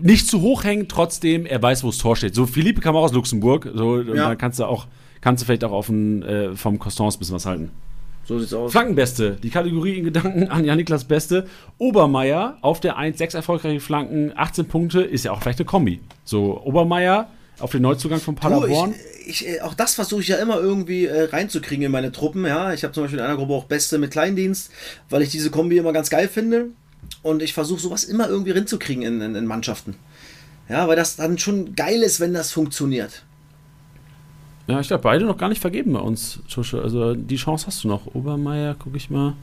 nicht 0.00 0.26
zu 0.28 0.40
hoch 0.40 0.64
hängen, 0.64 0.88
trotzdem, 0.88 1.46
er 1.46 1.62
weiß, 1.62 1.84
wo 1.84 1.88
das 1.88 1.98
Tor 1.98 2.16
steht. 2.16 2.34
So, 2.34 2.46
Philippe 2.46 2.80
kam 2.80 2.96
auch 2.96 3.02
aus 3.04 3.12
Luxemburg, 3.12 3.68
so, 3.74 4.00
Ja. 4.00 4.28
dann 4.28 4.38
kannst 4.38 4.58
du 4.58 4.64
auch, 4.64 4.86
kannst 5.20 5.42
du 5.42 5.46
vielleicht 5.46 5.64
auch 5.64 5.72
auf 5.72 5.86
den, 5.86 6.22
äh, 6.22 6.54
vom 6.56 6.78
Costans 6.78 7.16
ein 7.16 7.18
bisschen 7.18 7.34
was 7.34 7.46
halten. 7.46 7.70
So 8.24 8.38
sieht's 8.40 8.52
aus. 8.54 8.72
Flankenbeste, 8.72 9.36
die 9.40 9.50
Kategorie 9.50 9.98
in 9.98 10.04
Gedanken 10.04 10.48
an 10.48 10.64
Janiklas 10.64 11.04
Beste. 11.04 11.46
Obermeier 11.78 12.58
auf 12.60 12.80
der 12.80 12.96
1, 12.96 13.18
6 13.18 13.34
erfolgreiche 13.34 13.78
Flanken, 13.78 14.32
18 14.34 14.66
Punkte, 14.66 15.02
ist 15.02 15.24
ja 15.24 15.30
auch 15.32 15.40
vielleicht 15.40 15.60
eine 15.60 15.66
Kombi. 15.66 16.00
So, 16.24 16.60
Obermeier 16.64 17.28
auf 17.60 17.70
den 17.70 17.82
Neuzugang 17.82 18.18
von 18.18 18.34
Du, 18.34 18.40
Paderborn. 18.40 18.94
ich, 19.26 19.46
ich, 19.46 19.62
auch 19.62 19.74
das 19.74 19.94
versuche 19.94 20.22
ich 20.22 20.28
ja 20.28 20.36
immer 20.38 20.58
irgendwie 20.58 21.06
äh, 21.06 21.24
reinzukriegen 21.24 21.84
in 21.84 21.92
meine 21.92 22.10
Truppen. 22.10 22.44
Ja, 22.44 22.72
ich 22.72 22.82
habe 22.82 22.92
zum 22.92 23.04
Beispiel 23.04 23.20
in 23.20 23.24
einer 23.24 23.36
Gruppe 23.36 23.52
auch 23.54 23.64
Beste 23.64 23.98
mit 23.98 24.10
Kleindienst, 24.10 24.72
weil 25.08 25.22
ich 25.22 25.30
diese 25.30 25.50
Kombi 25.50 25.76
immer 25.78 25.92
ganz 25.92 26.10
geil 26.10 26.26
finde. 26.28 26.70
Und 27.26 27.42
ich 27.42 27.54
versuche 27.54 27.80
sowas 27.80 28.04
immer 28.04 28.28
irgendwie 28.28 28.52
reinzukriegen 28.52 29.02
in, 29.02 29.20
in, 29.20 29.34
in 29.34 29.46
Mannschaften. 29.46 29.96
Ja, 30.68 30.86
weil 30.88 30.96
das 30.96 31.16
dann 31.16 31.38
schon 31.38 31.74
geil 31.74 32.02
ist, 32.02 32.20
wenn 32.20 32.32
das 32.34 32.52
funktioniert. 32.52 33.22
Ja, 34.68 34.80
ich 34.80 34.88
glaube, 34.88 35.02
beide 35.02 35.24
noch 35.24 35.38
gar 35.38 35.48
nicht 35.48 35.60
vergeben 35.60 35.92
bei 35.92 36.00
uns, 36.00 36.40
Tusche. 36.48 36.82
Also 36.82 37.14
die 37.14 37.36
Chance 37.36 37.66
hast 37.66 37.84
du 37.84 37.88
noch. 37.88 38.06
Obermeier, 38.14 38.74
gucke 38.74 38.96
ich 38.96 39.10
mal. 39.10 39.34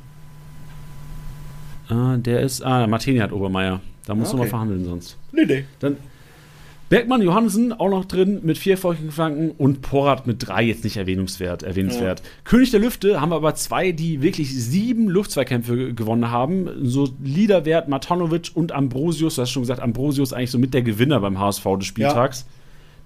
Ah, 1.89 2.17
der 2.17 2.41
ist. 2.41 2.61
Ah, 2.61 2.87
Martini 2.87 3.19
hat 3.19 3.31
Obermeier. 3.31 3.81
Da 4.05 4.15
musst 4.15 4.29
Ah, 4.29 4.31
du 4.31 4.37
mal 4.37 4.43
okay. 4.43 4.49
verhandeln 4.49 4.85
sonst. 4.85 5.17
Nee, 5.31 5.45
nee. 5.45 5.65
Dann 5.79 5.97
Bergmann 6.93 7.23
Johansen 7.23 7.73
auch 7.73 7.89
noch 7.89 8.05
drin 8.05 8.41
mit 8.43 8.59
vier 8.59 8.73
erfolgreichen 8.73 9.09
Flanken 9.09 9.49
und 9.57 9.81
Porat 9.81 10.27
mit 10.27 10.47
drei 10.47 10.61
jetzt 10.61 10.83
nicht 10.83 10.95
erwähnungswert. 10.97 11.63
erwähnenswert. 11.63 12.21
König 12.43 12.69
der 12.69 12.81
Lüfte 12.81 13.19
haben 13.19 13.29
wir 13.31 13.35
aber 13.37 13.55
zwei, 13.55 13.91
die 13.91 14.21
wirklich 14.21 14.53
sieben 14.53 15.09
Luftzweikämpfe 15.09 15.75
ge- 15.75 15.93
gewonnen 15.93 16.29
haben. 16.29 16.69
So 16.83 17.09
Liederwert 17.23 17.87
Matanovic 17.87 18.51
und 18.53 18.73
Ambrosius. 18.73 19.37
Du 19.37 19.41
hast 19.41 19.49
schon 19.49 19.63
gesagt, 19.63 19.81
Ambrosius 19.81 20.33
eigentlich 20.33 20.51
so 20.51 20.59
mit 20.59 20.75
der 20.75 20.83
Gewinner 20.83 21.19
beim 21.19 21.39
HSV 21.39 21.63
des 21.79 21.87
Spieltags. 21.87 22.45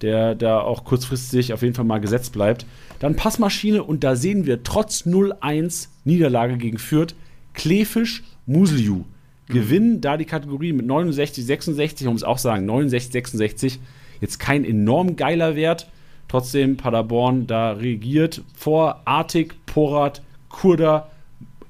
Der 0.02 0.36
da 0.36 0.60
auch 0.60 0.84
kurzfristig 0.84 1.54
auf 1.54 1.62
jeden 1.62 1.74
Fall 1.74 1.86
mal 1.86 2.00
gesetzt 2.00 2.34
bleibt. 2.34 2.66
Dann 3.00 3.16
Passmaschine 3.16 3.84
und 3.86 4.04
da 4.04 4.18
sehen 4.18 4.46
wir 4.46 4.64
trotz 4.64 5.06
0-1 5.06 5.88
Niederlage 6.04 6.58
gegen 6.58 6.78
Fürth 6.78 7.16
Klefisch 7.54 8.24
Musliu 8.46 9.06
gewinnen 9.48 10.02
da 10.02 10.18
die 10.18 10.26
Kategorie 10.26 10.74
mit 10.74 10.86
69, 10.86 11.46
66, 11.46 12.06
man 12.06 12.14
muss 12.14 12.24
auch 12.24 12.38
sagen, 12.38 12.66
69, 12.66 13.12
66. 13.12 13.80
Jetzt 14.22 14.40
kein 14.40 14.66
enorm 14.66 15.16
geiler 15.16 15.56
Wert. 15.56 15.90
Trotzdem 16.28 16.76
Paderborn 16.76 17.48
da 17.48 17.72
regiert 17.72 18.42
vor 18.54 19.02
Artig, 19.06 19.56
Porat, 19.66 20.22
Kurda, 20.50 21.10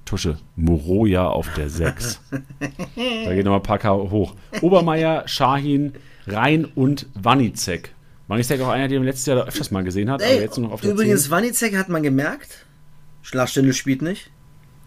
Tusche, 0.06 0.38
Moroja 0.56 1.28
auf 1.28 1.54
der 1.54 1.70
6. 1.70 2.22
da 2.62 3.36
geht 3.36 3.46
nochmal 3.46 3.60
ein 3.60 3.64
paar 3.64 3.78
K 3.78 3.94
hoch. 3.94 4.36
Obermeier, 4.62 5.28
Shahin, 5.28 5.94
Rhein 6.26 6.66
und 6.66 7.08
Wanizek. 7.14 7.94
Wanizek 8.28 8.62
auch 8.62 8.70
einer, 8.70 8.88
den 8.88 9.00
man 9.00 9.08
letztes 9.08 9.26
Jahr 9.26 9.46
öfters 9.46 9.70
mal 9.70 9.84
gesehen 9.84 10.10
hat, 10.10 10.22
aber 10.22 10.32
Ey, 10.32 10.40
jetzt 10.40 10.58
nur 10.58 10.68
noch 10.68 10.74
auf 10.74 10.82
der 10.82 10.92
übrigens, 10.92 11.24
10. 11.24 11.32
Wanizek 11.32 11.78
hat 11.78 11.90
man 11.90 12.04
gemerkt, 12.04 12.66
Schlafstände 13.22 13.74
spielt 13.74 14.02
nicht. 14.02 14.32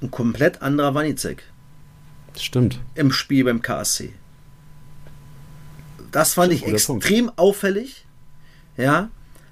Ein 0.02 0.10
komplett 0.10 0.62
anderer 0.62 0.94
Wanizek 0.94 1.44
Stimmt. 2.38 2.78
im 2.94 3.12
Spiel 3.12 3.44
beim 3.44 3.62
KSC. 3.62 4.12
Das 6.12 6.34
fand 6.34 6.52
ich 6.52 6.62
Guter 6.64 6.76
Punkt. 6.84 7.04
extrem 7.04 7.30
auffällig, 7.36 8.04
ja, 8.76 9.08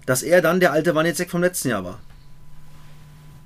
dass 0.07 0.22
er 0.22 0.43
dann 0.43 0.61
der 0.61 0.72
alte 0.72 0.95
Wanizek 0.95 1.31
vom 1.31 1.41
letzten 1.43 1.68
Jahr 1.68 1.85
war. 1.85 1.99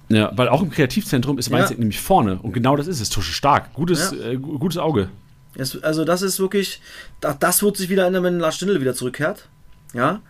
Ja, 0.09 0.30
weil 0.37 0.49
auch 0.49 0.62
im 0.62 0.70
Kreativzentrum 0.70 1.39
ist 1.39 1.49
Ja. 1.51 1.59
Wanizek 1.59 1.78
nämlich 1.78 2.01
vorne 2.01 2.39
und 2.39 2.53
genau 2.53 2.76
das 2.76 2.87
ist 2.87 3.01
es. 3.01 3.09
Tusche 3.11 3.33
stark. 3.33 3.72
Gutes, 3.74 4.12
Ja. 4.12 4.30
äh, 4.30 4.37
gu- 4.37 4.59
gutes 4.59 4.78
Auge. 4.78 5.09
Es, 5.55 5.83
also 5.83 6.05
das 6.05 6.22
ist 6.22 6.39
wirklich, 6.41 6.80
da- 7.20 7.35
das 7.35 7.62
wird 7.62 7.76
sich 7.76 7.89
wieder 7.91 8.07
ändern, 8.07 8.22
wenn 8.24 8.39
Lars 8.39 8.57
Stindl 8.57 8.80
wieder 8.80 8.95
zurückkehrt, 8.95 9.49
ja, 9.93 10.20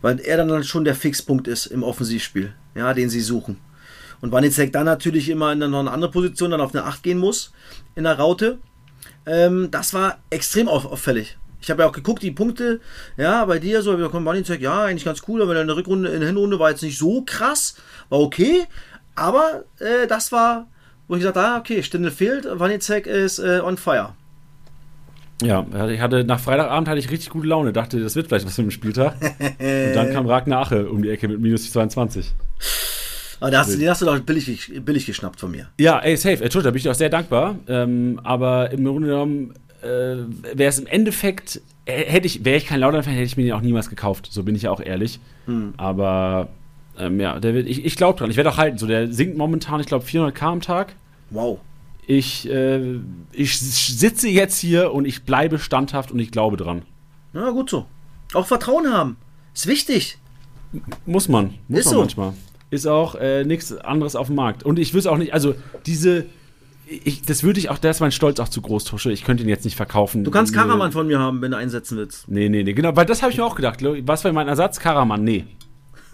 weil 0.00 0.18
er 0.20 0.38
dann 0.44 0.64
schon 0.64 0.84
der 0.84 0.94
Fixpunkt 0.94 1.46
ist 1.48 1.66
im 1.66 1.82
Offensivspiel, 1.82 2.54
ja, 2.74 2.94
den 2.94 3.10
sie 3.10 3.20
suchen. 3.20 3.58
Und 4.20 4.32
Wanizek 4.32 4.72
dann 4.72 4.86
natürlich 4.86 5.28
immer 5.28 5.52
in 5.52 5.58
noch 5.58 5.80
eine 5.80 5.90
andere 5.90 6.10
Position, 6.10 6.50
dann 6.50 6.60
auf 6.60 6.74
eine 6.74 6.84
8 6.84 7.02
gehen 7.02 7.18
muss, 7.18 7.52
in 7.94 8.04
der 8.04 8.18
Raute. 8.18 8.58
Ähm, 9.26 9.68
das 9.70 9.94
war 9.94 10.18
extrem 10.30 10.68
auf, 10.68 10.86
auffällig. 10.86 11.36
Ich 11.60 11.70
habe 11.70 11.82
ja 11.82 11.88
auch 11.88 11.92
geguckt, 11.92 12.22
die 12.22 12.30
Punkte, 12.30 12.80
ja, 13.16 13.44
bei 13.44 13.58
dir 13.58 13.82
so, 13.82 13.96
da 13.96 14.08
kommt 14.08 14.26
Wanizek, 14.26 14.60
ja, 14.60 14.84
eigentlich 14.84 15.04
ganz 15.04 15.22
cool, 15.26 15.42
aber 15.42 15.60
in 15.60 15.66
der 15.66 15.76
Rückrunde, 15.76 16.10
in 16.10 16.20
der 16.20 16.28
Hinrunde 16.28 16.58
war 16.58 16.70
jetzt 16.70 16.82
nicht 16.82 16.98
so 16.98 17.22
krass, 17.22 17.76
war 18.08 18.20
okay, 18.20 18.64
aber 19.14 19.64
äh, 19.80 20.06
das 20.06 20.30
war, 20.30 20.66
wo 21.08 21.14
ich 21.14 21.20
gesagt 21.20 21.36
habe, 21.36 21.48
ah, 21.48 21.58
okay, 21.58 21.82
Stindl 21.82 22.10
fehlt, 22.10 22.46
Wanizek 22.48 23.06
ist 23.06 23.38
äh, 23.38 23.60
on 23.64 23.76
fire. 23.76 24.14
Ja, 25.42 25.66
ich 25.88 26.00
hatte 26.00 26.24
nach 26.24 26.40
Freitagabend 26.40 26.88
hatte 26.88 26.98
ich 26.98 27.10
richtig 27.10 27.30
gute 27.30 27.48
Laune, 27.48 27.72
dachte, 27.72 28.00
das 28.00 28.16
wird 28.16 28.28
vielleicht 28.28 28.46
was 28.46 28.54
für 28.54 28.62
den 28.62 28.70
Spieltag. 28.70 29.16
und 29.58 29.94
dann 29.94 30.12
kam 30.12 30.26
Ragnar 30.26 30.62
Ache 30.62 30.88
um 30.88 31.02
die 31.02 31.10
Ecke 31.10 31.28
mit 31.28 31.40
minus 31.40 31.70
22. 31.72 32.32
Aber 33.46 33.52
da 33.52 33.60
hast 33.60 33.72
du, 33.72 33.78
den 33.78 33.88
hast 33.88 34.02
du 34.02 34.06
doch 34.06 34.18
billig, 34.18 34.72
billig 34.84 35.06
geschnappt 35.06 35.38
von 35.38 35.52
mir. 35.52 35.68
Ja, 35.78 36.00
ey, 36.00 36.16
safe. 36.16 36.42
Entschuldigung, 36.42 36.64
da 36.64 36.70
bin 36.72 36.80
ich 36.80 36.88
auch 36.88 36.94
sehr 36.94 37.10
dankbar. 37.10 37.54
Ähm, 37.68 38.20
aber 38.24 38.72
im 38.72 38.84
Grunde 38.84 39.06
genommen 39.06 39.54
äh, 39.82 39.86
wäre 39.86 40.68
es 40.68 40.80
im 40.80 40.88
Endeffekt, 40.88 41.60
äh, 41.84 41.92
hätte 42.06 42.26
ich, 42.26 42.44
wäre 42.44 42.56
ich 42.56 42.66
kein 42.66 42.80
Lautern-Fan, 42.80 43.12
hätte 43.12 43.24
ich 43.24 43.36
mir 43.36 43.44
den 43.44 43.52
auch 43.52 43.60
niemals 43.60 43.88
gekauft. 43.88 44.26
So 44.32 44.42
bin 44.42 44.56
ich 44.56 44.62
ja 44.62 44.72
auch 44.72 44.80
ehrlich. 44.80 45.20
Hm. 45.44 45.74
Aber 45.76 46.48
ähm, 46.98 47.20
ja, 47.20 47.38
der 47.38 47.54
wird, 47.54 47.68
ich, 47.68 47.84
ich 47.84 47.94
glaube 47.94 48.18
dran. 48.18 48.30
Ich 48.32 48.36
werde 48.36 48.50
auch 48.50 48.56
halten. 48.56 48.78
So, 48.78 48.88
der 48.88 49.12
sinkt 49.12 49.38
momentan, 49.38 49.78
ich 49.78 49.86
glaube, 49.86 50.04
400k 50.04 50.42
am 50.42 50.60
Tag. 50.60 50.96
Wow. 51.30 51.60
Ich, 52.04 52.50
äh, 52.50 52.98
ich 53.30 53.60
sitze 53.60 54.28
jetzt 54.28 54.58
hier 54.58 54.92
und 54.92 55.04
ich 55.04 55.22
bleibe 55.22 55.60
standhaft 55.60 56.10
und 56.10 56.18
ich 56.18 56.32
glaube 56.32 56.56
dran. 56.56 56.82
Na 57.32 57.50
gut 57.50 57.70
so. 57.70 57.86
Auch 58.34 58.46
Vertrauen 58.48 58.92
haben. 58.92 59.16
Ist 59.54 59.68
wichtig. 59.68 60.18
Muss 61.04 61.28
man. 61.28 61.54
Muss 61.68 61.80
Ist 61.80 61.86
man 61.86 61.94
so. 61.94 62.00
manchmal. 62.00 62.32
Ist 62.70 62.86
auch 62.86 63.14
äh, 63.14 63.44
nichts 63.44 63.76
anderes 63.76 64.16
auf 64.16 64.26
dem 64.26 64.36
Markt. 64.36 64.64
Und 64.64 64.78
ich 64.78 64.92
wüsste 64.92 65.10
auch 65.10 65.18
nicht, 65.18 65.32
also 65.32 65.54
diese. 65.86 66.26
Ich, 66.88 67.22
das 67.22 67.42
würde 67.42 67.58
ich 67.58 67.68
auch, 67.68 67.78
da 67.78 67.90
ist 67.90 67.98
mein 67.98 68.12
Stolz 68.12 68.38
auch 68.38 68.48
zu 68.48 68.62
groß, 68.62 68.84
Tusche. 68.84 69.10
Ich 69.10 69.24
könnte 69.24 69.42
ihn 69.42 69.48
jetzt 69.48 69.64
nicht 69.64 69.76
verkaufen. 69.76 70.22
Du 70.22 70.30
kannst. 70.30 70.54
Karaman 70.54 70.92
von 70.92 71.06
mir 71.08 71.18
haben, 71.18 71.42
wenn 71.42 71.50
du 71.50 71.56
einsetzen 71.56 71.98
willst. 71.98 72.28
Nee, 72.28 72.48
nee, 72.48 72.62
nee, 72.62 72.74
genau, 72.74 72.94
weil 72.94 73.06
das 73.06 73.22
habe 73.22 73.32
ich 73.32 73.38
mir 73.38 73.44
auch 73.44 73.56
gedacht. 73.56 73.80
Was 73.82 74.22
wäre 74.22 74.32
mein 74.32 74.46
Ersatz? 74.46 74.78
Karaman, 74.78 75.24
nee. 75.24 75.44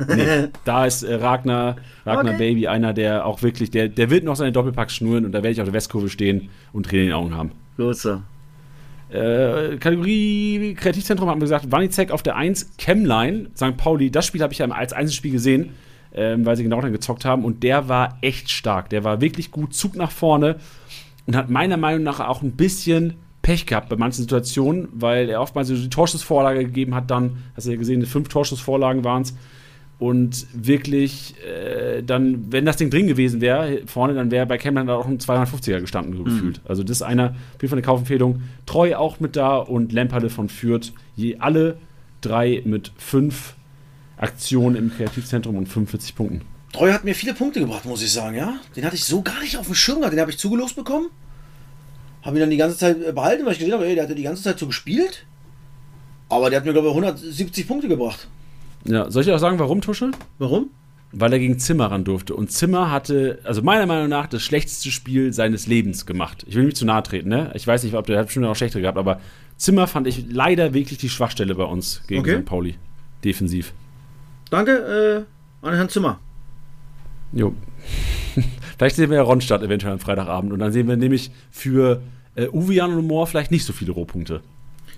nee. 0.08 0.48
Da 0.64 0.86
ist 0.86 1.02
äh, 1.02 1.14
Ragnar, 1.14 1.76
Ragnar 2.06 2.34
Okay. 2.34 2.38
Baby 2.38 2.68
einer, 2.68 2.94
der 2.94 3.26
auch 3.26 3.42
wirklich, 3.42 3.70
der, 3.70 3.88
der 3.88 4.08
wird 4.08 4.24
noch 4.24 4.36
seine 4.36 4.52
Doppelpacks 4.52 4.94
schnüren 4.94 5.26
und 5.26 5.32
da 5.32 5.38
werde 5.38 5.50
ich 5.50 5.60
auf 5.60 5.66
der 5.66 5.74
Westkurve 5.74 6.08
stehen 6.08 6.48
und 6.72 6.86
Tränen 6.86 7.04
in 7.04 7.08
den 7.10 7.16
Augen 7.16 7.36
haben. 7.36 7.52
Gut 7.76 7.96
so. 7.96 8.22
Äh, 9.12 9.76
Kategorie 9.76 10.74
Kreativzentrum 10.74 11.28
haben 11.28 11.40
wir 11.40 11.44
gesagt, 11.44 11.70
Wanizek 11.70 12.10
auf 12.10 12.22
der 12.22 12.36
1, 12.36 12.72
Chemline, 12.78 13.50
St. 13.54 13.76
Pauli, 13.76 14.10
das 14.10 14.26
Spiel 14.26 14.42
habe 14.42 14.54
ich 14.54 14.58
ja 14.58 14.66
als 14.68 14.94
Einzelspiel 14.94 15.32
gesehen, 15.32 15.70
ähm, 16.14 16.44
weil 16.44 16.56
sie 16.56 16.62
genau 16.62 16.80
dann 16.80 16.92
gezockt 16.92 17.24
haben 17.24 17.44
und 17.44 17.62
der 17.62 17.88
war 17.88 18.18
echt 18.20 18.50
stark. 18.50 18.90
Der 18.90 19.04
war 19.04 19.20
wirklich 19.20 19.50
gut, 19.50 19.74
Zug 19.74 19.96
nach 19.96 20.10
vorne 20.10 20.56
und 21.26 21.36
hat 21.36 21.50
meiner 21.50 21.76
Meinung 21.76 22.02
nach 22.02 22.20
auch 22.20 22.42
ein 22.42 22.52
bisschen 22.52 23.14
Pech 23.42 23.66
gehabt 23.66 23.88
bei 23.88 23.96
manchen 23.96 24.22
Situationen, 24.22 24.88
weil 24.92 25.28
er 25.28 25.40
oftmals 25.40 25.68
so 25.68 25.74
die 25.74 25.90
Torschussvorlage 25.90 26.64
gegeben 26.64 26.94
hat, 26.94 27.10
dann, 27.10 27.38
hast 27.56 27.66
du 27.66 27.72
ja 27.72 27.76
gesehen, 27.76 28.04
fünf 28.06 28.28
Torschussvorlagen 28.28 29.04
waren 29.04 29.22
es. 29.22 29.34
Und 29.98 30.46
wirklich, 30.52 31.34
äh, 31.46 32.02
dann, 32.02 32.50
wenn 32.50 32.64
das 32.64 32.76
Ding 32.76 32.90
drin 32.90 33.06
gewesen 33.06 33.40
wäre, 33.40 33.82
vorne, 33.86 34.14
dann 34.14 34.32
wäre 34.32 34.46
bei 34.46 34.58
Cameron 34.58 34.88
da 34.88 34.96
auch 34.96 35.06
ein 35.06 35.18
250er 35.18 35.80
gestanden, 35.80 36.16
so 36.16 36.24
gefühlt. 36.24 36.60
Also, 36.64 36.82
das 36.82 36.96
ist 36.96 37.02
einer, 37.02 37.30
auf 37.30 37.62
jeden 37.62 37.68
Fall 37.68 37.78
eine 37.78 37.86
Kaufempfehlung. 37.86 38.42
Treu 38.66 38.96
auch 38.96 39.20
mit 39.20 39.36
da 39.36 39.58
und 39.58 39.92
Lemperle 39.92 40.28
von 40.28 40.48
Fürth. 40.48 40.92
Je 41.14 41.36
alle 41.38 41.76
drei 42.20 42.62
mit 42.64 42.90
fünf 42.96 43.54
Aktionen 44.22 44.76
im 44.76 44.90
Kreativzentrum 44.94 45.56
und 45.56 45.66
45 45.66 46.14
Punkten. 46.14 46.42
Treu 46.72 46.92
hat 46.92 47.04
mir 47.04 47.14
viele 47.14 47.34
Punkte 47.34 47.60
gebracht, 47.60 47.84
muss 47.84 48.02
ich 48.02 48.12
sagen, 48.12 48.36
ja. 48.36 48.54
Den 48.76 48.84
hatte 48.84 48.96
ich 48.96 49.04
so 49.04 49.20
gar 49.22 49.40
nicht 49.40 49.58
auf 49.58 49.66
dem 49.66 49.74
Schirm 49.74 49.98
gehabt. 49.98 50.12
Den 50.14 50.20
habe 50.20 50.30
ich 50.30 50.38
zugelost 50.38 50.76
bekommen. 50.76 51.08
Habe 52.22 52.36
ihn 52.36 52.40
dann 52.40 52.50
die 52.50 52.56
ganze 52.56 52.78
Zeit 52.78 53.02
äh, 53.02 53.12
behalten, 53.12 53.44
weil 53.44 53.52
ich 53.52 53.58
gesehen 53.58 53.74
habe, 53.74 53.86
ey, 53.86 53.94
der 53.94 54.04
hat 54.04 54.10
ja 54.10 54.16
die 54.16 54.22
ganze 54.22 54.42
Zeit 54.42 54.58
so 54.58 54.66
gespielt. 54.66 55.26
Aber 56.28 56.48
der 56.48 56.60
hat 56.60 56.64
mir, 56.64 56.72
glaube 56.72 56.88
ich, 56.88 56.94
170 56.94 57.66
Punkte 57.68 57.88
gebracht. 57.88 58.28
Ja, 58.84 59.10
soll 59.10 59.22
ich 59.22 59.30
auch 59.32 59.38
sagen, 59.38 59.58
warum, 59.58 59.80
Tuschel? 59.80 60.12
Warum? 60.38 60.70
Weil 61.10 61.32
er 61.34 61.38
gegen 61.38 61.58
Zimmer 61.58 61.90
ran 61.90 62.04
durfte. 62.04 62.34
Und 62.34 62.50
Zimmer 62.50 62.90
hatte, 62.90 63.40
also 63.44 63.60
meiner 63.60 63.84
Meinung 63.84 64.08
nach, 64.08 64.28
das 64.28 64.42
schlechteste 64.42 64.90
Spiel 64.90 65.32
seines 65.34 65.66
Lebens 65.66 66.06
gemacht. 66.06 66.44
Ich 66.48 66.54
will 66.54 66.64
nicht 66.64 66.76
zu 66.78 66.86
nahe 66.86 67.02
treten, 67.02 67.28
ne? 67.28 67.50
Ich 67.54 67.66
weiß 67.66 67.82
nicht, 67.82 67.94
ob 67.94 68.06
der 68.06 68.18
hat 68.18 68.26
bestimmt 68.26 68.46
noch 68.46 68.56
schlechtere 68.56 68.80
gehabt, 68.80 68.96
aber 68.96 69.20
Zimmer 69.58 69.86
fand 69.86 70.06
ich 70.06 70.24
leider 70.30 70.72
wirklich 70.72 70.98
die 70.98 71.10
Schwachstelle 71.10 71.54
bei 71.54 71.64
uns 71.64 72.02
gegen 72.06 72.20
Okay. 72.20 72.38
St. 72.38 72.46
Pauli. 72.46 72.76
Defensiv. 73.24 73.74
Danke 74.52 75.24
äh, 75.62 75.66
an 75.66 75.74
Herrn 75.74 75.88
Zimmer. 75.88 76.20
Jo. 77.32 77.54
vielleicht 78.76 78.96
sehen 78.96 79.08
wir 79.08 79.16
ja 79.16 79.22
Ronstadt 79.22 79.62
eventuell 79.62 79.94
am 79.94 79.98
Freitagabend 79.98 80.52
und 80.52 80.58
dann 80.58 80.70
sehen 80.72 80.86
wir 80.88 80.96
nämlich 80.96 81.30
für 81.50 82.02
äh, 82.34 82.48
Uwe 82.48 82.84
und 82.84 83.06
Moore 83.06 83.26
vielleicht 83.26 83.50
nicht 83.50 83.64
so 83.64 83.72
viele 83.72 83.92
Rohpunkte. 83.92 84.42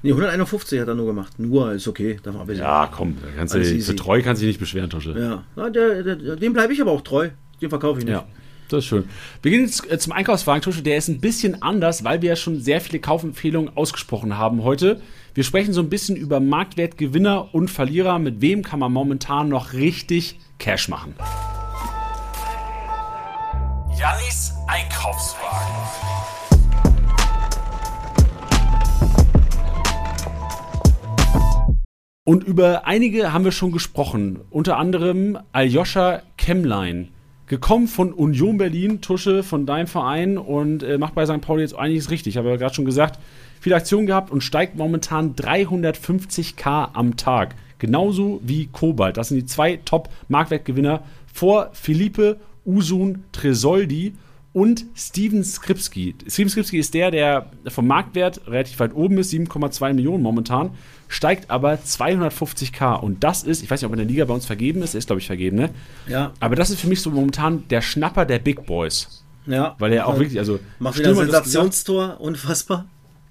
Nee, 0.03 0.11
151 0.11 0.81
hat 0.81 0.89
er 0.89 0.97
nur 0.97 1.07
gemacht. 1.07 1.39
Nur 1.39 1.73
ist 1.73 1.87
okay. 1.87 2.19
Darf 2.21 2.35
man 2.35 2.57
Ja, 2.57 2.91
komm, 2.93 3.17
kannst 3.37 3.55
du, 3.55 3.65
für 3.65 3.95
treu 3.95 4.23
kannst 4.23 4.43
du 4.43 4.47
dich 4.47 4.55
nicht 4.55 4.59
beschweren, 4.59 4.91
Tosche. 4.91 5.17
ja. 5.17 5.45
Na, 5.55 5.71
der, 5.71 6.03
der, 6.03 6.35
dem 6.35 6.53
bleibe 6.53 6.73
ich 6.73 6.81
aber 6.81 6.91
auch 6.91 7.03
treu. 7.03 7.29
Den 7.63 7.71
verkaufe 7.71 8.01
ich 8.01 8.07
nicht. 8.07 8.13
Ja, 8.13 8.27
das 8.69 8.81
ist 8.81 8.87
schön. 8.87 9.05
Wir 9.41 9.53
gehen 9.53 9.61
jetzt 9.61 9.89
äh, 9.89 10.01
zum 10.01 10.13
Einkaufswagen, 10.15 10.63
Tusche. 10.63 10.83
Der 10.83 10.97
ist 10.97 11.07
ein 11.07 11.21
bisschen 11.21 11.63
anders, 11.63 12.03
weil 12.03 12.23
wir 12.23 12.31
ja 12.31 12.37
schon 12.37 12.61
sehr 12.61 12.81
viele 12.81 12.99
Kaufempfehlungen 12.99 13.77
ausgesprochen 13.77 14.37
haben 14.37 14.65
heute. 14.65 15.01
Wir 15.37 15.43
sprechen 15.43 15.73
so 15.73 15.81
ein 15.81 15.89
bisschen 15.91 16.15
über 16.15 16.39
Marktwertgewinner 16.39 17.53
und 17.53 17.69
Verlierer. 17.69 18.21
Mit 18.21 18.41
wem 18.41 18.63
kann 18.63 18.79
man 18.79 18.93
momentan 18.93 19.49
noch 19.49 19.73
richtig 19.73 20.39
Cash 20.61 20.89
machen? 20.89 21.13
Jannis 23.99 24.53
Einkaufswagen. 24.69 25.75
Und 32.23 32.45
über 32.45 32.87
einige 32.87 33.33
haben 33.33 33.45
wir 33.45 33.51
schon 33.51 33.73
gesprochen. 33.73 34.39
Unter 34.51 34.77
anderem 34.77 35.37
Aljoscha 35.51 36.23
Kemlein. 36.37 37.09
Gekommen 37.49 37.89
von 37.89 38.13
Union 38.13 38.57
Berlin, 38.57 39.01
Tusche 39.01 39.43
von 39.43 39.67
deinem 39.67 39.89
Verein 39.89 40.39
und 40.39 40.85
äh, 40.85 40.97
macht 40.97 41.17
bei 41.17 41.27
St. 41.27 41.41
Pauli 41.41 41.63
jetzt 41.63 41.75
einiges 41.75 42.13
richtig. 42.13 42.35
Ich 42.35 42.37
habe 42.37 42.51
ja 42.51 42.57
gerade 42.57 42.75
schon 42.75 42.85
gesagt, 42.85 43.19
viele 43.65 43.77
Aktionen 43.77 44.07
gehabt 44.07 44.31
und 44.31 44.43
steigt 44.43 44.77
momentan 44.77 45.35
350k 45.37 46.91
am 46.93 47.17
Tag. 47.17 47.55
Genauso 47.79 48.43
wie 48.45 48.67
Kobalt. 48.67 49.17
Das 49.17 49.29
sind 49.29 49.39
die 49.39 49.47
zwei 49.47 49.81
Top-Marktwertgewinner 49.83 51.03
vor 51.33 51.71
Philippe 51.73 52.39
Usun 52.67 53.25
Tresoldi 53.33 54.17
und 54.53 54.85
Steven 54.95 55.43
Skripski. 55.43 56.15
Steven 56.29 56.51
Skripski 56.51 56.77
ist 56.77 56.93
der, 56.93 57.11
der 57.11 57.47
vom 57.69 57.87
Marktwert 57.87 58.47
relativ 58.47 58.81
weit 58.81 58.95
oben 58.95 59.17
ist, 59.17 59.33
7,2 59.33 59.95
Millionen 59.95 60.23
momentan, 60.23 60.73
steigt 61.09 61.51
aber 61.51 61.73
250k. 61.77 63.01
Und 63.01 63.25
das 63.25 63.45
ist, 63.45 63.63
ich 63.63 63.71
weiß 63.71 63.81
nicht, 63.81 63.87
ob 63.87 63.93
in 63.95 63.99
der 63.99 64.07
Liga 64.07 64.27
bei 64.27 64.35
uns 64.35 64.45
vergeben 64.45 64.83
ist, 64.83 64.95
ist 64.95 65.07
glaube 65.07 65.21
ich 65.21 65.27
vergeben, 65.27 65.57
ne? 65.57 65.71
Ja. 66.07 66.33
Aber 66.39 66.55
das 66.55 66.69
ist 66.69 66.83
für 66.83 66.89
mich 66.89 67.01
so 67.01 67.11
momentan 67.11 67.67
der 67.69 67.81
Schnapper 67.81 68.27
der 68.27 68.41
Big 68.41 68.67
Boys. 68.67 69.25
ja. 69.47 69.75
Weil 69.79 69.95
er 69.95 70.07
auch 70.07 70.19
wirklich, 70.19 70.39
also 70.39 70.61
Macht 70.79 70.99
wieder 70.99 71.09
ein 71.09 71.17
Sensationstor. 71.17 72.21
Unfassbar. 72.21 72.85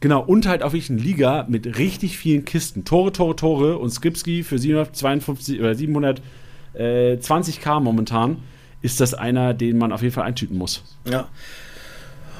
Genau, 0.04 0.22
und 0.22 0.46
halt 0.48 0.62
auch 0.64 0.74
wirklich 0.74 0.90
eine 0.90 1.00
Liga 1.00 1.46
mit 1.48 1.78
richtig 1.78 2.18
vielen 2.18 2.44
Kisten. 2.44 2.84
Tore, 2.84 3.14
Tore, 3.14 3.38
Tore 3.38 3.78
und 3.78 3.90
Skripski 3.90 4.44
für 4.44 4.60
752 4.60 5.62
oder 5.62 5.72
720k 5.72 7.80
momentan 7.80 8.36
ist 8.82 9.00
das 9.00 9.14
einer, 9.14 9.54
den 9.54 9.78
man 9.78 9.94
auf 9.94 10.02
jeden 10.02 10.14
Fall 10.14 10.26
eintüten 10.26 10.58
muss. 10.58 10.84
Ja. 11.06 11.30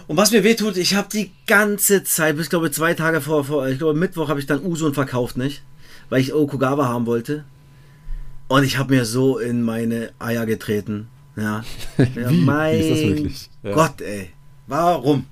Und 0.08 0.18
was 0.18 0.34
mir 0.34 0.44
wehtut, 0.44 0.76
ich 0.76 0.96
habe 0.96 1.08
die 1.10 1.32
ganze 1.48 2.04
Zeit, 2.04 2.36
bis 2.36 2.50
glaube 2.50 2.68
ich 2.68 2.74
zwei 2.74 2.96
Tage 2.96 3.22
vor, 3.22 3.46
vor 3.46 3.66
ich 3.70 3.78
glaube 3.78 3.98
Mittwoch 3.98 4.28
habe 4.28 4.42
ich 4.42 4.46
dann 4.46 4.62
Usun 4.62 4.94
verkauft, 4.94 5.38
nicht? 5.38 5.64
Weil 6.10 6.20
ich 6.20 6.34
Okugawa 6.34 6.90
haben 6.90 7.06
wollte. 7.06 7.46
Und 8.50 8.66
ich 8.66 8.78
habe 8.78 8.94
mir 8.94 9.06
so 9.06 9.38
in 9.38 9.62
meine 9.62 10.12
Eier 10.20 10.46
getreten. 10.46 11.08
Ja. 11.38 11.64
ja 11.98 12.30
Wie? 12.30 12.42
Mein 12.42 12.76
Wie 12.76 12.80
ist 12.82 12.92
das 12.92 13.10
möglich? 13.10 13.50
Ja. 13.64 13.72
Gott, 13.72 14.02
ey. 14.02 14.32
Warum? 14.68 15.28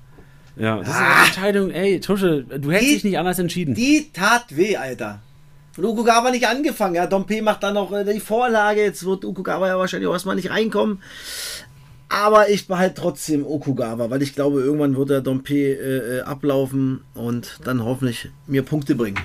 Ja, 0.56 0.78
das 0.78 0.88
ist 0.88 0.94
Ah. 0.94 0.98
eine 1.16 1.24
Entscheidung, 1.26 1.70
ey, 1.70 2.00
Tusche, 2.00 2.44
du 2.44 2.70
hättest 2.70 2.90
Die- 2.90 2.94
dich 2.94 3.04
nicht 3.04 3.18
anders 3.18 3.38
entschieden. 3.38 3.74
Die 3.74 4.08
tat 4.12 4.54
weh, 4.56 4.76
Alter. 4.76 5.20
Und 5.76 5.84
Okugawa 5.86 6.30
nicht 6.30 6.46
angefangen. 6.46 6.94
Ja, 6.96 7.06
Dompe 7.06 7.40
macht 7.40 7.62
dann 7.62 7.74
noch 7.74 7.90
äh, 7.92 8.04
die 8.04 8.20
Vorlage. 8.20 8.82
Jetzt 8.82 9.06
wird 9.06 9.24
Okugawa 9.24 9.66
ja 9.68 9.78
wahrscheinlich 9.78 10.06
auch 10.08 10.12
erstmal 10.12 10.36
nicht 10.36 10.50
reinkommen. 10.50 11.00
Aber 12.10 12.50
ich 12.50 12.66
behalte 12.66 13.00
trotzdem 13.00 13.46
Okugawa, 13.46 14.10
weil 14.10 14.20
ich 14.20 14.34
glaube, 14.34 14.60
irgendwann 14.60 14.96
wird 14.96 15.08
der 15.08 15.22
Dompe 15.22 15.54
äh, 15.54 16.18
äh, 16.18 16.20
ablaufen 16.22 17.00
und 17.14 17.58
dann 17.64 17.82
hoffentlich 17.82 18.28
mir 18.46 18.62
Punkte 18.62 18.94
bringen. 18.94 19.18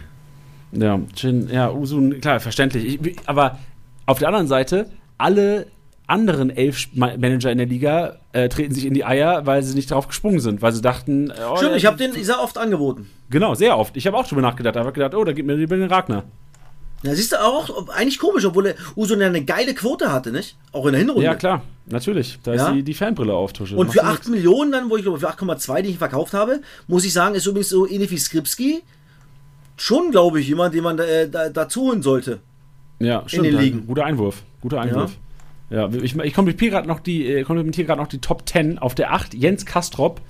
Ja, 0.72 0.98
Jin, 1.16 1.50
ja, 1.52 1.70
Usun, 1.70 2.22
klar, 2.22 2.40
verständlich. 2.40 3.00
Ich, 3.06 3.18
aber 3.26 3.60
auf 4.06 4.20
der 4.20 4.30
anderen 4.30 4.48
Seite, 4.48 4.90
alle 5.18 5.68
anderen 6.08 6.50
elf 6.50 6.88
Manager 6.94 7.52
in 7.52 7.58
der 7.58 7.68
Liga 7.68 8.20
äh, 8.32 8.48
treten 8.50 8.74
sich 8.74 8.86
in 8.86 8.94
die 8.94 9.04
Eier, 9.06 9.46
weil 9.46 9.62
sie 9.62 9.76
nicht 9.76 9.92
drauf 9.92 10.08
gesprungen 10.08 10.40
sind, 10.40 10.62
weil 10.62 10.72
sie 10.72 10.82
dachten, 10.82 11.30
äh, 11.30 11.34
oh, 11.52 11.58
Stimmt, 11.58 11.76
ich 11.76 11.86
habe 11.86 11.98
den 11.98 12.14
sehr 12.14 12.42
oft 12.42 12.58
angeboten. 12.58 13.10
Genau, 13.30 13.54
sehr 13.56 13.78
oft. 13.78 13.96
Ich 13.98 14.08
habe 14.08 14.18
auch 14.18 14.26
drüber 14.26 14.42
nachgedacht. 14.42 14.76
Ich 14.76 14.80
habe 14.80 14.94
gedacht, 14.94 15.14
oh, 15.14 15.24
da 15.24 15.34
gibt 15.34 15.48
mir 15.48 15.56
lieber 15.56 15.76
den 15.76 15.90
Ragnar. 15.90 16.24
Ja, 17.04 17.14
siehst 17.14 17.32
du 17.32 17.44
auch, 17.44 17.90
eigentlich 17.90 18.18
komisch, 18.18 18.44
obwohl 18.46 18.74
Usun 18.96 19.22
ja 19.22 19.28
eine 19.28 19.44
geile 19.44 19.76
Quote 19.76 20.12
hatte, 20.12 20.32
nicht? 20.32 20.58
Auch 20.72 20.86
in 20.88 20.94
der 20.94 21.00
Hinrunde. 21.02 21.24
Ja, 21.24 21.36
klar, 21.36 21.62
natürlich. 21.86 22.40
Da 22.42 22.56
Ja. 22.56 22.68
ist 22.70 22.76
die, 22.76 22.84
die 22.84 22.94
Fanbrille 22.96 23.34
auf, 23.34 23.54
Tusche. 23.54 23.76
Und 23.76 23.92
für 23.92 24.00
ja 24.00 24.06
8 24.06 24.30
Millionen 24.30 24.72
dann, 24.72 24.90
wo 24.90 24.98
ich 24.98 25.04
glaube 25.04 25.20
für 25.20 25.30
8,2, 25.30 25.84
die 25.84 25.90
ich 25.90 25.98
verkauft 26.00 26.34
habe, 26.34 26.62
muss 26.88 27.06
ich 27.06 27.14
sagen, 27.14 27.36
ist 27.36 27.46
übrigens 27.46 27.70
so 27.70 27.88
ähnlich 27.88 28.10
wie 28.10 28.18
Skripski 28.18 28.82
schon, 29.76 30.10
glaube 30.10 30.40
ich, 30.40 30.48
jemand, 30.48 30.74
den 30.74 30.84
man 30.84 30.98
äh, 30.98 31.30
da, 31.30 31.50
dazu 31.50 31.82
holen 31.82 32.02
sollte. 32.02 32.40
Ja, 33.00 33.24
stimmt. 33.28 33.46
den 33.46 33.54
ja, 33.54 33.62
Ligen. 33.62 33.86
Guter 33.86 34.06
Einwurf. 34.06 34.42
Guter 34.62 34.82
Einwurf. 34.82 35.12
Ja, 35.12 35.18
ich, 35.70 36.18
ich 36.18 36.34
kommentiere 36.34 36.72
gerade 36.72 36.88
noch, 36.88 37.00
die, 37.00 37.28
äh, 37.28 37.44
gerade 37.44 38.02
noch 38.02 38.08
die 38.08 38.20
Top 38.20 38.48
10. 38.48 38.80
Auf 38.80 38.96
der 38.96 39.14
8 39.14 39.34
Jens 39.34 39.66
Kastrop. 39.66 40.22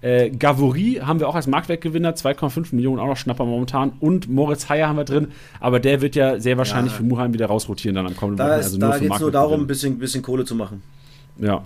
Äh, 0.00 0.30
Gavori 0.30 1.00
haben 1.02 1.18
wir 1.18 1.28
auch 1.28 1.34
als 1.34 1.46
Marktwertgewinner, 1.46 2.14
2,5 2.14 2.74
Millionen, 2.74 3.00
auch 3.00 3.06
noch 3.06 3.16
Schnapper 3.16 3.46
momentan. 3.46 3.94
Und 4.00 4.28
Moritz 4.28 4.68
Heyer 4.68 4.88
haben 4.88 4.96
wir 4.96 5.04
drin, 5.04 5.28
aber 5.60 5.80
der 5.80 6.02
wird 6.02 6.14
ja 6.14 6.38
sehr 6.38 6.58
wahrscheinlich 6.58 6.92
Ja. 6.92 6.98
für 6.98 7.04
Muheim 7.04 7.32
wieder 7.32 7.46
rausrotieren 7.46 7.94
dann 7.94 8.06
am 8.06 8.14
kommenden 8.16 8.36
Da, 8.36 8.44
Wochenende. 8.58 8.64
Also 8.66 8.78
da 8.78 8.98
geht 8.98 9.10
es 9.12 9.20
nur 9.20 9.30
darum, 9.32 9.62
ein 9.62 9.66
bisschen, 9.66 9.98
bisschen 9.98 10.20
Kohle 10.22 10.44
zu 10.44 10.54
machen. 10.54 10.82
Ja. 11.38 11.62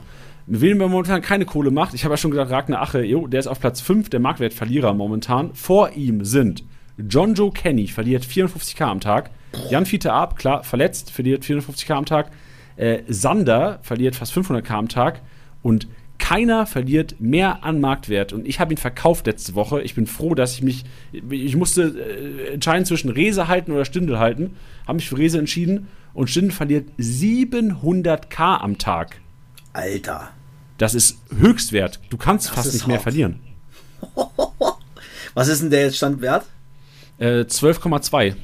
Mit 0.47 0.61
wem 0.61 0.79
man 0.79 0.91
momentan 0.91 1.20
keine 1.20 1.47
Kohle 1.47 1.70
macht, 1.72 1.95
ich 1.95 2.05
habe 2.05 2.12
ja 2.12 2.16
schon 2.16 2.31
gesagt, 2.31 2.51
Ragnar 2.53 2.81
Ache, 2.81 3.03
jo, 3.03 3.26
der 3.26 3.41
ist 3.41 3.49
auf 3.49 3.59
Platz 3.59 3.81
5 3.81 4.09
der 4.09 4.20
Marktwertverlierer 4.20 4.95
momentan. 4.95 5.53
Vor 5.55 5.91
ihm 5.97 6.24
sind 6.24 6.62
John 6.97 7.35
Joe 7.35 7.51
Kenny, 7.51 7.89
verliert 7.89 8.24
54k 8.24 8.83
am 8.85 9.01
Tag. 9.01 9.31
Jan 9.68 9.85
Fiete 9.85 10.12
Ab, 10.12 10.37
klar, 10.37 10.62
verletzt, 10.62 11.11
verliert 11.11 11.43
54k 11.43 11.93
am 11.93 12.05
Tag. 12.07 12.31
Äh, 12.79 13.03
Sander 13.09 13.81
verliert 13.83 14.16
fast 14.16 14.33
500k 14.33 14.70
am 14.70 14.89
Tag. 14.89 15.20
Und 15.62 15.87
keiner 16.18 16.66
verliert 16.66 17.20
mehr 17.20 17.62
an 17.64 17.81
Marktwert. 17.81 18.33
Und 18.33 18.47
ich 18.47 18.59
habe 18.61 18.72
ihn 18.72 18.76
verkauft 18.79 19.26
letzte 19.26 19.55
Woche. 19.55 19.83
Ich 19.83 19.95
bin 19.95 20.07
froh, 20.07 20.35
dass 20.35 20.55
ich 20.55 20.62
mich. 20.62 20.85
Ich 21.31 21.55
musste 21.57 21.83
äh, 21.83 22.55
entscheiden 22.55 22.85
zwischen 22.87 23.11
Rese 23.11 23.49
halten 23.49 23.72
oder 23.72 23.85
Stindel 23.85 24.18
halten. 24.18 24.57
Habe 24.87 24.97
mich 24.97 25.09
für 25.09 25.18
Rese 25.18 25.39
entschieden. 25.39 25.89
Und 26.14 26.31
Stindel 26.31 26.53
verliert 26.53 26.89
700k 26.99 28.59
am 28.59 28.79
Tag. 28.79 29.20
Alter. 29.72 30.31
Das 30.79 30.95
ist 30.95 31.18
Höchstwert. 31.37 32.01
Du 32.11 32.16
kannst 32.16 32.49
Das 32.49 32.55
fast 32.55 32.72
nicht 32.74 32.87
mehr 32.87 32.97
hart. 32.97 33.03
verlieren. 33.03 33.41
Was 35.35 35.49
ist 35.49 35.62
denn 35.62 35.70
der 35.70 35.83
jetzt 35.85 35.97
Stand 35.97 36.20
wert? 36.20 36.47
Äh, 37.18 37.43
12,2. 37.43 38.35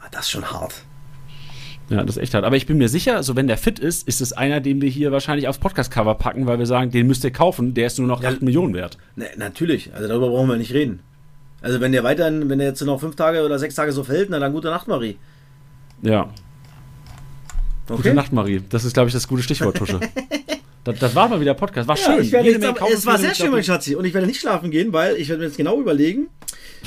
Ah, 0.00 0.06
das 0.10 0.22
ist 0.26 0.30
schon 0.30 0.50
hart. 0.50 0.74
Ja, 1.90 2.04
das 2.04 2.16
ist 2.16 2.22
echt 2.22 2.34
hart. 2.34 2.44
Aber 2.44 2.56
ich 2.56 2.66
bin 2.66 2.78
mir 2.78 2.88
sicher, 2.88 3.16
also 3.16 3.34
wenn 3.34 3.48
der 3.48 3.58
fit 3.58 3.80
ist, 3.80 4.06
ist 4.06 4.20
es 4.20 4.32
einer, 4.32 4.60
den 4.60 4.80
wir 4.80 4.88
hier 4.88 5.10
wahrscheinlich 5.10 5.48
aufs 5.48 5.58
Podcast-Cover 5.58 6.14
packen, 6.14 6.46
weil 6.46 6.60
wir 6.60 6.66
sagen, 6.66 6.92
den 6.92 7.08
müsst 7.08 7.24
ihr 7.24 7.32
kaufen, 7.32 7.74
der 7.74 7.88
ist 7.88 7.98
nur 7.98 8.06
noch 8.06 8.22
8 8.22 8.42
Millionen 8.42 8.74
wert. 8.74 8.96
Ne, 9.16 9.26
natürlich, 9.36 9.92
also 9.92 10.06
darüber 10.06 10.28
brauchen 10.28 10.48
wir 10.48 10.56
nicht 10.56 10.72
reden. 10.72 11.00
Also 11.62 11.80
wenn 11.80 11.90
der 11.90 12.04
weiterhin, 12.04 12.48
wenn 12.48 12.60
der 12.60 12.68
jetzt 12.68 12.80
noch 12.82 13.00
fünf 13.00 13.16
Tage 13.16 13.44
oder 13.44 13.58
sechs 13.58 13.74
Tage 13.74 13.90
so 13.90 14.04
fällt, 14.04 14.30
na 14.30 14.38
dann 14.38 14.52
gute 14.52 14.68
Nacht, 14.68 14.86
Marie. 14.86 15.16
Ja. 16.02 16.30
Gute 17.88 18.00
Okay? 18.00 18.14
Nacht, 18.14 18.32
Marie. 18.32 18.62
Das 18.70 18.84
ist, 18.84 18.94
glaube 18.94 19.08
ich, 19.08 19.12
das 19.12 19.26
gute 19.26 19.42
Stichwort, 19.42 19.76
Tusche. 19.76 19.98
das, 20.84 20.98
das 21.00 21.14
war 21.16 21.28
mal 21.28 21.40
wieder 21.40 21.54
Podcast. 21.54 21.88
War 21.88 21.98
Ja, 21.98 22.04
schön. 22.04 22.22
ich 22.22 22.30
werde 22.30 22.50
jetzt, 22.50 22.64
aber, 22.64 22.88
es 22.90 23.04
war 23.04 23.18
sehr 23.18 23.34
schön, 23.34 23.50
mein 23.50 23.64
Schatzi. 23.64 23.96
Und 23.96 24.04
ich 24.04 24.14
werde 24.14 24.28
nicht 24.28 24.40
schlafen 24.40 24.70
gehen, 24.70 24.92
weil 24.92 25.16
ich 25.16 25.28
werde 25.28 25.40
mir 25.40 25.48
jetzt 25.48 25.56
genau 25.56 25.80
überlegen, 25.80 26.28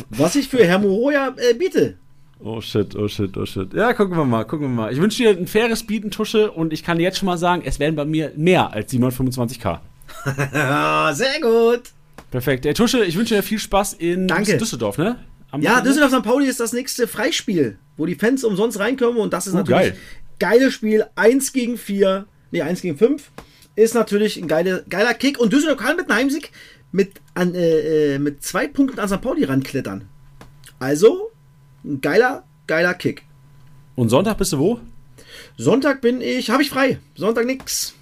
was 0.09 0.35
ich 0.35 0.47
für 0.47 0.65
Herr 0.65 0.79
Moroja 0.79 1.35
äh, 1.37 1.53
biete. 1.53 1.97
Oh 2.45 2.59
shit, 2.59 2.93
oh 2.97 3.07
shit, 3.07 3.37
oh 3.37 3.45
shit. 3.45 3.73
Ja, 3.73 3.93
gucken 3.93 4.17
wir 4.17 4.25
mal, 4.25 4.43
gucken 4.43 4.67
wir 4.67 4.73
mal. 4.83 4.91
Ich 4.93 4.99
wünsche 4.99 5.23
dir 5.23 5.29
ein 5.29 5.47
faires 5.47 5.83
Bieten, 5.83 6.11
Tusche, 6.11 6.51
und 6.51 6.73
ich 6.73 6.83
kann 6.83 6.97
dir 6.97 7.03
jetzt 7.03 7.17
schon 7.17 7.27
mal 7.27 7.37
sagen, 7.37 7.63
es 7.65 7.79
werden 7.79 7.95
bei 7.95 8.03
mir 8.05 8.33
mehr 8.35 8.73
als 8.73 8.91
725k. 8.91 9.79
Ah, 10.53 11.13
sehr 11.15 11.39
gut. 11.41 11.83
Perfekt. 12.31 12.65
Der 12.65 12.73
Tusche, 12.73 13.05
ich 13.05 13.17
wünsche 13.17 13.35
dir 13.35 13.43
viel 13.43 13.59
Spaß 13.59 13.93
in 13.93 14.27
Danke. 14.27 14.57
Düsseldorf, 14.57 14.97
ne? 14.97 15.19
Am 15.51 15.61
Ja, 15.61 15.69
Wochenende? 15.71 15.89
Düsseldorf 15.89 16.13
St. 16.13 16.23
Pauli 16.27 16.47
ist 16.47 16.59
das 16.59 16.73
nächste 16.73 17.07
Freispiel, 17.07 17.77
wo 17.95 18.05
die 18.05 18.15
Fans 18.15 18.43
umsonst 18.43 18.77
reinkommen 18.79 19.17
und 19.17 19.31
das 19.31 19.47
ist 19.47 19.53
Oh, 19.53 19.57
natürlich 19.57 19.79
geil. 19.91 19.97
geiles 20.39 20.73
Spiel. 20.73 21.05
1 21.15 21.53
gegen 21.53 21.77
4, 21.77 22.25
nee, 22.51 22.61
1 22.61 22.81
gegen 22.81 22.97
5 22.97 23.31
ist 23.75 23.93
natürlich 23.95 24.37
ein 24.37 24.47
geile, 24.47 24.83
geiler 24.89 25.13
Kick 25.13 25.39
und 25.39 25.53
Düsseldorf 25.53 25.79
kann 25.79 25.95
mit 25.95 26.09
einem 26.09 26.19
Heimsieg 26.19 26.51
mit, 26.91 27.13
an, 27.35 27.55
äh, 27.55 28.15
äh, 28.15 28.19
mit 28.19 28.43
zwei 28.43 28.67
Punkten 28.67 28.99
an 28.99 29.07
St. 29.07 29.21
Pauli 29.21 29.45
ranklettern. 29.45 30.05
Also, 30.79 31.31
ein 31.83 32.01
geiler, 32.01 32.43
geiler 32.67 32.93
Kick. 32.93 33.23
Und 33.95 34.09
Sonntag 34.09 34.37
bist 34.37 34.53
du 34.53 34.59
wo? 34.59 34.79
Sonntag 35.57 36.01
bin 36.01 36.21
ich, 36.21 36.49
habe 36.49 36.63
ich 36.63 36.69
frei. 36.69 36.99
Sonntag 37.15 37.45
nix. 37.45 37.93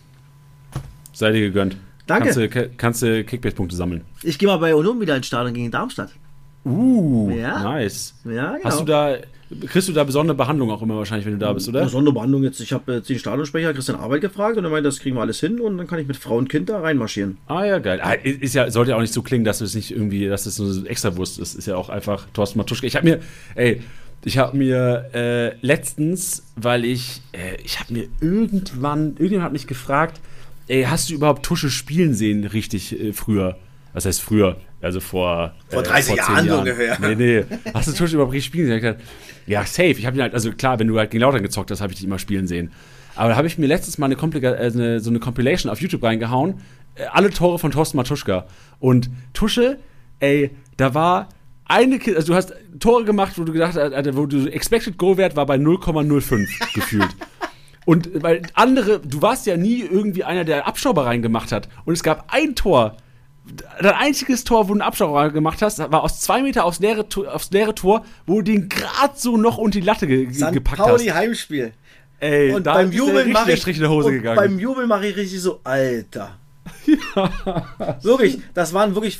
Sei 1.14 1.32
dir 1.32 1.42
gegönnt. 1.42 1.78
Danke. 2.08 2.26
Kannst 2.26 2.38
du, 2.40 2.50
ka- 2.50 2.70
kannst 2.78 3.02
du 3.02 3.24
Kickbase-Punkte 3.24 3.76
sammeln. 3.76 4.04
Ich 4.24 4.38
gehe 4.40 4.48
mal 4.48 4.58
bei 4.58 4.74
Union 4.76 5.00
wieder 5.00 5.16
ins 5.16 5.28
Stadion 5.28 5.54
gegen 5.54 5.72
Darmstadt. 5.72 6.12
Uh, 6.66 7.32
Ja. 7.32 7.62
nice. 7.64 8.14
Ja, 8.26 8.54
genau. 8.58 8.64
Hast 8.64 8.80
du 8.80 8.84
da, 8.86 9.18
kriegst 9.68 9.89
du 9.89 9.93
da 9.93 10.04
besondere 10.04 10.36
Behandlung 10.36 10.72
auch 10.72 10.82
immer 10.82 10.97
wahrscheinlich, 10.97 11.26
wenn 11.26 11.34
du 11.34 11.39
da 11.39 11.54
bist, 11.54 11.68
oder? 11.68 11.82
Eine 11.82 11.89
Sonderbehandlung 11.89 12.43
jetzt. 12.43 12.60
Ich 12.60 12.74
habe 12.74 12.93
jetzt 12.93 13.10
den 13.10 13.20
Stadionsprecher 13.20 13.74
Christian 13.74 13.99
Arbeit 13.99 14.22
gefragt 14.22 14.58
und 14.58 14.64
er 14.64 14.70
meinte, 14.70 14.88
das 14.88 14.99
kriegen 14.99 15.16
wir 15.16 15.22
alles 15.22 15.39
hin 15.39 15.60
und 15.60 15.78
dann 15.78 15.88
kann 15.88 15.99
ich 15.99 16.08
mit 16.08 16.18
Frau 16.18 16.38
und 16.38 16.49
Kind 16.49 16.70
da 16.70 16.80
reinmarschieren. 16.80 17.38
Ah 17.47 17.66
ja, 17.66 17.80
geil. 17.80 17.99
Ah, 18.02 18.14
ist 18.14 18.56
ja, 18.56 18.70
sollte 18.72 18.91
ja 18.91 18.97
auch 18.97 19.02
nicht 19.02 19.14
so 19.14 19.22
klingen, 19.22 19.45
dass 19.45 19.62
es 19.62 19.76
nicht 19.76 19.91
irgendwie, 19.91 20.28
dass 20.28 20.45
es 20.45 20.56
so 20.56 20.66
eine 20.66 20.88
Extrawurst 20.88 21.39
ist. 21.39 21.56
Ist 21.56 21.68
ja 21.68 21.76
auch 21.76 21.89
einfach 21.89 22.28
Thorsten 22.34 22.58
Matuschka. 22.60 22.88
Ich 22.88 22.95
habe 22.95 23.08
mir, 23.08 23.20
ey, 23.56 23.82
ich 24.24 24.38
habe 24.38 24.56
mir 24.56 25.10
äh, 25.14 25.56
letztens, 25.66 26.43
weil 26.56 26.86
ich, 26.86 27.22
äh, 27.32 27.56
ich 27.64 27.80
habe 27.80 27.93
mir 27.93 28.08
irgendwann, 28.20 29.12
irgendjemand 29.12 29.45
hat 29.45 29.54
mich 29.54 29.68
gefragt, 29.68 30.22
ey, 30.68 30.84
hast 30.84 31.10
du 31.10 31.16
überhaupt 31.16 31.43
Tusche 31.43 31.70
spielen 31.70 32.14
sehen 32.14 32.45
richtig 32.45 32.99
äh, 32.99 33.14
früher? 33.14 33.58
Was 33.94 34.06
heißt 34.06 34.22
früher? 34.22 34.58
Also 34.82 35.00
vor, 35.00 35.54
Vor 35.70 35.84
30 35.84 36.08
zehn 36.08 36.16
Jahren 36.18 36.48
so 36.48 36.58
ungefähr. 36.60 36.98
Nee, 37.00 37.16
nee. 37.16 37.46
Hast 37.74 37.88
du 37.88 37.94
Tusche 37.94 38.16
überhaupt 38.16 38.34
richtig 38.34 38.48
spielen 38.48 38.68
sehen? 38.68 38.78
Ich 38.78 38.86
hab 38.86 38.98
gedacht, 38.98 39.10
ja, 39.48 39.66
safe. 39.66 39.92
Ich 39.92 40.06
habe 40.06 40.18
ihn 40.18 40.22
halt, 40.22 40.34
also 40.34 40.52
klar, 40.52 40.80
wenn 40.80 40.88
du 40.88 40.98
halt 40.98 41.12
gegen 41.12 41.22
Lautern 41.22 41.44
gezockt 41.44 41.72
hast, 41.72 41.82
habe 41.82 41.92
ich 41.92 42.00
dich 42.00 42.08
immer 42.08 42.20
spielen 42.20 42.48
sehen. 42.48 42.72
Aber 43.16 43.30
da 43.30 43.36
habe 43.36 43.48
ich 43.48 43.58
mir 43.58 43.68
letztens 43.68 43.98
mal 43.98 44.06
eine, 44.06 44.16
äh, 44.16 44.72
eine, 44.72 45.00
so 45.00 45.10
eine 45.10 45.20
Compilation 45.20 45.72
auf 45.72 45.82
YouTube 45.82 46.04
reingehauen. 46.04 46.62
Äh, 46.96 47.06
alle 47.12 47.30
Tore 47.30 47.60
von 47.60 47.72
Thorsten 47.72 47.98
Matuschka. 47.98 48.46
Und 48.80 49.10
Tusche, 49.34 49.78
ey, 50.20 50.52
da 50.78 50.94
war 50.94 51.30
eine, 51.66 52.00
also 52.16 52.28
du 52.28 52.36
hast 52.36 52.54
Tore 52.80 53.04
gemacht, 53.04 53.38
wo 53.38 53.44
du 53.44 53.54
gedacht 53.54 53.76
hast, 53.76 54.16
wo 54.16 54.26
du 54.26 54.48
Expected 54.48 54.98
Goal 54.98 55.18
Wert 55.18 55.36
war 55.36 55.46
bei 55.46 55.56
0,05 55.56 56.48
gefühlt. 56.74 57.10
Und 57.86 58.10
weil 58.22 58.44
andere, 58.54 59.00
du 59.00 59.22
warst 59.22 59.46
ja 59.48 59.58
nie 59.58 59.82
irgendwie 59.82 60.24
einer, 60.24 60.44
der 60.44 60.68
Abstauber 60.68 61.06
reingemacht 61.06 61.52
hat. 61.52 61.68
Und 61.86 61.94
es 61.94 62.04
gab 62.04 62.32
ein 62.34 62.56
Tor, 62.56 62.98
dein 63.82 63.93
einziges 63.95 64.43
Tor, 64.43 64.66
wo 64.66 64.68
du 64.70 64.74
einen 64.74 64.82
Abstauber 64.82 65.30
gemacht 65.32 65.62
hast, 65.62 65.80
war 65.80 66.04
aus 66.04 66.20
zwei 66.22 66.41
Meter 66.41 66.66
aufs 66.66 66.80
leere, 66.80 67.08
Tor- 67.10 67.34
aufs 67.34 67.52
leere 67.52 67.74
Tor, 67.76 68.06
wo 68.26 68.36
du 68.36 68.41
den 68.52 68.70
gerade 68.70 69.14
so 69.16 69.38
noch 69.38 69.58
unter 69.58 69.80
die 69.80 69.86
Latte 69.86 70.08
ge 70.08 70.32
St. 70.34 70.52
gepackt 70.52 70.78
Pauli 70.82 71.06
hast. 71.08 71.16
Heimspiel. 71.16 71.74
Ey, 72.20 72.52
Und 72.54 72.66
da 72.68 72.74
beim 72.74 72.91
Jubeln 72.91 73.32
mache 73.34 73.52
ich. 73.54 73.66
Beim 74.36 74.60
Jubeln 74.60 74.88
mache 74.88 75.08
ich 75.08 75.16
richtig 75.16 75.41
so, 75.41 75.60
Alter. 75.64 76.38
wirklich, 78.02 78.39
das 78.54 78.74
waren 78.74 78.95
wirklich 78.95 79.20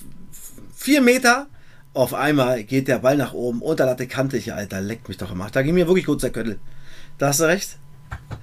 vier 0.76 1.02
Meter. 1.02 1.48
Auf 1.94 2.14
einmal 2.14 2.64
geht 2.64 2.88
der 2.88 3.00
Ball 3.00 3.18
nach 3.18 3.34
oben, 3.34 3.62
Unterlatte 3.62 4.08
kantig, 4.08 4.54
Alter, 4.54 4.80
leckt 4.80 5.10
mich 5.10 5.18
doch 5.18 5.32
im 5.32 5.42
Arsch. 5.42 5.52
Da 5.52 5.62
ging 5.62 5.74
mir 5.74 5.88
wirklich 5.88 6.06
kurz 6.06 6.22
der 6.22 6.30
Köttel. 6.30 6.60
Da 7.18 7.28
hast 7.28 7.42
du 7.42 7.46
recht. 7.46 7.78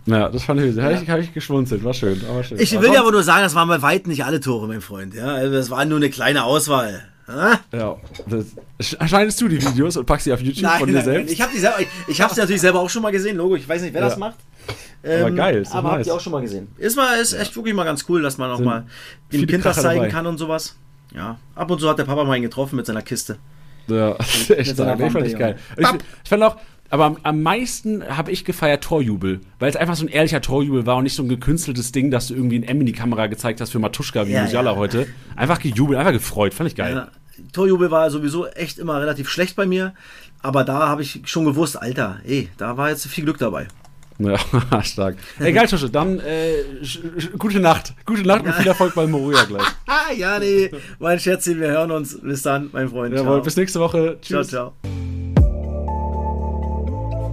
Ja, 0.06 0.28
das 0.28 0.42
fand 0.44 0.60
ich, 0.60 0.74
da 0.74 0.84
hab 0.84 1.02
ich, 1.02 1.08
hab 1.10 1.18
ich 1.20 1.34
geschmunzelt, 1.34 1.84
war 1.84 1.94
schön, 1.94 2.20
war 2.28 2.42
schön. 2.42 2.58
Ich 2.58 2.74
Aber 2.76 2.86
will 2.86 2.94
ja 2.94 3.00
aber 3.00 3.12
nur 3.12 3.22
sagen, 3.22 3.42
das 3.42 3.54
waren 3.54 3.68
bei 3.68 3.82
weitem 3.82 4.10
nicht 4.10 4.24
alle 4.24 4.40
Tore, 4.40 4.66
mein 4.68 4.80
Freund. 4.80 5.14
Ja, 5.14 5.34
also 5.34 5.52
das 5.52 5.70
war 5.70 5.84
nur 5.84 5.98
eine 5.98 6.10
kleine 6.10 6.44
Auswahl. 6.44 7.02
Ja? 7.28 7.60
Ja, 7.72 7.96
das, 8.26 9.08
schneidest 9.08 9.38
du 9.40 9.48
die 9.48 9.60
Videos 9.62 9.98
und 9.98 10.06
packst 10.06 10.24
sie 10.24 10.32
auf 10.32 10.40
YouTube 10.40 10.70
von 10.78 10.88
dir 10.88 11.02
selbst? 11.02 11.30
Ich 11.32 11.42
habe 11.42 11.52
die 11.54 11.58
selber, 11.58 11.80
ich, 11.80 11.88
ich 12.08 12.20
habe 12.22 12.32
sie 12.34 12.40
natürlich 12.40 12.62
selber 12.62 12.80
auch 12.80 12.88
schon 12.88 13.02
mal 13.02 13.12
gesehen, 13.12 13.36
Logo. 13.36 13.54
Ich 13.56 13.68
weiß 13.68 13.82
nicht, 13.82 13.92
wer 13.92 14.00
das 14.00 14.14
Ja. 14.14 14.18
macht. 14.18 14.36
Ähm, 15.04 15.26
Aber 15.26 15.30
geil, 15.32 15.56
ist 15.62 15.72
aber 15.74 15.88
habt 15.90 15.98
nice. 15.98 16.06
ihr 16.08 16.14
auch 16.14 16.20
schon 16.20 16.32
mal 16.32 16.40
gesehen. 16.40 16.68
Ist 16.78 16.96
mal, 16.96 17.20
ist 17.20 17.34
echt 17.34 17.54
wirklich 17.54 17.74
mal 17.74 17.84
ganz 17.84 18.04
cool, 18.08 18.22
dass 18.22 18.38
man 18.38 18.50
auch 18.50 18.56
Sind 18.56 18.64
mal 18.66 18.84
dem 19.32 19.46
Kind 19.46 19.62
Kracher 19.62 19.82
zeigen 19.82 20.00
dabei. 20.00 20.10
kann 20.12 20.26
und 20.26 20.38
sowas. 20.38 20.76
Ja, 21.14 21.38
ab 21.54 21.70
und 21.70 21.80
zu 21.80 21.88
hat 21.88 21.98
der 21.98 22.04
Papa 22.04 22.24
mal 22.24 22.36
ihn 22.36 22.42
getroffen 22.42 22.76
mit 22.76 22.86
seiner 22.86 23.02
Kiste. 23.02 23.36
Ja, 23.88 24.14
das 24.18 24.34
ist 24.36 24.50
echt 24.50 24.70
stark. 24.72 24.98
Nee, 24.98 25.10
fand 25.10 25.26
ich 25.26 25.38
geil. 25.38 25.56
Ich, 25.76 25.86
ich 26.24 26.28
fand 26.28 26.42
auch, 26.42 26.56
aber 26.90 27.04
am, 27.04 27.18
am 27.22 27.42
meisten 27.42 28.02
habe 28.16 28.30
ich 28.32 28.44
gefeiert 28.44 28.82
Torjubel, 28.84 29.40
weil 29.58 29.68
es 29.68 29.76
einfach 29.76 29.94
so 29.96 30.04
ein 30.04 30.08
ehrlicher 30.08 30.40
Torjubel 30.40 30.86
war 30.86 30.96
und 30.96 31.04
nicht 31.04 31.14
so 31.14 31.22
ein 31.22 31.28
gekünsteltes 31.28 31.92
Ding, 31.92 32.10
dass 32.10 32.28
du 32.28 32.34
irgendwie 32.34 32.58
ein 32.58 32.62
M 32.62 32.80
in 32.80 32.86
die 32.86 32.92
Kamera 32.92 33.26
gezeigt 33.26 33.60
hast 33.60 33.70
für 33.70 33.78
Matuschka 33.78 34.26
wie 34.26 34.32
Ja, 34.32 34.42
Musiala 34.42 34.72
ja. 34.72 34.76
heute. 34.76 35.06
Einfach 35.36 35.58
gejubelt, 35.60 35.98
einfach 35.98 36.12
gefreut, 36.12 36.54
fand 36.54 36.70
ich 36.70 36.76
geil. 36.76 36.94
Ja, 36.94 37.08
Torjubel 37.52 37.90
war 37.90 38.10
sowieso 38.10 38.46
echt 38.46 38.78
immer 38.78 39.00
relativ 39.00 39.28
schlecht 39.28 39.54
bei 39.56 39.66
mir. 39.66 39.94
Aber 40.40 40.64
da 40.64 40.88
habe 40.88 41.02
ich 41.02 41.20
schon 41.24 41.44
gewusst, 41.44 41.80
Alter, 41.80 42.20
ey, 42.24 42.48
da 42.58 42.76
war 42.76 42.90
jetzt 42.90 43.06
viel 43.06 43.24
Glück 43.24 43.38
dabei. 43.38 43.66
Ja, 44.20 44.36
stark. 44.82 45.16
Egal, 45.38 45.68
Tusche, 45.68 45.90
dann 45.90 46.18
äh, 46.20 46.64
gute 47.38 47.60
Nacht. 47.60 47.94
Gute 48.04 48.22
Nacht 48.22 48.44
und 48.44 48.52
viel 48.54 48.66
Erfolg 48.66 48.94
beim 48.94 49.10
Moruja 49.10 49.44
gleich. 49.44 49.62
Ah, 49.86 50.12
ja, 50.16 50.38
nee, 50.38 50.70
mein 50.98 51.20
Schätzchen, 51.20 51.60
wir 51.60 51.68
hören 51.68 51.90
uns. 51.92 52.20
Bis 52.20 52.42
dann, 52.42 52.70
mein 52.72 52.88
Freund. 52.88 53.14
Jawohl, 53.14 53.42
bis 53.42 53.56
nächste 53.56 53.78
Woche. 53.78 54.18
ciao, 54.20 54.40
Tschüss. 54.40 54.48
ciao. 54.48 54.74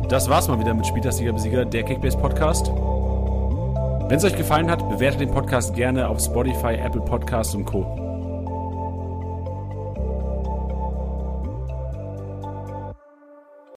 Das 0.10 0.30
war's 0.30 0.48
mal 0.48 0.60
wieder 0.60 0.74
mit 0.74 0.86
Spieltagsliga 0.86 1.32
Besieger, 1.32 1.66
der 1.66 1.84
Kickbase 1.84 2.18
Podcast. 2.18 2.68
Wenn 2.68 4.18
es 4.18 4.24
euch 4.24 4.38
gefallen 4.38 4.70
hat, 4.70 4.88
bewertet 4.88 5.20
den 5.20 5.32
Podcast 5.32 5.74
gerne 5.74 6.08
auf 6.08 6.20
Spotify, 6.20 6.76
Apple 6.76 7.02
Podcasts 7.02 7.56
und 7.56 7.66
Co. 7.66 8.05